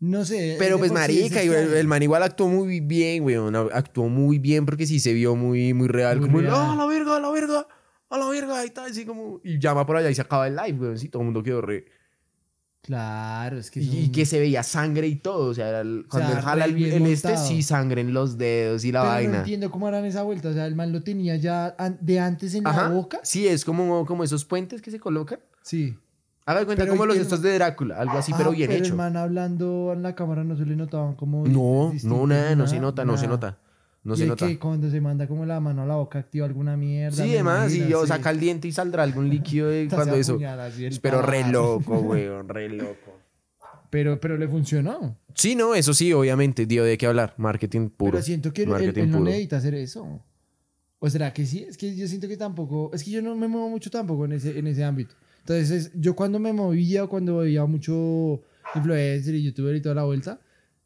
No 0.00 0.24
sé. 0.24 0.56
Pero 0.58 0.78
pues 0.78 0.92
marica, 0.92 1.42
el, 1.42 1.86
man 1.88 2.02
igual 2.02 2.22
actuó 2.22 2.48
muy 2.48 2.80
bien, 2.80 3.24
weón, 3.24 3.56
actuó 3.56 4.08
muy 4.08 4.38
bien 4.38 4.64
porque 4.64 4.86
sí 4.86 5.00
se 5.00 5.12
vio 5.12 5.34
muy, 5.34 5.74
muy 5.74 5.88
real, 5.88 6.20
Muy 6.20 6.28
como, 6.28 6.40
real. 6.40 6.54
"Ah, 6.56 6.72
a 6.72 6.76
la 6.76 6.86
verga, 6.86 7.16
a 7.16 7.20
la 7.20 7.30
verga, 7.30 7.66
a 8.10 8.18
la 8.18 8.28
verga, 8.28 8.64
y 8.64 8.70
tal, 8.70 8.90
así 8.90 9.04
como, 9.04 9.40
y 9.42 9.58
llama 9.58 9.84
por 9.86 9.96
allá 9.96 10.08
y 10.10 10.14
se 10.14 10.20
acaba 10.22 10.46
el 10.46 10.54
live, 10.54 10.78
weón, 10.78 10.98
sí, 10.98 11.08
todo 11.08 11.22
el 11.22 11.26
mundo 11.26 11.42
quedó 11.42 11.60
re... 11.62 11.84
Claro, 12.80 13.58
es 13.58 13.70
que... 13.70 13.80
Y, 13.80 13.82
y 13.88 14.02
son- 14.04 14.12
que 14.12 14.24
se 14.24 14.38
veía 14.38 14.62
sangre 14.62 15.08
y 15.08 15.16
todo, 15.16 15.50
o 15.50 15.54
sea, 15.54 15.68
era 15.68 15.80
el- 15.80 16.06
cuando 16.08 16.28
sea, 16.30 16.38
él 16.38 16.44
jala 16.44 16.64
el, 16.64 16.82
el 16.84 17.06
este, 17.06 17.36
sí, 17.36 17.62
sangre 17.62 18.00
en 18.00 18.14
los 18.14 18.38
dedos 18.38 18.84
y 18.84 18.92
la 18.92 19.00
Pero 19.00 19.10
no 19.10 19.16
vaina. 19.16 19.38
entiendo 19.40 19.70
cómo 19.70 19.88
harán 19.88 20.04
esa 20.04 20.22
vuelta. 20.22 20.48
O 20.48 20.52
sea, 20.54 20.64
el 20.66 20.74
man 20.76 20.92
lo 20.92 21.02
tenía 21.02 21.36
ya 21.36 21.74
de 22.00 22.20
antes 22.20 22.54
en 22.54 22.66
Ajá, 22.66 22.84
la 22.84 22.88
boca. 22.94 23.18
sí, 23.24 23.46
es 23.48 23.64
como, 23.64 24.06
como 24.06 24.22
esos 24.24 24.44
puentes 24.44 24.80
que 24.80 24.90
se 24.90 25.00
colocan. 25.00 25.40
Sí. 25.62 25.98
Haga 26.48 26.64
cuenta 26.64 26.84
Pero 26.84 26.92
como 26.94 27.04
los 27.04 27.16
el 27.16 27.22
estos 27.22 27.42
de 27.42 27.52
Drácula, 27.52 27.98
algo 27.98 28.16
así, 28.16 28.32
pero 28.34 28.48
Ah, 28.48 28.52
bien 28.54 28.70
el 28.72 28.78
hecho. 28.78 28.96
man 28.96 29.18
hablando 29.18 29.92
en 29.92 30.02
la 30.02 30.14
cámara 30.14 30.44
no 30.44 30.56
se 30.56 30.64
le 30.64 30.76
notaban 30.76 31.14
como... 31.14 31.46
No, 31.46 31.92
no, 32.04 32.26
nada, 32.26 32.56
no 32.56 32.66
se 32.66 32.76
nada, 32.76 32.86
nota, 32.86 33.04
no 33.04 33.16
se 33.18 33.26
nada. 33.26 33.34
nota. 33.36 33.58
No 34.02 34.14
y 34.14 34.16
se 34.16 34.22
el 34.22 34.28
nota. 34.30 34.46
que 34.46 34.58
cuando 34.58 34.88
se 34.90 34.98
manda 35.02 35.26
como 35.28 35.44
la 35.44 35.60
mano 35.60 35.82
a 35.82 35.86
la 35.86 35.96
boca 35.96 36.18
activa 36.20 36.46
alguna 36.46 36.74
mierda. 36.78 37.22
Sí, 37.22 37.34
además, 37.34 37.74
y 37.74 37.86
yo 37.86 38.00
sí. 38.02 38.08
saca 38.08 38.30
el 38.30 38.40
diente 38.40 38.66
y 38.66 38.72
saldrá 38.72 39.02
algún 39.02 39.28
líquido 39.30 39.68
de 39.68 39.88
cuando 39.88 40.14
eso. 40.14 40.38
el 40.40 40.98
Pero 41.02 41.20
re 41.20 41.46
loco, 41.52 41.98
weón, 41.98 42.48
re 42.48 42.70
loco. 42.70 43.12
Pero, 43.90 44.18
pero 44.18 44.38
le 44.38 44.48
funcionó. 44.48 45.18
Sí, 45.34 45.54
no, 45.54 45.74
eso 45.74 45.92
sí, 45.92 46.14
obviamente, 46.14 46.64
dio 46.64 46.82
de 46.84 46.96
qué 46.96 47.06
hablar. 47.06 47.34
Marketing 47.36 47.90
puro. 47.90 48.12
Pero 48.12 48.22
siento 48.24 48.52
que 48.54 48.62
él, 48.62 48.68
él- 48.68 48.72
Marketing 48.72 49.02
él 49.02 49.10
no 49.10 49.20
necesita 49.20 49.58
hacer 49.58 49.74
eso. 49.74 50.22
¿O 50.98 51.10
será 51.10 51.32
que 51.34 51.44
sí? 51.44 51.64
Es 51.68 51.76
que 51.76 51.94
yo 51.94 52.08
siento 52.08 52.26
que 52.26 52.36
tampoco... 52.38 52.90
Es 52.94 53.04
que 53.04 53.10
yo 53.10 53.20
no 53.22 53.36
me 53.36 53.48
muevo 53.48 53.68
mucho 53.68 53.90
tampoco 53.90 54.24
en 54.24 54.32
ese, 54.32 54.58
en 54.58 54.66
ese 54.66 54.82
ámbito. 54.84 55.14
Entonces, 55.40 55.70
es- 55.70 55.92
yo 55.94 56.14
cuando 56.14 56.38
me 56.38 56.52
movía 56.52 57.06
cuando 57.06 57.38
veía 57.38 57.64
mucho 57.64 58.42
influencer 58.74 59.34
y 59.34 59.42
youtuber 59.44 59.74
y 59.76 59.80
toda 59.80 59.94
la 59.94 60.04
vuelta, 60.04 60.40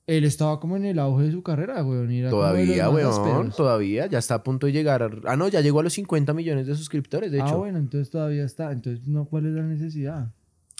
él 0.06 0.24
estaba 0.24 0.58
como 0.60 0.76
en 0.76 0.84
el 0.84 0.98
auge 0.98 1.24
de 1.26 1.32
su 1.32 1.42
carrera, 1.42 1.82
weón. 1.84 2.10
era 2.10 2.30
Todavía, 2.30 2.90
weón, 2.90 3.50
todavía. 3.50 4.06
Ya 4.06 4.18
está 4.18 4.34
a 4.36 4.42
punto 4.42 4.66
de 4.66 4.72
llegar. 4.72 5.20
Ah, 5.24 5.36
no, 5.36 5.48
ya 5.48 5.60
llegó 5.60 5.80
a 5.80 5.82
los 5.82 5.92
50 5.92 6.32
millones 6.34 6.66
de 6.66 6.74
suscriptores, 6.74 7.30
de 7.30 7.40
Ah, 7.40 7.46
hecho. 7.46 7.58
bueno, 7.58 7.78
entonces 7.78 8.10
todavía 8.10 8.44
está. 8.44 8.72
Entonces, 8.72 9.06
no, 9.06 9.24
¿cuál 9.26 9.46
es 9.46 9.52
la 9.52 9.62
necesidad? 9.62 10.32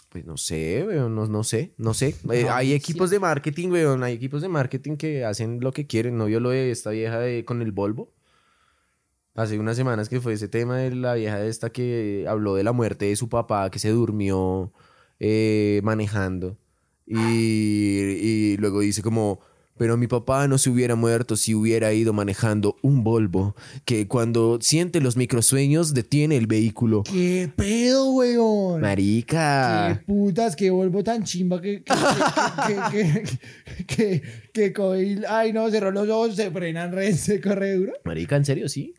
Pues 0.09 0.25
no 0.25 0.37
sé, 0.37 0.83
weón, 0.87 1.15
no, 1.15 1.25
no 1.25 1.43
sé, 1.43 1.73
no 1.77 1.93
sé. 1.93 2.15
Eh, 2.31 2.47
hay 2.49 2.67
sí. 2.67 2.73
equipos 2.75 3.09
de 3.09 3.19
marketing, 3.19 3.69
weón, 3.69 4.03
hay 4.03 4.13
equipos 4.13 4.41
de 4.41 4.49
marketing 4.49 4.95
que 4.97 5.25
hacen 5.25 5.59
lo 5.61 5.71
que 5.71 5.87
quieren. 5.87 6.17
¿No 6.17 6.25
vio 6.25 6.39
lo 6.39 6.49
de 6.51 6.69
esta 6.71 6.91
vieja 6.91 7.19
de, 7.19 7.43
con 7.45 7.61
el 7.61 7.71
Volvo? 7.71 8.11
Hace 9.35 9.57
unas 9.57 9.75
semanas 9.75 10.09
que 10.09 10.21
fue 10.21 10.33
ese 10.33 10.47
tema 10.47 10.77
de 10.77 10.95
la 10.95 11.15
vieja 11.15 11.43
esta 11.43 11.71
que 11.71 12.25
habló 12.27 12.53
de 12.53 12.63
la 12.63 12.71
muerte 12.71 13.05
de 13.05 13.15
su 13.15 13.29
papá 13.29 13.71
que 13.71 13.79
se 13.79 13.89
durmió 13.89 14.71
eh, 15.19 15.81
manejando. 15.83 16.57
Y, 17.07 17.17
y 17.17 18.57
luego 18.57 18.81
dice 18.81 19.01
como, 19.01 19.39
pero 19.77 19.97
mi 19.97 20.05
papá 20.05 20.47
no 20.47 20.59
se 20.59 20.69
hubiera 20.69 20.95
muerto 20.95 21.35
si 21.35 21.55
hubiera 21.55 21.93
ido 21.93 22.13
manejando 22.13 22.77
un 22.83 23.03
Volvo, 23.03 23.55
que 23.85 24.07
cuando 24.07 24.59
siente 24.61 25.01
los 25.01 25.17
microsueños 25.17 25.95
detiene 25.95 26.37
el 26.37 26.45
vehículo. 26.45 27.03
¿Qué 27.03 27.51
pedo, 27.55 28.11
weón? 28.11 28.81
Marica. 28.81 29.99
Qué 29.99 30.05
putas, 30.05 30.55
que 30.55 30.69
vuelvo 30.69 31.03
tan 31.03 31.23
chimba 31.23 31.59
que. 31.59 31.83
que, 31.83 33.25
que, 33.87 34.21
que, 34.53 34.73
que, 34.73 35.25
Ay, 35.27 35.53
no, 35.53 35.69
cerró 35.71 35.91
los 35.91 36.07
ojos, 36.07 36.35
se 36.35 36.51
frenan 36.51 36.91
re, 36.91 37.13
se 37.13 37.41
corre 37.41 37.73
duro. 37.73 37.93
Marica, 38.05 38.35
¿en 38.35 38.45
serio? 38.45 38.69
Sí. 38.69 38.93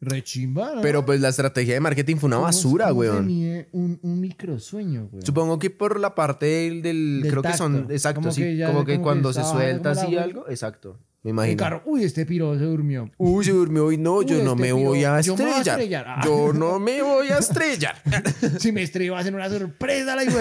Re 0.00 0.22
chimba, 0.22 0.74
¿no? 0.76 0.80
Pero 0.80 1.04
pues 1.04 1.20
la 1.20 1.28
estrategia 1.30 1.74
de 1.74 1.80
marketing 1.80 2.16
fue 2.16 2.28
una 2.28 2.36
¿Cómo- 2.36 2.46
basura, 2.46 2.92
weón. 2.92 3.26
mide 3.26 3.68
un, 3.72 3.98
un 4.02 4.20
microsueño, 4.20 5.08
weón? 5.12 5.26
Supongo 5.26 5.58
que 5.58 5.70
por 5.70 5.98
la 5.98 6.14
parte 6.14 6.46
del, 6.46 6.82
del- 6.82 7.20
Del 7.22 7.30
creo 7.32 7.42
que 7.42 7.56
son, 7.56 7.86
exacto, 7.90 8.20
Como 8.20 8.32
sí, 8.32 8.42
que 8.42 8.56
ya- 8.56 8.66
como 8.68 8.84
que 8.84 8.92
como 8.94 8.98
que 8.98 9.02
cuando 9.02 9.32
se 9.32 9.42
suelta 9.42 9.94
la 9.94 10.00
así 10.02 10.16
algo, 10.16 10.48
exacto, 10.48 11.00
me 11.24 11.30
imagino. 11.30 11.56
carro, 11.56 11.82
uy, 11.84 12.04
este 12.04 12.24
piro 12.26 12.56
se 12.56 12.64
durmió. 12.64 13.10
Uy, 13.18 13.44
se 13.44 13.50
durmió 13.50 13.90
y 13.90 13.98
no, 13.98 14.18
Uy, 14.18 14.26
yo 14.26 14.36
no 14.44 14.52
este 14.52 14.62
me 14.62 14.72
piro, 14.74 14.76
voy 14.88 15.04
a 15.04 15.20
yo 15.20 15.36
me 15.36 15.44
voy 15.46 15.52
a 15.52 15.58
estrellar. 15.58 16.20
Yo 16.24 16.52
no 16.52 16.78
me 16.78 17.02
voy 17.02 17.26
a 17.28 17.38
estrellar. 17.38 17.96
si 18.60 18.70
me 18.70 18.82
estrello 18.84 19.14
va 19.14 19.18
a 19.18 19.24
ser 19.24 19.34
una 19.34 19.48
sorpresa 19.50 20.14
la 20.14 20.22
hijo. 20.22 20.38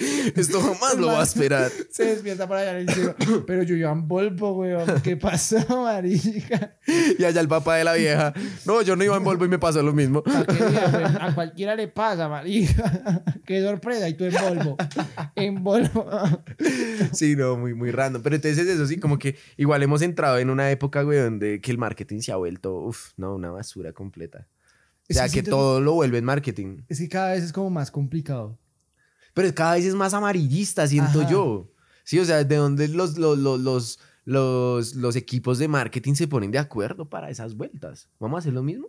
Esto 0.34 0.60
jamás 0.60 0.96
lo 0.96 1.08
va 1.08 1.20
a 1.20 1.24
esperar. 1.24 1.70
se 1.90 2.04
despierta 2.04 2.48
para 2.48 2.62
allá 2.62 2.78
en 2.78 2.88
el 2.88 2.94
cielo. 2.94 3.14
Pero 3.46 3.62
yo 3.62 3.74
iba 3.74 3.90
en 3.90 4.08
Volvo, 4.08 4.52
weón. 4.52 5.00
¿Qué 5.02 5.16
pasó, 5.16 5.58
marica? 5.82 6.76
Y 7.18 7.24
allá 7.24 7.40
el 7.40 7.48
papá 7.48 7.76
de 7.76 7.84
la 7.84 7.94
vieja, 7.94 8.32
no, 8.64 8.82
yo 8.82 8.96
no 8.96 9.04
iba 9.04 9.16
en 9.16 9.24
Volvo 9.24 9.44
y 9.44 9.48
me 9.48 9.58
pasó 9.58 9.82
lo 9.82 9.92
mismo. 9.92 10.22
Weón, 10.26 11.16
A 11.20 11.34
cualquiera 11.34 11.74
le 11.74 11.88
pasa, 11.88 12.28
marica. 12.28 13.22
Qué 13.44 13.62
sorpresa. 13.62 14.08
Y 14.08 14.14
tú 14.14 14.24
en 14.24 14.32
Volvo. 14.32 14.76
En 15.36 15.62
Volvo. 15.62 16.10
Sí, 17.12 17.36
no, 17.36 17.56
muy, 17.56 17.74
muy 17.74 17.90
random. 17.90 18.22
Pero 18.22 18.36
entonces 18.36 18.66
eso 18.66 18.86
sí, 18.86 18.98
como 18.98 19.18
que 19.18 19.36
igual 19.56 19.82
hemos 19.82 20.02
entrado 20.02 20.38
en 20.38 20.50
una 20.50 20.70
época, 20.70 21.02
güey, 21.02 21.18
donde 21.18 21.60
que 21.60 21.70
el 21.70 21.78
marketing 21.78 22.20
se 22.20 22.32
ha 22.32 22.36
vuelto, 22.36 22.74
uff, 22.76 23.10
no, 23.16 23.34
una 23.34 23.50
basura 23.50 23.92
completa. 23.92 24.46
O 25.10 25.12
sea, 25.12 25.28
que 25.28 25.42
que, 25.42 25.50
todo 25.50 25.80
lo 25.80 25.94
vuelve 25.94 26.18
en 26.18 26.24
marketing. 26.24 26.82
Es 26.88 27.00
que 27.00 27.08
cada 27.08 27.32
vez 27.32 27.42
es 27.42 27.52
como 27.52 27.68
más 27.68 27.90
complicado. 27.90 28.59
Pero 29.40 29.54
cada 29.54 29.74
vez 29.76 29.86
es 29.86 29.94
más 29.94 30.12
amarillista, 30.12 30.86
siento 30.86 31.22
Ajá. 31.22 31.30
yo. 31.30 31.72
Sí, 32.04 32.18
o 32.18 32.24
sea, 32.26 32.44
de 32.44 32.56
donde 32.56 32.88
los, 32.88 33.16
los, 33.16 33.38
los, 33.38 33.98
los, 34.26 34.94
los, 34.94 35.16
equipos 35.16 35.58
de 35.58 35.66
marketing 35.66 36.12
se 36.12 36.28
ponen 36.28 36.50
de 36.50 36.58
acuerdo 36.58 37.08
para 37.08 37.30
esas 37.30 37.54
vueltas. 37.54 38.10
¿Vamos 38.18 38.36
a 38.36 38.40
hacer 38.40 38.52
lo 38.52 38.62
mismo? 38.62 38.88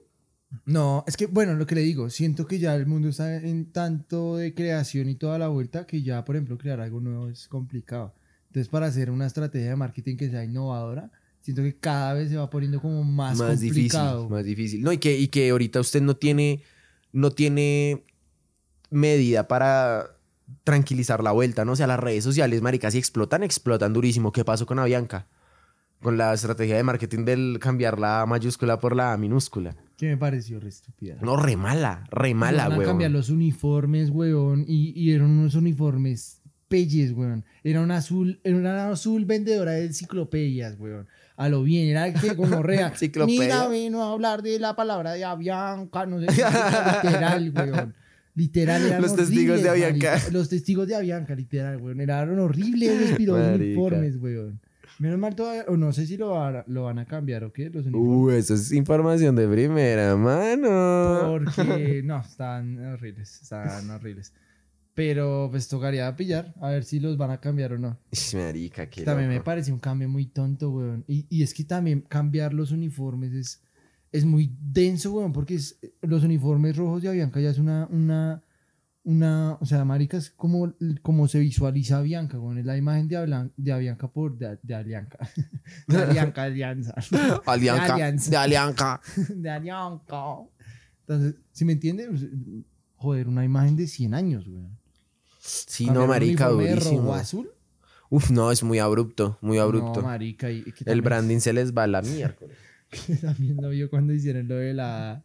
No, 0.66 1.06
es 1.08 1.16
que, 1.16 1.28
bueno, 1.28 1.54
lo 1.54 1.66
que 1.66 1.76
le 1.76 1.82
digo, 1.82 2.10
siento 2.10 2.46
que 2.48 2.60
ya 2.60 2.76
el 2.76 2.86
mundo 2.86 3.08
está 3.08 3.38
en 3.38 3.72
tanto 3.72 4.36
de 4.36 4.54
creación 4.54 5.08
y 5.08 5.16
toda 5.16 5.40
la 5.40 5.48
vuelta 5.48 5.88
que 5.88 6.02
ya, 6.04 6.26
por 6.26 6.36
ejemplo, 6.36 6.58
crear 6.58 6.82
algo 6.82 7.00
nuevo 7.00 7.30
es 7.30 7.48
complicado. 7.48 8.14
Entonces, 8.48 8.68
para 8.68 8.88
hacer 8.88 9.10
una 9.10 9.28
estrategia 9.28 9.70
de 9.70 9.76
marketing 9.78 10.18
que 10.18 10.30
sea 10.30 10.44
innovadora, 10.44 11.10
siento 11.40 11.62
que 11.62 11.78
cada 11.78 12.14
vez 12.16 12.30
se 12.30 12.36
va 12.36 12.50
poniendo 12.50 12.82
como 12.82 13.06
más, 13.06 13.38
complicado. 13.38 14.24
difícil, 14.24 14.30
más 14.30 14.44
difícil. 14.44 14.82
No, 14.82 14.92
y 14.92 14.98
que, 14.98 15.18
y 15.18 15.30
que 15.30 15.50
ahorita 15.50 15.80
usted 15.80 16.02
no 16.02 16.18
tiene, 16.18 16.62
no 17.14 17.32
tiene 17.32 18.04
medida 18.90 19.48
para 19.48 20.18
tranquilizar 20.64 21.24
la 21.24 21.32
vuelta, 21.32 21.66
¿no? 21.66 21.74
O 21.74 21.76
sea, 21.76 21.88
las 21.88 22.00
redes 22.00 22.24
sociales, 22.24 22.62
maricas, 22.62 22.94
si 22.94 23.00
explotan, 23.00 23.44
explotan 23.44 23.94
durísimo. 23.94 24.32
¿Qué 24.32 24.46
pasó 24.46 24.66
con 24.66 24.80
Avianca? 24.80 25.28
Con 26.02 26.18
la 26.18 26.34
estrategia 26.34 26.76
de 26.78 26.84
marketing 26.84 27.26
del 27.26 27.60
cambiar 27.60 28.00
la 28.00 28.26
mayúscula 28.26 28.80
por 28.80 28.96
la 28.96 29.16
minúscula. 29.18 29.76
Que 29.98 30.08
me 30.08 30.18
pareció 30.18 30.60
re 30.60 30.70
estúpida. 30.70 31.16
No, 31.22 31.38
re 31.38 31.56
mala, 31.58 32.06
re 32.10 32.34
mala, 32.34 32.70
güey. 32.70 32.88
cambiar 32.88 33.12
los 33.12 33.30
uniformes, 33.30 34.10
weón, 34.10 34.66
y, 34.68 35.00
y 35.00 35.14
eran 35.14 35.30
unos 35.30 35.54
uniformes 35.54 36.42
pelles, 36.72 37.12
weón. 37.12 37.46
Era 37.64 37.82
un 37.82 37.92
azul, 37.92 38.40
era 38.44 38.58
una 38.58 38.90
azul 38.90 39.26
vendedora 39.26 39.74
de 39.74 39.86
enciclopedias, 39.86 40.80
weón. 40.80 41.08
A 41.36 41.50
lo 41.50 41.62
bien, 41.64 41.88
era 41.88 42.12
que 42.14 42.34
gonorrea. 42.34 42.88
Enciclopedia. 42.94 43.42
Mira, 43.42 43.68
vino 43.68 44.04
a 44.04 44.14
hablar 44.14 44.42
de 44.42 44.58
la 44.58 44.76
palabra 44.76 45.14
de 45.14 45.24
Avianca, 45.24 46.06
no 46.06 46.20
sé 46.20 46.28
qué, 46.28 46.44
literal, 47.04 47.52
weón. 47.56 47.96
Literal, 48.36 48.86
eran 48.86 49.02
Los 49.02 49.16
testigos 49.16 49.62
de 49.62 49.70
Avianca. 49.70 50.12
marica. 50.14 50.30
Los 50.32 50.50
testigos 50.50 50.88
de 50.88 50.96
Avianca, 50.96 51.36
literal, 51.36 51.82
weón. 51.82 52.00
Eran 52.02 52.40
horribles 52.40 53.20
los 53.20 53.56
uniformes, 53.56 54.18
weón. 54.18 54.60
Menos 55.00 55.18
mal 55.20 55.36
todavía, 55.36 55.66
o 55.68 55.76
no 55.78 55.92
sé 55.94 56.06
si 56.06 56.16
lo 56.16 56.32
van, 56.32 56.58
a- 56.58 56.64
lo 56.68 56.84
van 56.84 57.00
a 57.00 57.06
cambiar 57.06 57.44
o 57.44 57.52
qué, 57.52 57.70
los 57.70 57.86
uniformes. 57.88 58.10
Uh, 58.18 58.30
eso 58.32 58.54
es 58.54 58.72
información 58.72 59.36
de 59.36 59.48
primera 59.48 60.16
mano. 60.16 61.28
Porque 61.32 62.02
no, 62.06 62.20
están 62.22 62.78
horribles, 62.94 63.42
están 63.42 63.90
horribles. 63.90 64.34
Pero 64.94 65.48
pues 65.50 65.68
tocaría 65.70 66.14
pillar, 66.16 66.54
a 66.62 66.70
ver 66.70 66.84
si 66.84 67.00
los 67.00 67.18
van 67.18 67.32
a 67.32 67.40
cambiar 67.40 67.74
o 67.74 67.80
no. 67.80 67.98
Marica, 68.34 68.90
qué 68.90 69.04
también 69.04 69.30
me 69.30 69.36
loco. 69.36 69.46
parece 69.46 69.72
un 69.72 69.80
cambio 69.80 70.10
muy 70.10 70.26
tonto, 70.26 70.70
weón. 70.70 71.04
Y, 71.08 71.26
y 71.30 71.44
es 71.44 71.54
que 71.54 71.64
también 71.64 72.02
cambiar 72.02 72.54
los 72.54 72.72
uniformes 72.72 73.34
es, 73.34 73.62
es 74.12 74.26
muy 74.26 74.56
denso, 74.62 75.14
weón, 75.14 75.32
porque 75.34 75.56
es- 75.56 75.80
los 76.02 76.24
uniformes 76.24 76.76
rojos 76.76 77.02
de 77.02 77.10
Avianca 77.10 77.40
ya 77.40 77.50
es 77.50 77.58
una, 77.60 77.88
una, 77.92 78.44
una, 79.04 79.58
o 79.60 79.66
sea, 79.66 79.84
marica, 79.86 80.18
es 80.18 80.30
como, 80.32 80.74
como 81.02 81.28
se 81.28 81.40
visualiza 81.40 81.98
Avianca, 81.98 82.38
weón. 82.40 82.58
Es 82.60 82.66
la 82.66 82.78
imagen 82.78 83.08
de, 83.08 83.18
Ablan- 83.18 83.52
de 83.58 83.72
Avianca 83.72 84.08
por, 84.10 84.38
de, 84.38 84.60
de 84.62 84.76
Alianca. 84.76 85.18
De 85.88 85.98
Alianca, 85.98 86.44
Alianza. 86.44 86.94
Alianca. 87.46 87.98
De 88.30 88.38
Alianca. 88.38 89.02
de 89.30 89.50
Alianca. 89.50 90.26
Entonces, 91.08 91.36
si 91.52 91.66
me 91.66 91.74
entiendes, 91.74 92.10
joder, 92.96 93.28
una 93.28 93.44
imagen 93.44 93.76
de 93.76 93.88
100 93.88 94.14
años, 94.14 94.48
weón. 94.48 94.78
Sí, 95.40 95.86
Cambiar 95.86 96.04
no, 96.04 96.08
marica, 96.08 96.50
durísimo. 96.50 96.98
rojo 97.02 97.14
azul? 97.16 97.52
Uf, 98.12 98.30
no, 98.30 98.52
es 98.52 98.62
muy 98.62 98.78
abrupto, 98.78 99.38
muy 99.42 99.58
abrupto. 99.58 100.02
No, 100.02 100.08
marica. 100.08 100.52
Y, 100.52 100.64
El 100.86 101.02
branding 101.02 101.40
se 101.40 101.54
les 101.54 101.74
va 101.74 101.84
a 101.84 101.88
la 101.88 102.02
miércoles. 102.02 102.56
También 103.22 103.62
lo 103.62 103.70
vio 103.70 103.90
cuando 103.90 104.14
hicieron 104.14 104.48
lo 104.48 104.56
de 104.56 104.74
la... 104.74 105.24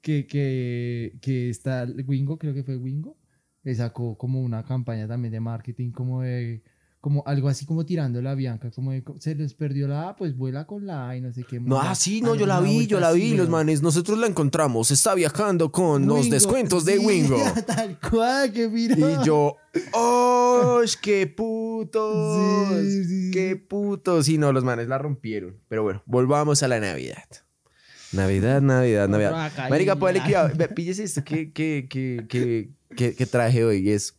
Que, 0.00 0.26
que, 0.26 1.18
que 1.20 1.50
está 1.50 1.86
Wingo, 2.06 2.38
creo 2.38 2.54
que 2.54 2.62
fue 2.62 2.76
Wingo, 2.76 3.18
que 3.62 3.74
sacó 3.74 4.16
como 4.16 4.40
una 4.40 4.64
campaña 4.64 5.08
también 5.08 5.32
de 5.32 5.40
marketing 5.40 5.90
como 5.92 6.22
de... 6.22 6.62
Como 7.00 7.22
algo 7.26 7.48
así 7.48 7.64
como 7.64 7.86
tirando 7.86 8.20
la 8.20 8.34
Bianca, 8.34 8.72
como 8.72 8.90
de, 8.90 9.04
se 9.20 9.36
les 9.36 9.54
perdió 9.54 9.86
la 9.86 10.08
A, 10.08 10.16
pues 10.16 10.36
vuela 10.36 10.66
con 10.66 10.84
la 10.84 11.08
A 11.08 11.16
y 11.16 11.20
no 11.20 11.32
sé 11.32 11.44
qué. 11.44 11.60
No, 11.60 11.80
ah, 11.80 11.94
sí, 11.94 12.20
no, 12.20 12.32
Algo, 12.32 12.40
yo 12.40 12.46
la 12.46 12.60
vi, 12.60 12.86
yo 12.88 12.98
la 12.98 13.12
vi, 13.12 13.36
los 13.36 13.48
manes. 13.48 13.82
Nosotros 13.82 14.18
la 14.18 14.26
encontramos, 14.26 14.90
está 14.90 15.14
viajando 15.14 15.70
con 15.70 16.06
los 16.06 16.28
descuentos 16.28 16.84
de 16.84 16.98
sí, 16.98 17.06
Wingo. 17.06 17.38
Tal 17.66 17.98
cual, 18.00 18.52
qué 18.52 18.68
mira. 18.68 18.96
Y 18.96 19.24
yo, 19.24 19.56
¡oh, 19.92 20.80
qué 21.00 21.28
putos! 21.28 22.82
Sí, 22.82 23.04
sí, 23.04 23.30
¡Qué 23.32 23.54
putos! 23.54 24.26
Sí, 24.26 24.36
no, 24.36 24.52
los 24.52 24.64
manes 24.64 24.88
la 24.88 24.98
rompieron. 24.98 25.56
Pero 25.68 25.84
bueno, 25.84 26.02
volvamos 26.04 26.64
a 26.64 26.68
la 26.68 26.80
Navidad. 26.80 27.28
Navidad, 28.12 28.60
Navidad, 28.60 29.08
Navidad. 29.08 29.52
Marica, 29.70 29.94
ponle 29.96 30.20
cuidado. 30.22 30.50
Píllese 30.74 31.04
esto 31.04 31.22
que, 31.22 31.52
que, 31.52 31.86
que, 31.88 32.26
que, 32.28 32.70
que, 32.96 33.14
que 33.14 33.26
traje 33.26 33.64
hoy. 33.64 33.90
Es, 33.90 34.18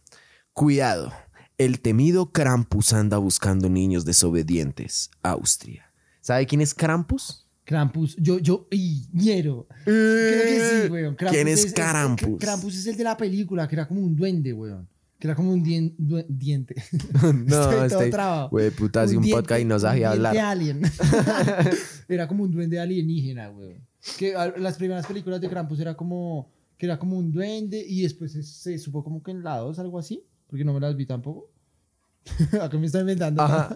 cuidado, 0.54 1.14
el 1.60 1.80
temido 1.82 2.32
Krampus 2.32 2.94
anda 2.94 3.18
buscando 3.20 3.70
niños 3.70 4.06
desobedientes. 4.06 5.12
Austria. 5.22 5.92
¿Sabe 6.22 6.48
quién 6.48 6.62
es 6.62 6.74
Krampus? 6.74 7.46
Krampus, 7.66 8.16
yo, 8.18 8.40
yo, 8.40 8.68
y 8.72 9.06
ñero. 9.14 9.68
Creo 9.86 10.44
que 10.44 10.82
sí, 10.86 10.92
weón. 10.92 11.16
Krampus 11.16 11.36
¿Quién 11.36 11.48
es 11.48 11.74
Krampus? 11.74 12.40
Krampus 12.40 12.76
es 12.78 12.88
el 12.88 12.98
de 12.98 13.04
la 13.04 13.16
película, 13.16 13.68
que 13.68 13.76
era 13.76 13.88
como 13.88 14.02
un 14.02 14.16
duende, 14.16 14.54
weón. 14.54 14.88
Que 15.20 15.28
era 15.28 15.36
como 15.36 15.52
un 15.52 15.64
dien- 15.64 15.94
due- 15.98 16.26
diente. 16.30 16.76
no, 17.22 17.72
Estoy 17.86 18.08
este, 18.10 18.18
güey, 18.50 18.72
puta, 18.72 19.04
un, 19.04 19.10
diente- 19.10 19.32
podcast 19.32 19.62
y 19.62 19.66
no 19.66 19.76
un 19.76 19.82
sabía 19.82 20.12
hablar. 20.12 20.36
alien. 20.38 20.82
era 22.08 22.28
como 22.28 22.44
un 22.46 22.52
duende 22.52 22.80
alienígena, 22.80 23.50
weón. 23.52 23.86
Que 24.18 24.36
a- 24.36 24.58
las 24.58 24.78
primeras 24.78 25.06
películas 25.06 25.42
de 25.42 25.50
Krampus 25.50 25.80
era 25.80 25.96
como 25.96 26.50
que 26.78 26.86
era 26.86 26.98
como 26.98 27.18
un 27.18 27.32
duende 27.34 27.86
y 27.86 28.04
después 28.04 28.32
se, 28.32 28.42
se 28.42 28.78
supo 28.78 29.04
como 29.04 29.22
que 29.22 29.32
en 29.32 29.44
la 29.44 29.58
2 29.58 29.78
algo 29.80 30.00
así. 30.00 30.24
Porque 30.50 30.66
no 30.66 30.74
me 30.74 30.80
las 30.80 30.96
vi 30.96 31.06
tampoco. 31.06 31.50
Acá 32.62 32.78
me 32.78 32.88
está 32.88 33.00
inventando. 33.00 33.42
Ajá. 33.42 33.76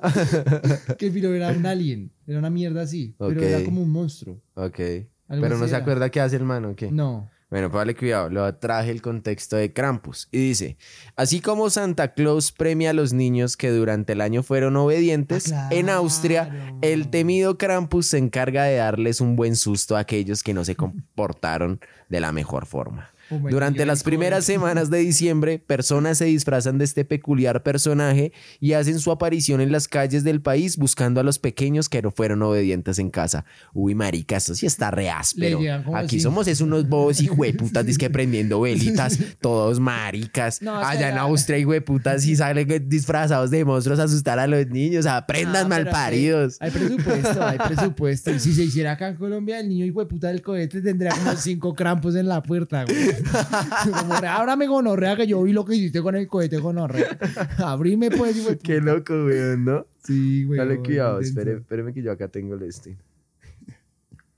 que 0.98 1.10
piro 1.12 1.34
era 1.34 1.50
un 1.50 1.66
alien. 1.66 2.12
Era 2.28 2.40
una 2.40 2.50
mierda 2.50 2.82
así. 2.82 3.16
Pero 3.18 3.42
era 3.42 3.64
como 3.64 3.82
un 3.82 3.90
monstruo. 3.90 4.42
Ok. 4.56 4.80
Algo 5.28 5.44
Pero 5.44 5.58
no 5.58 5.66
se 5.66 5.70
era. 5.72 5.78
acuerda 5.78 6.10
qué 6.10 6.20
hace 6.20 6.36
el 6.36 6.44
man, 6.44 6.66
¿o 6.66 6.76
qué? 6.76 6.92
No. 6.92 7.30
Bueno, 7.50 7.70
pues 7.70 7.82
vale 7.82 7.96
cuidado, 7.96 8.32
lo 8.32 8.52
traje 8.56 8.90
el 8.90 9.04
contexto 9.04 9.56
de 9.56 9.72
Krampus. 9.72 10.28
Y 10.32 10.40
dice, 10.40 10.76
así 11.16 11.40
como 11.40 11.70
Santa 11.70 12.14
Claus 12.16 12.52
premia 12.52 12.90
a 12.90 12.94
los 12.94 13.14
niños 13.14 13.58
que 13.58 13.70
durante 13.70 14.14
el 14.14 14.22
año 14.22 14.42
fueron 14.42 14.76
obedientes, 14.76 15.52
Ah, 15.54 15.70
en 15.72 15.90
Austria 15.90 16.74
el 16.82 17.12
temido 17.12 17.60
Krampus 17.60 18.08
se 18.08 18.18
encarga 18.18 18.64
de 18.64 18.78
darles 18.78 19.22
un 19.22 19.36
buen 19.36 19.56
susto 19.56 19.96
a 19.96 20.00
aquellos 20.00 20.42
que 20.42 20.56
no 20.56 20.66
se 20.66 20.76
comportaron 20.76 21.80
de 22.10 22.20
la 22.22 22.32
mejor 22.32 22.66
forma. 22.66 23.13
Oh 23.30 23.40
Durante 23.50 23.86
las 23.86 24.04
primeras 24.04 24.46
semanas 24.46 24.90
de 24.90 25.00
diciembre, 25.00 25.60
personas 25.60 26.18
se 26.18 26.26
disfrazan 26.26 26.78
de 26.78 26.86
este 26.86 27.06
peculiar 27.06 27.64
personaje 27.64 28.32
y 28.60 28.74
hacen 28.74 29.00
su 29.00 29.12
aparición 29.12 29.62
en 29.62 29.72
las 29.72 29.88
calles 29.88 30.24
del 30.24 30.42
país 30.42 30.78
buscando 30.78 31.20
a 31.20 31.24
los 31.24 31.40
pequeños 31.40 31.90
que 31.90 32.02
no 32.02 32.12
fueron 32.12 32.42
obedientes 32.42 33.00
en 33.00 33.10
casa. 33.10 33.46
Uy, 33.74 33.96
marica, 33.96 34.38
esto 34.38 34.56
sí 34.56 34.66
está 34.66 34.92
re 34.92 35.10
áspero. 35.10 35.60
Aquí 35.96 36.20
somos 36.20 36.48
es 36.48 36.62
unos 36.62 36.88
bobos 36.88 37.22
y 37.22 37.30
hueputas, 37.30 37.98
que 37.98 38.10
prendiendo 38.10 38.62
velitas, 38.62 39.18
todos 39.42 39.80
maricas. 39.80 40.62
No, 40.62 40.76
Allá 40.78 41.10
en 41.10 41.18
Austria 41.18 41.58
y 41.58 41.66
hueputas 41.66 42.26
y 42.26 42.36
salen 42.36 42.90
disfrazados 42.90 43.52
de 43.52 43.66
monstruos 43.66 44.00
a 44.00 44.04
asustar 44.04 44.40
a 44.40 44.48
los 44.48 44.68
niños. 44.68 45.06
Aprendan 45.06 45.66
Ah, 45.66 45.68
malparidos. 45.68 46.58
Hay, 46.60 46.70
hay 46.70 46.78
presupuesto, 46.78 47.44
hay 47.46 47.58
presupuesto. 47.58 48.32
Y 48.32 48.40
si 48.40 48.54
se 48.54 48.64
hiciera 48.64 48.94
acá 48.94 49.10
en 49.10 49.16
Colombia, 49.16 49.60
el 49.60 49.70
niño 49.70 49.86
hijo 49.86 50.00
de 50.00 50.06
puta 50.08 50.28
del 50.28 50.42
cohete 50.42 50.82
tendría 50.82 51.12
como 51.12 51.36
cinco 51.36 51.74
crampos 51.76 52.16
en 52.16 52.28
la 52.28 52.42
puerta, 52.42 52.86
güey. 52.86 52.98
Como, 54.00 54.14
ábrame 54.14 54.68
gonorrea 54.68 55.16
que 55.16 55.28
yo 55.28 55.42
vi 55.44 55.54
lo 55.54 55.66
que 55.66 55.76
hiciste 55.76 56.02
con 56.02 56.16
el 56.16 56.28
cohete 56.28 56.58
gonorrea. 56.58 57.18
Abrime 57.58 58.12
pues. 58.12 58.58
Qué 58.64 58.82
loco, 58.82 59.14
weón, 59.14 59.66
¿no? 59.66 59.86
Sí, 60.04 60.46
güey. 60.46 60.58
Dale 60.58 60.80
cuidado, 60.80 61.20
espere, 61.20 61.54
espéreme 61.54 61.94
que 61.94 62.02
yo 62.02 62.12
acá 62.12 62.28
tengo 62.28 62.56
el 62.56 62.64
este. 62.64 62.98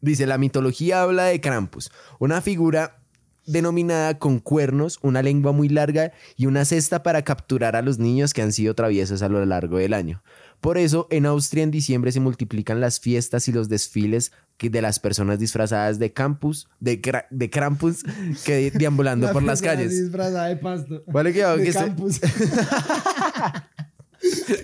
Dice, 0.02 0.28
la 0.28 0.38
mitología 0.38 1.02
habla 1.02 1.26
de 1.26 1.42
Krampus, 1.42 1.92
una 2.20 2.42
figura 2.42 3.00
denominada 3.46 4.18
con 4.18 4.40
cuernos, 4.40 5.00
una 5.02 5.22
lengua 5.22 5.52
muy 5.52 5.70
larga 5.70 6.12
y 6.36 6.46
una 6.46 6.66
cesta 6.66 7.04
para 7.04 7.24
capturar 7.24 7.76
a 7.76 7.82
los 7.82 8.00
niños 8.00 8.34
que 8.34 8.42
han 8.42 8.52
sido 8.52 8.74
traviesos 8.74 9.22
a 9.22 9.30
lo 9.30 9.44
largo 9.46 9.78
del 9.78 9.94
año. 9.94 10.22
Por 10.66 10.78
eso, 10.80 11.08
en 11.12 11.26
Austria 11.28 11.64
en 11.64 11.70
diciembre 11.72 12.12
se 12.12 12.20
multiplican 12.20 12.82
las 12.82 13.00
fiestas 13.00 13.48
y 13.48 13.52
los 13.52 13.70
desfiles 13.70 14.32
que- 14.58 14.70
de 14.72 14.82
las 14.82 14.98
personas 15.00 15.38
disfrazadas 15.38 16.00
de 16.00 16.12
campus, 16.12 16.68
de, 16.80 17.00
de 17.30 17.50
Krampus, 17.52 18.04
que 18.44 18.72
deambulando 18.72 19.32
por 19.34 19.44
las 19.44 19.62
calles. 19.62 19.92
disfrazada 19.92 20.48
de 20.48 20.56
pasto. 20.58 21.04
Vale, 21.08 21.32
cuidado, 21.34 21.58
de 21.58 21.66
que 21.66 21.72
campus. 21.74 22.20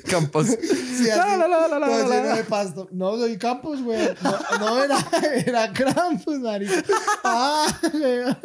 campos. 0.10 0.48
Sí, 0.48 1.10
así, 1.10 1.18
La, 1.38 1.38
la, 1.38 1.68
la, 1.80 1.86
todo 1.88 2.10
lleno 2.12 2.36
de 2.36 2.44
pasto. 2.46 2.88
No, 2.92 3.18
soy 3.18 3.38
campus, 3.38 3.82
güey. 3.84 4.00
No, 4.24 4.58
no 4.60 4.84
era, 4.84 4.98
era 5.46 5.72
Krampus, 5.74 6.40
marica. 6.40 6.84
Ah, 7.24 7.68
güey. 7.94 8.36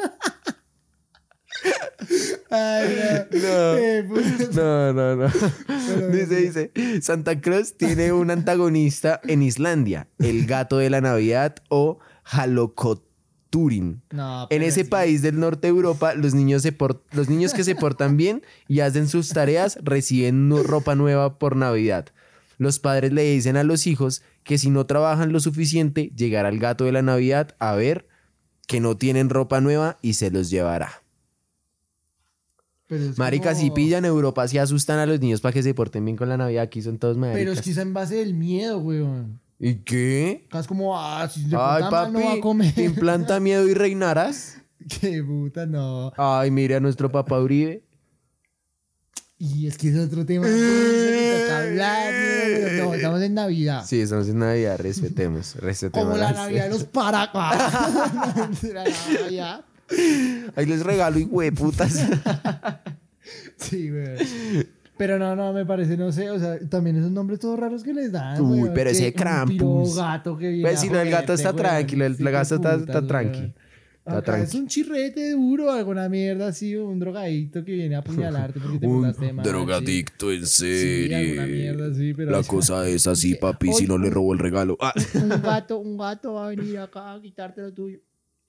Ay, 2.51 3.27
no. 3.33 3.39
No. 3.41 3.75
Eh, 3.77 4.05
puta. 4.09 4.51
No, 4.55 4.93
no, 4.93 5.17
no. 5.17 6.09
Dice, 6.13 6.37
dice, 6.37 7.03
Santa 7.03 7.41
Claus 7.41 7.77
tiene 7.77 8.13
un 8.13 8.31
antagonista 8.31 9.21
en 9.25 9.43
Islandia, 9.43 10.09
el 10.19 10.47
gato 10.47 10.79
de 10.79 10.91
la 10.91 11.01
Navidad 11.01 11.57
o 11.69 11.99
Halokoturin. 12.25 14.03
No, 14.11 14.47
En 14.51 14.63
ese 14.63 14.85
sí. 14.85 14.91
país 14.91 15.23
del 15.23 15.39
norte 15.41 15.67
de 15.69 15.71
Europa, 15.71 16.15
los 16.15 16.35
niños, 16.35 16.63
se 16.63 16.77
los 17.13 17.29
niños 17.29 17.55
que 17.55 17.65
se 17.65 17.75
portan 17.75 18.17
bien 18.17 18.43
y 18.69 18.81
hacen 18.81 19.09
sus 19.09 19.31
tareas 19.31 19.79
reciben 19.83 20.51
ropa 20.65 20.95
nueva 20.95 21.39
por 21.39 21.57
Navidad. 21.57 22.07
Los 22.59 22.79
padres 22.79 23.13
le 23.13 23.23
dicen 23.23 23.57
a 23.57 23.65
los 23.65 23.87
hijos 23.87 24.23
que 24.43 24.59
si 24.59 24.71
no 24.71 24.87
trabajan 24.87 25.33
lo 25.33 25.41
suficiente, 25.41 26.11
llegará 26.17 26.49
el 26.49 26.59
gato 26.59 26.85
de 26.85 26.93
la 26.93 27.03
Navidad 27.03 27.55
a 27.59 27.75
ver 27.75 28.07
que 28.67 28.81
no 28.81 28.97
tienen 28.97 29.29
ropa 29.31 29.61
nueva 29.61 29.99
y 30.03 30.15
se 30.15 30.31
los 30.31 30.51
llevará. 30.51 31.03
Maricas, 33.17 33.55
como- 33.55 33.65
si 33.65 33.71
pillan 33.73 34.05
Europa, 34.05 34.47
si 34.49 34.59
asustan 34.59 34.99
a 34.99 35.07
los 35.07 35.19
niños 35.21 35.41
para 35.41 35.53
que 35.53 35.63
se 35.63 35.75
porten 35.75 36.05
bien 36.05 36.17
con 36.17 36.29
la 36.29 36.37
Navidad. 36.37 36.63
Aquí 36.65 36.83
son 36.83 36.99
todos 36.99 37.17
maricas. 37.17 37.39
Pero 37.41 37.53
es 37.53 37.61
que 37.63 37.71
es 37.71 37.79
en 37.79 37.93
base 37.95 38.17
del 38.17 38.35
miedo, 38.35 38.79
weón. 38.79 39.41
¿Y 39.59 39.77
qué? 39.77 40.45
Acá 40.49 40.61
es 40.61 40.67
como, 40.67 40.97
ah, 40.99 41.29
si 41.29 41.41
se 41.49 41.57
Ay, 41.59 41.83
mal 41.83 42.13
no 42.13 42.21
va 42.21 42.27
a 42.27 42.29
papi, 42.31 42.41
comer. 42.41 42.79
implanta 42.79 43.41
miedo 43.41 43.67
y 43.67 43.75
reinarás. 43.75 44.59
Qué 45.01 45.23
puta, 45.25 45.67
no. 45.67 46.13
Ay, 46.17 46.51
mire 46.51 46.77
a 46.77 46.81
nuestro 46.81 47.11
papá 47.11 47.41
Uribe. 47.41 47.83
Y 49.39 49.67
es 49.67 49.77
que 49.77 49.89
es 49.91 49.97
otro 49.99 50.25
tema. 50.25 50.47
toca 50.47 51.59
hablar, 51.59 52.13
No, 52.79 52.95
estamos 52.95 53.21
en 53.21 53.35
Navidad. 53.35 53.85
Sí, 53.87 54.01
estamos 54.01 54.29
en 54.29 54.39
Navidad, 54.39 54.79
respetemos, 54.79 55.57
respetemos. 55.57 56.07
Como 56.07 56.17
la 56.19 56.33
Navidad 56.33 56.65
de 56.65 56.71
los 56.71 56.85
Paracas. 56.93 58.63
la 58.63 58.85
Navidad. 58.85 59.65
Ahí 60.57 60.67
les 60.67 60.83
regalo 60.85 61.19
y 61.19 61.25
hueputas. 61.25 61.99
Sí, 63.57 63.91
güey. 63.91 64.67
Pero 64.97 65.19
no, 65.19 65.35
no, 65.35 65.53
me 65.53 65.67
parece, 65.67 65.97
no 65.97 66.13
sé, 66.13 66.31
o 66.31 66.39
sea, 66.39 66.59
también 66.69 66.97
esos 66.97 67.11
nombres 67.11 67.41
todos 67.41 67.59
raros 67.59 67.83
que 67.83 67.93
les 67.93 68.13
dan. 68.13 68.41
Uy, 68.41 68.61
güey, 68.61 68.73
pero 68.75 68.91
ese 68.91 69.07
un 69.09 69.13
Krampus. 69.13 69.97
gato 69.97 70.37
que 70.39 70.49
viene 70.49 70.63
Pues 70.63 70.79
a 70.79 70.81
si 70.81 70.89
no, 70.89 71.01
el 71.01 71.11
gato 71.11 71.33
está 71.33 71.51
güey. 71.51 71.63
tranquilo, 71.65 72.07
el 72.07 72.17
Sí, 72.17 72.23
gato 72.23 72.55
está- 72.55 72.57
putas, 72.79 72.81
está 72.81 72.99
güey. 73.01 73.09
tranqui. 73.09 73.55
Está 74.07 74.19
Acá 74.19 74.39
es 74.41 74.55
un 74.55 74.69
chirrete 74.69 75.33
duro, 75.33 75.73
alguna 75.73 76.09
mierda 76.09 76.47
así, 76.47 76.77
un 76.77 77.01
drogadicto 77.01 77.65
que 77.65 77.73
viene 77.73 77.97
a 77.97 77.99
apuñalarte 77.99 78.61
porque 78.61 78.79
te 78.79 78.87
mal. 79.33 79.45
sí. 80.47 81.03
en 81.05 81.09
Sí, 81.09 81.15
alguna 81.15 81.47
mierda 81.47 81.87
así, 81.91 82.15
pero... 82.15 82.31
es 82.87 83.07
así, 83.09 83.35
papi, 83.41 83.73
si 83.73 83.87
no 83.89 83.99
le 83.99 84.09
robo 84.09 84.33
el 84.33 84.39
regalo. 84.39 84.79
Ah. 84.81 84.95
un 85.15 85.29
gato, 85.43 85.79
un 85.79 85.99
gato 85.99 86.35
va 86.35 86.47
a 86.47 86.49
venir 86.51 86.79
acá 86.79 87.13
a 87.15 87.21
quitarte 87.21 87.61
lo 87.63 87.73
tuyo. 87.75 87.99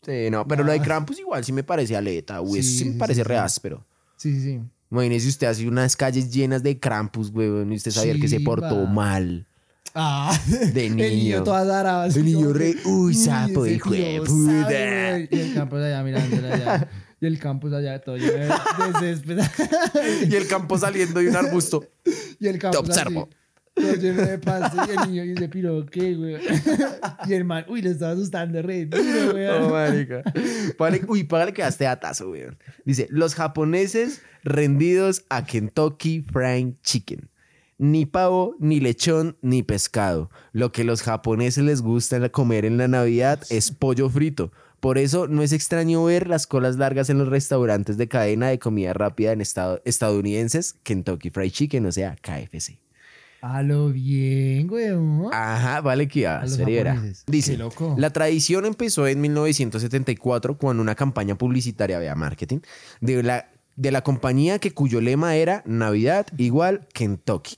Sí, 0.05 0.29
no, 0.31 0.47
pero 0.47 0.63
lo 0.63 0.71
de 0.71 0.79
Krampus 0.81 1.19
igual 1.19 1.43
sí 1.43 1.51
me 1.51 1.63
parece 1.63 1.95
aleta, 1.95 2.39
güey. 2.39 2.61
Eso 2.61 2.69
Sí, 2.69 2.77
sí 2.79 2.85
me 2.85 2.91
sí, 2.93 2.97
parece 2.97 3.21
sí, 3.21 3.23
re 3.23 3.35
sí. 3.35 3.39
áspero. 3.39 3.85
Sí, 4.15 4.33
sí, 4.35 4.41
sí. 4.41 4.59
Imagínese 4.89 5.27
usted 5.27 5.47
así 5.47 5.67
unas 5.67 5.95
calles 5.97 6.31
llenas 6.31 6.63
de 6.63 6.79
Krampus, 6.79 7.31
güey, 7.31 7.47
y 7.47 7.75
usted 7.75 7.91
sabía 7.91 8.17
que 8.19 8.27
se 8.27 8.39
portó 8.39 8.85
mal. 8.85 9.45
Ah, 9.93 10.37
De 10.73 10.85
El 10.87 10.95
niño 10.95 11.09
niño. 11.09 11.43
todas 11.43 11.67
aradas. 11.67 12.15
El 12.15 12.25
niño 12.25 12.53
re- 12.53 12.75
uy, 12.85 13.13
sapo, 13.13 13.65
hijo 13.65 13.89
de 13.91 14.21
puta. 14.25 15.19
Y 15.19 15.39
el 15.39 15.53
campus 15.53 15.79
allá 15.79 16.03
mirándole 16.03 16.53
allá. 16.53 16.89
Y 17.19 17.25
el 17.25 17.39
campus 17.39 17.73
allá 17.73 17.99
todo 17.99 18.15
lleno 18.15 18.33
de 18.33 18.45
de 18.45 19.15
césped. 19.15 19.39
Y 20.29 20.35
el 20.35 20.47
campo 20.47 20.77
saliendo 20.77 21.19
de 21.19 21.29
un 21.29 21.35
arbusto. 21.35 21.83
Y 22.39 22.47
el 22.47 22.59
campus 22.59 22.79
observo. 22.81 23.27
así, 23.31 23.37
De. 23.77 24.39
Y 24.87 24.91
el 24.91 25.09
niño 25.11 25.23
dice, 25.23 25.49
pero 25.49 25.85
¿qué, 25.85 26.15
güey? 26.15 26.37
Y 27.27 27.33
el 27.33 27.43
man, 27.45 27.65
uy, 27.67 27.81
le 27.81 27.91
estaba 27.91 28.11
asustando 28.13 28.61
re 28.61 28.85
duro, 28.85 29.31
güey. 29.31 29.47
Oh, 29.47 29.69
marica. 29.69 30.23
Uy, 31.07 31.23
págale 31.23 31.53
que 31.53 31.61
daste 31.61 31.87
atazo, 31.87 32.27
güey. 32.29 32.43
Dice, 32.85 33.07
los 33.09 33.35
japoneses 33.35 34.21
rendidos 34.43 35.25
a 35.29 35.45
Kentucky 35.45 36.21
Fried 36.31 36.73
Chicken. 36.83 37.29
Ni 37.79 38.05
pavo, 38.07 38.55
ni 38.59 38.79
lechón, 38.79 39.37
ni 39.41 39.61
pescado. 39.61 40.31
Lo 40.51 40.71
que 40.71 40.83
los 40.83 41.03
japoneses 41.03 41.63
les 41.63 41.81
gusta 41.81 42.27
comer 42.29 42.65
en 42.65 42.77
la 42.77 42.87
Navidad 42.87 43.41
es 43.49 43.71
pollo 43.71 44.09
frito. 44.09 44.51
Por 44.79 44.97
eso 44.97 45.27
no 45.27 45.41
es 45.43 45.53
extraño 45.53 46.03
ver 46.03 46.27
las 46.27 46.47
colas 46.47 46.77
largas 46.77 47.09
en 47.09 47.17
los 47.17 47.27
restaurantes 47.27 47.97
de 47.97 48.07
cadena 48.07 48.47
de 48.49 48.59
comida 48.59 48.93
rápida 48.93 49.31
en 49.31 49.41
estado- 49.41 49.81
estadounidenses, 49.85 50.75
Kentucky 50.83 51.29
Fried 51.29 51.51
Chicken, 51.51 51.85
o 51.87 51.91
sea, 51.91 52.15
KFC. 52.21 52.79
A 53.41 53.61
lo 53.61 53.89
bien, 53.89 54.67
güey. 54.67 54.89
¿no? 54.89 55.29
Ajá, 55.31 55.81
vale 55.81 56.07
que 56.07 56.21
ya, 56.21 56.39
A 56.39 56.43
los 56.43 56.53
seriera. 56.55 57.01
Dice, 57.27 57.57
loco. 57.57 57.95
la 57.97 58.09
tradición 58.11 58.65
empezó 58.65 59.07
en 59.07 59.21
1974 59.21 60.57
con 60.57 60.79
una 60.79 60.95
campaña 60.95 61.37
publicitaria 61.37 61.99
de 61.99 62.13
marketing 62.15 62.59
de 63.01 63.21
la, 63.23 63.49
de 63.75 63.91
la 63.91 64.01
compañía 64.01 64.59
que 64.59 64.71
cuyo 64.71 65.01
lema 65.01 65.35
era 65.35 65.61
Navidad 65.65 66.27
igual 66.37 66.87
Kentucky. 66.93 67.57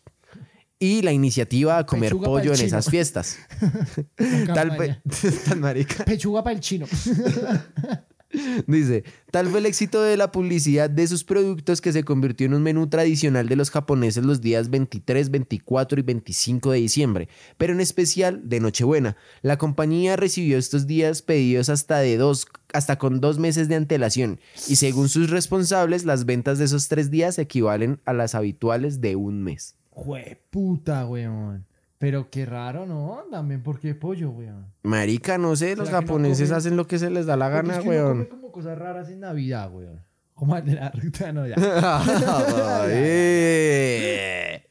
Y 0.82 1.02
la 1.02 1.12
iniciativa 1.12 1.78
a 1.78 1.86
comer 1.86 2.12
Pechuga 2.14 2.26
pollo 2.28 2.54
en 2.54 2.62
esas 2.62 2.90
fiestas. 2.90 3.38
Tal 4.16 4.70
campaña. 4.70 5.02
vez, 5.04 5.44
tan 5.46 5.60
marica. 5.60 6.06
Pechuga 6.06 6.42
para 6.44 6.56
el 6.56 6.62
chino. 6.62 6.86
Dice, 8.68 9.04
tal 9.32 9.48
fue 9.48 9.60
el 9.60 9.66
éxito 9.66 10.04
de 10.04 10.16
la 10.16 10.32
publicidad 10.32 10.90
de 10.90 11.08
sus 11.08 11.24
productos 11.24 11.82
que 11.82 11.92
se 11.92 12.04
convirtió 12.04 12.46
en 12.46 12.54
un 12.54 12.62
menú 12.62 12.88
tradicional 12.88 13.50
de 13.50 13.56
los 13.56 13.72
japoneses 13.72 14.24
los 14.24 14.42
días 14.42 14.70
23, 14.70 15.32
24 15.32 16.00
y 16.00 16.04
25 16.04 16.72
de 16.72 16.78
diciembre, 16.78 17.30
pero 17.58 17.74
en 17.74 17.82
especial 17.82 18.48
de 18.48 18.60
Nochebuena. 18.60 19.18
La 19.42 19.58
compañía 19.58 20.16
recibió 20.16 20.58
estos 20.58 20.86
días 20.86 21.22
pedidos 21.22 21.70
hasta 21.70 22.00
de 22.00 22.18
dos 22.18 22.48
hasta 22.72 23.00
con 23.00 23.20
dos 23.20 23.40
meses 23.40 23.68
de 23.68 23.76
antelación 23.76 24.40
y 24.68 24.76
según 24.76 25.10
sus 25.10 25.32
responsables 25.32 26.06
las 26.06 26.26
ventas 26.26 26.60
de 26.60 26.66
esos 26.66 26.88
tres 26.88 27.10
días 27.10 27.40
equivalen 27.40 28.00
a 28.06 28.14
las 28.14 28.36
habituales 28.36 29.02
de 29.02 29.16
un 29.16 29.42
mes. 29.42 29.76
Jue 29.90 30.40
puta, 30.52 31.08
weón. 31.08 31.69
Pero 32.00 32.30
qué 32.32 32.46
raro, 32.46 32.86
¿no? 32.86 33.26
También, 33.30 33.62
¿por 33.62 33.80
qué 33.80 33.94
pollo, 33.94 34.32
weón? 34.32 34.68
Marica, 34.84 35.38
no 35.38 35.56
sé, 35.56 35.76
los 35.76 35.88
¿Será 35.90 36.00
que 36.00 36.06
no 36.06 36.12
japoneses 36.14 36.52
hacen 36.52 36.78
lo 36.78 36.88
que 36.88 36.98
se 36.98 37.10
les 37.10 37.26
da 37.26 37.36
la 37.36 37.50
gana, 37.50 37.76
es 37.76 37.84
que 37.84 37.90
weón. 37.90 38.26
como 38.26 38.52
cosas 38.52 38.78
raras 38.78 39.10
en 39.10 39.20
Navidad, 39.20 39.70
weón. 39.72 40.02
Como 40.34 40.56
el 40.56 40.66
de 40.66 40.74
la 40.76 40.90
ruta, 40.92 41.34
no, 41.34 41.46
ya. 41.46 41.56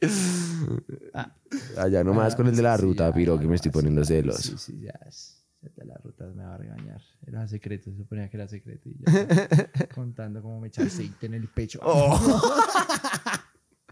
Allá 1.77 2.03
nomás 2.03 2.33
Ah, 2.33 2.37
con 2.37 2.47
el 2.47 2.55
de 2.55 2.61
la 2.61 2.77
sí, 2.77 2.83
ruta, 2.83 3.13
piro, 3.13 3.35
ya 3.35 3.41
que 3.41 3.47
me 3.47 3.55
estoy 3.55 3.71
poniendo 3.71 4.03
celos. 4.03 4.37
Sí, 4.37 4.55
sí, 4.57 4.79
ya. 4.81 4.99
es- 5.07 5.35
El 5.61 5.73
de 5.75 5.85
la 5.85 5.95
ruta 5.97 6.25
me 6.33 6.43
va 6.43 6.55
a 6.55 6.57
regañar. 6.57 7.01
Era 7.27 7.45
secreto, 7.47 7.91
se 7.91 7.97
suponía 7.97 8.29
que 8.29 8.37
era 8.37 8.47
secreto. 8.47 8.87
Y 8.89 8.95
ya, 9.05 9.05
contando 9.93 10.41
cómo 10.41 10.59
me 10.61 10.69
echa 10.69 10.83
aceite 10.83 11.25
en 11.25 11.33
el 11.33 11.47
pecho. 11.49 11.79
Oh. 11.83 12.17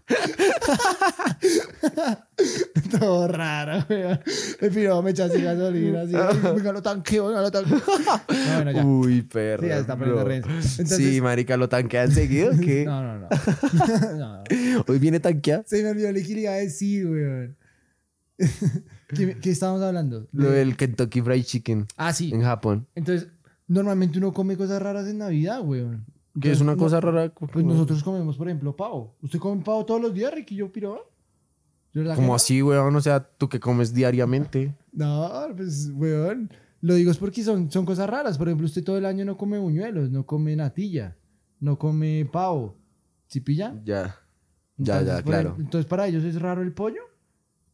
Todo 2.98 3.28
raro, 3.28 3.84
weón. 3.88 4.20
El 4.60 4.70
piro 4.70 5.02
me 5.02 5.10
echa 5.10 5.24
así 5.26 5.40
gasolina, 5.42 6.02
así. 6.02 6.12
Venga, 6.54 6.72
lo 6.72 6.82
tanqueo, 6.82 7.28
venga, 7.28 7.42
lo 7.42 7.50
tanqueo. 7.50 7.78
No, 7.78 8.22
bueno, 8.56 8.70
ya. 8.70 8.84
Uy, 8.84 9.22
perro. 9.22 9.62
Sí, 9.62 9.68
ya 9.68 9.78
está 9.78 9.96
poniendo 9.96 10.22
bro. 10.24 10.28
renzo. 10.28 10.48
Entonces- 10.82 10.96
Sí, 10.96 11.20
marica, 11.20 11.56
¿lo 11.56 11.68
tanquean 11.68 12.10
seguido? 12.10 12.50
¿Qué? 12.58 12.84
No, 12.84 13.02
no, 13.02 13.18
no. 13.18 13.28
no. 14.16 14.44
Hoy 14.86 14.98
viene 14.98 15.20
tanqueado. 15.20 15.64
Se 15.66 15.82
me 15.82 15.90
olvidó 15.90 16.08
lo 16.12 16.18
que 16.20 16.34
le 16.34 16.40
iba 16.42 16.52
a 16.52 16.56
decir, 16.56 17.06
weón. 17.06 17.56
¿Qué, 19.08 19.36
qué 19.40 19.50
estábamos 19.50 19.82
hablando? 19.82 20.28
Lo 20.32 20.50
De- 20.50 20.58
del 20.58 20.76
Kentucky 20.76 21.22
Fried 21.22 21.44
Chicken 21.44 21.86
Ah, 21.96 22.12
sí. 22.12 22.30
en 22.32 22.42
Japón. 22.42 22.86
Entonces, 22.94 23.28
normalmente 23.66 24.18
uno 24.18 24.32
come 24.32 24.56
cosas 24.56 24.80
raras 24.80 25.08
en 25.08 25.18
Navidad, 25.18 25.60
weón. 25.62 26.04
Que 26.40 26.52
es 26.52 26.60
una 26.60 26.72
no- 26.72 26.78
cosa 26.78 27.00
rara. 27.00 27.32
Pues 27.32 27.64
nosotros 27.64 28.02
comemos, 28.02 28.36
por 28.36 28.48
ejemplo, 28.48 28.74
pavo. 28.76 29.16
¿Usted 29.22 29.38
come 29.38 29.62
pavo 29.64 29.84
todos 29.84 30.00
los 30.00 30.14
días, 30.14 30.32
Ricky? 30.32 30.54
¿Yo 30.56 30.70
piro? 30.70 31.10
¿De 31.92 32.00
verdad 32.00 32.14
que 32.14 32.20
Como 32.20 32.34
así, 32.34 32.62
weón? 32.62 32.94
O 32.94 33.00
sea, 33.00 33.20
tú 33.20 33.48
que 33.48 33.58
comes 33.58 33.92
diariamente. 33.94 34.74
No, 34.92 35.30
pues, 35.56 35.90
weón. 35.94 36.50
Lo 36.80 36.94
digo 36.94 37.10
es 37.10 37.18
porque 37.18 37.42
son, 37.42 37.70
son 37.70 37.84
cosas 37.84 38.08
raras. 38.08 38.38
Por 38.38 38.48
ejemplo, 38.48 38.66
usted 38.66 38.84
todo 38.84 38.98
el 38.98 39.06
año 39.06 39.24
no 39.24 39.36
come 39.36 39.58
buñuelos, 39.58 40.10
no 40.10 40.24
come 40.24 40.54
natilla, 40.54 41.16
no 41.60 41.76
come 41.78 42.28
pavo. 42.30 42.76
¿Sí 43.26 43.40
pilla? 43.40 43.74
Ya. 43.84 44.16
Ya, 44.76 45.00
Entonces, 45.00 45.06
ya, 45.08 45.22
claro. 45.22 45.56
Entonces, 45.58 45.86
para 45.86 46.06
ellos 46.06 46.22
es 46.22 46.40
raro 46.40 46.62
el 46.62 46.72
pollo. 46.72 47.02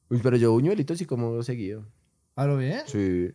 Uy, 0.09 0.21
pero 0.23 0.37
yo 0.39 0.53
buñuelitos 0.53 0.97
sí 0.97 1.05
como 1.05 1.43
seguido. 1.43 1.85
¿A 2.35 2.47
lo 2.47 2.57
bien? 2.57 2.81
Sí. 2.87 3.31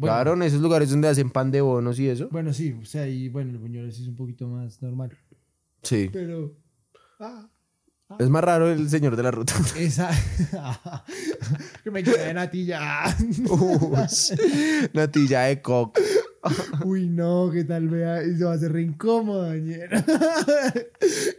Bueno, 0.00 0.14
Claro, 0.14 0.32
en 0.32 0.42
esos 0.44 0.62
lugares 0.62 0.88
donde 0.88 1.08
hacen 1.08 1.28
pan 1.28 1.50
de 1.50 1.60
bonos 1.60 1.98
y 1.98 2.08
eso. 2.08 2.28
Bueno, 2.30 2.54
sí, 2.54 2.74
o 2.80 2.86
sea, 2.86 3.06
y 3.06 3.28
bueno, 3.28 3.50
el 3.50 3.58
buñuelo 3.58 3.90
sí 3.92 4.00
es 4.00 4.08
un 4.08 4.16
poquito 4.16 4.48
más 4.48 4.80
normal. 4.80 5.10
Sí. 5.82 6.08
Pero. 6.10 6.56
Ah, 7.18 7.46
Es 8.18 8.30
más 8.30 8.42
raro 8.42 8.70
el 8.70 8.88
señor 8.88 9.14
de 9.14 9.22
la 9.22 9.30
ruta. 9.30 9.52
esa. 9.76 10.10
que 11.84 11.90
me 11.90 12.02
queda 12.02 12.24
de 12.28 12.32
natilla. 12.32 13.14
Uy, 13.50 14.88
natilla 14.94 15.42
de 15.42 15.60
coco. 15.60 16.00
Uy, 16.86 17.06
no, 17.06 17.50
¿qué 17.52 17.64
tal 17.64 17.88
vea? 17.88 18.22
Eso 18.22 18.46
va 18.46 18.54
a 18.54 18.58
ser 18.58 18.72
re 18.72 18.80
incómodo, 18.80 19.54
ñero. 19.54 20.02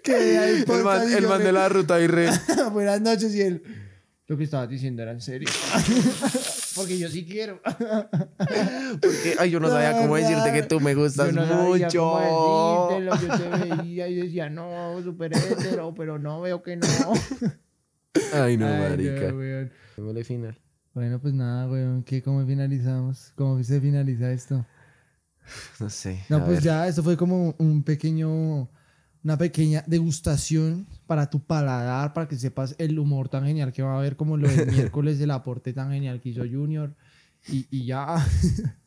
que 0.04 0.38
el 0.38 0.70
El 0.70 0.84
man, 0.84 1.12
el 1.12 1.28
man 1.28 1.40
de 1.44 1.52
la 1.52 1.68
ruta 1.68 2.00
y 2.00 2.06
re. 2.06 2.30
Buenas 2.72 3.02
noches 3.02 3.34
y 3.34 3.42
él. 3.42 3.64
Lo 4.32 4.38
que 4.38 4.46
estabas 4.46 4.70
diciendo 4.70 5.02
era 5.02 5.12
en 5.12 5.20
serio. 5.20 5.50
Porque 6.78 6.98
yo 6.98 7.10
sí 7.10 7.26
quiero. 7.26 7.60
Porque, 9.02 9.36
ay, 9.38 9.52
yo 9.52 9.60
no 9.60 9.68
sabía 9.68 9.92
cómo 9.92 10.16
decirte 10.16 10.54
que 10.54 10.64
tú 10.64 10.80
me 10.80 10.96
gustas 10.96 11.28
Yo 11.28 11.34
no 11.34 11.46
sabía 11.46 11.88
mucho. 11.88 12.00
cómo 12.00 12.98
Yo 12.98 13.38
te 13.38 13.76
veía 13.76 14.08
y 14.08 14.16
decía, 14.16 14.50
no, 14.50 15.04
súper 15.04 15.36
hétero, 15.36 15.94
pero 15.94 16.18
no, 16.18 16.40
veo 16.40 16.64
que 16.64 16.78
no. 16.78 16.88
Ay, 18.34 18.56
no, 18.56 18.68
Ay, 18.68 18.80
marica. 18.80 19.34
no, 19.98 20.24
final. 20.24 20.58
Bueno, 20.94 21.20
pues 21.20 21.34
nada, 21.34 21.70
weón. 21.70 22.02
¿Qué, 22.04 22.22
¿Cómo 22.24 22.48
finalizamos? 22.48 23.34
¿Cómo 23.36 23.62
se 23.62 23.82
finaliza 23.82 24.32
esto? 24.32 24.66
No 25.78 25.90
sé. 25.90 26.24
No, 26.30 26.38
pues 26.46 26.60
ver. 26.60 26.64
ya, 26.64 26.88
esto 26.88 27.04
fue 27.04 27.18
como 27.18 27.54
un 27.58 27.84
pequeño, 27.84 28.70
una 29.24 29.38
pequeña 29.38 29.84
degustación 29.88 30.88
para 31.08 31.30
tu 31.30 31.40
paladar, 31.40 32.14
para 32.14 32.28
que 32.28 32.36
sepas 32.36 32.76
el 32.78 32.98
humor 32.98 33.30
tan 33.30 33.46
genial 33.46 33.72
que 33.72 33.84
va 33.84 33.94
a 33.94 33.98
haber, 34.00 34.16
como 34.16 34.38
lo 34.38 34.48
del 34.48 34.68
miércoles, 34.72 35.20
el 35.22 35.32
aporte 35.32 35.74
tan 35.74 35.92
genial 35.92 36.20
que 36.22 36.30
hizo 36.30 36.42
Junior. 36.42 36.94
Y, 37.48 37.66
y 37.72 37.86
ya. 37.86 38.26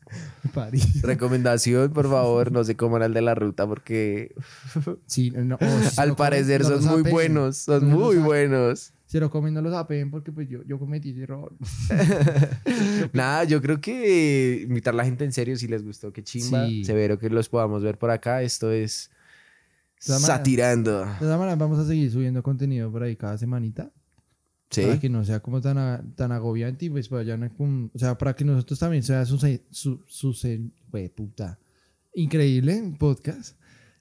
París. 0.53 1.01
Recomendación, 1.01 1.91
por 1.91 2.09
favor, 2.09 2.51
no 2.51 2.63
se 2.63 2.75
coman 2.75 3.01
al 3.01 3.13
de 3.13 3.21
la 3.21 3.35
ruta 3.35 3.67
porque 3.67 4.35
Sí, 5.07 5.31
no, 5.31 5.55
oh, 5.59 5.79
si 5.81 5.99
al 5.99 6.09
comen, 6.09 6.15
parecer 6.15 6.61
no 6.61 6.81
son 6.81 6.85
muy 6.85 7.11
buenos, 7.11 7.57
son 7.57 7.89
No 7.89 7.97
muy 7.97 8.17
buenos. 8.17 8.93
Se 9.07 9.19
lo 9.19 9.29
comen, 9.29 9.53
no 9.53 9.61
los 9.61 9.73
apeen 9.73 10.11
porque 10.11 10.31
pues 10.31 10.47
yo, 10.47 10.63
yo 10.63 10.77
cometí 10.77 11.11
ese 11.11 11.23
error. 11.23 11.53
Nada, 13.13 13.43
yo 13.45 13.61
creo 13.61 13.81
que 13.81 14.65
invitar 14.67 14.93
a 14.93 14.97
la 14.97 15.05
gente 15.05 15.25
en 15.25 15.31
serio 15.31 15.57
si 15.57 15.67
les 15.67 15.83
gustó, 15.83 16.13
qué 16.13 16.23
chimba. 16.23 16.67
Sí. 16.67 16.85
Severo 16.85 17.17
que 17.17 17.29
los 17.29 17.49
podamos 17.49 17.83
ver 17.83 17.97
por 17.97 18.11
acá. 18.11 18.41
Esto 18.41 18.71
es 18.71 19.09
maneras- 20.09 20.37
Satirando. 20.37 20.99
De 21.05 21.11
todas 21.19 21.37
maneras, 21.39 21.57
vamos 21.59 21.79
a 21.79 21.85
seguir 21.85 22.11
subiendo 22.11 22.41
contenido 22.43 22.91
por 22.91 23.03
ahí 23.03 23.15
cada 23.15 23.37
semanita. 23.37 23.91
Sí. 24.71 24.81
Para 24.81 24.99
que 24.99 25.09
no 25.09 25.23
sea 25.23 25.39
como 25.41 25.61
tan, 25.61 25.77
a- 25.77 26.03
tan 26.15 26.31
agobiante 26.31 26.85
y 26.85 26.89
pues 26.89 27.07
vayan 27.09 27.47
con, 27.49 27.91
o 27.93 27.99
sea, 27.99 28.17
para 28.17 28.35
que 28.35 28.43
nosotros 28.43 28.79
también 28.79 29.03
sea 29.03 29.25
su, 29.25 29.37
su, 29.37 30.03
su, 30.07 30.33
su- 30.33 30.71
güey, 30.91 31.09
puta, 31.09 31.57
increíble 32.13 32.95
podcast. 32.99 33.55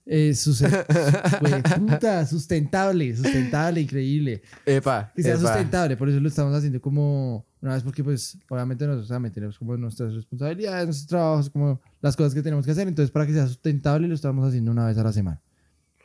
Eh, 0.07 0.35
su, 0.35 0.53
güey, 1.41 1.63
puta, 1.63 2.27
sustentable, 2.27 3.17
sustentable, 3.17 3.81
increíble. 3.83 4.43
Epa, 4.67 5.11
Que 5.17 5.23
sea 5.23 5.33
epa. 5.35 5.41
sustentable, 5.43 5.97
por 5.97 6.09
eso 6.11 6.21
lo 6.21 6.29
estamos 6.29 6.55
haciendo 6.55 6.81
como 6.81 7.47
una 7.63 7.73
vez 7.75 7.83
porque 7.83 8.05
pues 8.05 8.37
obviamente 8.51 8.87
nosotros 8.87 9.09
también 9.09 9.33
tenemos 9.33 9.59
como 9.59 9.75
nuestras 9.79 10.13
responsabilidades, 10.15 10.85
nuestros 10.87 11.07
trabajos, 11.09 11.49
como 11.49 11.81
las 12.03 12.15
cosas 12.17 12.35
que 12.35 12.43
tenemos 12.43 12.67
que 12.67 12.73
hacer, 12.73 12.87
entonces 12.87 13.11
para 13.11 13.27
que 13.27 13.33
sea 13.33 13.47
sustentable 13.47 14.07
lo 14.07 14.15
estamos 14.15 14.47
haciendo 14.47 14.71
una 14.73 14.87
vez 14.87 14.99
a 14.99 15.05
la 15.05 15.13
semana. 15.13 15.41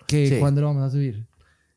¿Qué, 0.09 0.27
Sí. 0.27 0.35
¿Cuándo 0.39 0.61
lo 0.61 0.67
vamos 0.67 0.83
a 0.83 0.89
subir? 0.89 1.25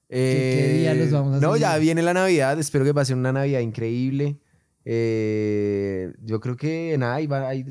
Eh, 0.09 0.55
qué 0.75 0.79
día 0.81 0.95
los 0.95 1.11
vamos 1.11 1.37
a 1.37 1.41
No, 1.41 1.51
subir? 1.51 1.61
ya 1.63 1.79
viene 1.79 2.03
la 2.03 2.15
Navidad. 2.15 2.59
Espero 2.59 2.85
que 2.85 2.93
pase 2.95 3.15
una 3.15 3.33
Navidad 3.33 3.61
increíble. 3.61 4.39
Eh, 4.85 6.13
yo 6.25 6.41
creo 6.41 6.57
que 6.57 6.97
nada, 6.99 7.21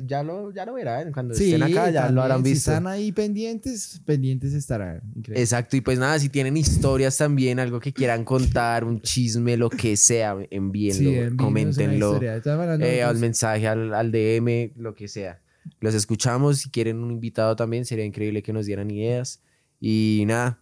ya, 0.06 0.22
lo, 0.22 0.52
ya 0.52 0.64
lo 0.64 0.74
verán. 0.74 1.12
Cuando 1.12 1.34
estén 1.34 1.62
acá 1.62 1.90
ya 1.90 2.02
lo 2.02 2.06
también, 2.06 2.18
habrán 2.20 2.44
Si 2.44 2.50
visto. 2.52 2.70
están 2.70 2.86
ahí 2.86 3.12
pendientes, 3.12 4.00
pendientes 4.04 4.54
estarán. 4.54 5.02
Increíble. 5.14 5.40
Exacto, 5.42 5.76
y 5.76 5.80
pues 5.82 5.98
nada, 5.98 6.18
si 6.18 6.28
tienen 6.30 6.56
historias 6.56 7.16
también, 7.18 7.58
algo 7.60 7.80
que 7.80 7.92
quieran 7.92 8.24
contar, 8.24 8.84
un 8.84 9.00
chisme, 9.00 9.56
lo 9.56 9.68
que 9.70 9.96
sea, 9.96 10.36
envíenlo, 10.50 11.10
Sí, 11.30 11.36
coméntenlo. 11.36 12.20
eh, 12.22 12.28
al 12.30 12.38
nosotros- 12.38 13.20
mensaje, 13.20 13.68
al, 13.68 13.92
al 13.94 14.10
DM, 14.10 14.72
lo 14.76 14.94
que 14.94 15.06
sea. 15.08 15.40
Los 15.80 15.94
escuchamos. 15.94 16.58
Si 16.58 16.70
quieren 16.70 16.98
un 16.98 17.10
invitado 17.12 17.54
también, 17.56 17.84
sería 17.84 18.04
increíble 18.04 18.42
que 18.42 18.52
nos 18.52 18.66
dieran 18.66 18.90
ideas. 18.90 19.40
Y 19.84 20.22
nada, 20.28 20.60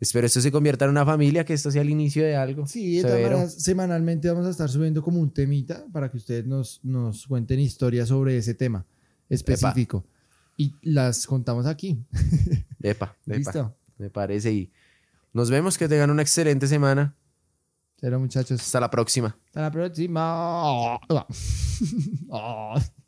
espero 0.00 0.26
esto 0.26 0.40
se 0.40 0.50
convierta 0.50 0.84
en 0.84 0.90
una 0.90 1.06
familia, 1.06 1.44
que 1.44 1.54
esto 1.54 1.70
sea 1.70 1.82
el 1.82 1.90
inicio 1.90 2.24
de 2.24 2.34
algo. 2.34 2.66
Sí, 2.66 2.96
de 2.96 3.04
maneras, 3.04 3.54
semanalmente 3.54 4.28
vamos 4.28 4.46
a 4.46 4.50
estar 4.50 4.68
subiendo 4.68 5.00
como 5.00 5.20
un 5.20 5.32
temita 5.32 5.86
para 5.92 6.10
que 6.10 6.16
ustedes 6.16 6.44
nos, 6.44 6.80
nos 6.82 7.24
cuenten 7.28 7.60
historias 7.60 8.08
sobre 8.08 8.36
ese 8.36 8.54
tema 8.54 8.84
específico. 9.28 10.04
Y 10.56 10.74
las 10.82 11.24
contamos 11.24 11.66
aquí. 11.66 12.02
Epa, 12.82 13.16
epa, 13.26 13.36
Listo. 13.36 13.76
me 13.96 14.10
parece. 14.10 14.52
Y 14.52 14.72
nos 15.32 15.50
vemos, 15.50 15.78
que 15.78 15.86
tengan 15.86 16.10
una 16.10 16.22
excelente 16.22 16.66
semana. 16.66 17.14
Pero 18.00 18.18
muchachos, 18.18 18.60
Hasta 18.60 18.80
la 18.80 18.90
próxima. 18.90 19.38
hasta 19.46 19.62
la 19.62 19.70
próxima. 19.70 20.98